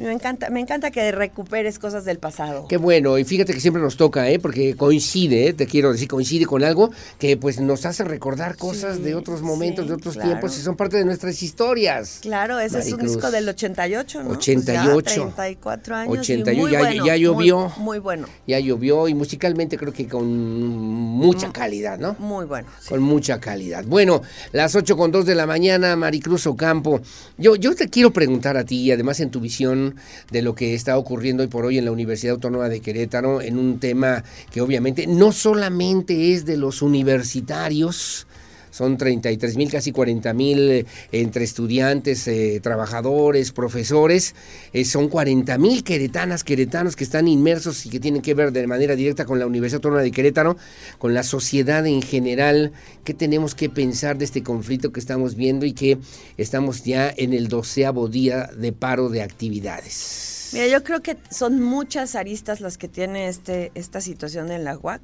Me 0.01 0.13
encanta, 0.13 0.49
me 0.49 0.61
encanta 0.61 0.91
que 0.91 1.13
recuperes 1.13 1.79
cosas 1.79 2.07
del 2.07 2.19
pasado. 2.19 2.67
Qué 2.69 2.79
bueno, 2.79 3.19
y 3.19 3.25
fíjate 3.25 3.53
que 3.53 3.61
siempre 3.61 3.83
nos 3.83 3.99
toca, 3.99 4.31
¿eh? 4.31 4.39
porque 4.39 4.75
coincide, 4.75 5.49
¿eh? 5.49 5.53
te 5.53 5.67
quiero 5.67 5.93
decir, 5.93 6.09
coincide 6.09 6.47
con 6.47 6.65
algo 6.65 6.91
que 7.19 7.37
pues 7.37 7.61
nos 7.61 7.85
hace 7.85 8.05
recordar 8.05 8.57
cosas 8.57 9.03
de 9.03 9.15
otros 9.15 9.43
momentos, 9.43 9.87
de 9.89 9.95
otros 9.95 10.15
claro. 10.15 10.31
tiempos, 10.31 10.57
y 10.59 10.63
son 10.63 10.75
parte 10.77 10.97
de 10.97 11.05
nuestras 11.05 11.43
historias. 11.43 12.21
Claro, 12.23 12.59
ese 12.59 12.79
es 12.79 12.93
un 12.93 13.01
disco 13.01 13.31
del 13.31 13.47
88, 13.49 14.23
¿no? 14.23 14.31
88. 14.31 14.93
Pues 14.95 15.05
ya 15.17 15.23
34 15.35 15.97
años. 15.97 16.17
y 16.17 16.19
81, 16.19 16.63
muy 16.63 16.71
ya- 16.73 16.79
bueno, 16.79 17.07
ya 17.07 17.17
llovió. 17.17 17.59
Muy, 17.77 17.85
muy 17.85 17.99
bueno, 17.99 18.27
Ya 18.47 18.59
llovió 18.59 19.07
y 19.07 19.15
musicalmente 19.15 19.77
creo 19.77 19.93
que 19.93 20.09
con 20.09 20.27
mucha 20.27 21.53
calidad, 21.53 21.99
¿no? 21.99 22.17
muy 22.19 22.47
bueno. 22.47 22.69
Con 22.89 23.03
mucha 23.03 23.39
calidad. 23.39 23.85
Bueno, 23.85 24.23
las 24.53 24.75
8 24.75 24.97
con 24.97 25.13
2 25.13 25.27
de 25.27 25.35
la 25.35 25.47
mañana, 25.47 25.95
Maricruz 25.97 26.47
Ocampo. 26.47 27.01
Yo, 27.37 27.57
yo 27.57 27.75
te 27.75 27.89
quiero 27.89 28.13
preguntar 28.13 28.57
a 28.57 28.65
ti, 28.65 28.77
y 28.83 28.93
además 28.93 29.21
en 29.21 29.31
tu 29.31 29.41
visión 29.41 29.90
de 30.31 30.43
lo 30.43 30.55
que 30.55 30.75
está 30.75 30.97
ocurriendo 30.97 31.43
hoy 31.43 31.49
por 31.49 31.65
hoy 31.65 31.79
en 31.79 31.85
la 31.85 31.93
Universidad 31.93 32.35
Autónoma 32.35 32.69
de 32.69 32.81
Querétaro, 32.81 33.41
en 33.41 33.59
un 33.59 33.79
tema 33.79 34.25
que 34.51 34.61
obviamente 34.61 35.07
no 35.07 35.33
solamente 35.33 36.33
es 36.33 36.45
de 36.45 36.57
los 36.57 36.83
universitarios, 36.83 38.27
son 38.71 38.97
33 38.97 39.57
mil, 39.57 39.71
casi 39.71 39.93
40 39.93 40.33
mil 40.33 40.71
eh, 40.71 40.87
entre 41.13 41.45
estudiantes, 41.45 42.27
eh, 42.29 42.61
trabajadores, 42.63 43.53
profesores, 43.53 44.35
eh, 44.73 44.85
son 44.85 45.09
40 45.09 45.59
mil 45.59 45.85
queretanas, 45.85 46.45
queretanos 46.45 46.97
que 46.97 47.05
están 47.05 47.29
inmersos 47.29 47.85
y 47.87 47.91
que 47.91 48.01
tienen 48.01 48.23
que 48.23 48.35
ver 48.35 48.53
de 48.53 48.67
manera 48.67 48.97
directa 48.97 49.25
con 49.25 49.39
la 49.39 49.47
Universidad 49.47 49.79
Autónoma 49.79 50.03
de 50.03 50.11
Querétaro, 50.11 50.57
con 50.99 51.15
la 51.15 51.23
sociedad 51.23 51.87
en 51.87 52.03
general, 52.03 52.73
qué 53.05 53.15
tenemos 53.15 53.55
que 53.55 53.69
pensar 53.69 54.19
de 54.19 54.25
este 54.25 54.43
conflicto 54.43 54.93
que 54.93 55.01
estamos 55.01 55.35
viendo 55.35 55.67
y 55.67 55.73
que 55.73 55.99
estamos 56.37 56.85
ya 56.85 57.13
en 57.17 57.35
el 57.35 57.49
doceavo 57.49 58.09
día 58.09 58.51
de 58.57 58.73
paro 58.73 59.09
de 59.09 59.23
actividades. 59.23 60.51
Mira, 60.53 60.67
yo 60.67 60.83
creo 60.83 61.01
que 61.01 61.17
son 61.31 61.63
muchas 61.63 62.17
aristas 62.17 62.61
las 62.61 62.77
que 62.77 62.89
tiene 62.89 63.29
este, 63.29 63.71
esta 63.75 64.01
situación 64.01 64.51
en 64.51 64.65
la 64.65 64.77
UAC 64.77 65.03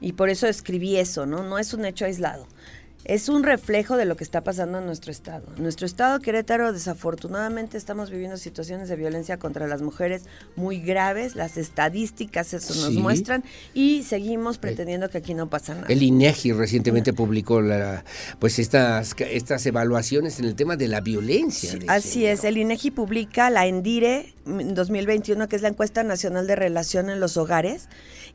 y 0.00 0.12
por 0.12 0.28
eso 0.28 0.48
escribí 0.48 0.96
eso, 0.96 1.24
¿no? 1.24 1.44
No 1.44 1.58
es 1.58 1.72
un 1.72 1.84
hecho 1.84 2.04
aislado 2.04 2.46
es 3.04 3.28
un 3.28 3.42
reflejo 3.42 3.96
de 3.96 4.04
lo 4.04 4.16
que 4.16 4.24
está 4.24 4.42
pasando 4.42 4.78
en 4.78 4.86
nuestro 4.86 5.10
estado. 5.10 5.44
En 5.56 5.62
nuestro 5.62 5.86
estado, 5.86 6.20
Querétaro, 6.20 6.72
desafortunadamente 6.72 7.76
estamos 7.76 8.10
viviendo 8.10 8.36
situaciones 8.36 8.88
de 8.88 8.96
violencia 8.96 9.38
contra 9.38 9.66
las 9.66 9.82
mujeres 9.82 10.22
muy 10.54 10.80
graves. 10.80 11.34
Las 11.34 11.56
estadísticas 11.56 12.54
eso 12.54 12.74
nos 12.74 12.94
muestran 12.94 13.42
y 13.74 14.04
seguimos 14.04 14.58
pretendiendo 14.58 15.10
que 15.10 15.18
aquí 15.18 15.34
no 15.34 15.50
pasa 15.50 15.74
nada. 15.74 15.86
El 15.88 16.02
INEGI 16.02 16.52
recientemente 16.52 17.12
publicó 17.12 17.60
la, 17.60 18.04
pues 18.38 18.58
estas, 18.58 19.14
estas 19.18 19.66
evaluaciones 19.66 20.38
en 20.38 20.44
el 20.44 20.54
tema 20.54 20.76
de 20.76 20.88
la 20.88 21.00
violencia. 21.00 21.78
así 21.88 22.26
es, 22.26 22.44
el 22.44 22.56
INEGI 22.56 22.92
publica 22.92 23.50
la 23.50 23.66
ENDIRE 23.66 24.34
2021, 24.44 25.48
que 25.48 25.56
es 25.56 25.62
la 25.62 25.68
encuesta 25.68 26.02
nacional 26.02 26.46
de 26.46 26.56
relación 26.56 27.10
en 27.10 27.20
los 27.20 27.36
hogares 27.36 27.88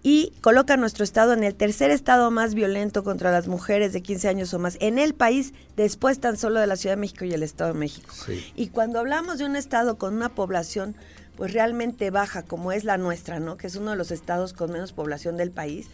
y 0.03 0.33
coloca 0.41 0.75
a 0.75 0.77
nuestro 0.77 1.03
estado 1.03 1.33
en 1.33 1.43
el 1.43 1.55
tercer 1.55 1.91
estado 1.91 2.31
más 2.31 2.53
violento 2.53 3.03
contra 3.03 3.31
las 3.31 3.47
mujeres 3.47 3.93
de 3.93 4.01
15 4.01 4.27
años 4.27 4.53
o 4.53 4.59
más 4.59 4.77
en 4.79 4.99
el 4.99 5.13
país, 5.13 5.53
después 5.75 6.19
tan 6.19 6.37
solo 6.37 6.59
de 6.59 6.67
la 6.67 6.75
Ciudad 6.75 6.95
de 6.95 7.01
México 7.01 7.25
y 7.25 7.33
el 7.33 7.43
Estado 7.43 7.73
de 7.73 7.79
México. 7.79 8.13
Y 8.55 8.67
cuando 8.67 8.99
hablamos 8.99 9.37
de 9.37 9.45
un 9.45 9.55
estado 9.55 9.97
con 9.97 10.13
una 10.15 10.29
población 10.29 10.95
pues 11.37 11.53
realmente 11.53 12.09
baja 12.09 12.41
como 12.41 12.71
es 12.71 12.83
la 12.83 12.97
nuestra, 12.97 13.39
¿no? 13.39 13.57
Que 13.57 13.67
es 13.67 13.75
uno 13.75 13.91
de 13.91 13.97
los 13.97 14.11
estados 14.11 14.53
con 14.53 14.71
menos 14.71 14.91
población 14.91 15.37
del 15.37 15.51
país, 15.51 15.87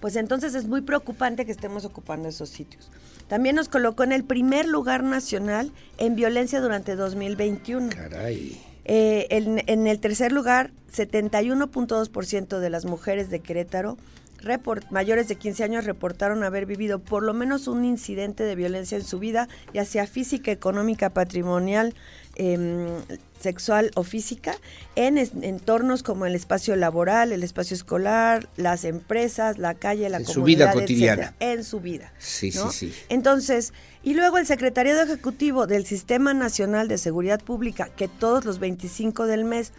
pues 0.00 0.14
entonces 0.14 0.54
es 0.54 0.66
muy 0.66 0.82
preocupante 0.82 1.46
que 1.46 1.52
estemos 1.52 1.84
ocupando 1.84 2.28
esos 2.28 2.50
sitios. 2.50 2.90
También 3.26 3.56
nos 3.56 3.68
colocó 3.68 4.02
en 4.02 4.12
el 4.12 4.24
primer 4.24 4.68
lugar 4.68 5.02
nacional 5.02 5.72
en 5.98 6.16
violencia 6.16 6.60
durante 6.60 6.96
2021. 6.96 7.90
Caray. 7.90 8.60
Eh, 8.84 9.26
en, 9.30 9.86
el 9.86 10.00
tercer 10.00 10.32
lugar, 10.32 10.70
71.2% 10.92 12.58
de 12.58 12.70
las 12.70 12.84
mujeres 12.84 13.30
de 13.30 13.40
Querétaro 13.40 13.96
mayores 14.90 15.28
de 15.28 15.36
15 15.36 15.64
años 15.64 15.84
reportaron 15.84 16.42
haber 16.42 16.66
vivido 16.66 16.98
por 16.98 17.22
lo 17.22 17.34
menos 17.34 17.68
un 17.68 17.84
incidente 17.84 18.44
de 18.44 18.54
violencia 18.54 18.96
en 18.96 19.04
su 19.04 19.18
vida, 19.18 19.48
ya 19.74 19.84
sea 19.84 20.06
física, 20.06 20.50
económica, 20.50 21.10
patrimonial, 21.10 21.94
em, 22.36 22.88
sexual 23.38 23.90
o 23.94 24.02
física, 24.02 24.54
en 24.96 25.18
entornos 25.18 26.02
como 26.02 26.26
el 26.26 26.34
espacio 26.34 26.76
laboral, 26.76 27.32
el 27.32 27.42
espacio 27.42 27.74
escolar, 27.74 28.48
las 28.56 28.84
empresas, 28.84 29.58
la 29.58 29.74
calle, 29.74 30.08
la 30.08 30.18
en 30.18 30.24
comunidad, 30.24 30.34
su 30.34 30.42
vida 30.44 30.72
cotidiana. 30.72 31.34
en 31.40 31.64
su 31.64 31.80
vida. 31.80 32.12
Sí, 32.18 32.50
sí, 32.52 32.60
sí. 32.70 32.94
Entonces, 33.08 33.72
y 34.02 34.14
luego 34.14 34.38
el 34.38 34.46
Secretariado 34.46 35.02
Ejecutivo 35.02 35.66
del 35.66 35.84
Sistema 35.84 36.32
Nacional 36.32 36.88
de 36.88 36.98
Seguridad 36.98 37.40
Pública, 37.40 37.90
que 37.96 38.08
todos 38.08 38.44
los 38.44 38.58
25 38.58 39.26
del 39.26 39.44
mes 39.44 39.72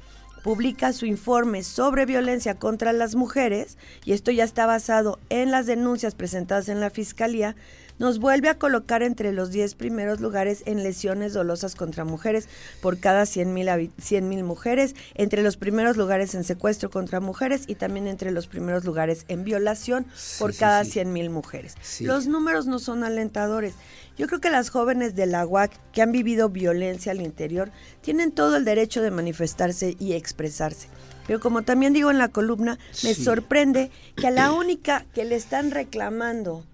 publica 0.43 0.93
su 0.93 1.05
informe 1.05 1.63
sobre 1.63 2.05
violencia 2.05 2.55
contra 2.55 2.93
las 2.93 3.15
mujeres, 3.15 3.77
y 4.05 4.13
esto 4.13 4.31
ya 4.31 4.43
está 4.43 4.65
basado 4.65 5.19
en 5.29 5.51
las 5.51 5.65
denuncias 5.65 6.15
presentadas 6.15 6.69
en 6.69 6.79
la 6.79 6.89
Fiscalía, 6.89 7.55
nos 8.01 8.17
vuelve 8.17 8.49
a 8.49 8.57
colocar 8.57 9.03
entre 9.03 9.31
los 9.31 9.51
10 9.51 9.75
primeros 9.75 10.21
lugares 10.21 10.63
en 10.65 10.81
lesiones 10.81 11.33
dolosas 11.33 11.75
contra 11.75 12.03
mujeres 12.03 12.49
por 12.81 12.97
cada 12.97 13.27
100 13.27 13.53
mil 13.53 14.43
mujeres, 14.43 14.95
entre 15.13 15.43
los 15.43 15.55
primeros 15.55 15.97
lugares 15.97 16.33
en 16.33 16.43
secuestro 16.43 16.89
contra 16.89 17.19
mujeres 17.19 17.65
y 17.67 17.75
también 17.75 18.07
entre 18.07 18.31
los 18.31 18.47
primeros 18.47 18.85
lugares 18.85 19.25
en 19.27 19.43
violación 19.43 20.07
por 20.39 20.55
cada 20.55 20.83
100 20.83 21.13
mil 21.13 21.29
mujeres. 21.29 21.75
Los 21.99 22.25
números 22.25 22.65
no 22.65 22.79
son 22.79 23.03
alentadores. 23.03 23.75
Yo 24.17 24.25
creo 24.25 24.41
que 24.41 24.49
las 24.49 24.71
jóvenes 24.71 25.13
de 25.13 25.27
la 25.27 25.45
UAC 25.45 25.71
que 25.91 26.01
han 26.01 26.11
vivido 26.11 26.49
violencia 26.49 27.11
al 27.11 27.21
interior 27.21 27.69
tienen 28.01 28.31
todo 28.31 28.55
el 28.55 28.65
derecho 28.65 29.03
de 29.03 29.11
manifestarse 29.11 29.95
y 29.99 30.13
expresarse. 30.13 30.87
Pero 31.27 31.39
como 31.39 31.61
también 31.61 31.93
digo 31.93 32.09
en 32.09 32.17
la 32.17 32.29
columna, 32.29 32.79
me 33.03 33.13
sorprende 33.13 33.91
que 34.15 34.25
a 34.25 34.31
la 34.31 34.51
única 34.53 35.05
que 35.13 35.23
le 35.23 35.35
están 35.35 35.69
reclamando 35.69 36.65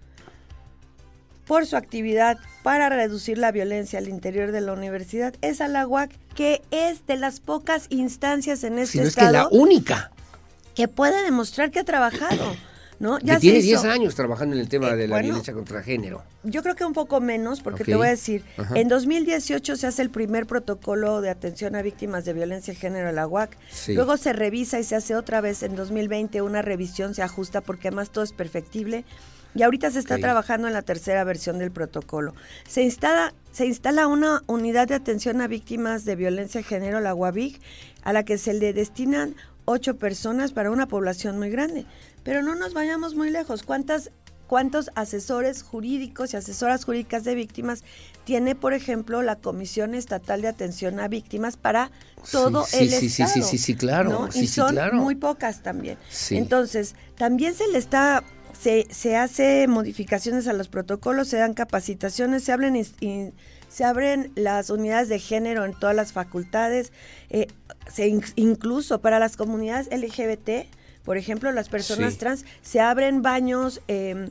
por 1.48 1.66
su 1.66 1.78
actividad 1.78 2.38
para 2.62 2.90
reducir 2.90 3.38
la 3.38 3.52
violencia 3.52 4.00
al 4.00 4.10
interior 4.10 4.52
de 4.52 4.62
la 4.62 4.74
universidad 4.74 5.34
es 5.42 5.62
a 5.62 5.68
la 5.68 5.88
UAC, 5.88 6.12
que 6.36 6.62
es 6.72 7.08
de 7.08 7.16
las 7.16 7.40
pocas 7.40 7.88
instancias 7.90 8.64
en 8.64 8.78
este 8.80 9.00
si 9.00 9.08
estado. 9.08 9.28
es 9.28 9.32
que 9.32 9.34
la 9.34 9.48
única. 9.50 10.12
Que 10.76 10.88
puede 10.88 11.24
demostrar 11.24 11.72
que 11.72 11.80
ha 11.80 11.86
trabajado. 11.86 12.56
¿no? 13.00 13.20
Ya 13.20 13.40
tiene 13.40 13.62
10 13.62 13.86
años 13.86 14.16
trabajando 14.16 14.56
en 14.56 14.62
el 14.62 14.70
tema 14.70 14.96
de 14.96 15.08
la 15.08 15.22
violencia 15.22 15.54
contra 15.54 15.84
género. 15.84 16.24
Yo 16.44 16.64
creo 16.64 16.76
que 16.76 16.86
un 16.86 16.94
poco 16.94 17.22
menos, 17.22 17.62
porque 17.62 17.84
te 17.84 17.96
voy 17.96 18.08
a 18.08 18.12
decir, 18.12 18.44
en 18.74 18.88
2018 18.88 19.76
se 19.76 19.88
hace 19.88 20.02
el 20.02 20.10
primer 20.10 20.48
protocolo 20.48 21.22
de 21.22 21.30
atención 21.30 21.76
a 21.76 21.82
víctimas 21.82 22.26
de 22.26 22.34
violencia 22.34 22.74
de 22.74 22.80
género 22.80 23.10
en 23.10 23.16
la 23.16 23.28
UAC, 23.28 23.58
luego 23.90 24.18
se 24.18 24.34
revisa 24.34 24.80
y 24.80 24.84
se 24.84 24.96
hace 24.96 25.16
otra 25.16 25.42
vez 25.42 25.64
en 25.64 25.76
2020 25.76 26.42
una 26.42 26.62
revisión, 26.62 27.14
se 27.14 27.22
ajusta 27.22 27.62
porque 27.62 27.90
además 27.90 28.10
todo 28.10 28.24
es 28.24 28.34
perfectible. 28.34 29.06
Y 29.58 29.64
ahorita 29.64 29.90
se 29.90 29.98
está 30.00 30.20
trabajando 30.20 30.68
en 30.68 30.74
la 30.74 30.84
tercera 30.84 31.24
versión 31.24 31.58
del 31.58 31.72
protocolo. 31.72 32.36
Se 32.68 32.84
instala, 32.84 33.34
se 33.52 33.66
instala 33.66 34.06
una 34.06 34.44
unidad 34.46 34.88
de 34.88 34.94
atención 34.94 35.42
a 35.42 35.48
víctimas 35.48 36.06
de 36.06 36.16
violencia 36.16 36.62
de 36.62 36.64
género, 36.64 37.00
la 37.00 37.16
UAVIG, 37.16 37.60
a 38.04 38.14
la 38.14 38.24
que 38.24 38.38
se 38.38 38.54
le 38.54 38.72
destinan 38.74 39.36
ocho 39.66 39.98
personas 39.98 40.52
para 40.52 40.70
una 40.70 40.88
población 40.88 41.40
muy 41.40 41.50
grande. 41.50 41.86
Pero 42.24 42.44
no 42.44 42.54
nos 42.54 42.76
vayamos 42.76 43.16
muy 43.16 43.32
lejos. 43.32 43.64
¿Cuántas, 43.64 44.12
¿Cuántos 44.46 44.92
asesores 44.94 45.64
jurídicos 45.64 46.34
y 46.34 46.38
asesoras 46.38 46.86
jurídicas 46.86 47.24
de 47.24 47.34
víctimas 47.34 47.84
tiene, 48.26 48.54
por 48.54 48.74
ejemplo, 48.74 49.24
la 49.24 49.38
Comisión 49.38 49.96
Estatal 49.96 50.44
de 50.44 50.50
Atención 50.50 51.00
a 51.00 51.08
Víctimas 51.08 51.58
para 51.58 51.90
todo 52.32 52.68
el 52.74 52.92
sí, 52.92 53.08
Estado? 53.08 53.34
Sí, 53.34 53.42
sí, 53.42 53.58
sí, 53.58 53.76
claro. 53.76 54.30
y 54.36 54.46
son 54.48 54.78
muy 54.94 55.16
pocas 55.16 55.64
también. 55.64 55.98
Entonces, 56.30 56.94
también 57.18 57.56
se 57.56 57.68
le 57.70 57.80
está 57.80 58.24
se, 58.60 58.88
se 58.90 59.16
hace 59.16 59.68
modificaciones 59.68 60.48
a 60.48 60.54
los 60.54 60.68
protocolos, 60.68 61.28
se 61.28 61.38
dan 61.38 61.54
capacitaciones, 61.54 62.44
se 62.44 62.52
abren, 62.52 62.86
se 63.70 63.84
abren 63.84 64.32
las 64.36 64.70
unidades 64.70 65.10
de 65.10 65.20
género 65.20 65.66
en 65.66 65.74
todas 65.74 65.96
las 65.96 66.14
facultades, 66.14 66.92
eh, 67.30 67.48
se 67.92 68.20
incluso 68.36 69.02
para 69.02 69.20
las 69.20 69.38
comunidades 69.38 69.90
LGBT 69.92 70.68
por 71.08 71.16
ejemplo, 71.16 71.50
las 71.54 71.70
personas 71.70 72.18
trans, 72.18 72.44
se 72.62 72.82
abren 72.82 73.22
baños 73.22 73.80
eh, 73.88 74.28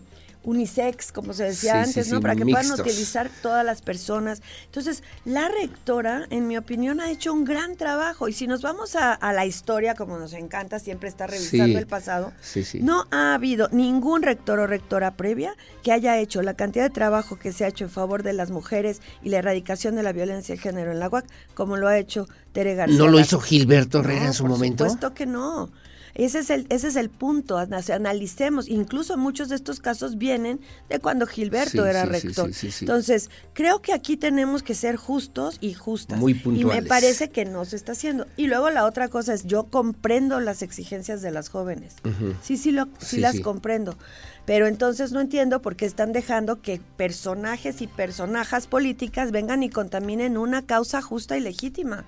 unisex, 0.46 1.10
como 1.12 1.34
se 1.34 1.44
decía 1.44 1.82
antes, 1.82 2.08
¿no? 2.08 2.20
Para 2.20 2.36
que 2.36 2.44
puedan 2.44 2.70
utilizar 2.70 3.28
todas 3.42 3.66
las 3.66 3.82
personas. 3.82 4.40
Entonces, 4.64 5.02
la 5.24 5.48
rectora, 5.48 6.26
en 6.30 6.46
mi 6.46 6.56
opinión, 6.56 7.00
ha 7.00 7.10
hecho 7.10 7.32
un 7.32 7.44
gran 7.44 7.76
trabajo. 7.76 8.28
Y 8.28 8.32
si 8.32 8.46
nos 8.46 8.62
vamos 8.62 8.94
a, 8.94 9.18
la 9.32 9.44
historia, 9.44 9.94
como 9.96 10.18
nos 10.18 10.32
encanta 10.32 10.78
siempre 10.78 11.08
estar 11.08 11.28
revisando 11.28 11.78
el 11.78 11.86
pasado, 11.86 12.32
no 12.80 13.06
ha 13.10 13.34
habido 13.34 13.68
ningún 13.72 14.22
rector 14.22 14.60
o 14.60 14.66
rectora 14.66 15.16
previa 15.16 15.54
que 15.82 15.92
haya 15.92 16.18
hecho 16.18 16.40
la 16.42 16.54
cantidad 16.54 16.84
de 16.84 16.90
trabajo 16.90 17.36
que 17.38 17.52
se 17.52 17.64
ha 17.64 17.68
hecho 17.68 17.84
en 17.84 17.90
favor 17.90 18.22
de 18.22 18.32
las 18.32 18.50
mujeres 18.50 19.02
y 19.22 19.30
la 19.30 19.38
erradicación 19.38 19.96
de 19.96 20.04
la 20.04 20.12
violencia 20.12 20.54
de 20.54 20.60
género 20.60 20.92
en 20.92 21.00
la 21.00 21.08
UAC, 21.08 21.26
como 21.54 21.76
lo 21.76 21.88
ha 21.88 21.98
hecho 21.98 22.28
Tere 22.52 22.76
García. 22.76 22.96
¿No 22.96 23.08
lo 23.08 23.18
hizo 23.18 23.40
Gilberto 23.40 23.98
Herrera 23.98 24.26
en 24.26 24.32
su 24.32 24.46
momento? 24.46 24.84
Por 24.84 24.92
supuesto 24.92 25.12
que 25.14 25.26
no. 25.26 25.70
Ese 26.16 26.38
es 26.38 26.48
el, 26.48 26.66
ese 26.70 26.88
es 26.88 26.96
el 26.96 27.10
punto, 27.10 27.58
analicemos. 27.58 28.68
Incluso 28.68 29.18
muchos 29.18 29.50
de 29.50 29.54
estos 29.54 29.80
casos 29.80 30.16
vienen 30.16 30.60
de 30.88 30.98
cuando 30.98 31.26
Gilberto 31.26 31.84
era 31.84 32.06
rector. 32.06 32.50
Entonces, 32.80 33.28
creo 33.52 33.82
que 33.82 33.92
aquí 33.92 34.16
tenemos 34.16 34.62
que 34.62 34.74
ser 34.74 34.96
justos 34.96 35.58
y 35.60 35.74
justas. 35.74 36.18
Muy 36.18 36.40
Y 36.42 36.64
me 36.64 36.82
parece 36.82 37.28
que 37.28 37.44
no 37.44 37.66
se 37.66 37.76
está 37.76 37.92
haciendo. 37.92 38.26
Y 38.38 38.46
luego 38.46 38.70
la 38.70 38.86
otra 38.86 39.08
cosa 39.08 39.34
es, 39.34 39.44
yo 39.44 39.64
comprendo 39.64 40.40
las 40.40 40.62
exigencias 40.62 41.20
de 41.20 41.30
las 41.30 41.50
jóvenes. 41.50 41.96
Sí, 42.42 42.56
sí, 42.56 42.72
lo, 42.72 42.88
sí 42.98 43.18
las 43.18 43.38
comprendo. 43.40 43.98
Pero 44.46 44.68
entonces 44.68 45.12
no 45.12 45.20
entiendo 45.20 45.60
por 45.60 45.76
qué 45.76 45.84
están 45.84 46.12
dejando 46.12 46.62
que 46.62 46.80
personajes 46.96 47.82
y 47.82 47.88
personajes 47.88 48.66
políticas 48.66 49.32
vengan 49.32 49.62
y 49.62 49.68
contaminen 49.68 50.38
una 50.38 50.62
causa 50.64 51.02
justa 51.02 51.36
y 51.36 51.40
legítima. 51.40 52.06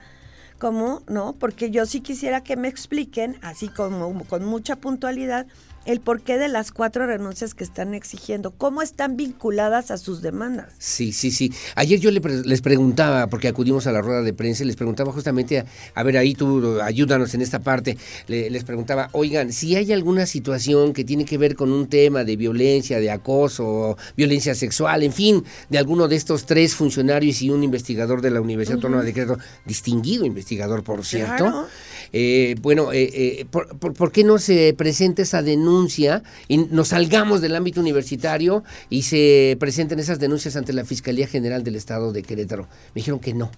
¿Cómo? 0.58 1.02
No, 1.06 1.34
porque 1.38 1.70
yo 1.70 1.86
sí 1.86 2.00
quisiera 2.00 2.42
que 2.42 2.56
me 2.56 2.66
expliquen, 2.66 3.36
así 3.42 3.68
como 3.68 4.24
con 4.24 4.44
mucha 4.44 4.76
puntualidad, 4.76 5.46
el 5.88 6.00
porqué 6.00 6.36
de 6.36 6.48
las 6.48 6.70
cuatro 6.70 7.06
renuncias 7.06 7.54
que 7.54 7.64
están 7.64 7.94
exigiendo, 7.94 8.50
cómo 8.50 8.82
están 8.82 9.16
vinculadas 9.16 9.90
a 9.90 9.96
sus 9.96 10.20
demandas. 10.20 10.74
Sí, 10.78 11.12
sí, 11.12 11.30
sí. 11.30 11.50
Ayer 11.76 11.98
yo 11.98 12.10
les 12.10 12.60
preguntaba, 12.60 13.28
porque 13.28 13.48
acudimos 13.48 13.86
a 13.86 13.92
la 13.92 14.02
rueda 14.02 14.20
de 14.20 14.34
prensa, 14.34 14.64
les 14.64 14.76
preguntaba 14.76 15.12
justamente, 15.12 15.64
a, 15.94 16.02
ver, 16.02 16.18
ahí 16.18 16.34
tú 16.34 16.78
ayúdanos 16.82 17.32
en 17.32 17.40
esta 17.40 17.60
parte, 17.60 17.96
les 18.26 18.64
preguntaba, 18.64 19.08
oigan, 19.12 19.50
si 19.50 19.76
hay 19.76 19.90
alguna 19.94 20.26
situación 20.26 20.92
que 20.92 21.04
tiene 21.04 21.24
que 21.24 21.38
ver 21.38 21.56
con 21.56 21.72
un 21.72 21.88
tema 21.88 22.22
de 22.22 22.36
violencia, 22.36 23.00
de 23.00 23.10
acoso, 23.10 23.96
violencia 24.14 24.54
sexual, 24.54 25.02
en 25.02 25.14
fin, 25.14 25.42
de 25.70 25.78
alguno 25.78 26.06
de 26.06 26.16
estos 26.16 26.44
tres 26.44 26.74
funcionarios 26.74 27.40
y 27.40 27.48
un 27.48 27.64
investigador 27.64 28.20
de 28.20 28.30
la 28.30 28.42
Universidad 28.42 28.76
Autónoma 28.76 29.04
de 29.04 29.14
Querétaro, 29.14 29.40
distinguido 29.64 30.26
investigador, 30.26 30.84
por 30.84 31.02
cierto. 31.02 31.66
Eh, 32.12 32.56
bueno, 32.60 32.92
eh, 32.92 33.10
eh, 33.40 33.46
por, 33.50 34.12
qué 34.12 34.24
no 34.24 34.38
se 34.38 34.74
presenta 34.76 35.22
esa 35.22 35.42
denuncia 35.42 36.22
y 36.46 36.58
nos 36.58 36.88
salgamos 36.88 37.40
del 37.40 37.56
ámbito 37.56 37.80
universitario 37.80 38.64
y 38.90 39.02
se 39.02 39.56
presenten 39.60 39.98
esas 39.98 40.18
denuncias 40.18 40.56
ante 40.56 40.72
la 40.72 40.84
Fiscalía 40.84 41.26
General 41.26 41.62
del 41.64 41.76
Estado 41.76 42.12
de 42.12 42.22
Querétaro? 42.22 42.64
Me 42.94 43.00
dijeron 43.00 43.20
que 43.20 43.34
no 43.34 43.50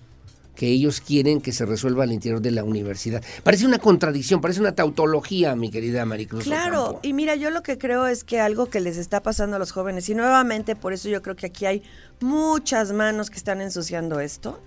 que 0.61 0.67
ellos 0.67 1.01
quieren 1.01 1.41
que 1.41 1.53
se 1.53 1.65
resuelva 1.65 2.05
al 2.05 2.13
interior 2.13 2.43
de 2.43 2.51
la 2.51 2.65
universidad. 2.65 3.25
Parece 3.43 3.65
una 3.65 3.79
contradicción, 3.79 4.43
parece 4.43 4.61
una 4.61 4.75
tautología, 4.75 5.57
mi 5.57 5.71
querida 5.71 6.05
Maricruz. 6.05 6.45
Claro, 6.45 7.01
y 7.03 7.15
mira, 7.15 7.35
yo 7.35 7.49
lo 7.49 7.63
que 7.63 7.79
creo 7.79 8.07
es 8.07 8.25
que 8.25 8.41
algo 8.41 8.67
que 8.67 8.81
les 8.81 8.99
está 8.99 9.23
pasando 9.23 9.57
a 9.57 9.59
los 9.59 9.73
jóvenes, 9.73 10.11
y 10.11 10.15
nuevamente 10.15 10.77
por 10.77 10.93
eso 10.93 11.09
yo 11.09 11.23
creo 11.23 11.35
que 11.35 11.47
aquí 11.47 11.65
hay 11.65 11.83
muchas 12.21 12.93
manos 12.93 13.31
que 13.31 13.39
están 13.39 13.63
ensuciando 13.63 14.21
esto, 14.21 14.61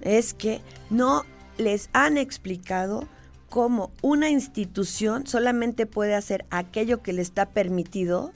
es 0.00 0.32
que 0.32 0.62
no 0.88 1.26
les 1.58 1.90
han 1.92 2.16
explicado 2.16 3.06
cómo 3.48 3.90
una 4.02 4.30
institución 4.30 5.26
solamente 5.26 5.86
puede 5.86 6.14
hacer 6.14 6.44
aquello 6.50 7.02
que 7.02 7.12
le 7.12 7.22
está 7.22 7.46
permitido 7.46 8.32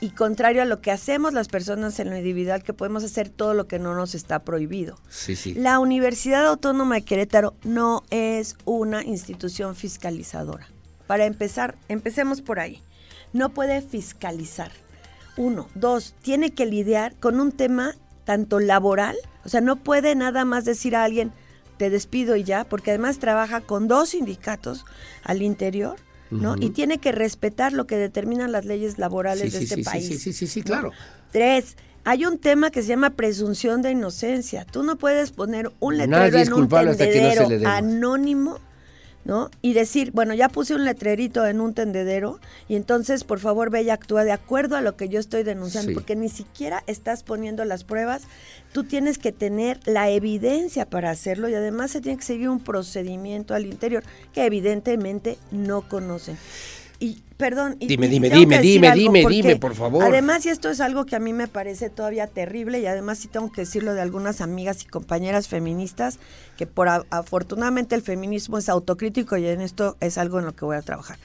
y 0.00 0.10
contrario 0.10 0.62
a 0.62 0.66
lo 0.66 0.80
que 0.80 0.90
hacemos 0.90 1.32
las 1.32 1.48
personas 1.48 1.98
en 1.98 2.10
lo 2.10 2.16
individual, 2.16 2.62
que 2.62 2.74
podemos 2.74 3.04
hacer 3.04 3.30
todo 3.30 3.54
lo 3.54 3.66
que 3.66 3.78
no 3.78 3.94
nos 3.94 4.14
está 4.14 4.40
prohibido. 4.40 4.98
Sí, 5.08 5.34
sí. 5.34 5.54
La 5.54 5.78
Universidad 5.78 6.46
Autónoma 6.46 6.96
de 6.96 7.02
Querétaro 7.02 7.54
no 7.64 8.02
es 8.10 8.56
una 8.64 9.02
institución 9.02 9.74
fiscalizadora. 9.74 10.68
Para 11.06 11.24
empezar, 11.24 11.76
empecemos 11.88 12.42
por 12.42 12.60
ahí. 12.60 12.82
No 13.32 13.50
puede 13.50 13.80
fiscalizar. 13.80 14.72
Uno. 15.36 15.68
Dos, 15.74 16.14
tiene 16.22 16.50
que 16.50 16.66
lidiar 16.66 17.14
con 17.16 17.40
un 17.40 17.52
tema 17.52 17.94
tanto 18.24 18.60
laboral, 18.60 19.16
o 19.44 19.48
sea, 19.48 19.60
no 19.60 19.76
puede 19.76 20.14
nada 20.14 20.44
más 20.44 20.64
decir 20.64 20.96
a 20.96 21.04
alguien, 21.04 21.32
te 21.76 21.90
despido 21.90 22.36
y 22.36 22.44
ya, 22.44 22.64
porque 22.64 22.90
además 22.90 23.18
trabaja 23.18 23.60
con 23.60 23.88
dos 23.88 24.10
sindicatos 24.10 24.84
al 25.22 25.42
interior, 25.42 25.96
¿no? 26.30 26.56
Y 26.58 26.70
tiene 26.70 26.98
que 26.98 27.12
respetar 27.12 27.72
lo 27.72 27.86
que 27.86 27.96
determinan 27.96 28.50
las 28.50 28.64
leyes 28.64 28.98
laborales 28.98 29.52
de 29.52 29.60
este 29.60 29.84
país. 29.84 30.06
Sí, 30.06 30.18
sí, 30.18 30.32
sí, 30.32 30.46
sí, 30.46 30.62
claro. 30.62 30.90
Tres, 31.30 31.76
hay 32.04 32.26
un 32.26 32.38
tema 32.38 32.70
que 32.70 32.82
se 32.82 32.88
llama 32.88 33.10
presunción 33.10 33.82
de 33.82 33.92
inocencia. 33.92 34.64
Tú 34.64 34.82
no 34.82 34.96
puedes 34.96 35.30
poner 35.30 35.72
un 35.80 35.96
letrero 35.96 36.38
en 36.38 36.52
un 36.52 36.68
tendedero 36.68 37.48
anónimo 37.68 38.58
¿no? 39.24 39.50
Y 39.62 39.72
decir, 39.72 40.10
bueno, 40.12 40.34
ya 40.34 40.48
puse 40.48 40.74
un 40.74 40.84
letrerito 40.84 41.46
en 41.46 41.60
un 41.60 41.74
tendedero 41.74 42.40
y 42.68 42.76
entonces 42.76 43.24
por 43.24 43.38
favor 43.38 43.70
ve 43.70 43.82
y 43.82 43.90
actúa 43.90 44.24
de 44.24 44.32
acuerdo 44.32 44.76
a 44.76 44.80
lo 44.80 44.96
que 44.96 45.08
yo 45.08 45.18
estoy 45.18 45.42
denunciando, 45.42 45.92
porque 45.94 46.16
ni 46.16 46.28
siquiera 46.28 46.84
estás 46.86 47.22
poniendo 47.22 47.64
las 47.64 47.84
pruebas, 47.84 48.22
tú 48.72 48.84
tienes 48.84 49.18
que 49.18 49.32
tener 49.32 49.80
la 49.86 50.10
evidencia 50.10 50.88
para 50.88 51.10
hacerlo 51.10 51.48
y 51.48 51.54
además 51.54 51.90
se 51.90 52.00
tiene 52.00 52.18
que 52.18 52.24
seguir 52.24 52.48
un 52.48 52.60
procedimiento 52.60 53.54
al 53.54 53.66
interior 53.66 54.04
que 54.32 54.44
evidentemente 54.44 55.38
no 55.50 55.88
conocen. 55.88 56.36
Y 57.04 57.22
perdón, 57.36 57.76
dime, 57.80 58.08
dime, 58.08 58.30
dime, 58.30 58.60
dime, 58.60 58.92
dime, 58.92 59.24
dime, 59.28 59.56
por 59.56 59.74
favor. 59.74 60.02
Además, 60.04 60.46
y 60.46 60.48
esto 60.48 60.70
es 60.70 60.80
algo 60.80 61.04
que 61.04 61.14
a 61.14 61.18
mí 61.18 61.34
me 61.34 61.48
parece 61.48 61.90
todavía 61.90 62.26
terrible 62.28 62.80
y 62.80 62.86
además 62.86 63.18
sí 63.18 63.28
tengo 63.28 63.52
que 63.52 63.60
decirlo 63.60 63.92
de 63.92 64.00
algunas 64.00 64.40
amigas 64.40 64.82
y 64.82 64.86
compañeras 64.86 65.46
feministas 65.46 66.18
que 66.56 66.66
por 66.66 66.88
afortunadamente 66.88 67.94
el 67.94 68.00
feminismo 68.00 68.56
es 68.56 68.70
autocrítico 68.70 69.36
y 69.36 69.46
en 69.46 69.60
esto 69.60 69.98
es 70.00 70.16
algo 70.16 70.38
en 70.38 70.46
lo 70.46 70.56
que 70.56 70.64
voy 70.64 70.76
a 70.76 70.82
trabajar. 70.82 71.18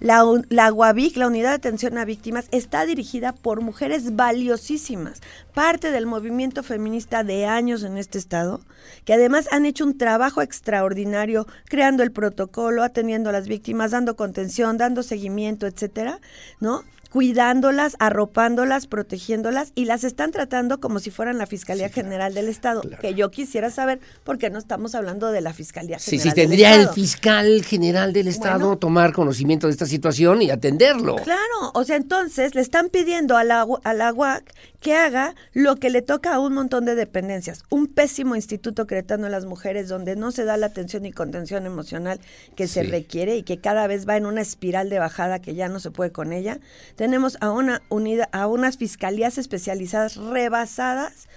La, 0.00 0.22
la 0.50 0.70
UAVIC, 0.70 1.16
la 1.16 1.28
Unidad 1.28 1.50
de 1.50 1.54
Atención 1.54 1.96
a 1.96 2.04
Víctimas, 2.04 2.48
está 2.50 2.84
dirigida 2.84 3.32
por 3.32 3.62
mujeres 3.62 4.14
valiosísimas, 4.16 5.22
parte 5.54 5.90
del 5.90 6.06
movimiento 6.06 6.62
feminista 6.62 7.24
de 7.24 7.46
años 7.46 7.82
en 7.82 7.96
este 7.96 8.18
estado, 8.18 8.60
que 9.04 9.14
además 9.14 9.48
han 9.52 9.66
hecho 9.66 9.84
un 9.84 9.98
trabajo 9.98 10.42
extraordinario 10.42 11.46
creando 11.66 12.02
el 12.02 12.12
protocolo, 12.12 12.82
atendiendo 12.82 13.30
a 13.30 13.32
las 13.32 13.48
víctimas, 13.48 13.90
dando 13.90 14.16
contención, 14.16 14.78
dando 14.78 15.02
seguimiento, 15.02 15.66
etcétera, 15.66 16.20
¿no? 16.60 16.82
cuidándolas, 17.12 17.94
arropándolas, 17.98 18.86
protegiéndolas 18.86 19.72
y 19.74 19.84
las 19.84 20.02
están 20.02 20.30
tratando 20.30 20.80
como 20.80 20.98
si 20.98 21.10
fueran 21.10 21.36
la 21.36 21.44
Fiscalía 21.44 21.90
General 21.90 22.32
del 22.32 22.48
Estado, 22.48 22.80
que 23.02 23.12
yo 23.12 23.30
quisiera 23.30 23.70
saber 23.70 24.00
por 24.24 24.38
qué 24.38 24.48
no 24.48 24.58
estamos 24.58 24.94
hablando 24.94 25.30
de 25.30 25.42
la 25.42 25.52
Fiscalía 25.52 25.98
General. 25.98 26.22
Sí, 26.22 26.30
sí, 26.30 26.34
tendría 26.34 26.74
el 26.74 26.88
fiscal 26.88 27.62
general 27.64 28.14
del 28.14 28.28
Estado 28.28 28.78
tomar 28.78 29.12
conocimiento 29.12 29.66
de 29.66 29.72
esta 29.72 29.84
situación 29.84 30.40
y 30.40 30.50
atenderlo. 30.50 31.16
Claro, 31.16 31.72
o 31.74 31.84
sea, 31.84 31.96
entonces 31.96 32.54
le 32.54 32.62
están 32.62 32.88
pidiendo 32.88 33.36
a 33.36 33.44
la, 33.44 33.66
a 33.84 33.92
la 33.92 34.10
UAC 34.10 34.50
que 34.82 34.94
haga 34.96 35.34
lo 35.54 35.76
que 35.76 35.88
le 35.88 36.02
toca 36.02 36.34
a 36.34 36.40
un 36.40 36.52
montón 36.52 36.84
de 36.84 36.94
dependencias. 36.94 37.62
Un 37.70 37.86
pésimo 37.86 38.36
instituto 38.36 38.86
cretano 38.86 39.26
a 39.26 39.30
las 39.30 39.46
mujeres 39.46 39.88
donde 39.88 40.16
no 40.16 40.32
se 40.32 40.44
da 40.44 40.56
la 40.56 40.66
atención 40.66 41.06
y 41.06 41.12
contención 41.12 41.64
emocional 41.64 42.20
que 42.56 42.68
se 42.68 42.82
requiere 42.82 43.36
y 43.36 43.44
que 43.44 43.58
cada 43.58 43.86
vez 43.86 44.06
va 44.08 44.16
en 44.16 44.26
una 44.26 44.40
espiral 44.40 44.90
de 44.90 44.98
bajada 44.98 45.40
que 45.40 45.54
ya 45.54 45.68
no 45.68 45.80
se 45.80 45.90
puede 45.90 46.10
con 46.10 46.32
ella 46.32 46.58
tenemos 46.96 47.38
a 47.40 47.50
una 47.50 47.82
unidad, 47.88 48.28
a 48.32 48.46
unas 48.46 48.76
fiscalías 48.76 49.38
especializadas 49.38 50.16
rebasadas 50.16 51.28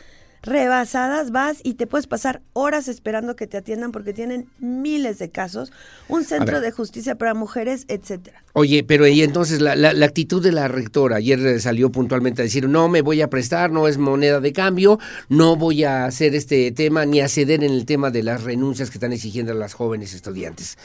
rebasadas, 0.46 1.32
vas 1.32 1.58
y 1.64 1.74
te 1.74 1.88
puedes 1.88 2.08
pasar 2.08 2.42
horas 2.54 2.88
esperando 2.88 3.36
que 3.36 3.48
te 3.48 3.58
atiendan 3.58 3.92
porque 3.92 4.14
tienen 4.14 4.48
miles 4.60 5.18
de 5.18 5.30
casos, 5.30 5.74
un 6.08 6.24
centro 6.24 6.62
de 6.62 6.72
justicia 6.72 7.16
para 7.16 7.34
mujeres, 7.34 7.86
etcétera. 7.88 8.44
Oye, 8.54 8.84
pero 8.84 9.06
y 9.08 9.22
entonces 9.22 9.60
la, 9.60 9.76
la, 9.76 10.06
actitud 10.06 10.42
de 10.42 10.52
la 10.52 10.68
rectora, 10.68 11.18
ayer 11.18 11.60
salió 11.60 11.92
puntualmente 11.92 12.42
a 12.42 12.46
decir, 12.46 12.70
no 12.70 12.88
me 12.88 13.02
voy 13.02 13.22
a 13.22 13.30
prestar, 13.30 13.72
no 13.72 13.88
es 13.88 13.98
moneda 13.98 14.40
de 14.40 14.54
cambio, 14.54 15.00
no 15.30 15.56
voy 15.56 15.84
a 15.84 16.06
hacer 16.06 16.36
este 16.36 16.72
tema 16.72 17.06
ni 17.06 17.20
a 17.20 17.28
ceder 17.28 17.64
en 17.64 17.72
el 17.72 17.86
tema 17.86 18.12
de 18.12 18.24
las 18.24 18.44
renuncias 18.44 18.90
que 18.90 18.98
están 18.98 19.14
exigiendo 19.14 19.54
las 19.54 19.74
jóvenes 19.74 20.14
estudiantes. 20.14 20.78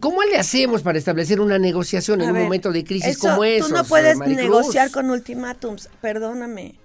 ¿Cómo 0.00 0.22
le 0.22 0.38
hacemos 0.38 0.82
para 0.82 0.96
establecer 0.96 1.40
una 1.40 1.58
negociación 1.58 2.22
en 2.22 2.30
un 2.30 2.42
momento 2.44 2.72
de 2.72 2.84
crisis 2.84 3.18
como? 3.18 3.42
Tú 3.58 3.68
no 3.68 3.84
puedes 3.84 4.18
negociar 4.18 4.90
con 4.90 5.10
ultimátums, 5.10 5.90
perdóname. 6.00 6.81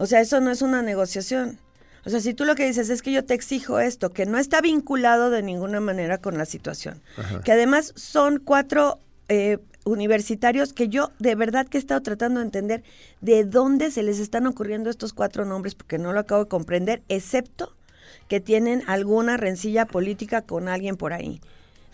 O 0.00 0.06
sea, 0.06 0.22
eso 0.22 0.40
no 0.40 0.50
es 0.50 0.62
una 0.62 0.80
negociación. 0.80 1.58
O 2.06 2.08
sea, 2.08 2.20
si 2.20 2.32
tú 2.32 2.46
lo 2.46 2.54
que 2.54 2.64
dices 2.64 2.88
es 2.88 3.02
que 3.02 3.12
yo 3.12 3.26
te 3.26 3.34
exijo 3.34 3.80
esto, 3.80 4.08
que 4.08 4.24
no 4.24 4.38
está 4.38 4.62
vinculado 4.62 5.28
de 5.28 5.42
ninguna 5.42 5.78
manera 5.78 6.16
con 6.16 6.38
la 6.38 6.46
situación, 6.46 7.02
que 7.44 7.52
además 7.52 7.92
son 7.96 8.38
cuatro 8.38 8.98
eh, 9.28 9.58
universitarios 9.84 10.72
que 10.72 10.88
yo 10.88 11.12
de 11.18 11.34
verdad 11.34 11.68
que 11.68 11.76
he 11.76 11.80
estado 11.80 12.00
tratando 12.00 12.40
de 12.40 12.46
entender 12.46 12.82
de 13.20 13.44
dónde 13.44 13.90
se 13.90 14.02
les 14.02 14.20
están 14.20 14.46
ocurriendo 14.46 14.88
estos 14.88 15.12
cuatro 15.12 15.44
nombres, 15.44 15.74
porque 15.74 15.98
no 15.98 16.14
lo 16.14 16.20
acabo 16.20 16.44
de 16.44 16.48
comprender, 16.48 17.02
excepto 17.10 17.76
que 18.26 18.40
tienen 18.40 18.82
alguna 18.86 19.36
rencilla 19.36 19.84
política 19.84 20.40
con 20.40 20.68
alguien 20.68 20.96
por 20.96 21.12
ahí. 21.12 21.42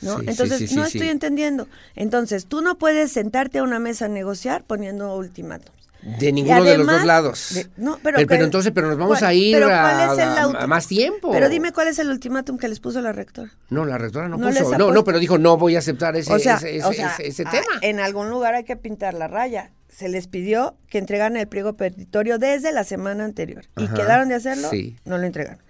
¿no? 0.00 0.20
Entonces, 0.20 0.72
no 0.76 0.84
estoy 0.84 1.08
entendiendo. 1.08 1.66
Entonces, 1.96 2.46
tú 2.46 2.60
no 2.60 2.78
puedes 2.78 3.10
sentarte 3.10 3.58
a 3.58 3.64
una 3.64 3.80
mesa 3.80 4.04
a 4.04 4.08
negociar 4.08 4.62
poniendo 4.62 5.16
ultimátum. 5.16 5.74
De 6.06 6.30
ninguno 6.30 6.62
de 6.62 6.78
los 6.78 6.86
dos 6.86 7.04
lados. 7.04 7.66
no, 7.76 7.98
pero, 8.00 8.18
pero, 8.28 8.44
entonces, 8.44 8.70
pero 8.72 8.88
nos 8.88 8.96
vamos 8.96 9.24
a 9.24 9.34
ir 9.34 9.60
a, 9.64 10.66
más 10.68 10.86
tiempo. 10.86 11.32
Pero 11.32 11.48
dime 11.48 11.72
cuál 11.72 11.88
es 11.88 11.98
el 11.98 12.08
ultimátum 12.08 12.58
que 12.58 12.68
les 12.68 12.78
puso 12.78 13.00
la 13.00 13.12
rectora. 13.12 13.50
No, 13.70 13.84
la 13.84 13.98
rectora 13.98 14.28
no, 14.28 14.38
puso. 14.38 14.78
No, 14.78 14.92
no, 14.92 15.02
pero 15.02 15.18
dijo 15.18 15.36
no 15.36 15.56
voy 15.56 15.74
a 15.74 15.80
aceptar 15.80 16.14
ese, 16.14 16.32
ese, 16.36 16.76
ese, 17.18 17.44
ah, 17.44 17.50
tema. 17.50 17.66
En 17.82 17.98
algún 17.98 18.30
lugar 18.30 18.54
hay 18.54 18.62
que 18.62 18.76
pintar 18.76 19.14
la 19.14 19.26
raya. 19.26 19.72
Se 19.88 20.08
les 20.08 20.28
pidió 20.28 20.76
que 20.88 20.98
entregaran 20.98 21.36
el 21.36 21.48
pliego 21.48 21.76
petitorio 21.76 22.38
desde 22.38 22.70
la 22.70 22.84
semana 22.84 23.24
anterior. 23.24 23.64
¿Y 23.76 23.88
quedaron 23.88 24.28
de 24.28 24.36
hacerlo? 24.36 24.70
Sí. 24.70 24.96
No 25.04 25.18
lo 25.18 25.24
entregaron. 25.24 25.62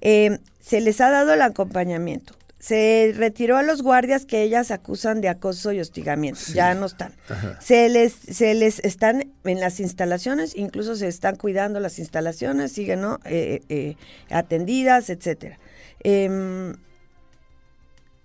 Eh, 0.00 0.40
se 0.60 0.80
les 0.80 1.00
ha 1.00 1.10
dado 1.10 1.34
el 1.34 1.42
acompañamiento 1.42 2.34
se 2.62 3.12
retiró 3.16 3.56
a 3.56 3.64
los 3.64 3.82
guardias 3.82 4.24
que 4.24 4.42
ellas 4.42 4.70
acusan 4.70 5.20
de 5.20 5.28
acoso 5.28 5.72
y 5.72 5.80
hostigamiento. 5.80 6.40
Ya 6.54 6.74
no 6.74 6.86
están. 6.86 7.12
Se 7.58 7.88
les, 7.88 8.12
se 8.12 8.54
les 8.54 8.78
están 8.78 9.32
en 9.42 9.58
las 9.58 9.80
instalaciones, 9.80 10.56
incluso 10.56 10.94
se 10.94 11.08
están 11.08 11.34
cuidando 11.34 11.80
las 11.80 11.98
instalaciones, 11.98 12.70
siguen 12.70 13.00
¿no? 13.00 13.18
Eh, 13.24 13.62
eh, 13.68 13.96
atendidas, 14.30 15.10
etcétera. 15.10 15.58
Em, 16.04 16.76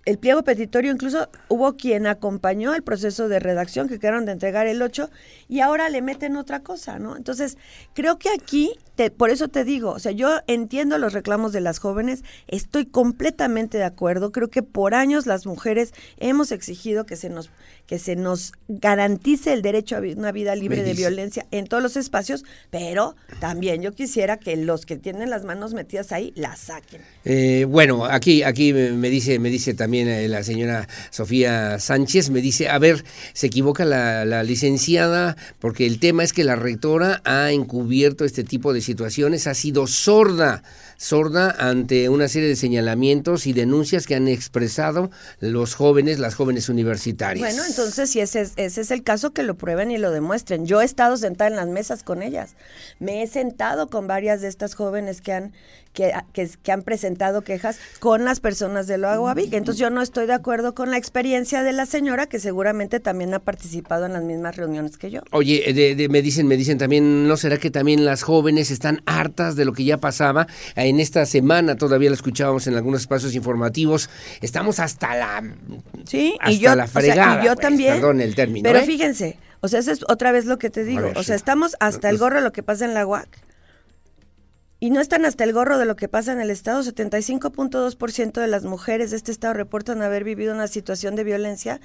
el 0.08 0.18
pliego 0.18 0.42
petitorio 0.42 0.90
incluso 0.90 1.28
hubo 1.48 1.76
quien 1.76 2.06
acompañó 2.06 2.74
el 2.74 2.82
proceso 2.82 3.28
de 3.28 3.40
redacción 3.40 3.88
que 3.88 3.98
quedaron 3.98 4.24
de 4.24 4.32
entregar 4.32 4.66
el 4.66 4.80
8 4.80 5.10
y 5.50 5.60
ahora 5.60 5.90
le 5.90 6.00
meten 6.00 6.36
otra 6.36 6.60
cosa, 6.60 6.98
¿no? 6.98 7.14
Entonces, 7.14 7.58
creo 7.92 8.18
que 8.18 8.30
aquí 8.30 8.72
por 9.16 9.30
eso 9.30 9.46
te 9.46 9.62
digo, 9.62 9.90
o 9.90 9.98
sea, 10.00 10.10
yo 10.10 10.40
entiendo 10.48 10.98
los 10.98 11.12
reclamos 11.12 11.52
de 11.52 11.60
las 11.60 11.78
jóvenes, 11.78 12.24
estoy 12.48 12.84
completamente 12.84 13.78
de 13.78 13.84
acuerdo, 13.84 14.32
creo 14.32 14.48
que 14.48 14.64
por 14.64 14.94
años 14.94 15.26
las 15.26 15.46
mujeres 15.46 15.92
hemos 16.16 16.50
exigido 16.50 17.06
que 17.06 17.14
se 17.14 17.30
nos 17.30 17.50
que 17.88 17.98
se 17.98 18.16
nos 18.16 18.52
garantice 18.68 19.54
el 19.54 19.62
derecho 19.62 19.96
a 19.96 20.00
una 20.00 20.30
vida 20.30 20.54
libre 20.54 20.82
de 20.82 20.92
violencia 20.92 21.46
en 21.50 21.66
todos 21.66 21.82
los 21.82 21.96
espacios, 21.96 22.44
pero 22.70 23.16
también 23.40 23.80
yo 23.80 23.92
quisiera 23.92 24.36
que 24.36 24.56
los 24.56 24.84
que 24.84 24.96
tienen 24.98 25.30
las 25.30 25.44
manos 25.44 25.72
metidas 25.72 26.12
ahí 26.12 26.34
las 26.36 26.58
saquen. 26.58 27.00
Eh, 27.24 27.64
bueno, 27.66 28.04
aquí, 28.04 28.42
aquí 28.42 28.74
me 28.74 29.08
dice, 29.08 29.38
me 29.38 29.48
dice 29.48 29.72
también 29.72 30.06
eh, 30.06 30.28
la 30.28 30.44
señora 30.44 30.86
Sofía 31.10 31.78
Sánchez, 31.78 32.28
me 32.28 32.42
dice, 32.42 32.68
a 32.68 32.78
ver, 32.78 33.04
se 33.32 33.46
equivoca 33.46 33.86
la, 33.86 34.26
la 34.26 34.42
licenciada, 34.42 35.38
porque 35.58 35.86
el 35.86 35.98
tema 35.98 36.24
es 36.24 36.34
que 36.34 36.44
la 36.44 36.56
rectora 36.56 37.22
ha 37.24 37.52
encubierto 37.52 38.26
este 38.26 38.44
tipo 38.44 38.74
de 38.74 38.82
situaciones, 38.82 39.46
ha 39.46 39.54
sido 39.54 39.86
sorda 39.86 40.62
sorda 40.98 41.50
ante 41.58 42.08
una 42.08 42.28
serie 42.28 42.48
de 42.48 42.56
señalamientos 42.56 43.46
y 43.46 43.52
denuncias 43.52 44.06
que 44.06 44.16
han 44.16 44.28
expresado 44.28 45.10
los 45.38 45.74
jóvenes, 45.74 46.18
las 46.18 46.34
jóvenes 46.34 46.68
universitarias. 46.68 47.48
Bueno, 47.48 47.64
entonces 47.66 48.10
si 48.10 48.20
ese 48.20 48.42
es, 48.42 48.52
ese 48.56 48.80
es 48.82 48.90
el 48.90 49.04
caso, 49.04 49.32
que 49.32 49.44
lo 49.44 49.56
prueben 49.56 49.92
y 49.92 49.96
lo 49.96 50.10
demuestren. 50.10 50.66
Yo 50.66 50.82
he 50.82 50.84
estado 50.84 51.16
sentada 51.16 51.48
en 51.48 51.56
las 51.56 51.68
mesas 51.68 52.02
con 52.02 52.20
ellas. 52.20 52.56
Me 52.98 53.22
he 53.22 53.26
sentado 53.28 53.88
con 53.88 54.08
varias 54.08 54.40
de 54.40 54.48
estas 54.48 54.74
jóvenes 54.74 55.20
que 55.20 55.32
han, 55.32 55.52
que, 55.98 56.48
que, 56.62 56.72
han 56.72 56.82
presentado 56.82 57.42
quejas 57.42 57.80
con 57.98 58.24
las 58.24 58.38
personas 58.38 58.86
de 58.86 58.98
lo 58.98 59.08
Aguavic. 59.08 59.52
Entonces 59.52 59.80
yo 59.80 59.90
no 59.90 60.00
estoy 60.00 60.26
de 60.26 60.32
acuerdo 60.32 60.72
con 60.72 60.92
la 60.92 60.96
experiencia 60.96 61.64
de 61.64 61.72
la 61.72 61.86
señora, 61.86 62.26
que 62.26 62.38
seguramente 62.38 63.00
también 63.00 63.34
ha 63.34 63.40
participado 63.40 64.06
en 64.06 64.12
las 64.12 64.22
mismas 64.22 64.54
reuniones 64.54 64.96
que 64.96 65.10
yo. 65.10 65.22
Oye, 65.32 66.08
me 66.08 66.22
dicen, 66.22 66.46
me 66.46 66.56
dicen 66.56 66.78
también, 66.78 67.26
¿no 67.26 67.36
será 67.36 67.56
que 67.56 67.72
también 67.72 68.04
las 68.04 68.22
jóvenes 68.22 68.70
están 68.70 69.02
hartas 69.06 69.56
de 69.56 69.64
lo 69.64 69.72
que 69.72 69.84
ya 69.84 69.98
pasaba? 69.98 70.46
en 70.76 71.00
esta 71.00 71.26
semana, 71.26 71.76
todavía 71.76 72.10
lo 72.10 72.14
escuchábamos 72.14 72.66
en 72.68 72.76
algunos 72.76 73.00
espacios 73.00 73.34
informativos, 73.34 74.08
estamos 74.40 74.78
hasta 74.78 75.16
la, 75.16 75.42
sí, 76.04 76.36
y 76.46 76.58
yo, 76.58 76.74
la 76.76 76.86
fregada. 76.86 77.42
y 77.42 77.46
yo 77.46 77.54
pues, 77.54 77.66
también. 77.66 77.94
Perdón 77.94 78.20
el 78.20 78.36
término. 78.36 78.62
Pero 78.62 78.78
¿eh? 78.78 78.86
fíjense, 78.86 79.38
o 79.60 79.68
sea, 79.68 79.80
eso 79.80 79.90
es 79.90 80.04
otra 80.08 80.30
vez 80.30 80.44
lo 80.44 80.58
que 80.58 80.70
te 80.70 80.84
digo. 80.84 81.10
o 81.16 81.22
sea, 81.24 81.34
estamos 81.34 81.76
hasta 81.80 82.08
el 82.08 82.18
gorro 82.18 82.36
de 82.36 82.42
lo 82.42 82.52
que 82.52 82.62
pasa 82.62 82.84
en 82.84 82.94
la 82.94 83.04
UAC. 83.04 83.47
Y 84.80 84.90
no 84.90 85.00
están 85.00 85.24
hasta 85.24 85.42
el 85.42 85.52
gorro 85.52 85.76
de 85.76 85.86
lo 85.86 85.96
que 85.96 86.08
pasa 86.08 86.32
en 86.32 86.40
el 86.40 86.50
Estado. 86.50 86.82
75.2% 86.82 88.40
de 88.40 88.46
las 88.46 88.64
mujeres 88.64 89.10
de 89.10 89.16
este 89.16 89.32
Estado 89.32 89.54
reportan 89.54 90.02
haber 90.02 90.22
vivido 90.22 90.54
una 90.54 90.68
situación 90.68 91.16
de 91.16 91.24
violencia. 91.24 91.80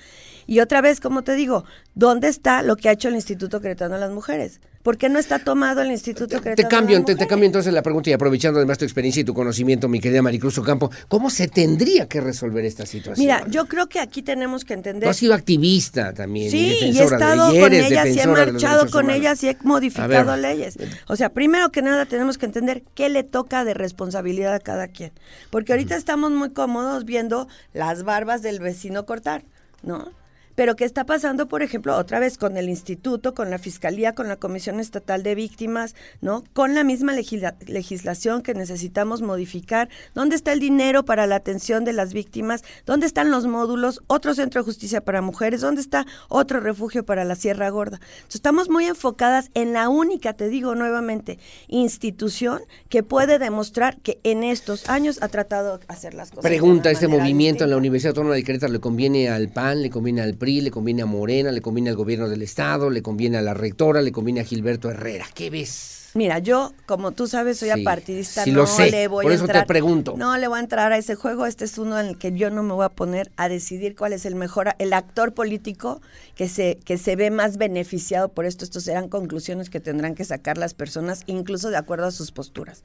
Y 0.45 0.59
otra 0.59 0.81
vez, 0.81 0.99
como 0.99 1.23
te 1.23 1.33
digo, 1.33 1.65
¿dónde 1.95 2.27
está 2.27 2.61
lo 2.61 2.75
que 2.75 2.89
ha 2.89 2.91
hecho 2.91 3.07
el 3.07 3.15
Instituto 3.15 3.61
Cretano 3.61 3.95
a 3.95 3.99
las 3.99 4.11
Mujeres? 4.11 4.61
¿Por 4.83 4.97
qué 4.97 5.07
no 5.07 5.17
está 5.17 5.39
tomado 5.39 5.81
el 5.81 5.91
Instituto 5.91 6.41
Cretano? 6.41 6.55
Te 6.55 6.67
cambio, 6.67 7.01
te, 7.05 7.15
te, 7.15 7.25
cambio 7.25 7.45
entonces 7.45 7.73
la 7.73 7.81
pregunta 7.81 8.09
y 8.09 8.13
aprovechando 8.13 8.59
además 8.59 8.77
tu 8.77 8.83
experiencia 8.83 9.21
y 9.21 9.23
tu 9.23 9.33
conocimiento, 9.33 9.87
mi 9.87 10.01
querida 10.01 10.21
Maricruz 10.21 10.57
Ocampo, 10.57 10.91
¿cómo 11.07 11.29
se 11.29 11.47
tendría 11.47 12.09
que 12.09 12.19
resolver 12.19 12.65
esta 12.65 12.85
situación? 12.85 13.25
Mira, 13.25 13.47
yo 13.47 13.65
creo 13.65 13.87
que 13.87 14.01
aquí 14.01 14.21
tenemos 14.21 14.65
que 14.65 14.73
entender. 14.73 15.03
Tú 15.03 15.09
has 15.09 15.15
sido 15.15 15.33
activista 15.33 16.13
también. 16.13 16.51
Sí, 16.51 16.77
y, 16.81 16.99
he 16.99 17.03
estado 17.03 17.47
con 17.57 17.73
ellas 17.73 18.07
y 18.07 18.19
he 18.19 18.27
marchado 18.27 18.91
con 18.91 19.09
ellas 19.09 19.41
y 19.43 19.49
he 19.49 19.57
modificado 19.63 20.35
leyes. 20.35 20.77
O 21.07 21.15
sea, 21.15 21.29
primero 21.29 21.71
que 21.71 21.81
nada 21.81 22.05
tenemos 22.05 22.37
que 22.37 22.45
entender 22.45 22.83
qué 22.93 23.07
le 23.07 23.23
toca 23.23 23.63
de 23.63 23.73
responsabilidad 23.73 24.53
a 24.53 24.59
cada 24.59 24.89
quien. 24.89 25.13
Porque 25.49 25.71
ahorita 25.71 25.95
estamos 25.95 26.31
muy 26.31 26.49
cómodos 26.49 27.05
viendo 27.05 27.47
las 27.71 28.03
barbas 28.03 28.41
del 28.41 28.59
vecino 28.59 29.05
cortar, 29.05 29.45
¿no? 29.81 30.11
Pero 30.55 30.75
¿qué 30.75 30.85
está 30.85 31.05
pasando, 31.05 31.47
por 31.47 31.63
ejemplo, 31.63 31.95
otra 31.97 32.19
vez 32.19 32.37
con 32.37 32.57
el 32.57 32.69
instituto, 32.69 33.33
con 33.33 33.49
la 33.49 33.57
fiscalía, 33.57 34.13
con 34.13 34.27
la 34.27 34.37
Comisión 34.37 34.79
Estatal 34.79 35.23
de 35.23 35.35
Víctimas, 35.35 35.95
¿no? 36.21 36.43
Con 36.53 36.75
la 36.75 36.83
misma 36.83 37.13
legislación 37.13 38.41
que 38.41 38.53
necesitamos 38.53 39.21
modificar. 39.21 39.89
¿Dónde 40.13 40.35
está 40.35 40.53
el 40.53 40.59
dinero 40.59 41.05
para 41.05 41.27
la 41.27 41.35
atención 41.35 41.85
de 41.85 41.93
las 41.93 42.13
víctimas? 42.13 42.63
¿Dónde 42.85 43.05
están 43.05 43.31
los 43.31 43.47
módulos? 43.47 44.01
Otro 44.07 44.33
centro 44.35 44.61
de 44.61 44.65
justicia 44.65 45.01
para 45.01 45.21
mujeres. 45.21 45.61
¿Dónde 45.61 45.81
está 45.81 46.05
otro 46.29 46.59
refugio 46.59 47.03
para 47.05 47.25
la 47.25 47.35
Sierra 47.35 47.69
Gorda? 47.69 47.97
Entonces, 47.97 48.35
estamos 48.35 48.69
muy 48.69 48.85
enfocadas 48.85 49.49
en 49.53 49.73
la 49.73 49.89
única, 49.89 50.33
te 50.33 50.49
digo 50.49 50.75
nuevamente, 50.75 51.39
institución 51.67 52.61
que 52.89 53.03
puede 53.03 53.39
demostrar 53.39 53.97
que 53.97 54.19
en 54.23 54.43
estos 54.43 54.89
años 54.89 55.19
ha 55.21 55.27
tratado 55.29 55.77
de 55.77 55.85
hacer 55.87 56.13
las 56.13 56.29
cosas. 56.29 56.43
Pregunta, 56.43 56.91
¿este 56.91 57.07
movimiento 57.07 57.63
en 57.63 57.69
la 57.69 57.77
Universidad 57.77 58.11
Autónoma 58.11 58.35
de 58.35 58.43
Querétaro 58.43 58.71
le 58.71 58.79
conviene 58.79 59.29
al 59.29 59.49
PAN, 59.49 59.81
le 59.81 59.89
conviene 59.89 60.21
al 60.21 60.35
le 60.45 60.71
conviene 60.71 61.01
a 61.01 61.05
Morena, 61.05 61.51
le 61.51 61.61
conviene 61.61 61.89
al 61.89 61.95
gobierno 61.95 62.29
del 62.29 62.41
estado, 62.41 62.89
le 62.89 63.01
conviene 63.01 63.37
a 63.37 63.41
la 63.41 63.53
rectora, 63.53 64.01
le 64.01 64.11
conviene 64.11 64.41
a 64.41 64.43
Gilberto 64.43 64.89
Herrera. 64.89 65.25
¿Qué 65.33 65.49
ves? 65.49 66.03
Mira, 66.15 66.37
yo, 66.37 66.73
como 66.85 67.11
tú 67.11 67.27
sabes, 67.27 67.57
soy 67.57 67.71
apartidista, 67.71 68.43
sí 68.43 68.51
no 68.51 68.59
lo 68.59 68.67
sé. 68.67 68.91
le 68.91 69.07
voy 69.07 69.23
Por 69.23 69.31
a 69.31 69.35
eso 69.35 69.45
entrar, 69.45 69.63
te 69.63 69.67
pregunto. 69.67 70.13
No 70.15 70.37
le 70.37 70.47
voy 70.47 70.57
a 70.57 70.61
entrar 70.61 70.91
a 70.91 70.97
ese 70.97 71.15
juego. 71.15 71.47
Este 71.47 71.65
es 71.65 71.77
uno 71.79 71.99
en 71.99 72.05
el 72.05 72.17
que 72.19 72.31
yo 72.33 72.51
no 72.51 72.61
me 72.61 72.73
voy 72.73 72.85
a 72.85 72.89
poner 72.89 73.31
a 73.35 73.49
decidir 73.49 73.95
cuál 73.95 74.13
es 74.13 74.25
el 74.25 74.35
mejor, 74.35 74.75
el 74.77 74.93
actor 74.93 75.33
político 75.33 76.01
que 76.35 76.47
se, 76.47 76.77
que 76.85 76.99
se 76.99 77.15
ve 77.15 77.31
más 77.31 77.57
beneficiado 77.57 78.29
por 78.29 78.45
esto. 78.45 78.63
Estos 78.63 78.83
serán 78.83 79.09
conclusiones 79.09 79.71
que 79.71 79.79
tendrán 79.79 80.13
que 80.13 80.23
sacar 80.23 80.59
las 80.59 80.75
personas, 80.75 81.23
incluso 81.25 81.71
de 81.71 81.77
acuerdo 81.77 82.05
a 82.05 82.11
sus 82.11 82.31
posturas. 82.31 82.83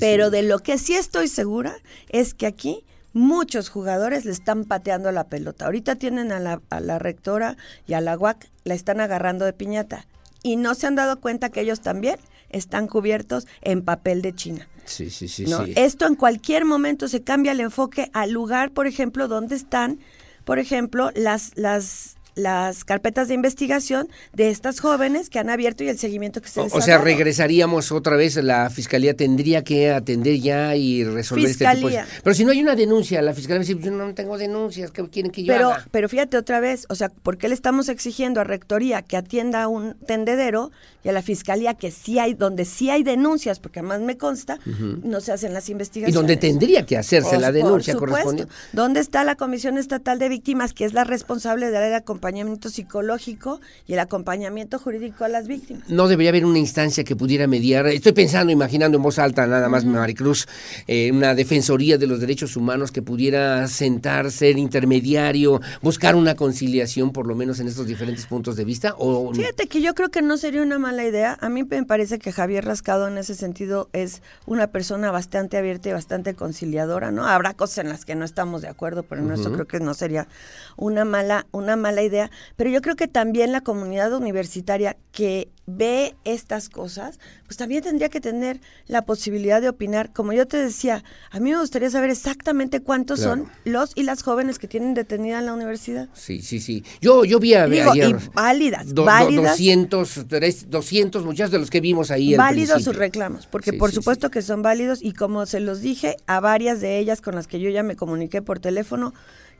Pero 0.00 0.30
de 0.30 0.42
lo 0.42 0.58
que 0.60 0.78
sí 0.78 0.94
estoy 0.94 1.28
segura 1.28 1.76
es 2.08 2.32
que 2.32 2.46
aquí 2.46 2.84
muchos 3.12 3.68
jugadores 3.68 4.24
le 4.24 4.32
están 4.32 4.64
pateando 4.64 5.12
la 5.12 5.28
pelota. 5.28 5.66
Ahorita 5.66 5.96
tienen 5.96 6.32
a 6.32 6.40
la, 6.40 6.60
a 6.70 6.80
la 6.80 6.98
rectora 6.98 7.56
y 7.86 7.94
a 7.94 8.00
la 8.00 8.16
UAC, 8.16 8.50
la 8.64 8.74
están 8.74 9.00
agarrando 9.00 9.44
de 9.44 9.52
piñata. 9.52 10.06
Y 10.42 10.56
no 10.56 10.74
se 10.74 10.86
han 10.86 10.96
dado 10.96 11.20
cuenta 11.20 11.50
que 11.50 11.60
ellos 11.60 11.80
también 11.80 12.18
están 12.50 12.86
cubiertos 12.86 13.46
en 13.60 13.82
papel 13.82 14.22
de 14.22 14.34
China. 14.34 14.68
Sí, 14.84 15.10
sí, 15.10 15.28
sí, 15.28 15.46
¿no? 15.46 15.64
sí. 15.64 15.72
Esto 15.76 16.06
en 16.06 16.16
cualquier 16.16 16.64
momento 16.64 17.08
se 17.08 17.22
cambia 17.22 17.52
el 17.52 17.60
enfoque 17.60 18.10
al 18.12 18.32
lugar, 18.32 18.72
por 18.72 18.86
ejemplo, 18.86 19.28
donde 19.28 19.54
están, 19.54 20.00
por 20.44 20.58
ejemplo, 20.58 21.10
las, 21.14 21.52
las 21.54 22.16
las 22.34 22.84
carpetas 22.84 23.28
de 23.28 23.34
investigación 23.34 24.08
de 24.32 24.50
estas 24.50 24.80
jóvenes 24.80 25.28
que 25.28 25.38
han 25.38 25.50
abierto 25.50 25.84
y 25.84 25.88
el 25.88 25.98
seguimiento 25.98 26.40
que 26.40 26.48
se 26.48 26.62
les 26.62 26.72
o, 26.72 26.78
ha 26.78 26.80
sea, 26.80 26.94
dado. 26.94 27.04
regresaríamos 27.04 27.92
otra 27.92 28.16
vez, 28.16 28.36
la 28.36 28.70
fiscalía 28.70 29.14
tendría 29.14 29.62
que 29.64 29.90
atender 29.90 30.38
ya 30.40 30.74
y 30.74 31.04
resolver 31.04 31.48
fiscalía. 31.48 31.72
este 31.72 32.00
tipo 32.00 32.14
de... 32.16 32.22
Pero 32.22 32.34
si 32.34 32.44
no 32.44 32.52
hay 32.52 32.62
una 32.62 32.74
denuncia, 32.74 33.20
la 33.20 33.34
fiscalía 33.34 33.60
dice, 33.60 33.76
yo 33.78 33.90
no 33.90 34.14
tengo 34.14 34.38
denuncias, 34.38 34.90
¿qué 34.90 35.06
quieren 35.08 35.30
que 35.30 35.44
yo 35.44 35.52
pero, 35.52 35.72
haga? 35.72 35.86
Pero 35.90 36.08
fíjate 36.08 36.36
otra 36.38 36.60
vez, 36.60 36.86
o 36.88 36.94
sea, 36.94 37.10
¿por 37.10 37.36
qué 37.36 37.48
le 37.48 37.54
estamos 37.54 37.88
exigiendo 37.88 38.40
a 38.40 38.44
Rectoría 38.44 39.02
que 39.02 39.16
atienda 39.16 39.62
a 39.62 39.68
un 39.68 39.94
tendedero 40.06 40.70
y 41.04 41.08
a 41.08 41.12
la 41.12 41.22
fiscalía 41.22 41.74
que 41.74 41.90
sí 41.90 42.18
hay, 42.18 42.34
donde 42.34 42.64
sí 42.64 42.88
hay 42.88 43.02
denuncias, 43.02 43.60
porque 43.60 43.80
además 43.80 44.00
me 44.00 44.16
consta, 44.16 44.58
uh 44.64 44.70
-huh. 44.70 45.02
no 45.02 45.20
se 45.20 45.32
hacen 45.32 45.52
las 45.52 45.68
investigaciones? 45.68 46.14
Y 46.14 46.16
donde 46.16 46.36
tendría 46.36 46.86
que 46.86 46.96
hacerse 46.96 47.38
la 47.38 47.52
denuncia 47.52 47.94
por 47.94 48.08
correspondiente. 48.08 48.52
¿Dónde 48.72 49.00
está 49.00 49.24
la 49.24 49.34
Comisión 49.34 49.76
Estatal 49.76 50.18
de 50.18 50.28
Víctimas, 50.28 50.72
que 50.72 50.84
es 50.84 50.94
la 50.94 51.04
responsable 51.04 51.70
de 51.70 51.82
el 51.82 52.02
acompañamiento 52.22 52.68
psicológico 52.68 53.60
y 53.88 53.94
el 53.94 53.98
acompañamiento 53.98 54.78
jurídico 54.78 55.24
a 55.24 55.28
las 55.28 55.48
víctimas? 55.48 55.88
No 55.88 56.06
debería 56.06 56.30
haber 56.30 56.44
una 56.44 56.60
instancia 56.60 57.02
que 57.02 57.16
pudiera 57.16 57.48
mediar. 57.48 57.88
Estoy 57.88 58.12
pensando, 58.12 58.52
imaginando 58.52 58.96
en 58.96 59.02
voz 59.02 59.18
alta, 59.18 59.44
nada 59.48 59.68
más, 59.68 59.82
uh 59.82 59.88
-huh. 59.88 59.98
Maricruz, 59.98 60.46
eh, 60.86 61.10
una 61.10 61.34
defensoría 61.34 61.98
de 61.98 62.06
los 62.06 62.20
derechos 62.20 62.56
humanos 62.56 62.92
que 62.92 63.02
pudiera 63.02 63.66
sentar, 63.66 64.30
ser 64.30 64.56
intermediario, 64.56 65.60
buscar 65.80 66.14
una 66.14 66.36
conciliación, 66.36 67.10
por 67.10 67.26
lo 67.26 67.34
menos 67.34 67.58
en 67.58 67.66
estos 67.66 67.88
diferentes 67.88 68.26
puntos 68.26 68.54
de 68.54 68.64
vista. 68.64 68.94
O... 68.98 69.34
Fíjate 69.34 69.66
que 69.66 69.80
yo 69.82 69.92
creo 69.94 70.10
que 70.10 70.22
no 70.22 70.36
sería 70.36 70.62
una 70.62 70.78
mala 70.78 71.04
idea. 71.04 71.36
A 71.40 71.48
mí 71.48 71.64
me 71.64 71.84
parece 71.84 72.20
que 72.20 72.30
Javier 72.30 72.64
Rascado 72.64 73.08
en 73.08 73.18
ese 73.18 73.34
sentido 73.34 73.88
es 73.92 74.22
una 74.46 74.68
persona 74.68 75.10
bastante 75.10 75.56
abierta 75.56 75.88
y 75.88 75.92
bastante 75.92 76.34
conciliadora, 76.34 77.10
¿no? 77.10 77.26
Habrá 77.26 77.54
cosas 77.54 77.78
en 77.78 77.88
las 77.88 78.04
que 78.04 78.14
no 78.14 78.24
estamos 78.24 78.62
de 78.62 78.68
acuerdo, 78.68 79.02
pero 79.02 79.22
uh 79.22 79.26
-huh. 79.26 79.40
eso 79.40 79.52
creo 79.52 79.66
que 79.66 79.80
no 79.80 79.92
sería 79.94 80.28
una 80.76 81.04
mala, 81.04 81.46
una 81.50 81.74
mala 81.74 82.02
idea. 82.02 82.11
Pero 82.56 82.70
yo 82.70 82.80
creo 82.82 82.96
que 82.96 83.08
también 83.08 83.52
la 83.52 83.60
comunidad 83.60 84.12
universitaria 84.12 84.96
que 85.12 85.48
ve 85.66 86.16
estas 86.24 86.68
cosas, 86.68 87.20
pues 87.44 87.56
también 87.56 87.82
tendría 87.82 88.08
que 88.08 88.20
tener 88.20 88.60
la 88.86 89.04
posibilidad 89.04 89.60
de 89.60 89.68
opinar. 89.68 90.12
Como 90.12 90.32
yo 90.32 90.46
te 90.46 90.56
decía, 90.56 91.04
a 91.30 91.38
mí 91.38 91.50
me 91.50 91.58
gustaría 91.58 91.88
saber 91.90 92.10
exactamente 92.10 92.80
cuántos 92.80 93.20
claro. 93.20 93.44
son 93.44 93.52
los 93.64 93.92
y 93.94 94.02
las 94.02 94.22
jóvenes 94.22 94.58
que 94.58 94.66
tienen 94.66 94.94
detenida 94.94 95.38
en 95.38 95.46
la 95.46 95.54
universidad. 95.54 96.08
Sí, 96.14 96.42
sí, 96.42 96.60
sí. 96.60 96.84
Yo, 97.00 97.24
yo 97.24 97.38
vi 97.38 97.54
a, 97.54 97.66
Digo, 97.66 97.92
ayer... 97.92 98.10
Y 98.10 98.28
válidas, 98.34 98.94
do, 98.94 99.04
válidas. 99.04 99.52
200, 99.52 100.26
200 100.68 101.24
muchachos 101.24 101.52
de 101.52 101.58
los 101.58 101.70
que 101.70 101.80
vimos 101.80 102.10
ahí 102.10 102.34
Válidos 102.34 102.82
sus 102.82 102.96
reclamos, 102.96 103.46
porque 103.46 103.70
sí, 103.70 103.76
por 103.76 103.90
sí, 103.90 103.96
supuesto 103.96 104.26
sí. 104.28 104.32
que 104.32 104.42
son 104.42 104.62
válidos 104.62 105.00
y 105.02 105.12
como 105.12 105.46
se 105.46 105.60
los 105.60 105.80
dije 105.80 106.16
a 106.26 106.40
varias 106.40 106.80
de 106.80 106.98
ellas 106.98 107.20
con 107.20 107.34
las 107.34 107.46
que 107.46 107.60
yo 107.60 107.70
ya 107.70 107.82
me 107.82 107.96
comuniqué 107.96 108.42
por 108.42 108.58
teléfono, 108.58 109.14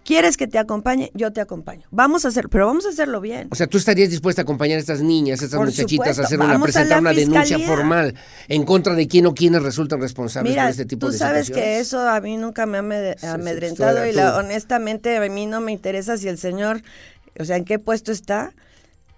¿Quieres 0.04 0.36
que 0.36 0.48
te 0.48 0.58
acompañe? 0.58 1.10
Yo 1.14 1.32
te 1.32 1.40
acompaño. 1.40 1.86
Vamos 1.92 2.24
a 2.24 2.28
hacer, 2.28 2.48
pero 2.48 2.66
vamos 2.66 2.84
a 2.86 2.88
hacerlo 2.88 3.20
bien. 3.20 3.48
O 3.52 3.54
sea, 3.54 3.68
tú 3.68 3.78
estarías 3.78 4.10
dispuesta 4.10 4.42
a 4.42 4.44
acompañar 4.44 4.78
a 4.78 4.80
estas 4.80 5.00
niñas, 5.00 5.40
a 5.42 5.44
estas 5.44 5.58
Por 5.58 5.66
muchachitas, 5.66 5.90
supuesto. 6.16 6.22
a 6.22 6.24
hacer 6.24 6.38
vamos 6.38 6.56
una 6.56 6.64
presentar 6.64 7.00
una 7.00 7.10
fiscalía. 7.14 7.42
denuncia 7.44 7.58
formal 7.68 8.14
en 8.48 8.64
contra 8.64 8.94
de 8.94 9.06
quién 9.06 9.26
o 9.26 9.34
quiénes 9.34 9.62
resultan 9.62 10.00
responsables 10.00 10.50
Mira, 10.50 10.64
por 10.64 10.70
este 10.70 10.84
tipo 10.86 11.06
tú 11.06 11.12
de 11.12 11.18
sabes 11.18 11.46
situaciones. 11.46 11.74
que 11.76 11.80
eso 11.80 12.08
a 12.08 12.20
mí 12.20 12.36
nunca 12.36 12.66
me 12.66 12.78
ha 12.78 12.80
amed 12.80 13.12
Sí, 13.12 13.20
sí, 13.20 13.26
amedrentado 13.26 14.04
y 14.06 14.12
la, 14.12 14.32
tú. 14.32 14.38
honestamente 14.40 15.16
a 15.16 15.28
mí 15.28 15.46
no 15.46 15.60
me 15.60 15.70
interesa 15.72 16.16
si 16.16 16.26
el 16.28 16.36
señor, 16.38 16.82
o 17.38 17.44
sea, 17.44 17.56
en 17.56 17.64
qué 17.64 17.78
puesto 17.78 18.10
está, 18.10 18.52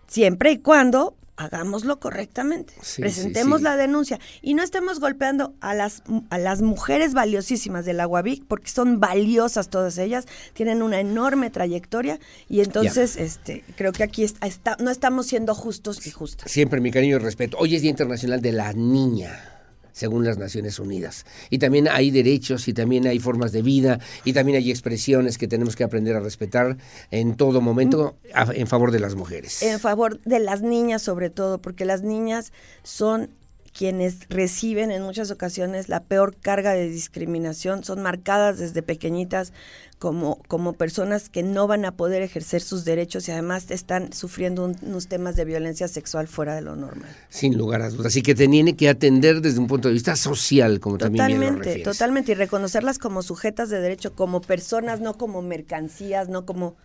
siempre 0.07 0.53
y 0.53 0.59
cuando 0.59 1.17
hagámoslo 1.37 1.99
correctamente. 1.99 2.75
Presentemos 2.97 3.63
la 3.63 3.77
denuncia 3.77 4.21
y 4.43 4.55
no 4.55 4.63
estemos 4.63 5.01
golpeando 5.01 5.55
a 5.61 5.75
las, 5.75 6.03
a 6.31 6.39
las 6.39 6.63
mujeres 6.63 7.15
valiosísimas 7.15 7.85
del 7.85 8.01
Aguavic, 8.01 8.45
porque 8.47 8.71
son 8.71 9.01
valiosas 9.01 9.69
todas 9.69 9.99
ellas, 9.99 10.27
tienen 10.53 10.83
una 10.83 11.01
enorme 11.01 11.51
trayectoria 11.51 12.19
y 12.49 12.61
entonces 12.61 13.17
este 13.17 13.65
creo 13.77 13.93
que 13.93 14.05
aquí 14.05 14.25
está, 14.25 14.77
no 14.81 14.91
estamos 14.91 15.27
siendo 15.27 15.55
justos 15.55 16.07
y 16.07 16.11
justas. 16.11 16.51
Siempre 16.51 16.81
mi 16.81 16.91
cariño 16.91 17.17
y 17.17 17.19
respeto. 17.19 17.57
Hoy 17.59 17.75
es 17.75 17.83
Día 17.83 17.91
Internacional 17.91 18.41
de 18.41 18.53
la 18.53 18.73
Niña 18.73 19.54
según 19.95 20.25
las 20.25 20.37
Naciones 20.37 20.79
Unidas. 20.79 21.25
Y 21.49 21.59
también 21.59 21.89
hay 21.89 22.11
derechos 22.11 22.69
y 22.69 22.75
también 22.75 23.07
hay 23.07 23.19
formas 23.19 23.53
de 23.53 23.63
vida 23.63 24.01
y 24.25 24.35
también 24.35 24.59
hay 24.59 24.71
expresiones 24.71 25.39
que 25.39 25.49
tenemos 25.49 25.77
que 25.77 25.85
aprender 25.85 26.17
a 26.17 26.21
respetar 26.21 26.77
en 27.11 27.37
todo 27.37 27.63
momento 27.63 28.17
en 28.53 28.67
favor 28.67 28.91
de 28.91 29.01
las 29.01 29.15
mujeres. 29.15 29.63
En 29.63 29.81
favor 29.81 30.21
de 30.23 30.41
las 30.41 30.61
niñas 30.61 31.01
sobre 31.01 31.31
todo, 31.31 31.63
porque 31.63 31.85
las 31.85 32.03
niñas 32.03 32.53
son 32.83 33.31
quienes 33.75 34.29
reciben 34.29 34.93
en 34.93 35.03
muchas 35.03 35.33
ocasiones 35.33 35.89
la 35.89 36.01
peor 36.01 36.37
carga 36.37 36.73
de 36.73 36.89
discriminación, 36.89 37.83
son 37.83 38.03
marcadas 38.03 38.59
desde 38.59 38.83
pequeñitas 38.83 39.53
como, 39.99 40.39
como 40.47 40.75
personas 40.75 41.29
que 41.29 41.43
no 41.43 41.67
van 41.67 41.85
a 41.85 41.97
poder 41.97 42.23
ejercer 42.23 42.61
sus 42.61 42.85
derechos 42.85 43.29
y 43.29 43.33
además 43.33 43.71
están 43.71 44.13
sufriendo 44.13 44.65
unos 44.65 45.09
temas 45.09 45.35
de 45.35 45.45
violencia 45.45 45.89
sexual 45.89 46.29
fuera 46.29 46.55
de 46.55 46.63
lo 46.63 46.77
normal. 46.77 47.11
Sin 47.29 47.59
lugar 47.59 47.83
a 47.83 47.91
dudas. 47.91 48.15
Y 48.15 48.23
que 48.23 48.35
te 48.35 48.47
tiene 48.47 48.77
que 48.77 48.89
atender 48.89 49.41
desde 49.41 49.59
un 49.59 49.67
punto 49.67 49.89
de 49.89 49.95
vista 49.95 50.15
social, 50.15 50.79
como 50.79 50.97
también 50.97 51.27
Totalmente, 51.27 51.79
totalmente. 51.81 52.33
Y 52.33 52.35
reconocerlas 52.37 52.99
como 52.99 53.23
sujetas 53.23 53.71
de 53.71 53.81
derecho, 53.81 54.15
como 54.15 54.41
personas, 54.41 55.01
no 55.01 55.19
como 55.19 55.43
mercancías, 55.43 56.29
no 56.29 56.47
como 56.47 56.77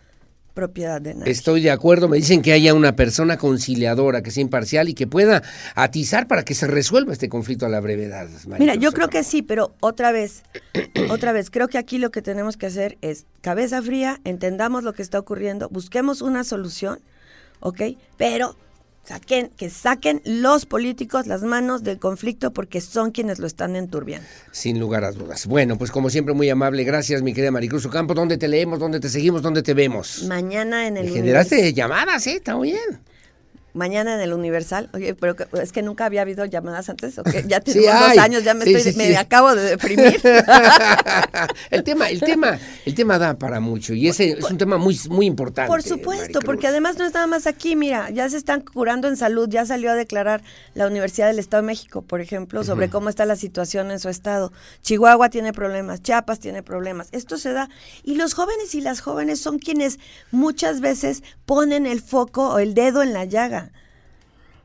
propiedad 0.54 1.02
de 1.02 1.14
nadie. 1.16 1.32
Estoy 1.32 1.62
de 1.62 1.72
acuerdo, 1.72 2.08
me 2.08 2.18
dicen 2.18 2.42
que 2.42 2.54
haya 2.54 2.74
una 2.74 2.96
persona 2.96 3.38
conciliadora, 3.38 4.22
que 4.22 4.32
sea 4.32 4.42
imparcial 4.42 4.90
y 4.90 4.94
que 4.94 5.08
pueda 5.08 5.44
atizar 5.76 6.28
para 6.28 6.44
que 6.44 6.54
se 6.54 6.68
resuelva 6.68 7.14
este 7.14 7.30
conflicto 7.30 7.66
a 7.66 7.70
la 7.70 7.80
brevedad. 7.80 8.28
Mira, 8.60 8.76
yo 8.76 8.92
creo 8.92 9.10
que 9.10 9.24
sí, 9.24 9.42
pero 9.42 9.74
otra 9.80 10.12
vez, 10.12 10.44
otra 11.10 11.32
vez, 11.32 11.50
creo 11.50 11.68
que 11.68 11.78
aquí 11.78 11.98
lo 11.98 12.12
que 12.12 12.22
tenemos 12.22 12.58
que 12.58 12.66
hacer 12.66 12.98
es 13.02 13.26
cabeza 13.42 13.82
fría, 13.82 14.20
entendamos 14.24 14.84
lo 14.84 14.94
que 14.94 15.02
está 15.02 15.20
ocurriendo, 15.20 15.70
busquemos 15.70 16.22
una 16.22 16.44
solución, 16.44 17.00
¿ok? 17.60 17.82
Pero 18.18 18.56
Saquen, 19.10 19.50
que 19.58 19.72
saquen 19.72 20.22
los 20.24 20.68
políticos 20.68 21.26
las 21.26 21.42
manos 21.42 21.82
del 21.82 21.98
conflicto 21.98 22.54
porque 22.54 22.80
son 22.80 23.10
quienes 23.10 23.40
lo 23.40 23.48
están 23.48 23.76
enturbiando. 23.76 24.28
Sin 24.52 24.80
lugar 24.80 25.04
a 25.04 25.12
dudas. 25.12 25.48
Bueno, 25.48 25.80
pues 25.80 25.90
como 25.90 26.12
siempre, 26.12 26.36
muy 26.36 26.48
amable. 26.48 26.84
Gracias, 26.84 27.24
mi 27.24 27.34
querida 27.34 27.50
Maricruz 27.50 27.88
Ocampo. 27.88 28.14
¿Dónde 28.14 28.38
te 28.38 28.48
leemos? 28.48 28.78
¿Dónde 28.78 29.00
te 29.00 29.10
seguimos? 29.10 29.42
¿Dónde 29.42 29.64
te 29.64 29.74
vemos? 29.74 30.26
Mañana 30.28 30.86
en 30.86 30.98
el. 30.98 31.06
Me 31.06 31.12
generaste 31.12 31.74
llamadas, 31.74 32.28
¿eh? 32.28 32.36
Está 32.36 32.56
muy 32.56 32.70
bien 32.74 33.09
mañana 33.80 34.14
en 34.14 34.22
el 34.22 34.34
Universal. 34.34 34.90
Oye, 34.94 35.16
pero 35.16 35.36
es 35.60 35.72
que 35.72 35.82
nunca 35.82 36.06
había 36.06 36.22
habido 36.22 36.46
llamadas 36.46 36.90
antes, 36.90 37.18
¿o 37.18 37.24
Ya 37.48 37.62
tengo 37.62 37.82
dos 37.82 38.18
años, 38.18 38.44
ya 38.44 38.54
me 38.54 38.66
estoy, 38.66 38.94
me 38.94 39.18
acabo 39.18 39.56
de 39.56 39.64
deprimir. 39.64 40.22
el 41.72 41.84
tema, 41.84 42.10
el 42.10 42.20
tema, 42.20 42.60
el 42.86 42.94
tema 42.94 43.18
da 43.18 43.40
para 43.40 43.60
mucho 43.60 43.94
y 43.94 44.08
ese 44.08 44.32
es 44.32 44.52
un 44.52 44.58
tema 44.58 44.78
muy, 44.78 45.00
muy 45.10 45.26
importante. 45.26 45.70
Por 45.70 45.82
supuesto, 45.82 46.42
porque 46.42 46.68
además 46.68 46.98
no 46.98 47.06
es 47.06 47.14
nada 47.14 47.26
más 47.26 47.48
aquí, 47.48 47.76
mira, 47.76 48.10
ya 48.12 48.30
se 48.30 48.38
están 48.38 48.62
curando 48.62 49.08
en 49.08 49.18
salud, 49.18 49.50
ya 49.50 49.66
salió 49.66 49.92
a 49.92 49.96
declarar 49.96 50.44
la 50.76 50.86
Universidad 50.86 51.28
del 51.28 51.40
Estado 51.40 51.64
de 51.64 51.68
México, 51.68 52.02
por 52.02 52.22
ejemplo, 52.22 52.64
sobre 52.64 52.90
cómo 52.90 53.10
está 53.10 53.26
la 53.26 53.36
situación 53.36 53.90
en 53.92 54.00
su 54.00 54.10
estado. 54.10 54.52
Chihuahua 54.82 55.30
tiene 55.30 55.54
problemas, 55.54 56.04
Chiapas 56.04 56.40
tiene 56.40 56.62
problemas. 56.62 57.08
Esto 57.12 57.38
se 57.38 57.54
da 57.54 57.70
y 58.04 58.16
los 58.16 58.34
jóvenes 58.34 58.76
y 58.76 58.82
las 58.82 59.02
jóvenes 59.02 59.40
son 59.40 59.58
quienes 59.58 60.00
muchas 60.32 60.82
veces 60.82 61.24
ponen 61.46 61.86
el 61.86 62.02
foco 62.02 62.50
o 62.50 62.60
el 62.60 62.74
dedo 62.74 63.02
en 63.02 63.14
la 63.14 63.26
llaga. 63.26 63.69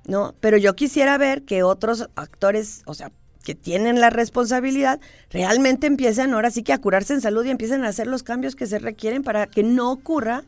¿No? 0.06 0.35
Pero 0.40 0.56
yo 0.56 0.74
quisiera 0.74 1.18
ver 1.18 1.43
que 1.43 1.62
otros 1.62 2.09
actores, 2.14 2.82
o 2.86 2.94
sea, 2.94 3.10
que 3.43 3.55
tienen 3.55 4.01
la 4.01 4.10
responsabilidad, 4.10 5.01
realmente 5.31 5.86
empiecen 5.86 6.32
ahora 6.32 6.51
sí 6.51 6.62
que 6.62 6.72
a 6.72 6.81
curarse 6.81 7.12
en 7.12 7.20
salud 7.20 7.44
y 7.44 7.51
empiecen 7.51 7.85
a 7.85 7.89
hacer 7.89 8.06
los 8.06 8.22
cambios 8.22 8.56
que 8.56 8.66
se 8.66 8.78
requieren 8.78 9.22
para 9.22 9.47
que 9.47 9.62
no 9.62 9.93
ocurra 9.93 10.44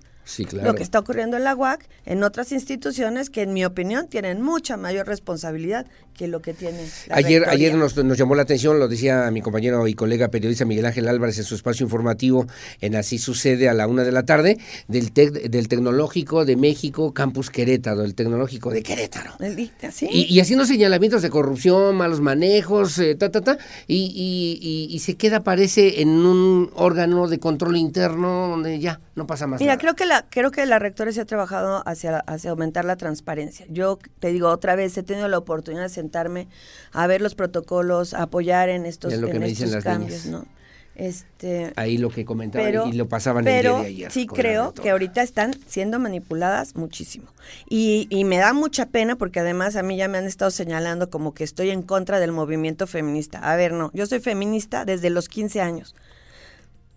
lo 0.53 0.75
que 0.75 0.83
está 0.83 0.99
ocurriendo 0.99 1.37
en 1.37 1.45
la 1.45 1.55
UAC, 1.55 1.89
en 2.05 2.23
otras 2.23 2.53
instituciones 2.53 3.31
que 3.31 3.43
en 3.43 3.53
mi 3.53 3.65
opinión 3.65 4.09
tienen 4.09 4.43
mucha 4.43 4.77
mayor 4.77 5.07
responsabilidad 5.07 5.87
que 6.15 6.29
lo 6.29 6.41
que 6.41 6.55
tiene. 6.55 6.79
ayer 7.11 7.49
ayer 7.49 7.75
nos, 7.75 7.95
llamó 7.95 8.35
la 8.35 8.43
atención, 8.43 8.79
lo 8.79 8.89
decía 8.89 9.31
mi 9.31 9.43
compañero 9.43 9.87
y 9.87 9.95
colega 9.95 10.29
periodista 10.29 10.65
Miguel 10.65 10.87
Ángel 10.87 11.09
Álvarez 11.09 11.39
en 11.39 11.45
su 11.45 11.55
espacio 11.55 11.85
informativo 11.85 12.47
en 12.81 12.97
Así 12.97 13.19
Sucede 13.19 13.69
a 13.69 13.75
la 13.75 13.87
una 13.87 14.03
de 14.03 14.13
la 14.13 14.25
tarde, 14.25 14.59
del, 14.89 15.13
del 15.13 15.69
Tecnológico 15.69 16.45
de 16.45 16.57
México, 16.57 17.13
Campus 17.13 17.51
Querétaro, 17.51 18.03
el 18.03 18.15
Tecnológico 18.15 18.71
de 18.71 18.83
Querétaro. 18.83 19.33
Y, 20.11 20.41
haciendo 20.41 20.65
señalamientos 20.65 21.23
de 21.23 21.31
corrupción, 21.31 21.97
malos 21.97 22.21
manejos, 22.21 22.99
eh, 22.99 23.15
ta, 23.15 23.31
ta, 23.31 23.43
ta, 23.43 23.59
y, 23.87 24.89
y, 24.91 24.99
se 25.01 25.15
queda, 25.15 25.43
parece, 25.43 26.01
en 26.01 26.09
un 26.09 26.71
órgano 26.75 27.29
de 27.29 27.39
control 27.39 27.77
interno 27.77 28.49
donde 28.49 28.79
ya 28.81 29.01
no 29.15 29.27
pasa 29.27 29.47
más 29.47 29.61
Mira, 29.61 29.79
creo 29.79 29.95
que 29.95 30.07
la, 30.07 30.16
creo 30.29 30.51
que 30.51 30.65
la 30.67 30.79
rectora 30.79 31.13
se 31.13 31.21
ha 31.21 31.25
trabajado 31.25 31.83
hacia, 31.87 32.19
hacia 32.19 32.51
aumentar 32.51 32.85
la 32.85 32.97
transparencia. 32.97 33.67
Yo 33.69 33.99
te 34.21 34.33
digo 34.33 34.49
otra 34.49 34.77
vez, 34.77 34.97
he 34.97 35.03
tenido 35.03 35.29
la 35.29 35.39
oportunidad 35.39 35.83
de 35.83 35.89
sentarme 35.89 36.49
a 36.93 37.07
ver 37.07 37.21
los 37.21 37.35
protocolos, 37.35 38.15
a 38.15 38.23
apoyar 38.23 38.69
en 38.69 38.87
estos, 38.87 39.13
cambios, 39.83 40.27
¿no? 40.27 40.45
Este, 40.97 41.75
Ahí 41.77 41.99
lo 41.99 42.09
que 42.09 42.25
comentaban 42.25 42.89
y 42.89 42.93
lo 42.97 43.07
pasaban 43.07 43.47
el 43.47 43.63
día 43.63 43.73
de 43.73 43.87
ayer. 43.87 44.11
Sí 44.11 44.27
creo 44.27 44.73
que 44.73 44.89
ahorita 44.89 45.23
están 45.23 45.55
siendo 45.67 45.99
manipuladas 45.99 46.75
muchísimo. 46.75 47.27
Y, 47.69 48.07
y, 48.09 48.25
me 48.25 48.39
da 48.39 48.55
mucha 48.55 48.87
pena 48.87 49.17
porque 49.17 49.41
además 49.41 49.77
a 49.77 49.83
mí 49.83 49.99
ya 49.99 50.09
me 50.09 50.17
han 50.17 50.25
estado 50.25 50.51
señalando 50.51 51.11
como 51.11 51.35
que 51.35 51.45
estoy 51.45 51.69
en 51.69 51.83
contra 51.83 52.19
del 52.19 52.33
movimiento 52.33 52.87
feminista. 52.87 53.39
A 53.41 53.57
ver, 53.57 53.73
no, 53.73 53.91
yo 53.93 54.07
soy 54.07 54.21
feminista 54.21 54.87
desde 54.87 55.11
los 55.11 55.29
15 55.29 55.61
años. 55.61 55.95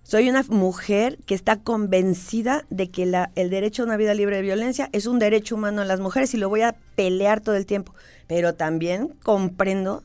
Soy 0.10 0.28
una 0.28 0.42
mujer 0.50 1.20
que 1.28 1.36
está 1.36 1.58
convencida 1.58 2.66
de 2.72 2.90
que 2.90 3.06
la, 3.06 3.30
el 3.36 3.52
derecho 3.52 3.84
a 3.84 3.86
una 3.86 3.96
vida 3.96 4.16
libre 4.16 4.38
de 4.38 4.42
violencia 4.42 4.90
es 4.92 5.06
un 5.06 5.20
derecho 5.20 5.54
humano 5.54 5.84
en 5.84 5.88
las 5.88 6.00
mujeres 6.00 6.34
y 6.34 6.38
lo 6.38 6.50
voy 6.50 6.64
a 6.64 6.76
pelear 6.96 7.42
todo 7.42 7.54
el 7.54 7.68
tiempo. 7.68 7.94
Pero 8.26 8.56
también 8.56 9.10
comprendo 9.22 10.04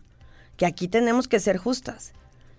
que 0.59 0.67
aquí 0.67 0.89
tenemos 0.89 1.27
que 1.27 1.41
ser 1.41 1.57
justas, 1.57 2.13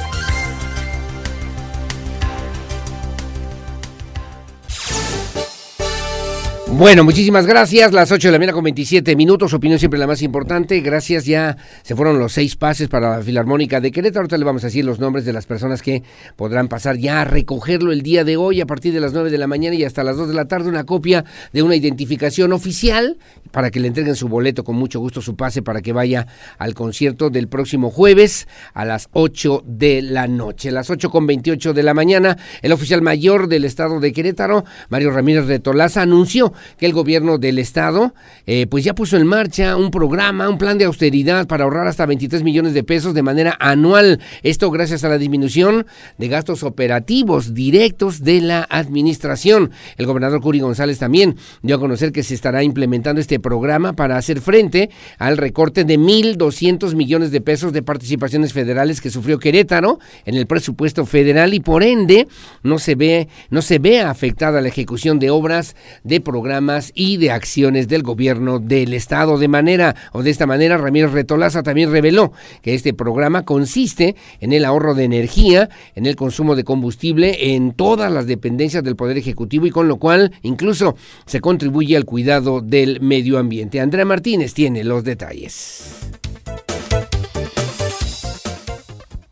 Bueno, 6.76 7.04
muchísimas 7.04 7.46
gracias. 7.46 7.94
Las 7.94 8.12
8 8.12 8.30
de 8.30 8.32
la 8.32 8.40
mañana 8.40 8.54
con 8.54 8.64
27 8.64 9.16
minutos. 9.16 9.54
Opinión 9.54 9.78
siempre 9.78 10.00
la 10.00 10.08
más 10.08 10.24
importante. 10.24 10.80
Gracias. 10.82 11.24
Ya 11.24 11.56
se 11.84 11.96
fueron 11.96 12.18
los 12.18 12.34
seis 12.34 12.56
pases 12.56 12.88
para 12.88 13.16
la 13.18 13.24
Filarmónica 13.24 13.80
de 13.80 13.92
Querétaro. 13.92 14.22
Ahorita 14.22 14.40
le 14.40 14.44
vamos 14.44 14.64
a 14.64 14.68
decir 14.68 14.84
los 14.84 14.98
nombres 14.98 15.24
de 15.24 15.34
las 15.34 15.46
personas 15.46 15.84
que 15.84 16.02
podrán 16.36 16.68
pasar 16.70 16.98
ya 16.98 17.22
a 17.22 17.26
recogerlo 17.26 17.92
el 17.92 18.02
día 18.02 18.24
de 18.24 18.38
hoy 18.38 18.60
a 18.60 18.66
partir 18.66 18.92
de 18.92 19.00
las 19.00 19.14
9 19.14 19.30
de 19.30 19.38
la 19.38 19.46
mañana 19.46 19.76
y 19.76 19.84
hasta 19.84 20.04
las 20.04 20.18
2 20.18 20.30
de 20.30 20.34
la 20.34 20.46
tarde. 20.46 20.68
Una 20.68 20.84
copia 20.84 21.24
de 21.54 21.62
una 21.62 21.76
identificación 21.76 22.52
oficial 22.54 23.18
para 23.52 23.70
que 23.70 23.80
le 23.80 23.88
entreguen 23.88 24.16
su 24.16 24.28
boleto 24.28 24.64
con 24.64 24.76
mucho 24.76 25.00
gusto, 25.00 25.22
su 25.22 25.36
pase 25.36 25.62
para 25.62 25.82
que 25.82 25.94
vaya 25.94 26.26
al 26.58 26.74
concierto 26.74 27.30
del 27.30 27.50
próximo 27.50 27.92
jueves 27.92 28.48
a 28.74 28.84
las 28.84 29.10
8 29.14 29.64
de 29.68 30.02
la 30.02 30.28
noche. 30.28 30.72
Las 30.72 30.90
8 30.90 31.12
con 31.12 31.28
28 31.28 31.72
de 31.74 31.84
la 31.84 31.94
mañana, 31.94 32.36
el 32.64 32.72
oficial 32.72 33.04
mayor 33.04 33.48
del 33.48 33.64
estado 33.64 34.00
de 34.00 34.12
Querétaro, 34.12 34.66
Mario 34.90 35.12
Ramírez 35.12 35.46
de 35.46 35.60
Tolaza, 35.60 36.02
anunció 36.02 36.52
que 36.78 36.86
el 36.86 36.94
gobierno 36.94 37.38
del 37.38 37.60
estado 37.60 38.14
eh, 38.46 38.68
pues 38.68 38.84
ya 38.84 38.94
puso 38.94 39.18
en 39.18 39.26
marcha 39.28 39.76
un 39.76 39.92
programa, 39.92 40.50
un 40.50 40.58
plan 40.58 40.78
de 40.78 40.86
austeridad 40.86 41.48
para 41.48 41.64
ahorrar 41.64 41.88
hasta 41.88 42.06
23 42.06 42.44
millones 42.44 42.74
de 42.74 42.84
pesos 42.84 43.14
de 43.14 43.22
manera 43.22 43.56
anual. 43.60 44.20
Esto 44.44 44.72
gracias 44.72 45.04
a 45.04 45.10
la 45.10 45.18
disminución 45.18 45.86
de 46.18 46.28
gastos 46.28 46.64
operativos 46.64 47.54
directos 47.54 48.24
de 48.24 48.42
la 48.42 48.68
administración. 48.70 49.72
El 49.98 50.06
gobernador 50.06 50.42
Curi 50.42 50.60
González 50.60 51.00
también 51.00 51.36
dio 51.62 51.76
a 51.76 51.80
conocer 51.80 52.12
que 52.12 52.24
se 52.24 52.34
estará 52.34 52.64
implementando 52.64 53.22
este 53.22 53.40
programa 53.40 53.94
para 53.94 54.18
hacer 54.18 54.42
frente 54.42 54.90
al 55.18 55.38
recorte 55.38 55.84
de 55.84 55.98
1.200 55.98 56.96
millones 56.96 57.32
de 57.32 57.42
pesos 57.42 57.74
de 57.74 57.82
participaciones 57.82 58.54
federales 58.54 59.02
que 59.02 59.10
sufrió 59.10 59.40
Querétaro 59.40 60.00
en 60.26 60.36
el 60.36 60.48
presupuesto 60.48 61.06
federal 61.06 61.54
y 61.54 61.60
por 61.60 61.84
ende 61.84 62.28
no 62.64 62.80
se 62.80 62.96
ve 62.96 63.28
no 63.50 63.62
se 63.62 63.80
ve 63.80 64.02
afectada 64.02 64.62
la 64.62 64.68
ejecución 64.68 65.20
de 65.20 65.30
obras, 65.30 65.76
de 66.04 66.22
programas 66.22 66.53
y 66.94 67.18
de 67.18 67.32
acciones 67.32 67.88
del 67.88 68.04
gobierno 68.04 68.60
del 68.60 68.94
estado 68.94 69.38
de 69.38 69.48
manera 69.48 69.96
o 70.12 70.24
de 70.24 70.30
esta 70.30 70.46
manera 70.46 70.78
Ramírez 70.78 71.12
Retolaza 71.12 71.64
también 71.64 71.92
reveló 71.92 72.34
que 72.62 72.74
este 72.74 72.94
programa 72.94 73.44
consiste 73.44 74.16
en 74.40 74.54
el 74.54 74.66
ahorro 74.66 74.94
de 74.94 75.06
energía, 75.06 75.70
en 75.96 76.06
el 76.06 76.16
consumo 76.16 76.56
de 76.56 76.64
combustible 76.64 77.56
en 77.56 77.74
todas 77.74 78.12
las 78.12 78.28
dependencias 78.28 78.84
del 78.84 78.96
poder 78.96 79.18
ejecutivo 79.18 79.66
y 79.66 79.72
con 79.72 79.88
lo 79.88 79.98
cual 79.98 80.32
incluso 80.42 80.96
se 81.26 81.42
contribuye 81.42 81.96
al 81.96 82.06
cuidado 82.06 82.62
del 82.62 83.02
medio 83.02 83.38
ambiente. 83.38 83.80
Andrea 83.80 84.06
Martínez 84.06 84.54
tiene 84.54 84.84
los 84.84 85.04
detalles. 85.04 86.23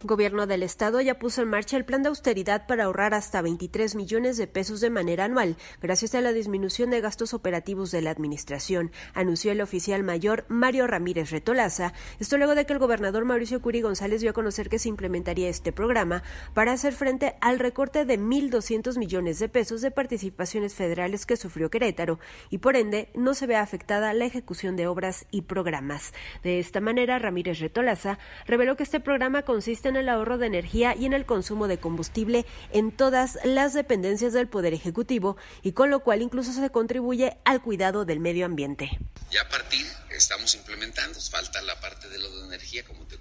Gobierno 0.03 0.47
del 0.47 0.63
estado 0.63 1.01
ya 1.01 1.19
puso 1.19 1.41
en 1.41 1.49
marcha 1.49 1.77
el 1.77 1.85
plan 1.85 2.03
de 2.03 2.09
austeridad 2.09 2.67
para 2.67 2.85
ahorrar 2.85 3.13
hasta 3.13 3.41
23 3.41 3.95
millones 3.95 4.37
de 4.37 4.47
pesos 4.47 4.81
de 4.81 4.89
manera 4.89 5.25
anual, 5.25 5.57
gracias 5.81 6.15
a 6.15 6.21
la 6.21 6.33
disminución 6.33 6.89
de 6.89 7.01
gastos 7.01 7.33
operativos 7.33 7.91
de 7.91 8.01
la 8.01 8.11
administración, 8.11 8.91
anunció 9.13 9.51
el 9.51 9.61
oficial 9.61 10.03
mayor 10.03 10.45
Mario 10.47 10.87
Ramírez 10.87 11.31
Retolaza. 11.31 11.93
Esto 12.19 12.37
luego 12.37 12.55
de 12.55 12.65
que 12.65 12.73
el 12.73 12.79
gobernador 12.79 13.25
Mauricio 13.25 13.61
Curi 13.61 13.81
González 13.81 14.21
dio 14.21 14.31
a 14.31 14.33
conocer 14.33 14.69
que 14.69 14.79
se 14.79 14.89
implementaría 14.89 15.49
este 15.49 15.71
programa 15.71 16.23
para 16.53 16.71
hacer 16.71 16.93
frente 16.93 17.35
al 17.41 17.59
recorte 17.59 18.05
de 18.05 18.19
1.200 18.19 18.97
millones 18.97 19.39
de 19.39 19.49
pesos 19.49 19.81
de 19.81 19.91
participaciones 19.91 20.73
federales 20.73 21.25
que 21.25 21.37
sufrió 21.37 21.69
Querétaro 21.69 22.19
y 22.49 22.59
por 22.59 22.75
ende 22.75 23.09
no 23.15 23.33
se 23.33 23.47
ve 23.47 23.55
afectada 23.55 24.13
la 24.13 24.25
ejecución 24.25 24.75
de 24.75 24.87
obras 24.87 25.25
y 25.31 25.43
programas. 25.43 26.13
De 26.43 26.59
esta 26.59 26.79
manera, 26.79 27.19
Ramírez 27.19 27.59
Retolaza 27.59 28.19
reveló 28.45 28.75
que 28.75 28.83
este 28.83 28.99
programa 28.99 29.43
consiste 29.43 29.89
en 29.89 29.90
el 29.95 30.09
ahorro 30.09 30.37
de 30.37 30.47
energía 30.47 30.95
y 30.95 31.05
en 31.05 31.13
el 31.13 31.25
consumo 31.25 31.67
de 31.67 31.79
combustible 31.79 32.45
en 32.71 32.91
todas 32.91 33.37
las 33.43 33.73
dependencias 33.73 34.33
del 34.33 34.47
Poder 34.47 34.73
Ejecutivo 34.73 35.37
y 35.61 35.73
con 35.73 35.89
lo 35.89 36.01
cual 36.01 36.21
incluso 36.21 36.53
se 36.53 36.69
contribuye 36.69 37.37
al 37.45 37.61
cuidado 37.61 38.05
del 38.05 38.19
medio 38.19 38.45
ambiente. 38.45 38.89
Ya 39.31 39.41
a 39.41 39.49
partir 39.49 39.85
estamos 40.09 40.55
implementando, 40.55 41.19
falta 41.21 41.61
la 41.61 41.79
parte 41.79 42.09
de 42.09 42.19
lo 42.19 42.29
de 42.37 42.45
energía, 42.47 42.83
como 42.85 43.05
te, 43.05 43.17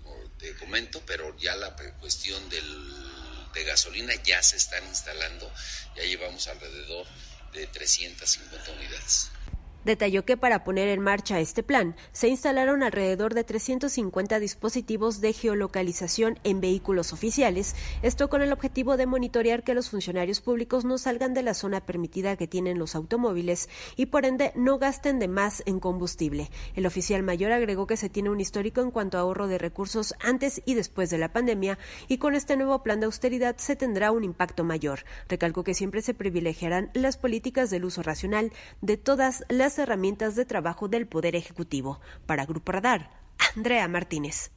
comento, 0.59 1.03
pero 1.07 1.37
ya 1.39 1.55
la 1.57 1.75
cuestión 2.01 2.49
del, 2.49 2.65
de 3.55 3.65
gasolina 3.65 4.15
ya 4.23 4.43
se 4.43 4.57
están 4.57 4.85
instalando, 4.87 5.51
ya 5.97 6.03
llevamos 6.03 6.49
alrededor 6.49 7.07
de 7.53 7.67
350 7.67 8.73
unidades. 8.73 9.31
Detalló 9.85 10.27
que 10.27 10.37
para 10.37 10.63
poner 10.63 10.89
en 10.89 11.01
marcha 11.01 11.41
este 11.41 11.63
plan 11.63 11.97
se 12.13 12.29
instalaron 12.29 12.83
alrededor 12.83 13.33
de 13.33 13.45
350 13.45 14.39
dispositivos 14.39 15.21
de 15.23 15.33
geolocalización 15.33 16.39
en 16.45 16.61
vehículos 16.61 17.15
oficiales, 17.15 17.75
esto 18.03 18.29
con 18.29 18.43
el 18.43 18.53
objetivo 18.53 18.99
de 18.99 19.07
monitorear 19.07 19.63
que 19.63 19.75
los 19.75 19.89
funcionarios 19.89 20.43
públicos 20.43 20.85
no 20.85 20.99
salgan 20.99 21.33
de 21.33 21.43
la 21.43 21.55
zona 21.55 21.81
permitida 21.81 22.37
que 22.37 22.47
tienen 22.47 22.79
los 22.79 22.95
automóviles 22.95 23.71
y 23.97 24.07
por 24.07 24.27
ende 24.27 24.53
no 24.55 24.79
gasten 24.79 25.19
de 25.19 25.29
más 25.29 25.63
en 25.65 25.81
combustible. 25.81 26.51
El 26.75 26.85
oficial 26.85 27.23
mayor 27.23 27.53
agregó 27.53 27.87
que 27.87 27.97
se 27.97 28.11
tiene 28.11 28.29
un 28.29 28.41
histórico 28.41 28.83
en 28.83 28.91
cuanto 28.91 29.17
a 29.17 29.23
ahorro 29.23 29.49
de 29.49 29.57
recursos 29.57 30.15
antes 30.21 30.61
y 30.67 30.75
después 30.75 31.09
de 31.09 31.19
la 31.19 31.33
pandemia 31.33 31.79
y 32.07 32.19
con 32.19 32.35
este 32.35 32.57
nuevo 32.57 32.83
plan 32.83 33.01
de 33.01 33.07
austeridad 33.07 33.57
se 33.57 33.77
tendrá 33.77 34.11
un 34.11 34.25
impacto 34.25 34.63
mayor. 34.63 35.05
Recalcó 35.29 35.65
que 35.65 35.75
siempre 35.75 36.03
se 36.03 36.13
privilegiarán 36.13 36.91
las 36.93 37.17
políticas 37.17 37.71
del 37.71 37.87
uso 37.87 38.03
racional 38.03 38.53
de 38.83 38.99
todas 38.99 39.45
las 39.49 39.70
herramientas 39.79 40.37
de 40.37 40.45
trabajo 40.45 40.89
del 40.89 41.07
Poder 41.07 41.37
Ejecutivo. 41.37 42.01
Para 42.27 42.47
Grupo 42.47 42.73
Radar, 42.73 43.11
Andrea 43.55 43.89
Martínez. 43.89 44.51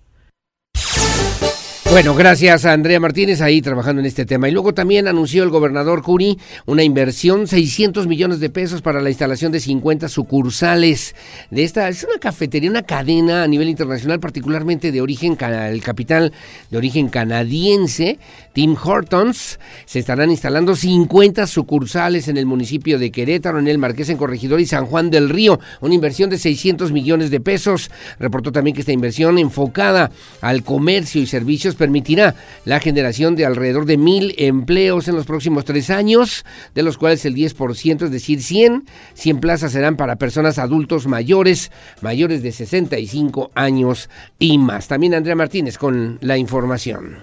Bueno, 1.93 2.15
gracias 2.15 2.65
a 2.65 2.73
Andrea 2.73 2.99
Martínez 2.99 3.39
ahí 3.39 3.61
trabajando 3.61 3.99
en 3.99 4.07
este 4.07 4.25
tema. 4.25 4.49
Y 4.49 4.51
luego 4.51 4.73
también 4.73 5.07
anunció 5.07 5.43
el 5.43 5.51
gobernador 5.51 6.01
Curi 6.01 6.39
una 6.65 6.81
inversión, 6.81 7.45
600 7.45 8.07
millones 8.07 8.39
de 8.39 8.49
pesos 8.49 8.81
para 8.81 8.99
la 8.99 9.09
instalación 9.09 9.51
de 9.51 9.59
50 9.59 10.09
sucursales 10.09 11.13
de 11.51 11.63
esta. 11.63 11.87
Es 11.89 12.03
una 12.03 12.17
cafetería, 12.17 12.71
una 12.71 12.81
cadena 12.81 13.43
a 13.43 13.47
nivel 13.47 13.69
internacional, 13.69 14.19
particularmente 14.19 14.91
de 14.91 15.01
origen, 15.01 15.37
el 15.39 15.83
capital 15.83 16.33
de 16.71 16.77
origen 16.77 17.09
canadiense, 17.09 18.17
Tim 18.53 18.75
Hortons. 18.81 19.59
Se 19.85 19.99
estarán 19.99 20.31
instalando 20.31 20.75
50 20.75 21.47
sucursales 21.47 22.27
en 22.27 22.37
el 22.37 22.45
municipio 22.45 22.99
de 22.99 23.11
Querétaro, 23.11 23.59
en 23.59 23.67
el 23.67 23.77
Marqués, 23.77 24.09
en 24.09 24.17
Corregidor 24.17 24.61
y 24.61 24.65
San 24.65 24.85
Juan 24.85 25.09
del 25.09 25.29
Río. 25.29 25.59
Una 25.81 25.95
inversión 25.95 26.29
de 26.29 26.37
600 26.37 26.91
millones 26.91 27.31
de 27.31 27.39
pesos. 27.39 27.91
Reportó 28.19 28.51
también 28.51 28.75
que 28.75 28.81
esta 28.81 28.91
inversión 28.91 29.37
enfocada 29.37 30.11
al 30.41 30.63
comercio 30.63 31.21
y 31.21 31.25
servicios 31.25 31.75
permitirá 31.75 32.35
la 32.65 32.79
generación 32.79 33.35
de 33.35 33.45
alrededor 33.45 33.85
de 33.85 33.97
mil 33.97 34.35
empleos 34.37 35.07
en 35.07 35.15
los 35.15 35.25
próximos 35.25 35.65
tres 35.65 35.89
años, 35.89 36.45
de 36.75 36.83
los 36.83 36.97
cuales 36.97 37.25
el 37.25 37.35
10%, 37.35 38.03
es 38.03 38.11
decir, 38.11 38.41
100, 38.41 38.85
100 39.13 39.39
plazas 39.39 39.71
serán 39.71 39.97
para 39.97 40.17
personas 40.17 40.59
adultos 40.59 41.07
mayores, 41.07 41.71
mayores 42.01 42.43
de 42.43 42.51
65 42.51 43.51
años 43.55 44.09
y 44.39 44.57
más. 44.57 44.87
También 44.87 45.15
Andrea 45.15 45.35
Martínez 45.35 45.77
con 45.77 46.17
la 46.21 46.37
información. 46.37 47.17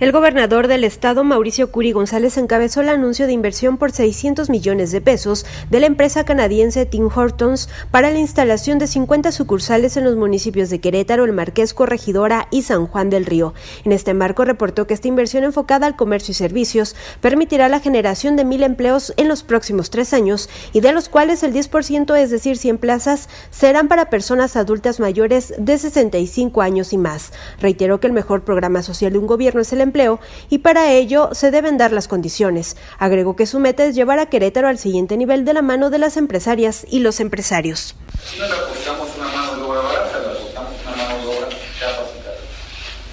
El 0.00 0.12
gobernador 0.12 0.68
del 0.68 0.84
estado, 0.84 1.24
Mauricio 1.24 1.72
Curi 1.72 1.90
González, 1.90 2.38
encabezó 2.38 2.82
el 2.82 2.88
anuncio 2.88 3.26
de 3.26 3.32
inversión 3.32 3.78
por 3.78 3.90
600 3.90 4.48
millones 4.48 4.92
de 4.92 5.00
pesos 5.00 5.44
de 5.70 5.80
la 5.80 5.86
empresa 5.86 6.24
canadiense 6.24 6.86
Tim 6.86 7.08
Hortons 7.12 7.68
para 7.90 8.12
la 8.12 8.20
instalación 8.20 8.78
de 8.78 8.86
50 8.86 9.32
sucursales 9.32 9.96
en 9.96 10.04
los 10.04 10.14
municipios 10.14 10.70
de 10.70 10.80
Querétaro, 10.80 11.24
El 11.24 11.32
Marqués, 11.32 11.74
Corregidora 11.74 12.46
y 12.52 12.62
San 12.62 12.86
Juan 12.86 13.10
del 13.10 13.26
Río. 13.26 13.54
En 13.84 13.90
este 13.90 14.14
marco 14.14 14.44
reportó 14.44 14.86
que 14.86 14.94
esta 14.94 15.08
inversión 15.08 15.42
enfocada 15.42 15.88
al 15.88 15.96
comercio 15.96 16.30
y 16.30 16.36
servicios 16.36 16.94
permitirá 17.20 17.68
la 17.68 17.80
generación 17.80 18.36
de 18.36 18.44
mil 18.44 18.62
empleos 18.62 19.12
en 19.16 19.26
los 19.26 19.42
próximos 19.42 19.90
tres 19.90 20.14
años 20.14 20.48
y 20.72 20.78
de 20.78 20.92
los 20.92 21.08
cuales 21.08 21.42
el 21.42 21.52
10%, 21.52 22.16
es 22.16 22.30
decir, 22.30 22.56
100 22.56 22.78
plazas, 22.78 23.28
serán 23.50 23.88
para 23.88 24.10
personas 24.10 24.54
adultas 24.54 25.00
mayores 25.00 25.54
de 25.58 25.76
65 25.76 26.62
años 26.62 26.92
y 26.92 26.98
más. 26.98 27.32
Reiteró 27.60 27.98
que 27.98 28.06
el 28.06 28.12
mejor 28.12 28.44
programa 28.44 28.84
social 28.84 29.12
de 29.12 29.18
un 29.18 29.26
gobierno 29.26 29.60
es 29.60 29.72
el 29.72 29.87
empleo 29.88 30.20
y 30.48 30.58
para 30.58 30.92
ello 30.92 31.30
se 31.32 31.50
deben 31.50 31.76
dar 31.78 31.92
las 31.92 32.08
condiciones. 32.08 32.76
Agregó 32.98 33.34
que 33.36 33.46
su 33.46 33.58
meta 33.58 33.84
es 33.84 33.94
llevar 33.94 34.18
a 34.18 34.26
Querétaro 34.26 34.68
al 34.68 34.78
siguiente 34.78 35.16
nivel 35.16 35.44
de 35.44 35.54
la 35.54 35.62
mano 35.62 35.90
de 35.90 35.98
las 35.98 36.16
empresarias 36.16 36.86
y 36.88 37.00
los 37.00 37.20
empresarios. 37.20 37.96
No 38.38 38.46
le 38.46 38.54
apostamos 38.54 39.08
una 39.16 39.28
mano 39.28 39.56
de 39.56 39.62
obra 39.62 39.82
le 39.82 40.38
apostamos 40.38 40.72
una 40.82 40.96
mano 40.96 41.18
de 41.18 41.26
obra 41.26 41.48
capacitada, 41.80 42.38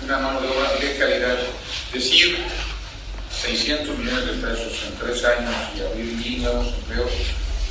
una 0.04 0.18
mano 0.20 0.42
de 0.42 0.48
obra 0.48 0.70
de 0.80 0.98
calidad. 0.98 1.38
Decir 1.94 2.38
600 3.42 3.98
millones 3.98 4.26
de 4.26 4.34
pesos 4.34 4.74
en 4.88 4.96
tres 5.00 5.24
años 5.24 5.54
y 5.76 5.82
abrir 5.82 6.14
mil 6.14 6.44
nuevos 6.44 6.68
empleos 6.68 7.12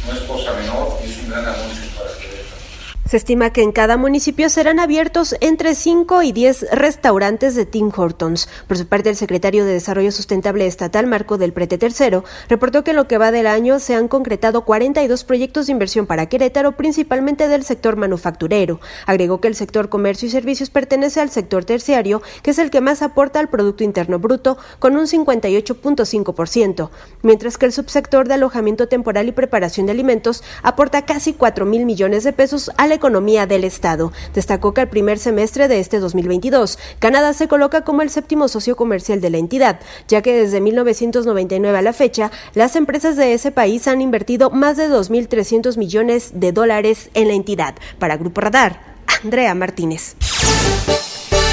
no 0.07 0.13
es 0.13 0.21
cosa 0.21 0.53
menor 0.55 0.99
y 1.05 1.11
es 1.11 1.19
un 1.19 1.31
gran 1.31 1.47
anuncio 1.47 1.85
para 1.97 2.11
Querétaro. 2.17 2.65
Se 3.07 3.19
estima 3.19 3.51
que 3.51 3.63
en 3.63 3.71
cada 3.71 3.99
municipio 3.99 4.49
serán 4.49 4.81
abiertos 4.81 5.37
entre 5.43 5.75
5 5.75 6.23
y 6.23 6.33
10 6.33 6.71
restaurantes 6.73 7.55
de 7.55 7.67
Tim 7.67 7.93
Hortons. 7.95 8.49
Por 8.67 8.79
su 8.79 8.87
parte, 8.87 9.11
el 9.11 9.17
secretario 9.17 9.67
de 9.67 9.75
Desarrollo 9.75 10.11
Sustentable 10.11 10.67
Estatal, 10.67 11.07
Marco 11.07 11.37
del 11.37 11.53
Prete 11.53 11.79
III, 11.79 12.23
reportó 12.49 12.83
que 12.83 12.93
en 12.93 12.97
lo 12.97 13.07
que 13.07 13.19
va 13.19 13.31
del 13.31 13.47
año 13.47 13.79
se 13.79 13.95
han 13.95 14.09
concretado 14.09 14.65
42 14.65 15.23
proyectos 15.25 15.67
de 15.67 15.73
inversión 15.73 16.07
para 16.07 16.31
Querétaro, 16.31 16.73
principalmente 16.79 17.47
del 17.47 17.63
sector 17.63 17.97
manufacturero. 17.97 18.81
Agregó 19.05 19.39
que 19.39 19.49
el 19.49 19.55
sector 19.55 19.91
comercio 19.91 20.27
y 20.27 20.31
servicios 20.31 20.71
pertenece 20.71 21.21
al 21.21 21.29
sector 21.29 21.67
terciario, 21.67 22.23
que 22.43 22.53
es 22.53 22.59
el 22.59 22.71
que 22.71 22.81
más 22.81 23.03
aporta 23.03 23.39
al 23.39 23.51
Producto 23.51 23.85
Interno 23.85 24.19
Bruto, 24.19 24.57
con 24.79 24.97
un 24.97 25.05
58.5%, 25.05 26.89
mientras 27.21 27.59
que 27.59 27.67
el 27.67 27.73
subsector 27.73 28.29
de 28.29 28.35
alojamiento 28.35 28.89
temporal 28.89 29.29
y 29.29 29.33
preparación 29.33 29.85
de 29.85 29.93
alimentos 29.93 30.43
aporta 30.63 31.05
casi 31.05 31.35
4 31.35 31.67
mil 31.67 31.85
millones 31.85 32.25
de 32.25 32.33
pesos 32.33 32.71
a 32.79 32.94
economía 32.95 33.47
del 33.47 33.65
Estado. 33.65 34.13
Destacó 34.35 34.73
que 34.73 34.81
al 34.81 34.89
primer 34.89 35.19
semestre 35.19 35.69
de 35.69 35.81
este 35.81 35.99
2022, 35.99 36.79
Canadá 36.99 37.33
se 37.33 37.49
coloca 37.49 37.83
como 37.83 38.03
el 38.03 38.11
séptimo 38.11 38.49
socio 38.49 38.77
comercial 38.77 39.21
de 39.21 39.31
la 39.31 39.39
entidad, 39.39 39.81
ya 40.09 40.23
que 40.23 40.35
desde 40.35 40.61
1999 40.61 41.79
a 41.79 41.83
la 41.83 41.93
fecha, 41.93 42.31
las 42.55 42.77
empresas 42.77 43.17
de 43.17 43.33
ese 43.33 43.51
país 43.51 43.87
han 43.89 44.01
invertido 44.01 44.51
más 44.51 44.77
de 44.77 44.89
2.300 44.89 45.77
millones 45.77 46.33
de 46.35 46.53
dólares 46.53 47.11
en 47.15 47.29
la 47.29 47.35
entidad. 47.35 47.75
Para 47.99 48.17
Grupo 48.17 48.41
Radar, 48.41 48.81
Andrea 49.23 49.55
Martínez. 49.55 50.17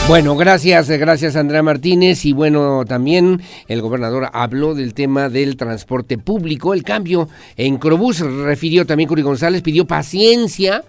Bueno, 0.07 0.35
gracias, 0.35 0.89
gracias 0.89 1.35
Andrea 1.35 1.63
Martínez. 1.63 2.25
Y 2.25 2.33
bueno, 2.33 2.83
también 2.85 3.41
el 3.67 3.81
gobernador 3.81 4.29
habló 4.33 4.75
del 4.75 4.93
tema 4.93 5.29
del 5.29 5.55
transporte 5.55 6.17
público, 6.17 6.73
el 6.73 6.83
cambio 6.83 7.29
en 7.55 7.77
Crobús, 7.77 8.19
refirió 8.19 8.85
también 8.85 9.07
Curi 9.07 9.21
González, 9.21 9.61
pidió 9.61 9.85
paciencia 9.85 10.83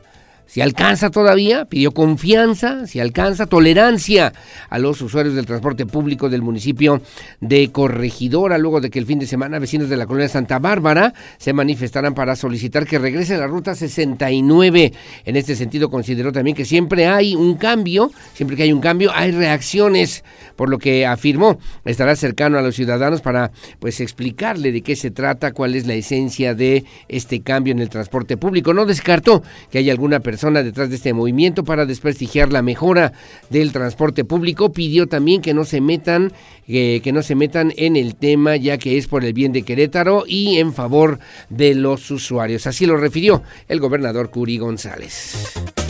si 0.47 0.61
alcanza 0.61 1.11
todavía, 1.11 1.65
pidió 1.65 1.93
confianza, 1.93 2.87
si 2.87 3.01
alcanza 3.01 3.47
tolerancia 3.47 4.35
a 4.69 4.79
los 4.79 5.01
usuarios 5.01 5.35
del 5.35 5.47
transporte 5.47 5.87
público 5.87 6.29
del 6.29 6.43
municipio 6.43 7.01
de 7.41 7.73
Corregidora, 7.73 8.59
luego 8.59 8.83
de 8.83 8.91
que 8.91 8.99
el 8.99 9.07
fin 9.07 9.19
de 9.19 9.27
semana 9.27 9.59
vecinos 9.59 9.89
de 9.89 9.97
la 9.97 10.07
colonia 10.07 10.29
Santa 10.29 10.59
Bárbara 10.59 11.15
se 11.39 11.55
manifestaran 11.55 12.15
para 12.15 12.37
solicitar 12.37 12.87
que 12.87 12.99
regrese 12.99 13.39
la 13.39 13.47
ruta 13.47 13.75
69. 13.75 14.93
En 15.25 15.37
este 15.37 15.57
sentido, 15.57 15.89
consideró 15.89 16.33
también 16.33 16.55
que 16.55 16.67
siempre 16.67 17.07
hay 17.07 17.35
un 17.35 17.55
cambio, 17.55 18.11
siempre 18.35 18.55
que 18.55 18.65
hay 18.65 18.73
un 18.73 18.81
cambio, 18.81 19.11
hay 19.15 19.31
reacciones, 19.31 20.23
por 20.57 20.69
lo 20.69 20.79
que 20.79 21.07
afirmó 21.07 21.59
estará 21.87 22.15
cercano 22.15 22.59
a 22.59 22.63
los 22.63 22.75
ciudadanos 22.75 23.23
para 23.23 23.53
pues 23.79 24.01
explicarle 24.01 24.71
de 24.71 24.83
qué 24.83 24.97
se 24.97 25.11
trata, 25.11 25.53
cuál 25.53 25.75
es 25.75 25.87
la 25.87 25.95
esencia 25.95 26.55
de 26.55 26.85
este 27.09 27.41
cambio 27.41 27.73
en 27.73 27.81
el 27.81 27.89
transporte 27.89 28.37
público. 28.37 28.75
No 28.75 28.85
descartó 28.85 29.43
que 29.71 29.79
haya 29.79 29.93
alguna 29.93 30.21
persona 30.21 30.42
detrás 30.51 30.91
de 30.91 30.97
este 30.97 31.13
movimiento 31.13 31.65
para 31.65 31.87
desprestigiar 31.87 32.53
la 32.53 32.63
mejora 32.63 33.13
del 33.51 33.73
transporte 33.73 34.25
público. 34.25 34.73
Pidió 34.73 35.07
también 35.07 35.41
que 35.41 35.55
no 35.55 35.65
se 35.65 35.81
metan, 35.81 36.33
eh, 36.67 37.01
que 37.03 37.13
no 37.13 37.23
se 37.23 37.35
metan 37.35 37.73
en 37.77 37.97
el 37.97 38.17
tema, 38.17 38.57
ya 38.57 38.79
que 38.79 38.99
es 38.99 39.07
por 39.07 39.25
el 39.25 39.33
bien 39.33 39.53
de 39.53 39.63
Querétaro 39.63 40.25
y 40.27 40.59
en 40.59 40.73
favor 40.73 41.19
de 41.49 41.75
los 41.75 42.11
usuarios. 42.11 42.67
Así 42.67 42.87
lo 42.87 42.97
refirió 42.97 43.43
el 43.69 43.81
gobernador 43.81 44.31
Curi 44.31 44.59
González. 44.59 45.82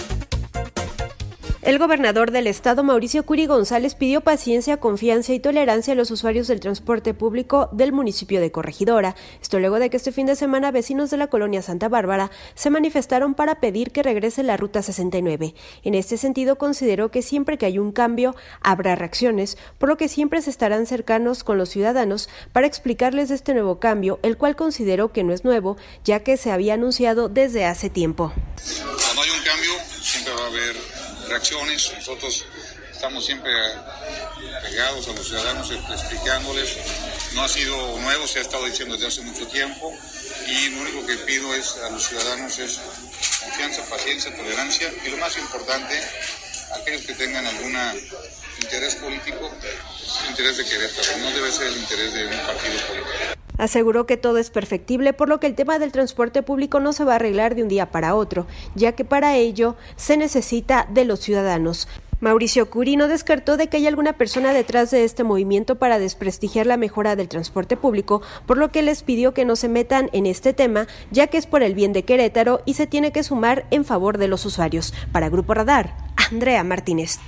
El 1.62 1.78
gobernador 1.78 2.32
del 2.32 2.48
estado, 2.48 2.82
Mauricio 2.82 3.24
Curi 3.24 3.46
González, 3.46 3.94
pidió 3.94 4.20
paciencia, 4.20 4.78
confianza 4.78 5.32
y 5.32 5.38
tolerancia 5.38 5.92
a 5.92 5.96
los 5.96 6.10
usuarios 6.10 6.48
del 6.48 6.58
transporte 6.58 7.14
público 7.14 7.68
del 7.70 7.92
municipio 7.92 8.40
de 8.40 8.50
Corregidora. 8.50 9.14
Esto 9.40 9.60
luego 9.60 9.78
de 9.78 9.88
que 9.88 9.96
este 9.96 10.10
fin 10.10 10.26
de 10.26 10.34
semana 10.34 10.72
vecinos 10.72 11.10
de 11.10 11.18
la 11.18 11.28
colonia 11.28 11.62
Santa 11.62 11.88
Bárbara 11.88 12.32
se 12.56 12.70
manifestaron 12.70 13.34
para 13.34 13.60
pedir 13.60 13.92
que 13.92 14.02
regrese 14.02 14.42
la 14.42 14.56
Ruta 14.56 14.82
69. 14.82 15.54
En 15.84 15.94
este 15.94 16.16
sentido, 16.16 16.58
consideró 16.58 17.12
que 17.12 17.22
siempre 17.22 17.58
que 17.58 17.66
hay 17.66 17.78
un 17.78 17.92
cambio, 17.92 18.34
habrá 18.60 18.96
reacciones, 18.96 19.56
por 19.78 19.88
lo 19.88 19.96
que 19.96 20.08
siempre 20.08 20.42
se 20.42 20.50
estarán 20.50 20.86
cercanos 20.86 21.44
con 21.44 21.58
los 21.58 21.68
ciudadanos 21.68 22.28
para 22.52 22.66
explicarles 22.66 23.30
este 23.30 23.54
nuevo 23.54 23.78
cambio, 23.78 24.18
el 24.24 24.36
cual 24.36 24.56
consideró 24.56 25.12
que 25.12 25.22
no 25.22 25.32
es 25.32 25.44
nuevo, 25.44 25.76
ya 26.02 26.24
que 26.24 26.36
se 26.36 26.50
había 26.50 26.74
anunciado 26.74 27.28
desde 27.28 27.66
hace 27.66 27.88
tiempo. 27.88 28.32
Cuando 28.34 29.22
hay 29.22 29.30
un 29.30 29.44
cambio, 29.44 29.70
siempre 30.00 30.34
va 30.34 30.42
a 30.42 30.48
haber 30.48 31.01
reacciones. 31.32 31.92
Nosotros 31.96 32.44
estamos 32.92 33.24
siempre 33.24 33.50
pegados 34.62 35.08
a 35.08 35.12
los 35.12 35.26
ciudadanos 35.26 35.70
explicándoles. 35.70 36.76
No 37.32 37.42
ha 37.42 37.48
sido 37.48 37.98
nuevo, 38.00 38.26
se 38.26 38.38
ha 38.38 38.42
estado 38.42 38.66
diciendo 38.66 38.94
desde 38.94 39.08
hace 39.08 39.22
mucho 39.22 39.46
tiempo 39.48 39.96
y 40.46 40.68
lo 40.68 40.82
único 40.82 41.06
que 41.06 41.16
pido 41.16 41.54
es 41.54 41.76
a 41.78 41.90
los 41.90 42.06
ciudadanos 42.06 42.58
es 42.58 42.80
confianza, 43.40 43.82
paciencia, 43.88 44.36
tolerancia 44.36 44.92
y 45.06 45.08
lo 45.08 45.16
más 45.16 45.36
importante, 45.38 45.98
aquellos 46.80 47.02
que 47.02 47.14
tengan 47.14 47.46
algún 47.46 47.76
interés 48.60 48.96
político, 48.96 49.50
el 50.22 50.30
interés 50.30 50.56
de 50.58 50.64
Querétaro, 50.64 51.18
no 51.22 51.30
debe 51.30 51.50
ser 51.50 51.66
el 51.68 51.76
interés 51.78 52.14
de 52.14 52.24
un 52.26 52.46
partido 52.46 52.74
político. 52.88 53.42
Aseguró 53.58 54.06
que 54.06 54.16
todo 54.16 54.38
es 54.38 54.50
perfectible, 54.50 55.12
por 55.12 55.28
lo 55.28 55.38
que 55.38 55.46
el 55.46 55.54
tema 55.54 55.78
del 55.78 55.92
transporte 55.92 56.42
público 56.42 56.80
no 56.80 56.92
se 56.92 57.04
va 57.04 57.12
a 57.12 57.16
arreglar 57.16 57.54
de 57.54 57.62
un 57.62 57.68
día 57.68 57.90
para 57.90 58.14
otro, 58.14 58.46
ya 58.74 58.92
que 58.92 59.04
para 59.04 59.36
ello 59.36 59.76
se 59.96 60.16
necesita 60.16 60.86
de 60.90 61.04
los 61.04 61.20
ciudadanos. 61.20 61.86
Mauricio 62.20 62.70
Curi 62.70 62.96
no 62.96 63.08
descartó 63.08 63.56
de 63.56 63.66
que 63.66 63.78
hay 63.78 63.88
alguna 63.88 64.12
persona 64.12 64.52
detrás 64.52 64.92
de 64.92 65.02
este 65.02 65.24
movimiento 65.24 65.76
para 65.76 65.98
desprestigiar 65.98 66.66
la 66.66 66.76
mejora 66.76 67.16
del 67.16 67.28
transporte 67.28 67.76
público, 67.76 68.22
por 68.46 68.58
lo 68.58 68.70
que 68.70 68.82
les 68.82 69.02
pidió 69.02 69.34
que 69.34 69.44
no 69.44 69.56
se 69.56 69.68
metan 69.68 70.08
en 70.12 70.26
este 70.26 70.52
tema, 70.52 70.86
ya 71.10 71.26
que 71.26 71.36
es 71.36 71.46
por 71.46 71.64
el 71.64 71.74
bien 71.74 71.92
de 71.92 72.04
Querétaro 72.04 72.62
y 72.64 72.74
se 72.74 72.86
tiene 72.86 73.10
que 73.10 73.24
sumar 73.24 73.66
en 73.72 73.84
favor 73.84 74.18
de 74.18 74.28
los 74.28 74.46
usuarios. 74.46 74.94
Para 75.10 75.30
Grupo 75.30 75.52
Radar, 75.52 75.96
Andrea 76.30 76.62
Martínez. 76.62 77.18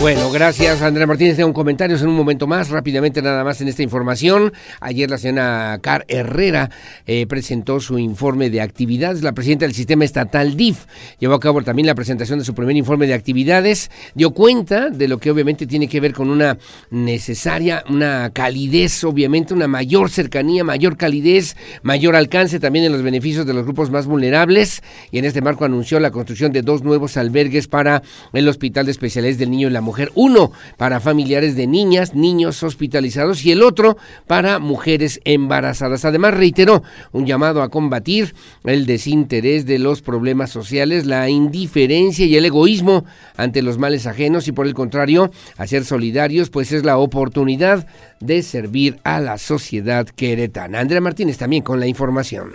Bueno, 0.00 0.30
gracias 0.30 0.80
Andrea 0.80 1.08
Martínez. 1.08 1.36
Tengo 1.36 1.52
comentarios 1.52 2.02
en 2.02 2.08
un 2.08 2.14
momento 2.14 2.46
más, 2.46 2.68
rápidamente 2.68 3.20
nada 3.20 3.42
más 3.42 3.60
en 3.60 3.66
esta 3.66 3.82
información. 3.82 4.52
Ayer 4.80 5.10
la 5.10 5.18
señora 5.18 5.76
Car 5.82 6.04
Herrera 6.06 6.70
eh, 7.04 7.26
presentó 7.26 7.80
su 7.80 7.98
informe 7.98 8.48
de 8.48 8.60
actividades. 8.60 9.24
La 9.24 9.32
presidenta 9.32 9.64
del 9.64 9.74
sistema 9.74 10.04
estatal 10.04 10.56
DIF 10.56 10.86
llevó 11.18 11.34
a 11.34 11.40
cabo 11.40 11.62
también 11.62 11.86
la 11.86 11.96
presentación 11.96 12.38
de 12.38 12.44
su 12.44 12.54
primer 12.54 12.76
informe 12.76 13.08
de 13.08 13.14
actividades. 13.14 13.90
Dio 14.14 14.30
cuenta 14.30 14.88
de 14.88 15.08
lo 15.08 15.18
que 15.18 15.32
obviamente 15.32 15.66
tiene 15.66 15.88
que 15.88 15.98
ver 15.98 16.12
con 16.12 16.30
una 16.30 16.58
necesaria, 16.90 17.82
una 17.90 18.30
calidez, 18.30 19.02
obviamente, 19.02 19.52
una 19.52 19.66
mayor 19.66 20.10
cercanía, 20.10 20.62
mayor 20.62 20.96
calidez, 20.96 21.56
mayor 21.82 22.14
alcance 22.14 22.60
también 22.60 22.84
en 22.84 22.92
los 22.92 23.02
beneficios 23.02 23.46
de 23.46 23.54
los 23.54 23.64
grupos 23.64 23.90
más 23.90 24.06
vulnerables. 24.06 24.80
Y 25.10 25.18
en 25.18 25.24
este 25.24 25.42
marco 25.42 25.64
anunció 25.64 25.98
la 25.98 26.12
construcción 26.12 26.52
de 26.52 26.62
dos 26.62 26.84
nuevos 26.84 27.16
albergues 27.16 27.66
para 27.66 28.04
el 28.32 28.46
Hospital 28.46 28.86
de 28.86 28.92
Especialidades 28.92 29.38
del 29.38 29.50
Niño 29.50 29.66
y 29.66 29.72
la 29.72 29.87
mujer, 29.88 30.12
uno 30.14 30.52
para 30.76 31.00
familiares 31.00 31.56
de 31.56 31.66
niñas, 31.66 32.14
niños 32.14 32.62
hospitalizados 32.62 33.42
y 33.44 33.52
el 33.52 33.62
otro 33.62 33.96
para 34.26 34.58
mujeres 34.58 35.20
embarazadas. 35.24 36.04
Además, 36.04 36.34
reiteró 36.34 36.82
un 37.12 37.24
llamado 37.24 37.62
a 37.62 37.70
combatir 37.70 38.34
el 38.64 38.84
desinterés 38.84 39.64
de 39.64 39.78
los 39.78 40.02
problemas 40.02 40.50
sociales, 40.50 41.06
la 41.06 41.30
indiferencia 41.30 42.26
y 42.26 42.36
el 42.36 42.44
egoísmo 42.44 43.06
ante 43.38 43.62
los 43.62 43.78
males 43.78 44.06
ajenos 44.06 44.46
y 44.46 44.52
por 44.52 44.66
el 44.66 44.74
contrario, 44.74 45.30
a 45.56 45.66
ser 45.66 45.86
solidarios, 45.86 46.50
pues 46.50 46.70
es 46.72 46.84
la 46.84 46.98
oportunidad 46.98 47.86
de 48.20 48.42
servir 48.42 48.98
a 49.04 49.20
la 49.20 49.38
sociedad 49.38 50.06
queretana. 50.06 50.80
Andrea 50.80 51.00
Martínez 51.00 51.38
también 51.38 51.62
con 51.62 51.80
la 51.80 51.86
información. 51.86 52.52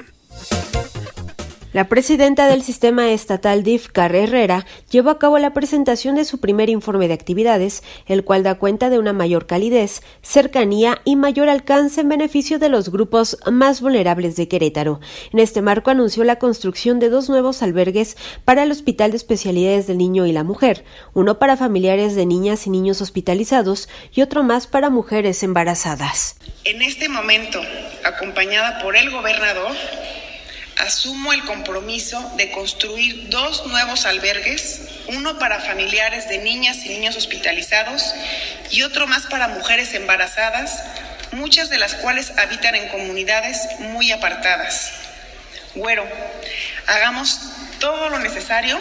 La 1.73 1.89
presidenta 1.89 2.45
del 2.45 2.61
sistema 2.61 3.09
estatal 3.09 3.63
DIF, 3.63 3.87
Car 3.87 4.15
Herrera, 4.15 4.67
llevó 4.91 5.09
a 5.09 5.17
cabo 5.17 5.39
la 5.39 5.55
presentación 5.55 6.13
de 6.13 6.23
su 6.23 6.39
primer 6.39 6.69
informe 6.69 7.07
de 7.07 7.15
actividades, 7.15 7.81
el 8.05 8.23
cual 8.23 8.43
da 8.43 8.59
cuenta 8.59 8.91
de 8.91 8.99
una 8.99 9.11
mayor 9.11 9.47
calidez, 9.47 10.03
cercanía 10.21 11.01
y 11.03 11.15
mayor 11.15 11.49
alcance 11.49 12.01
en 12.01 12.09
beneficio 12.09 12.59
de 12.59 12.69
los 12.69 12.89
grupos 12.89 13.39
más 13.51 13.81
vulnerables 13.81 14.35
de 14.35 14.47
Querétaro. 14.47 14.99
En 15.31 15.39
este 15.39 15.63
marco 15.63 15.89
anunció 15.89 16.23
la 16.23 16.37
construcción 16.37 16.99
de 16.99 17.09
dos 17.09 17.27
nuevos 17.27 17.63
albergues 17.63 18.17
para 18.45 18.61
el 18.61 18.71
Hospital 18.71 19.09
de 19.09 19.17
Especialidades 19.17 19.87
del 19.87 19.97
Niño 19.97 20.27
y 20.27 20.31
la 20.31 20.43
Mujer, 20.43 20.85
uno 21.15 21.39
para 21.39 21.57
familiares 21.57 22.13
de 22.13 22.27
niñas 22.27 22.67
y 22.67 22.69
niños 22.69 23.01
hospitalizados 23.01 23.89
y 24.13 24.21
otro 24.21 24.43
más 24.43 24.67
para 24.67 24.91
mujeres 24.91 25.41
embarazadas. 25.41 26.35
En 26.65 26.83
este 26.83 27.09
momento, 27.09 27.59
acompañada 28.03 28.79
por 28.83 28.95
el 28.95 29.09
gobernador, 29.09 29.71
asumo 30.77 31.33
el 31.33 31.43
compromiso 31.45 32.33
de 32.37 32.51
construir 32.51 33.29
dos 33.29 33.65
nuevos 33.67 34.05
albergues, 34.05 34.81
uno 35.07 35.39
para 35.39 35.59
familiares 35.59 36.27
de 36.29 36.39
niñas 36.39 36.77
y 36.85 36.89
niños 36.89 37.15
hospitalizados 37.15 38.13
y 38.71 38.83
otro 38.83 39.07
más 39.07 39.27
para 39.27 39.47
mujeres 39.47 39.93
embarazadas, 39.93 40.83
muchas 41.31 41.69
de 41.69 41.77
las 41.77 41.95
cuales 41.95 42.31
habitan 42.37 42.75
en 42.75 42.89
comunidades 42.89 43.59
muy 43.79 44.11
apartadas. 44.11 44.93
Hagamos 46.87 47.39
todo 47.79 48.09
lo 48.09 48.19
necesario 48.19 48.79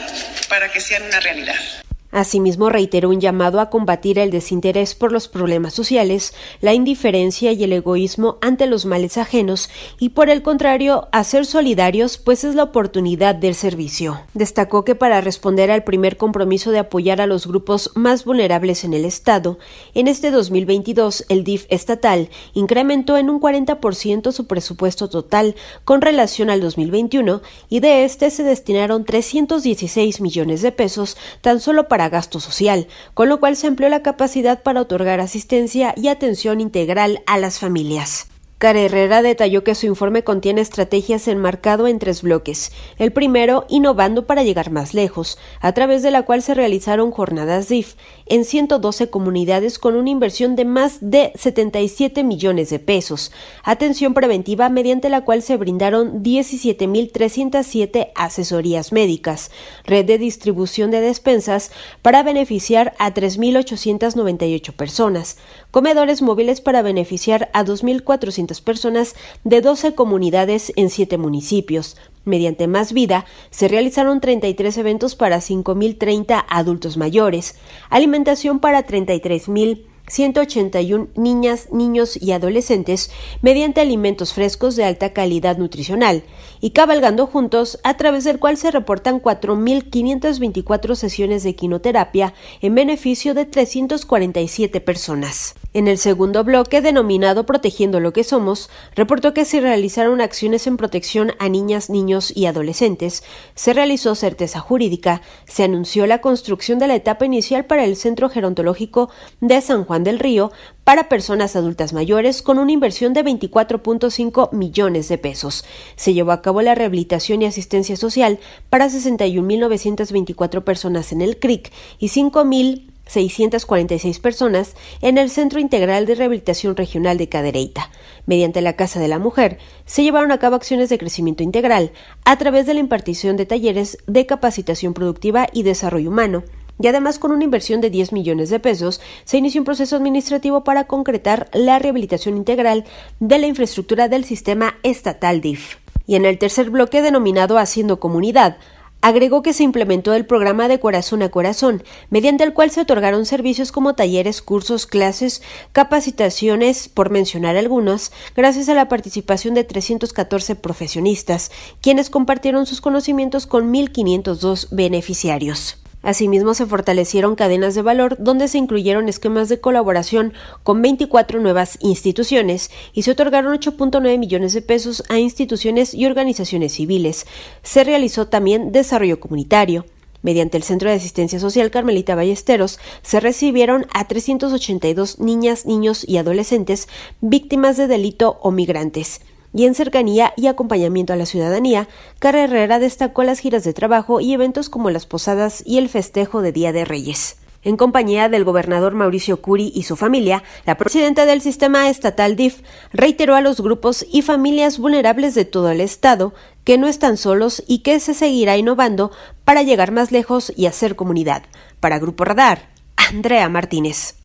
para 0.48 0.70
que 0.70 0.80
sean 0.80 1.02
una 1.02 1.20
realidad. 1.20 1.81
Asimismo, 2.12 2.68
reiteró 2.68 3.08
un 3.08 3.20
llamado 3.20 3.58
a 3.58 3.70
combatir 3.70 4.18
el 4.18 4.30
desinterés 4.30 4.94
por 4.94 5.12
los 5.12 5.28
problemas 5.28 5.72
sociales, 5.72 6.34
la 6.60 6.74
indiferencia 6.74 7.52
y 7.52 7.64
el 7.64 7.72
egoísmo 7.72 8.36
ante 8.42 8.66
los 8.66 8.84
males 8.84 9.16
ajenos 9.16 9.70
y, 9.98 10.10
por 10.10 10.28
el 10.28 10.42
contrario, 10.42 11.08
a 11.10 11.24
ser 11.24 11.46
solidarios, 11.46 12.18
pues 12.18 12.44
es 12.44 12.54
la 12.54 12.64
oportunidad 12.64 13.34
del 13.34 13.54
servicio. 13.54 14.20
Destacó 14.34 14.84
que 14.84 14.94
para 14.94 15.22
responder 15.22 15.70
al 15.70 15.84
primer 15.84 16.18
compromiso 16.18 16.70
de 16.70 16.80
apoyar 16.80 17.22
a 17.22 17.26
los 17.26 17.46
grupos 17.46 17.90
más 17.94 18.26
vulnerables 18.26 18.84
en 18.84 18.92
el 18.92 19.06
Estado, 19.06 19.58
en 19.94 20.06
este 20.06 20.30
2022 20.30 21.24
el 21.30 21.44
DIF 21.44 21.64
estatal 21.70 22.28
incrementó 22.52 23.16
en 23.16 23.30
un 23.30 23.40
40% 23.40 24.32
su 24.32 24.46
presupuesto 24.46 25.08
total 25.08 25.56
con 25.84 26.02
relación 26.02 26.50
al 26.50 26.60
2021 26.60 27.40
y 27.70 27.80
de 27.80 28.04
este 28.04 28.30
se 28.30 28.42
destinaron 28.42 29.06
316 29.06 30.20
millones 30.20 30.60
de 30.60 30.72
pesos 30.72 31.16
tan 31.40 31.58
solo 31.58 31.88
para 31.88 32.01
gasto 32.08 32.40
social, 32.40 32.88
con 33.14 33.28
lo 33.28 33.40
cual 33.40 33.56
se 33.56 33.66
amplió 33.66 33.88
la 33.88 34.02
capacidad 34.02 34.62
para 34.62 34.80
otorgar 34.80 35.20
asistencia 35.20 35.94
y 35.96 36.08
atención 36.08 36.60
integral 36.60 37.22
a 37.26 37.38
las 37.38 37.58
familias. 37.58 38.31
Cara 38.62 38.78
Herrera 38.80 39.22
detalló 39.22 39.64
que 39.64 39.74
su 39.74 39.86
informe 39.86 40.22
contiene 40.22 40.60
estrategias 40.60 41.26
enmarcado 41.26 41.88
en 41.88 41.98
tres 41.98 42.22
bloques. 42.22 42.70
El 42.96 43.12
primero, 43.12 43.66
innovando 43.68 44.24
para 44.24 44.44
llegar 44.44 44.70
más 44.70 44.94
lejos, 44.94 45.36
a 45.58 45.72
través 45.72 46.04
de 46.04 46.12
la 46.12 46.22
cual 46.22 46.42
se 46.42 46.54
realizaron 46.54 47.10
jornadas 47.10 47.68
DIF 47.68 47.96
en 48.26 48.44
112 48.44 49.10
comunidades 49.10 49.80
con 49.80 49.96
una 49.96 50.10
inversión 50.10 50.54
de 50.54 50.64
más 50.64 50.98
de 51.00 51.32
77 51.34 52.22
millones 52.22 52.70
de 52.70 52.78
pesos. 52.78 53.32
Atención 53.64 54.14
preventiva 54.14 54.68
mediante 54.68 55.08
la 55.08 55.24
cual 55.24 55.42
se 55.42 55.56
brindaron 55.56 56.22
17.307 56.22 58.12
asesorías 58.14 58.92
médicas. 58.92 59.50
Red 59.86 60.04
de 60.04 60.18
distribución 60.18 60.92
de 60.92 61.00
despensas 61.00 61.72
para 62.00 62.22
beneficiar 62.22 62.94
a 63.00 63.12
3.898 63.12 64.72
personas. 64.72 65.36
Comedores 65.72 66.20
móviles 66.20 66.60
para 66.60 66.82
beneficiar 66.82 67.48
a 67.54 67.64
2.400 67.64 68.62
personas 68.62 69.14
de 69.42 69.62
12 69.62 69.94
comunidades 69.94 70.70
en 70.76 70.90
7 70.90 71.16
municipios. 71.16 71.96
Mediante 72.26 72.66
Más 72.66 72.92
Vida 72.92 73.24
se 73.48 73.68
realizaron 73.68 74.20
33 74.20 74.76
eventos 74.76 75.16
para 75.16 75.38
5.030 75.38 76.44
adultos 76.50 76.98
mayores, 76.98 77.56
alimentación 77.88 78.60
para 78.60 78.86
33.000 78.86 79.86
181 80.08 81.08
niñas, 81.14 81.68
niños 81.72 82.20
y 82.20 82.32
adolescentes 82.32 83.10
mediante 83.40 83.80
alimentos 83.80 84.34
frescos 84.34 84.76
de 84.76 84.84
alta 84.84 85.12
calidad 85.12 85.56
nutricional 85.58 86.24
y 86.62 86.70
cabalgando 86.70 87.26
juntos 87.26 87.78
a 87.82 87.98
través 87.98 88.24
del 88.24 88.38
cual 88.38 88.56
se 88.56 88.70
reportan 88.70 89.20
4.524 89.20 90.94
sesiones 90.94 91.42
de 91.42 91.54
quinoterapia 91.54 92.32
en 92.62 92.74
beneficio 92.76 93.34
de 93.34 93.44
347 93.44 94.80
personas. 94.80 95.54
En 95.74 95.88
el 95.88 95.98
segundo 95.98 96.44
bloque, 96.44 96.80
denominado 96.80 97.46
Protegiendo 97.46 97.98
lo 97.98 98.12
que 98.12 98.24
somos, 98.24 98.70
reportó 98.94 99.34
que 99.34 99.44
se 99.44 99.60
realizaron 99.60 100.20
acciones 100.20 100.66
en 100.66 100.76
protección 100.76 101.32
a 101.38 101.48
niñas, 101.48 101.90
niños 101.90 102.32
y 102.34 102.46
adolescentes, 102.46 103.24
se 103.54 103.72
realizó 103.72 104.14
certeza 104.14 104.60
jurídica, 104.60 105.22
se 105.46 105.64
anunció 105.64 106.06
la 106.06 106.20
construcción 106.20 106.78
de 106.78 106.86
la 106.86 106.94
etapa 106.94 107.24
inicial 107.24 107.64
para 107.64 107.84
el 107.84 107.96
Centro 107.96 108.28
Gerontológico 108.28 109.10
de 109.40 109.60
San 109.60 109.84
Juan 109.84 110.04
del 110.04 110.20
Río 110.20 110.52
para 110.84 111.08
personas 111.08 111.56
adultas 111.56 111.92
mayores 111.92 112.42
con 112.42 112.58
una 112.58 112.72
inversión 112.72 113.12
de 113.12 113.24
24.5 113.24 114.52
millones 114.52 115.08
de 115.08 115.18
pesos. 115.18 115.64
Se 115.96 116.14
llevó 116.14 116.32
a 116.32 116.42
cabo 116.42 116.62
la 116.62 116.74
rehabilitación 116.74 117.42
y 117.42 117.46
asistencia 117.46 117.96
social 117.96 118.38
para 118.70 118.86
61.924 118.86 120.62
personas 120.64 121.12
en 121.12 121.20
el 121.22 121.38
CRIC 121.38 121.72
y 121.98 122.08
5.000 122.08 122.92
646 123.12 124.20
personas 124.20 124.74
en 125.00 125.18
el 125.18 125.28
Centro 125.28 125.60
Integral 125.60 126.06
de 126.06 126.14
Rehabilitación 126.14 126.76
Regional 126.76 127.18
de 127.18 127.28
Cadereyta. 127.28 127.90
Mediante 128.26 128.62
la 128.62 128.74
Casa 128.74 129.00
de 129.00 129.08
la 129.08 129.18
Mujer, 129.18 129.58
se 129.84 130.02
llevaron 130.02 130.32
a 130.32 130.38
cabo 130.38 130.56
acciones 130.56 130.88
de 130.88 130.98
crecimiento 130.98 131.42
integral 131.42 131.92
a 132.24 132.38
través 132.38 132.66
de 132.66 132.74
la 132.74 132.80
impartición 132.80 133.36
de 133.36 133.46
talleres 133.46 133.98
de 134.06 134.24
capacitación 134.26 134.94
productiva 134.94 135.48
y 135.52 135.62
desarrollo 135.62 136.10
humano, 136.10 136.44
y 136.82 136.86
además 136.88 137.18
con 137.18 137.30
una 137.30 137.44
inversión 137.44 137.80
de 137.80 137.90
10 137.90 138.12
millones 138.12 138.50
de 138.50 138.58
pesos, 138.58 139.00
se 139.24 139.38
inició 139.38 139.60
un 139.60 139.64
proceso 139.64 139.96
administrativo 139.96 140.64
para 140.64 140.84
concretar 140.84 141.48
la 141.52 141.78
rehabilitación 141.78 142.36
integral 142.36 142.84
de 143.20 143.38
la 143.38 143.46
infraestructura 143.46 144.08
del 144.08 144.24
sistema 144.24 144.74
estatal 144.82 145.40
DIF. 145.40 145.76
Y 146.06 146.16
en 146.16 146.24
el 146.24 146.38
tercer 146.38 146.70
bloque 146.70 147.00
denominado 147.00 147.56
Haciendo 147.56 148.00
Comunidad, 148.00 148.56
Agregó 149.04 149.42
que 149.42 149.52
se 149.52 149.64
implementó 149.64 150.14
el 150.14 150.26
programa 150.26 150.68
de 150.68 150.78
Corazón 150.78 151.22
a 151.22 151.28
Corazón, 151.28 151.82
mediante 152.08 152.44
el 152.44 152.54
cual 152.54 152.70
se 152.70 152.82
otorgaron 152.82 153.26
servicios 153.26 153.72
como 153.72 153.94
talleres, 153.94 154.42
cursos, 154.42 154.86
clases, 154.86 155.42
capacitaciones, 155.72 156.88
por 156.88 157.10
mencionar 157.10 157.56
algunos, 157.56 158.12
gracias 158.36 158.68
a 158.68 158.74
la 158.74 158.86
participación 158.86 159.54
de 159.54 159.64
314 159.64 160.54
profesionistas, 160.54 161.50
quienes 161.80 162.10
compartieron 162.10 162.64
sus 162.64 162.80
conocimientos 162.80 163.48
con 163.48 163.72
1.502 163.72 164.68
beneficiarios. 164.70 165.81
Asimismo, 166.02 166.54
se 166.54 166.66
fortalecieron 166.66 167.36
cadenas 167.36 167.74
de 167.74 167.82
valor 167.82 168.16
donde 168.18 168.48
se 168.48 168.58
incluyeron 168.58 169.08
esquemas 169.08 169.48
de 169.48 169.60
colaboración 169.60 170.32
con 170.64 170.82
24 170.82 171.40
nuevas 171.40 171.78
instituciones 171.80 172.70
y 172.92 173.02
se 173.02 173.12
otorgaron 173.12 173.56
8.9 173.56 174.18
millones 174.18 174.52
de 174.52 174.62
pesos 174.62 175.04
a 175.08 175.18
instituciones 175.18 175.94
y 175.94 176.06
organizaciones 176.06 176.72
civiles. 176.72 177.26
Se 177.62 177.84
realizó 177.84 178.26
también 178.26 178.72
desarrollo 178.72 179.20
comunitario. 179.20 179.86
Mediante 180.22 180.56
el 180.56 180.62
Centro 180.62 180.88
de 180.88 180.96
Asistencia 180.96 181.40
Social 181.40 181.70
Carmelita 181.70 182.14
Ballesteros 182.14 182.78
se 183.02 183.18
recibieron 183.18 183.86
a 183.92 184.06
382 184.06 185.18
niñas, 185.18 185.66
niños 185.66 186.04
y 186.06 186.16
adolescentes 186.16 186.88
víctimas 187.20 187.76
de 187.76 187.88
delito 187.88 188.38
o 188.40 188.52
migrantes 188.52 189.20
y 189.54 189.66
en 189.66 189.74
cercanía 189.74 190.32
y 190.36 190.46
acompañamiento 190.46 191.12
a 191.12 191.16
la 191.16 191.26
ciudadanía, 191.26 191.88
Carrera 192.18 192.78
destacó 192.78 193.22
las 193.24 193.38
giras 193.38 193.64
de 193.64 193.72
trabajo 193.72 194.20
y 194.20 194.32
eventos 194.32 194.68
como 194.68 194.90
las 194.90 195.06
posadas 195.06 195.62
y 195.66 195.78
el 195.78 195.88
festejo 195.88 196.42
de 196.42 196.52
Día 196.52 196.72
de 196.72 196.84
Reyes. 196.84 197.36
En 197.64 197.76
compañía 197.76 198.28
del 198.28 198.44
gobernador 198.44 198.94
Mauricio 198.94 199.40
Curi 199.40 199.70
y 199.72 199.84
su 199.84 199.94
familia, 199.94 200.42
la 200.66 200.76
presidenta 200.76 201.26
del 201.26 201.40
sistema 201.40 201.88
estatal 201.88 202.34
DIF 202.34 202.60
reiteró 202.92 203.36
a 203.36 203.40
los 203.40 203.60
grupos 203.60 204.04
y 204.10 204.22
familias 204.22 204.78
vulnerables 204.78 205.36
de 205.36 205.44
todo 205.44 205.70
el 205.70 205.80
estado 205.80 206.34
que 206.64 206.76
no 206.76 206.88
están 206.88 207.16
solos 207.16 207.62
y 207.68 207.78
que 207.78 208.00
se 208.00 208.14
seguirá 208.14 208.56
innovando 208.56 209.12
para 209.44 209.62
llegar 209.62 209.92
más 209.92 210.10
lejos 210.10 210.52
y 210.56 210.66
hacer 210.66 210.96
comunidad. 210.96 211.44
Para 211.78 212.00
Grupo 212.00 212.24
Radar, 212.24 212.68
Andrea 212.96 213.48
Martínez. 213.48 214.21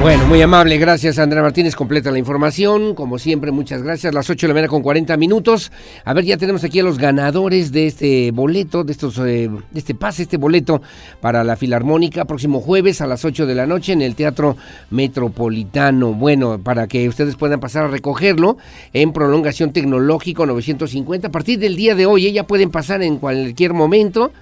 Bueno, 0.00 0.26
muy 0.28 0.40
amable, 0.40 0.78
gracias 0.78 1.18
Andrea 1.18 1.42
Martínez, 1.42 1.76
completa 1.76 2.10
la 2.10 2.18
información, 2.18 2.94
como 2.94 3.18
siempre, 3.18 3.50
muchas 3.50 3.82
gracias, 3.82 4.14
las 4.14 4.30
8 4.30 4.46
de 4.46 4.48
la 4.48 4.54
mañana 4.54 4.70
con 4.70 4.80
40 4.80 5.14
minutos. 5.18 5.70
A 6.06 6.14
ver, 6.14 6.24
ya 6.24 6.38
tenemos 6.38 6.64
aquí 6.64 6.80
a 6.80 6.82
los 6.82 6.96
ganadores 6.96 7.70
de 7.70 7.86
este 7.86 8.30
boleto, 8.30 8.82
de 8.82 8.92
estos 8.92 9.18
eh, 9.18 9.50
de 9.50 9.78
este 9.78 9.94
pase, 9.94 10.22
este 10.22 10.38
boleto 10.38 10.80
para 11.20 11.44
la 11.44 11.54
Filarmónica, 11.54 12.24
próximo 12.24 12.62
jueves 12.62 13.02
a 13.02 13.06
las 13.06 13.26
8 13.26 13.44
de 13.44 13.54
la 13.54 13.66
noche 13.66 13.92
en 13.92 14.00
el 14.00 14.14
Teatro 14.14 14.56
Metropolitano. 14.88 16.14
Bueno, 16.14 16.58
para 16.58 16.86
que 16.86 17.06
ustedes 17.06 17.36
puedan 17.36 17.60
pasar 17.60 17.84
a 17.84 17.88
recogerlo 17.88 18.56
en 18.94 19.12
prolongación 19.12 19.74
tecnológico 19.74 20.46
950, 20.46 21.28
a 21.28 21.30
partir 21.30 21.58
del 21.58 21.76
día 21.76 21.94
de 21.94 22.06
hoy, 22.06 22.32
ya 22.32 22.46
pueden 22.46 22.70
pasar 22.70 23.02
en 23.02 23.18
cualquier 23.18 23.74
momento 23.74 24.32